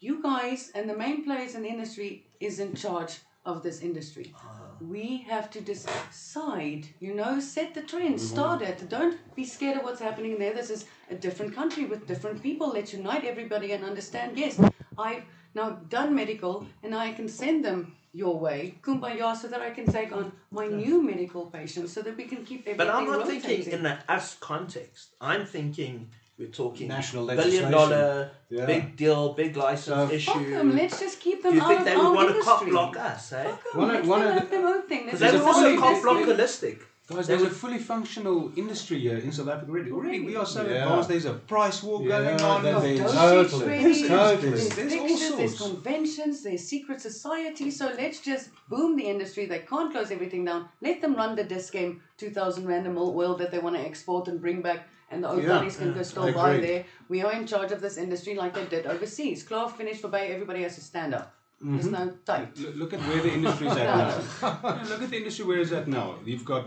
you 0.00 0.20
guys 0.22 0.72
and 0.74 0.90
the 0.90 0.96
main 0.96 1.24
players 1.24 1.54
in 1.54 1.62
the 1.62 1.68
industry 1.68 2.26
is 2.40 2.58
in 2.58 2.74
charge 2.74 3.20
of 3.46 3.62
this 3.62 3.80
industry. 3.82 4.34
Ah. 4.36 4.48
We 4.80 5.24
have 5.28 5.48
to 5.50 5.60
decide, 5.60 6.86
you 7.00 7.14
know, 7.14 7.38
set 7.40 7.74
the 7.74 7.82
trend, 7.82 8.16
Mm-hmm. 8.16 8.34
start 8.34 8.62
it. 8.62 8.88
Don't 8.88 9.16
be 9.36 9.44
scared 9.44 9.76
of 9.78 9.84
what's 9.84 10.00
happening 10.00 10.38
there. 10.38 10.54
This 10.54 10.70
is 10.70 10.86
a 11.10 11.14
different 11.14 11.54
country 11.54 11.84
with 11.84 12.06
different 12.06 12.42
people. 12.42 12.68
Let's 12.68 12.92
unite 12.92 13.24
everybody 13.24 13.72
and 13.72 13.84
understand. 13.84 14.36
Yes, 14.36 14.60
I've 14.98 15.22
now 15.54 15.70
done 15.88 16.14
medical 16.14 16.66
and 16.82 16.94
I 16.94 17.12
can 17.12 17.28
send 17.28 17.64
them 17.64 17.94
your 18.14 18.38
way, 18.38 18.74
kumbaya, 18.82 19.34
so 19.34 19.48
that 19.48 19.60
I 19.62 19.70
can 19.70 19.86
take 19.86 20.12
on 20.12 20.32
my 20.50 20.66
new 20.66 21.02
medical 21.02 21.46
patients 21.46 21.92
so 21.92 22.02
that 22.02 22.16
we 22.16 22.24
can 22.24 22.44
keep 22.44 22.60
everything 22.60 22.76
But 22.76 22.90
I'm 22.90 23.06
not 23.06 23.20
rotating. 23.20 23.40
thinking 23.40 23.72
in 23.72 23.82
the 23.82 23.96
us 24.08 24.36
context. 24.38 25.10
I'm 25.20 25.46
thinking 25.46 26.10
we're 26.38 26.48
talking 26.48 26.88
National 26.88 27.26
billion 27.26 27.70
dollar, 27.70 28.30
Yeah. 28.50 28.66
big 28.66 28.96
deal, 28.96 29.32
big 29.32 29.56
license 29.56 30.10
So- 30.10 30.14
issue. 30.14 30.30
Fuck 30.32 30.46
them. 30.48 30.76
Let's 30.76 31.00
just 31.00 31.20
keep 31.20 31.42
them 31.42 31.52
Do 31.52 31.56
you 31.58 31.62
out 31.64 31.68
think 31.68 31.84
they 31.84 31.96
would 31.96 32.14
want 32.14 32.28
to 32.28 32.34
industry. 32.34 32.44
cop 32.52 32.92
block 32.92 32.96
us, 32.98 33.32
eh? 33.32 33.44
Fuck 33.44 33.62
'em. 33.74 33.80
One 33.80 33.90
of- 33.90 33.96
Let 33.96 34.06
one 34.06 34.20
them 34.20 34.28
of 34.28 34.34
have 34.38 34.50
the- 34.50 34.56
their 34.56 34.66
own 34.66 34.82
thing. 34.82 35.04
Because 35.04 35.20
they 35.20 35.26
There's 35.30 35.40
would 35.40 35.48
a 35.48 35.52
also 35.54 35.60
fully- 35.62 35.78
cop 35.78 36.02
block 36.02 36.16
holistic. 36.18 36.78
Guys, 37.08 37.26
there's 37.26 37.42
a 37.42 37.50
fully 37.50 37.78
functional 37.78 38.52
industry 38.56 39.00
here 39.00 39.16
in 39.18 39.32
South 39.32 39.48
Africa 39.48 39.70
already. 39.72 39.90
Already, 39.90 40.20
we 40.20 40.36
are 40.36 40.46
so 40.46 40.64
Yeah. 40.64 40.84
advanced. 40.84 41.08
There's 41.08 41.24
a 41.24 41.34
price 41.34 41.82
war 41.82 42.00
Yeah, 42.00 42.08
going 42.22 42.40
on. 42.40 42.62
there's- 42.62 42.82
There's, 42.82 43.12
Totally. 43.12 43.66
ready, 43.66 44.08
Totally. 44.08 44.50
There's 44.50 44.68
There's 44.68 44.92
all 44.94 45.06
pictures, 45.08 45.36
there's 45.36 45.58
conventions, 45.60 46.42
there's 46.44 46.62
secret 46.62 47.00
societies. 47.00 47.76
So 47.76 47.90
let's 47.98 48.20
just 48.20 48.50
boom 48.68 48.94
the 48.96 49.02
industry. 49.02 49.46
They 49.46 49.58
can't 49.58 49.90
close 49.92 50.12
everything 50.12 50.44
down. 50.44 50.68
Let 50.80 51.00
them 51.00 51.16
run 51.16 51.34
the 51.34 51.42
disc 51.44 51.72
game 51.72 52.00
2000 52.18 52.66
random 52.68 52.96
oil 52.96 53.34
that 53.36 53.50
they 53.50 53.58
want 53.58 53.74
to 53.76 53.82
export 53.82 54.28
and 54.28 54.40
bring 54.40 54.62
back. 54.62 54.88
And 55.10 55.24
the 55.24 55.28
oak 55.28 55.42
Yeah, 55.42 55.58
can 55.68 55.92
go 55.92 56.00
I 56.00 56.02
still 56.04 56.32
buy 56.32 56.56
there. 56.58 56.84
We 57.08 57.20
are 57.22 57.32
in 57.32 57.46
charge 57.48 57.72
of 57.72 57.80
this 57.82 57.98
industry 57.98 58.34
like 58.36 58.54
they 58.54 58.64
did 58.64 58.86
overseas. 58.86 59.42
Klaar 59.42 59.68
finished 59.68 60.00
for 60.00 60.08
Bay, 60.08 60.28
everybody 60.28 60.62
has 60.62 60.76
to 60.76 60.80
stand 60.80 61.14
up. 61.14 61.34
There's 61.60 61.86
Mm-hmm. 61.86 61.92
no 62.06 62.12
tape. 62.24 62.48
Look, 62.58 62.76
look 62.76 62.92
at 62.94 63.00
where 63.00 63.22
the 63.22 63.32
industry 63.34 63.66
is 63.68 63.76
at 63.76 63.84
now. 64.42 64.58
Yeah, 64.62 64.84
look 64.88 65.02
at 65.02 65.10
the 65.10 65.16
industry 65.18 65.44
where 65.44 65.58
it's 65.60 65.70
at 65.72 65.86
now. 65.86 66.16
You've 66.24 66.44
got 66.44 66.64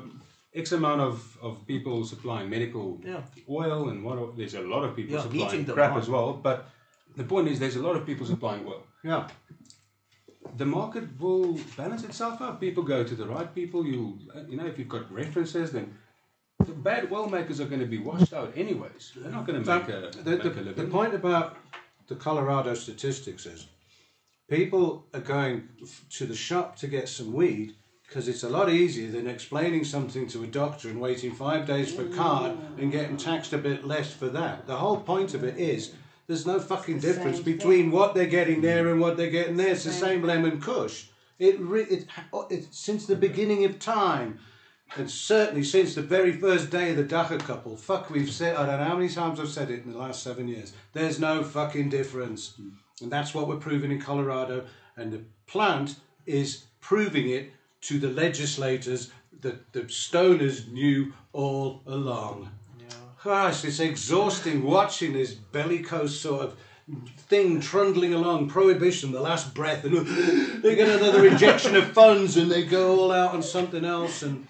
X 0.55 0.71
amount 0.71 1.01
of, 1.01 1.37
of 1.41 1.65
people 1.67 2.05
supplying 2.05 2.49
medical 2.49 2.99
Yeah. 3.03 3.21
oil, 3.49 3.89
and 3.89 4.03
what 4.03 4.37
there's 4.37 4.55
a 4.55 4.61
lot 4.61 4.83
of 4.85 4.95
people 4.95 5.15
Yeah, 5.15 5.23
supplying 5.23 5.65
crap 5.65 5.97
as 5.97 6.09
well. 6.09 6.33
But 6.33 6.69
the 7.17 7.23
point 7.23 7.47
is, 7.49 7.59
there's 7.59 7.75
a 7.75 7.81
lot 7.81 7.95
of 7.95 8.05
people 8.05 8.25
supplying 8.25 8.65
oil. 8.65 8.83
Yeah. 9.03 9.27
The 10.57 10.65
market 10.65 11.19
will 11.19 11.59
balance 11.75 12.03
itself 12.03 12.41
out. 12.41 12.61
People 12.61 12.83
go 12.83 13.03
to 13.03 13.15
the 13.15 13.25
right 13.25 13.53
people. 13.53 13.85
You 13.85 14.17
you 14.47 14.55
know, 14.57 14.65
if 14.65 14.79
you've 14.79 14.93
got 14.97 15.11
references, 15.11 15.71
then 15.71 15.85
the 16.59 16.71
bad 16.89 17.11
oil 17.11 17.27
makers 17.29 17.59
are 17.59 17.65
going 17.73 17.81
to 17.81 17.91
be 17.97 17.97
washed 17.97 18.33
out 18.33 18.49
anyways. 18.55 19.03
They're 19.17 19.31
not 19.31 19.45
going 19.47 19.59
to 19.59 19.65
So 19.65 19.79
make 19.79 19.89
a 19.89 19.99
the, 20.23 20.31
make 20.31 20.43
the, 20.43 20.69
a 20.71 20.73
the 20.73 20.87
point 20.97 21.13
about 21.13 21.57
the 22.07 22.15
Colorado 22.15 22.73
statistics 22.75 23.45
is 23.45 23.67
people 24.49 25.05
are 25.13 25.19
going 25.35 25.67
to 26.17 26.25
the 26.25 26.35
shop 26.35 26.75
to 26.77 26.87
get 26.87 27.09
some 27.09 27.33
weed 27.33 27.75
because 28.07 28.27
it's 28.27 28.43
a 28.43 28.49
lot 28.49 28.69
easier 28.69 29.11
than 29.11 29.27
explaining 29.27 29.83
something 29.83 30.27
to 30.27 30.43
a 30.43 30.47
doctor 30.47 30.89
and 30.89 31.01
waiting 31.01 31.33
five 31.33 31.65
days 31.65 31.93
for 31.93 32.03
a 32.03 32.09
card 32.09 32.57
and 32.77 32.91
getting 32.91 33.17
taxed 33.17 33.53
a 33.53 33.57
bit 33.57 33.85
less 33.85 34.13
for 34.13 34.29
that. 34.29 34.67
The 34.67 34.75
whole 34.75 34.99
point 34.99 35.33
of 35.33 35.43
it 35.43 35.57
is 35.57 35.93
there's 36.27 36.45
no 36.45 36.59
fucking 36.59 36.99
the 36.99 37.07
difference 37.07 37.39
between 37.39 37.85
thing. 37.85 37.91
what 37.91 38.13
they're 38.13 38.25
getting 38.25 38.61
there 38.61 38.85
mm. 38.85 38.91
and 38.93 39.01
what 39.01 39.17
they're 39.17 39.29
getting 39.29 39.57
there. 39.57 39.69
It's 39.69 39.83
the 39.83 39.91
Same. 39.91 40.01
same 40.01 40.23
lemon 40.23 40.61
kush. 40.61 41.07
It, 41.39 41.59
re- 41.59 41.83
it, 41.83 42.05
it 42.49 42.67
since 42.71 43.05
the 43.05 43.15
beginning 43.15 43.65
of 43.65 43.79
time. 43.79 44.39
And 44.97 45.09
certainly 45.09 45.63
since 45.63 45.95
the 45.95 46.03
very 46.03 46.31
first 46.31 46.69
day 46.69 46.91
of 46.91 46.97
the 46.97 47.03
Dagga 47.03 47.39
couple, 47.39 47.75
fuck, 47.75 48.11
we've 48.11 48.29
said, 48.29 48.55
I 48.55 48.67
don't 48.67 48.79
know 48.79 48.85
how 48.85 48.95
many 48.95 49.09
times 49.09 49.39
I've 49.39 49.49
said 49.49 49.71
it 49.71 49.83
in 49.83 49.91
the 49.91 49.97
last 49.97 50.21
seven 50.21 50.47
years. 50.47 50.73
There's 50.93 51.19
no 51.19 51.43
fucking 51.43 51.89
difference. 51.89 52.53
Mm. 52.61 52.71
And 53.01 53.11
that's 53.11 53.33
what 53.33 53.47
we're 53.47 53.57
proving 53.57 53.91
in 53.91 53.99
Colorado. 53.99 54.65
And 54.95 55.11
the 55.11 55.23
plant 55.47 55.95
is 56.25 56.65
proving 56.79 57.29
it 57.29 57.51
to 57.85 57.99
the 57.99 58.09
legislators 58.09 59.11
that 59.41 59.71
the 59.73 59.81
stoners 59.81 60.71
knew 60.71 61.13
all 61.33 61.81
along. 61.85 62.49
Christ, 63.17 63.65
it's 63.65 63.79
exhausting 63.79 64.63
watching 64.63 65.13
this 65.13 65.33
bellicose 65.33 66.19
sort 66.19 66.41
of 66.43 66.57
thing 67.17 67.59
trundling 67.59 68.13
along, 68.13 68.49
prohibition, 68.49 69.11
the 69.11 69.19
last 69.19 69.55
breath, 69.55 69.83
and 69.83 70.05
they 70.63 70.75
get 70.75 70.87
another 70.87 71.25
injection 71.25 71.75
of 71.75 71.91
funds 71.91 72.37
and 72.37 72.51
they 72.51 72.63
go 72.63 72.99
all 72.99 73.11
out 73.11 73.33
on 73.33 73.41
something 73.41 73.83
else. 73.83 74.21
And 74.21 74.47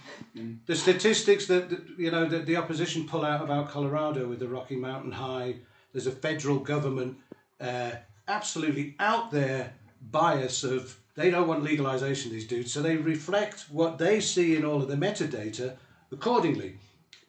the 0.65 0.75
statistics 0.75 1.45
that, 1.47 1.69
that 1.69 1.79
you 1.97 2.11
know 2.11 2.27
that 2.27 2.45
the 2.45 2.57
opposition 2.57 3.07
pull 3.07 3.23
out 3.23 3.41
about 3.41 3.69
Colorado 3.69 4.27
with 4.27 4.39
the 4.39 4.49
Rocky 4.49 4.75
Mountain 4.75 5.13
High, 5.13 5.55
there's 5.93 6.07
a 6.07 6.11
federal 6.11 6.59
government 6.59 7.17
uh, 7.61 7.91
absolutely 8.27 8.95
out 8.99 9.31
there 9.31 9.73
bias 10.01 10.65
of 10.65 10.99
they 11.15 11.29
don't 11.31 11.47
want 11.47 11.63
legalization 11.63 12.31
these 12.31 12.47
dudes, 12.47 12.73
so 12.73 12.81
they 12.81 12.97
reflect 12.97 13.65
what 13.69 13.97
they 13.97 14.19
see 14.19 14.55
in 14.55 14.65
all 14.65 14.81
of 14.81 14.87
the 14.87 14.95
metadata 14.95 15.75
accordingly. 16.11 16.77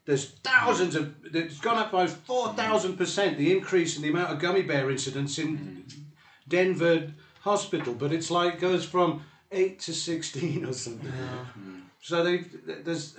There's 0.05 0.31
thousands 0.45 0.95
of. 0.95 1.15
It's 1.35 1.59
gone 1.59 1.79
up 1.79 1.91
by 1.91 2.07
four 2.07 2.53
thousand 2.55 2.97
percent. 2.97 3.39
The 3.39 3.57
increase 3.57 3.97
in 3.97 4.03
the 4.03 4.11
amount 4.11 4.33
of 4.33 4.39
gummy 4.39 4.63
bear 4.63 4.91
incidents 4.91 5.39
in 5.39 5.85
Denver 6.49 7.13
hospital, 7.41 7.95
but 7.95 8.13
it's 8.13 8.31
like 8.31 8.61
goes 8.61 8.85
from 8.85 9.23
eight 9.51 9.81
to 9.81 9.93
sixteen 9.93 10.65
or 10.65 10.73
something. 10.73 11.13
So 12.01 12.23
they, 12.23 12.45
there's, 12.85 13.17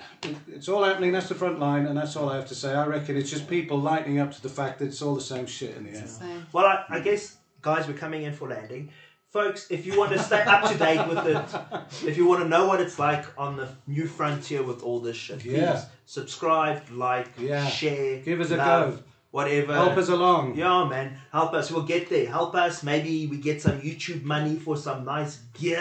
it's 0.47 0.69
all 0.69 0.81
happening. 0.81 1.11
That's 1.11 1.27
the 1.27 1.35
front 1.35 1.59
line, 1.59 1.87
and 1.87 1.97
that's 1.97 2.15
all 2.15 2.29
I 2.29 2.37
have 2.37 2.47
to 2.47 2.55
say. 2.55 2.73
I 2.73 2.85
reckon 2.85 3.17
it's 3.17 3.29
just 3.29 3.49
people 3.49 3.77
lightening 3.77 4.19
up 4.19 4.31
to 4.31 4.41
the 4.41 4.47
fact 4.47 4.79
that 4.79 4.85
it's 4.85 5.01
all 5.01 5.13
the 5.13 5.19
same 5.19 5.45
shit 5.45 5.75
in 5.75 5.83
the 5.83 5.97
end. 5.97 6.09
Same. 6.09 6.47
Well, 6.53 6.65
I, 6.65 6.85
I 6.87 6.99
guess, 7.01 7.35
guys, 7.61 7.85
we're 7.85 7.95
coming 7.97 8.23
in 8.23 8.31
for 8.31 8.47
landing. 8.47 8.89
Folks, 9.37 9.69
if 9.69 9.85
you 9.85 9.95
want 9.99 10.11
to 10.13 10.17
stay 10.17 10.41
up 10.41 10.67
to 10.71 10.75
date 10.79 11.07
with 11.07 11.27
it, 11.27 11.45
if 12.09 12.17
you 12.17 12.25
want 12.25 12.41
to 12.41 12.49
know 12.49 12.65
what 12.65 12.81
it's 12.81 12.97
like 12.97 13.23
on 13.37 13.55
the 13.55 13.69
new 13.85 14.07
frontier 14.07 14.63
with 14.63 14.81
all 14.81 14.99
this 14.99 15.15
shit, 15.15 15.37
please 15.41 15.85
subscribe, 16.07 16.81
like, 16.89 17.27
Yeah. 17.37 17.67
share, 17.67 18.17
Give 18.21 18.41
us 18.41 18.49
a 18.49 18.55
go. 18.55 18.97
whatever. 19.29 19.75
Help 19.75 19.95
us 19.95 20.09
along. 20.09 20.55
Yeah, 20.55 20.85
man, 20.85 21.19
help 21.31 21.53
us. 21.53 21.69
We'll 21.69 21.83
get 21.83 22.09
there. 22.09 22.25
Help 22.25 22.55
us. 22.55 22.81
Maybe 22.81 23.27
we 23.27 23.37
get 23.37 23.61
some 23.61 23.79
YouTube 23.79 24.23
money 24.23 24.55
for 24.55 24.75
some 24.75 25.05
nice 25.05 25.37
gear. 25.53 25.77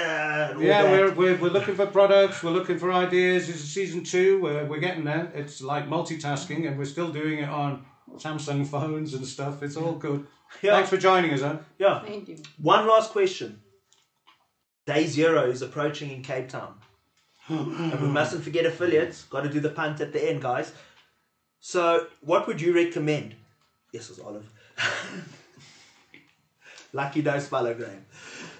Yeah, 0.61 0.83
that. 0.83 0.91
we're, 0.93 1.15
we're, 1.15 1.37
we're 1.37 1.51
looking 1.51 1.77
for 1.77 1.87
products, 1.87 2.43
we're 2.43 2.51
looking 2.51 2.79
for 2.79 2.93
ideas. 2.93 3.47
This 3.47 3.57
is 3.57 3.73
season 3.73 4.05
two, 4.05 4.39
we're, 4.43 4.67
we're 4.67 4.81
getting 4.81 5.05
there. 5.05 5.33
It's 5.35 5.63
like 5.63 5.89
multitasking, 5.89 6.69
and 6.69 6.77
we're 6.77 6.85
still 6.85 7.11
doing 7.11 7.39
it 7.39 7.49
on 7.49 7.87
Samsung 8.17 8.67
phones 8.67 9.15
and 9.15 9.27
stuff. 9.27 9.63
It's 9.63 9.77
all 9.79 9.95
good. 9.95 10.27
Yeah. 10.62 10.72
Thanks 10.72 10.90
for 10.90 10.97
joining 10.97 11.32
us, 11.32 11.42
huh? 11.42 11.59
yeah. 11.78 12.01
Thank 12.01 12.28
you. 12.28 12.38
One 12.59 12.86
last 12.86 13.11
question. 13.11 13.61
Day 14.86 15.07
zero 15.07 15.51
is 15.51 15.62
approaching 15.62 16.11
in 16.11 16.22
Cape 16.22 16.49
Town. 16.49 16.74
and 17.49 18.01
we 18.01 18.09
mustn't 18.09 18.42
forget 18.42 18.64
affiliates. 18.66 19.24
Got 19.24 19.42
to 19.42 19.51
do 19.51 19.61
the 19.61 19.70
punt 19.70 20.01
at 20.01 20.12
the 20.12 20.30
end, 20.30 20.42
guys. 20.42 20.72
So, 21.61 22.07
what 22.20 22.47
would 22.47 22.61
you 22.61 22.74
recommend? 22.74 23.34
Yes, 23.92 24.11
it's 24.11 24.20
Olive. 24.20 24.49
Lucky 26.92 27.22
no 27.22 27.38
spell 27.38 27.74
Graham. 27.74 28.07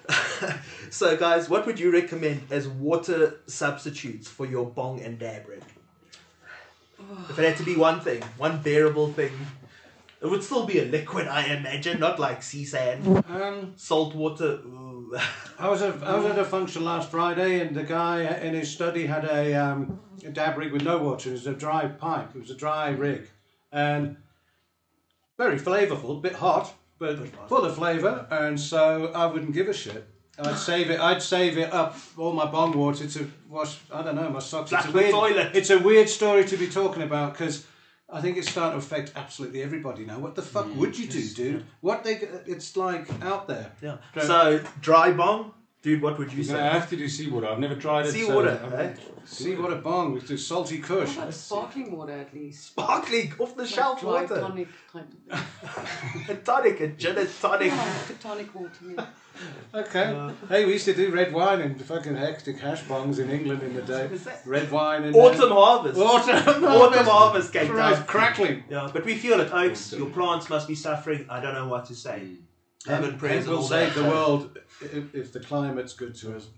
so, 0.91 1.17
guys, 1.17 1.49
what 1.49 1.67
would 1.67 1.81
you 1.81 1.93
recommend 1.93 2.43
as 2.51 2.69
water 2.69 3.41
substitutes 3.47 4.29
for 4.29 4.45
your 4.45 4.67
bong 4.67 5.01
and 5.01 5.19
dab 5.19 5.49
rig? 5.49 5.63
If 7.31 7.39
it 7.39 7.45
had 7.45 7.57
to 7.59 7.63
be 7.63 7.77
one 7.77 8.01
thing, 8.01 8.23
one 8.37 8.61
bearable 8.63 9.13
thing, 9.13 9.33
it 10.27 10.31
would 10.31 10.43
still 10.43 10.67
be 10.67 10.81
a 10.81 10.85
liquid, 10.85 11.29
I 11.29 11.45
imagine, 11.47 12.01
not 12.01 12.19
like 12.19 12.43
sea 12.43 12.65
sand. 12.65 13.25
Um, 13.29 13.75
Salt 13.77 14.15
water. 14.15 14.61
Ooh. 14.67 15.17
I 15.59 15.69
was 15.69 15.83
at, 15.83 16.03
I 16.03 16.17
was 16.17 16.27
at 16.27 16.39
a 16.39 16.45
function 16.57 16.85
last 16.85 17.11
Friday, 17.11 17.61
and 17.61 17.77
the 17.77 17.85
guy 17.85 18.23
in 18.23 18.55
his 18.55 18.71
study 18.71 19.07
had 19.07 19.25
a, 19.25 19.55
um, 19.55 20.01
a 20.25 20.31
dab 20.31 20.59
rig 20.59 20.73
with 20.73 20.83
no 20.83 20.99
water. 20.99 21.31
It 21.31 21.33
was 21.33 21.47
a 21.47 21.55
dry 21.55 21.87
pipe. 21.87 22.35
It 22.35 22.41
was 22.41 22.51
a 22.51 22.57
dry 22.57 22.91
rig, 22.91 23.29
and 23.71 24.17
very 25.39 25.59
flavourful, 25.59 26.21
bit 26.21 26.35
hot, 26.35 26.75
but 26.99 27.19
full 27.49 27.65
of 27.65 27.77
flavour. 27.77 28.27
And 28.31 28.59
so 28.59 29.13
I 29.15 29.27
wouldn't 29.27 29.53
give 29.53 29.69
a 29.69 29.73
shit. 29.73 30.09
I'd 30.39 30.59
save 30.59 30.91
it. 30.91 31.01
I'd 31.01 31.23
save 31.23 31.57
it 31.57 31.73
up 31.73 31.97
all 32.19 32.33
my 32.33 32.47
bong 32.47 32.77
water 32.77 33.07
to 33.07 33.31
wash. 33.49 33.79
I 33.93 34.03
don't 34.03 34.17
know 34.17 34.29
my 34.29 34.41
socks. 34.41 34.71
Flush 34.71 34.85
it's 34.85 34.93
a 34.93 34.97
weird. 34.97 35.11
toilet. 35.11 35.51
It's 35.55 35.71
a 35.71 35.79
weird 35.79 36.09
story 36.09 36.45
to 36.45 36.57
be 36.57 36.69
talking 36.69 37.03
about 37.03 37.33
because. 37.33 37.67
I 38.09 38.21
think 38.21 38.37
it's 38.37 38.49
starting 38.49 38.79
to 38.81 38.87
affect 38.87 39.13
absolutely 39.17 39.63
everybody 39.63 40.05
now. 40.05 40.21
What 40.21 40.37
the 40.37 40.43
fuck 40.43 40.67
mm, 40.67 40.77
would 40.77 40.97
you 40.97 41.09
do, 41.09 41.29
dude? 41.31 41.65
What 41.81 42.05
they? 42.05 42.15
It's 42.47 42.77
like 42.77 43.09
out 43.23 43.49
there. 43.49 43.73
Yeah. 43.83 43.97
So 44.21 44.61
dry 44.81 45.11
bong, 45.13 45.53
dude. 45.87 46.03
What 46.03 46.19
would 46.19 46.33
you 46.33 46.43
say? 46.43 46.53
You're 46.53 46.61
gonna 46.63 46.79
have 46.81 46.91
to 46.91 46.97
do 46.97 47.09
seawater. 47.09 47.49
I've 47.53 47.59
never 47.67 47.77
tried 47.87 48.07
it. 48.07 48.13
so- 48.13 48.19
Seawater, 48.19 48.57
eh? 48.81 48.95
See 49.25 49.55
what 49.57 49.83
bong 49.83 50.13
with 50.15 50.27
the 50.29 50.39
salty 50.39 50.79
kush. 50.79 51.09
What 51.09 51.17
about 51.25 51.35
sparkling 51.35 51.89
water 51.97 52.13
at 52.25 52.33
least? 52.33 52.59
Sparkling 52.67 53.33
off 53.41 53.57
the 53.57 53.63
Like 53.63 53.71
shelf 53.77 54.01
dry 54.01 54.23
water. 54.23 54.41
tonic 54.41 54.69
type 54.93 55.09
of 55.13 55.43
thing. 56.21 56.29
A 56.37 56.37
tonic, 56.49 56.81
a 56.81 56.89
gin 57.03 57.19
and 57.19 57.29
tonic. 57.41 57.73
Yeah, 57.73 57.95
tonic 58.21 58.55
water. 58.55 58.85
Yeah. 58.97 59.07
Okay. 59.83 60.31
hey, 60.49 60.65
we 60.65 60.73
used 60.75 60.85
to 60.87 60.95
do 60.95 61.11
red 61.11 61.33
wine 61.33 61.61
and 61.61 61.73
fucking 61.93 62.15
hectic 62.17 62.59
hash 62.61 62.83
bongs 62.85 63.19
in 63.19 63.29
England 63.31 63.63
in 63.65 63.75
the 63.75 63.83
day. 63.83 64.05
Is 64.13 64.25
that- 64.25 64.43
Red 64.47 64.71
wine 64.71 65.03
and 65.05 65.15
Autumn 65.17 65.51
harvest. 65.51 65.99
Autumn 66.01 66.65
Autumn 66.65 67.07
harvest 67.07 67.53
came 67.53 67.75
down. 67.75 68.05
crackling. 68.07 68.63
Yeah, 68.71 68.89
but 68.95 69.05
we 69.05 69.15
feel 69.17 69.41
it, 69.41 69.51
Oaks. 69.53 69.93
Your 69.93 70.11
plants 70.11 70.49
must 70.49 70.67
be 70.69 70.77
suffering. 70.77 71.27
I 71.29 71.41
don't 71.41 71.55
know 71.55 71.69
what 71.75 71.85
to 71.87 71.95
say. 71.97 72.21
Heaven 72.87 73.11
And, 73.11 73.19
prayers 73.19 73.47
and 73.47 73.55
all 73.57 73.63
save 73.63 73.95
the 73.95 74.05
world 74.05 74.59
if, 74.81 75.15
if 75.15 75.33
the 75.33 75.41
climate's 75.41 75.93
good 75.93 76.15
to 76.17 76.37
us. 76.37 76.49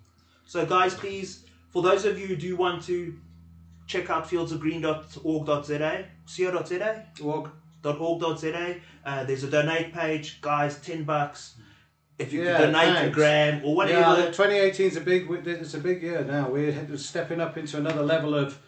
So, 0.46 0.64
guys, 0.66 0.94
please, 0.94 1.44
for 1.70 1.82
those 1.82 2.04
of 2.04 2.18
you 2.18 2.26
who 2.26 2.36
do 2.36 2.56
want 2.56 2.82
to 2.84 3.14
check 3.86 4.10
out 4.10 4.28
fieldsofgreen.org.za, 4.28 6.04
co.za, 6.36 7.04
Walk. 7.22 7.50
.org.za. 7.84 8.76
Uh, 9.04 9.24
there's 9.24 9.44
a 9.44 9.50
donate 9.50 9.92
page, 9.92 10.40
guys. 10.40 10.78
Ten 10.78 11.04
bucks. 11.04 11.54
If 12.18 12.32
you 12.32 12.42
Yeah, 12.42 12.56
could 12.58 12.72
donate 12.72 12.88
a 12.88 12.94
thanks. 12.94 13.14
gram 13.14 13.62
or 13.64 13.86
Yeah, 13.86 14.26
2018 14.26 14.86
is 14.88 14.96
a 14.96 15.00
big. 15.00 15.30
It's 15.46 15.74
a 15.74 15.78
big 15.78 16.02
year 16.02 16.24
now. 16.24 16.50
We're 16.50 16.96
stepping 16.96 17.40
up 17.40 17.56
into 17.56 17.76
another 17.78 18.02
level 18.02 18.34
of 18.34 18.58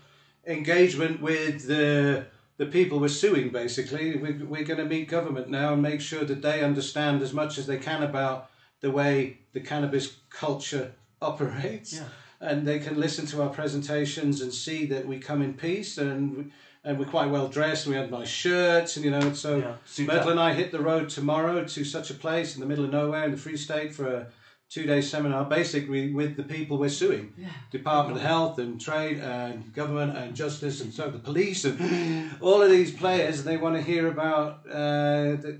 engagement 0.47 1.21
with 1.21 1.67
the 1.67 2.27
the 2.61 2.67
people 2.67 3.01
we're 3.01 3.09
suing. 3.09 3.49
Basically, 3.49 4.17
we, 4.17 4.33
we're 4.35 4.65
going 4.65 4.79
to 4.79 4.85
meet 4.85 5.09
government 5.09 5.49
now 5.49 5.73
and 5.73 5.81
make 5.81 6.03
sure 6.03 6.25
that 6.27 6.43
they 6.43 6.63
understand 6.63 7.23
as 7.23 7.33
much 7.33 7.57
as 7.57 7.67
they 7.67 7.79
can 7.79 8.03
about 8.03 8.51
the 8.83 8.91
way 8.91 9.39
the 9.55 9.61
cannabis 9.61 10.19
culture 10.29 10.93
operates, 11.23 11.95
Yeah. 11.95 12.05
and 12.39 12.69
they 12.69 12.79
can 12.79 13.01
listen 13.01 13.25
to 13.33 13.43
our 13.43 13.49
presentations 13.49 14.43
and 14.43 14.53
see 14.53 14.85
that 14.93 15.07
we 15.07 15.19
come 15.19 15.41
in 15.43 15.55
peace 15.55 15.99
and. 15.99 16.53
And 16.83 16.99
we're 16.99 17.05
quite 17.05 17.29
well 17.29 17.47
dressed. 17.47 17.85
And 17.85 17.95
We 17.95 18.01
had 18.01 18.11
nice 18.11 18.27
shirts, 18.29 18.97
and 18.97 19.05
you 19.05 19.11
know, 19.11 19.35
so 19.35 19.59
Yeah, 19.59 20.07
Myrtle 20.07 20.31
and 20.31 20.41
I 20.41 20.55
hit 20.55 20.73
the 20.73 20.81
road 20.81 21.11
tomorrow 21.11 21.63
to 21.63 21.85
such 21.85 22.09
a 22.11 22.15
place 22.15 22.55
in 22.55 22.61
the 22.63 22.67
middle 22.67 22.87
of 22.87 22.91
nowhere 22.91 23.25
in 23.27 23.33
the 23.33 23.37
Free 23.37 23.59
State 23.59 23.95
for 23.95 24.07
a 24.07 24.27
two-day 24.71 25.01
seminar, 25.03 25.45
basically 25.45 26.13
with 26.15 26.37
the 26.37 26.45
people 26.45 26.79
we're 26.79 26.89
suing, 26.89 27.33
Yeah. 27.37 27.49
Department 27.73 28.19
of 28.19 28.23
Health 28.25 28.59
and 28.61 28.81
Trade 28.81 29.19
and 29.19 29.75
Government 29.75 30.17
and 30.17 30.35
Justice 30.35 30.81
and 30.81 30.95
so 30.95 31.11
the 31.11 31.19
police 31.19 31.65
and 31.65 32.31
all 32.41 32.63
of 32.63 32.71
these 32.71 32.93
players. 32.93 33.43
They 33.43 33.57
want 33.57 33.75
to 33.77 33.83
hear 33.83 34.07
about 34.09 34.61
uh, 34.71 35.35
the, 35.43 35.59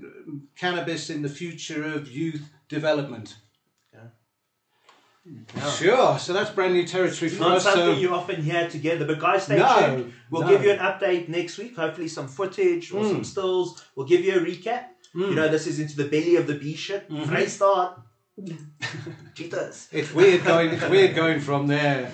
cannabis 0.55 1.09
in 1.09 1.21
the 1.23 1.29
future 1.41 1.83
of 1.83 2.07
youth 2.09 2.43
development. 2.69 3.35
Sure. 5.77 6.17
So 6.17 6.33
that's 6.33 6.49
brand 6.49 6.73
new 6.73 6.85
territory 6.87 7.29
for 7.29 7.41
Not 7.43 7.57
us. 7.57 7.63
something 7.63 7.93
So 7.95 7.99
you 7.99 8.13
often 8.13 8.41
hear 8.41 8.67
together, 8.67 9.05
but 9.05 9.19
guys, 9.19 9.43
stay 9.43 9.57
No, 9.59 9.79
tuned. 9.95 10.13
We'll 10.31 10.41
no. 10.43 10.47
give 10.49 10.63
you 10.63 10.71
an 10.71 10.79
update 10.79 11.27
next 11.29 11.59
week. 11.59 11.75
Hopefully, 11.75 12.07
some 12.07 12.27
footage 12.27 12.91
or 12.91 13.03
Mm. 13.03 13.09
some 13.11 13.23
stills. 13.23 13.83
We'll 13.95 14.07
give 14.07 14.21
you 14.25 14.33
a 14.37 14.39
recap. 14.39 14.85
You 15.13 15.35
know, 15.35 15.47
this 15.49 15.67
is 15.67 15.79
into 15.79 15.95
the 15.97 16.05
belly 16.05 16.37
of 16.37 16.47
the 16.47 16.55
bee 16.55 16.75
shit. 16.75 17.07
Mm-hmm. 17.09 17.29
Fresh 17.29 17.49
start. 17.49 17.99
Cheetahs. 19.35 19.87
it's 19.91 20.13
weird 20.13 20.43
going. 20.43 20.69
It's 20.71 20.89
weird 20.89 21.15
going 21.15 21.39
from 21.39 21.67
there, 21.67 22.11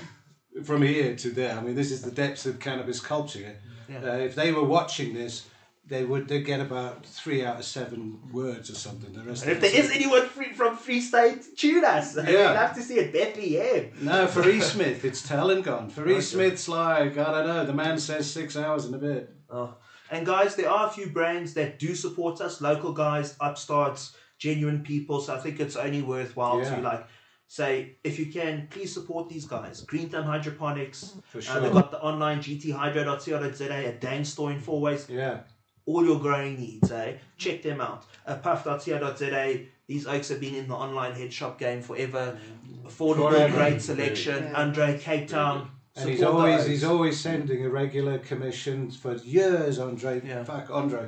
from 0.64 0.82
here 0.82 1.16
to 1.16 1.30
there. 1.32 1.58
I 1.58 1.62
mean, 1.62 1.76
this 1.76 1.92
is 1.92 2.02
the 2.02 2.12
depths 2.12 2.46
of 2.46 2.60
cannabis 2.60 3.00
culture. 3.00 3.56
Yeah. 3.90 4.00
Uh, 4.04 4.18
if 4.18 4.36
they 4.36 4.52
were 4.52 4.64
watching 4.66 5.14
this, 5.14 5.48
they 5.86 6.04
would 6.04 6.28
they 6.28 6.42
get 6.42 6.60
about 6.60 7.06
three 7.06 7.46
out 7.46 7.58
of 7.58 7.66
seven 7.66 8.20
words 8.32 8.70
or 8.70 8.76
something. 8.76 9.14
The 9.14 9.22
rest 9.24 9.44
And 9.44 9.52
if 9.52 9.58
of 9.58 9.62
there 9.62 9.72
it's- 9.72 9.86
is 9.90 9.96
anyone 9.96 10.28
free 10.28 10.54
from 10.54 10.76
Free 10.78 11.00
State, 11.02 11.58
tune 11.58 11.86
us. 11.86 12.16
We'd 12.16 12.28
Yeah. 12.30 12.52
love 12.52 12.76
to 12.76 12.82
see 12.82 12.96
it. 13.00 13.14
Bethlehem. 13.14 13.92
no, 14.02 14.28
for 14.28 14.48
E 14.48 14.60
Smith, 14.60 15.06
it's 15.06 15.26
Tellingon. 15.28 15.92
For 15.92 16.08
E 16.10 16.20
Smith's 16.22 16.68
like 16.68 17.18
I 17.18 17.32
don't 17.32 17.48
know. 17.48 17.66
The 17.66 17.74
man 17.74 17.98
says 17.98 18.30
six 18.30 18.56
hours 18.58 18.86
in 18.86 18.94
a 18.94 18.98
bit. 18.98 19.34
Oh. 19.50 19.74
And 20.12 20.26
guys, 20.26 20.56
there 20.56 20.70
are 20.70 20.88
a 20.88 20.90
few 20.90 21.08
brands 21.10 21.54
that 21.56 21.80
do 21.80 21.94
support 21.96 22.40
us. 22.42 22.62
Local 22.62 22.94
guys, 22.94 23.36
upstarts, 23.42 24.14
genuine 24.38 24.82
people. 24.84 25.20
So 25.22 25.36
I 25.36 25.40
think 25.40 25.60
it's 25.60 25.76
only 25.76 26.02
worthwhile 26.02 26.60
Yeah. 26.60 26.76
to 26.76 26.82
like 26.82 27.08
say, 27.48 27.96
if 28.04 28.20
you 28.20 28.26
can, 28.28 28.68
please 28.70 28.94
support 28.94 29.30
these 29.30 29.46
guys. 29.46 29.82
Green 29.82 30.10
Thumb 30.10 30.26
Hydroponics. 30.26 31.16
For 31.30 31.40
Uh, 31.50 31.60
they've 31.62 31.72
got 31.72 31.92
the 31.92 32.00
online 32.02 32.40
gthydro.co.za, 32.40 33.74
a 33.90 33.94
Dan 33.94 34.26
store 34.26 34.52
in 34.52 34.60
Fourways. 34.60 35.08
Yeah. 35.10 35.40
All 35.86 36.04
your 36.06 36.20
growing 36.20 36.58
needs, 36.60 36.92
eh? 36.92 37.14
Check 37.38 37.62
them 37.64 37.80
out. 37.80 38.04
Uh, 38.26 38.36
puff.co.za. 38.36 39.60
These 39.88 40.06
oaks 40.08 40.28
have 40.28 40.42
been 40.42 40.56
in 40.56 40.68
the 40.68 40.74
online 40.76 41.14
head 41.14 41.32
shop 41.32 41.58
game 41.58 41.82
forever. 41.82 42.38
Affordable, 42.86 43.30
Forever. 43.32 43.56
great 43.58 43.82
selection. 43.82 44.44
Yeah. 44.44 44.62
Andre, 44.62 45.00
Cape 45.00 45.30
Town. 45.30 45.72
And 46.00 46.10
he's 46.10 46.22
always 46.24 46.58
those. 46.60 46.68
he's 46.68 46.84
always 46.84 47.20
sending 47.20 47.66
a 47.66 47.70
regular 47.70 48.20
commission 48.20 48.92
for 48.92 49.16
years, 49.16 49.80
Andre. 49.80 50.22
Yeah. 50.24 50.44
Fuck 50.44 50.70
Andre. 50.70 51.08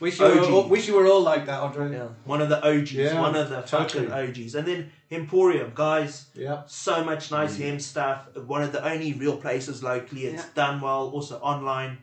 Wish 0.00 0.20
you, 0.20 0.26
were 0.26 0.40
all, 0.42 0.68
wish 0.68 0.86
you 0.86 0.94
were 0.94 1.06
all 1.06 1.22
like 1.22 1.46
that, 1.46 1.60
Andre. 1.60 1.92
Yeah, 1.92 2.08
one 2.24 2.40
of 2.40 2.48
the 2.48 2.64
OGs, 2.64 2.92
Yeah, 2.92 3.20
one 3.20 3.34
of 3.34 3.50
the 3.50 3.62
totally. 3.62 4.06
fucking 4.06 4.30
OGs. 4.30 4.54
And 4.54 4.66
then 4.68 4.90
Hemporium, 5.10 5.74
guys, 5.74 6.26
Yeah. 6.34 6.62
so 6.66 7.02
much 7.02 7.30
nice 7.32 7.56
hem 7.56 7.80
stuff. 7.80 8.28
One 8.36 8.62
of 8.62 8.72
the 8.72 8.84
only 8.88 9.12
real 9.14 9.36
places 9.38 9.82
locally. 9.82 10.26
It's 10.26 10.44
Yeah. 10.44 10.48
done 10.54 10.80
well. 10.80 11.10
Also 11.10 11.38
online, 11.38 11.98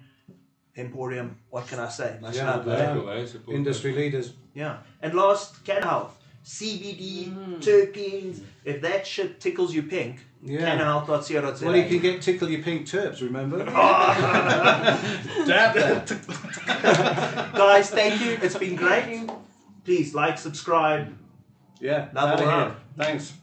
Hemporium. 0.78 1.36
What 1.50 1.68
can 1.68 1.80
I 1.80 1.90
say? 1.90 2.18
Much 2.22 2.36
Yeah, 2.36 2.64
yeah. 2.66 2.94
Local, 2.94 3.10
eh? 3.12 3.26
Support 3.26 3.56
Industry 3.56 3.94
leaders. 3.94 4.34
Yeah. 4.54 4.78
And 5.02 5.14
last, 5.14 5.64
Can 5.64 5.82
Health. 5.84 6.18
CBD, 6.46 7.34
Mm. 7.34 7.60
terpenes. 7.60 8.41
If 8.64 8.82
that 8.82 9.08
shit 9.08 9.39
tickles 9.39 9.74
you 9.74 9.84
pink, 9.84 10.20
Yeah. 10.43 10.78
canahealth.co.za. 10.78 11.66
Well, 11.66 11.76
you 11.76 11.88
can 11.89 12.00
get 12.00 12.22
tickle 12.22 12.50
your 12.50 12.62
pink 12.62 12.86
terps. 12.86 13.22
Remember? 13.22 13.58
Dab 15.48 15.74
that. 15.76 17.52
Guys, 17.56 17.89
thank 17.89 18.22
you. 18.22 18.38
It's 18.41 18.58
been 18.58 18.76
great. 18.76 19.30
Please 19.86 20.14
like, 20.14 20.38
subscribe. 20.38 21.18
Yeah. 21.80 22.10
Love 22.14 22.32
outta 22.34 22.43
all 22.43 22.50
around. 22.50 22.76
Thanks. 22.98 23.34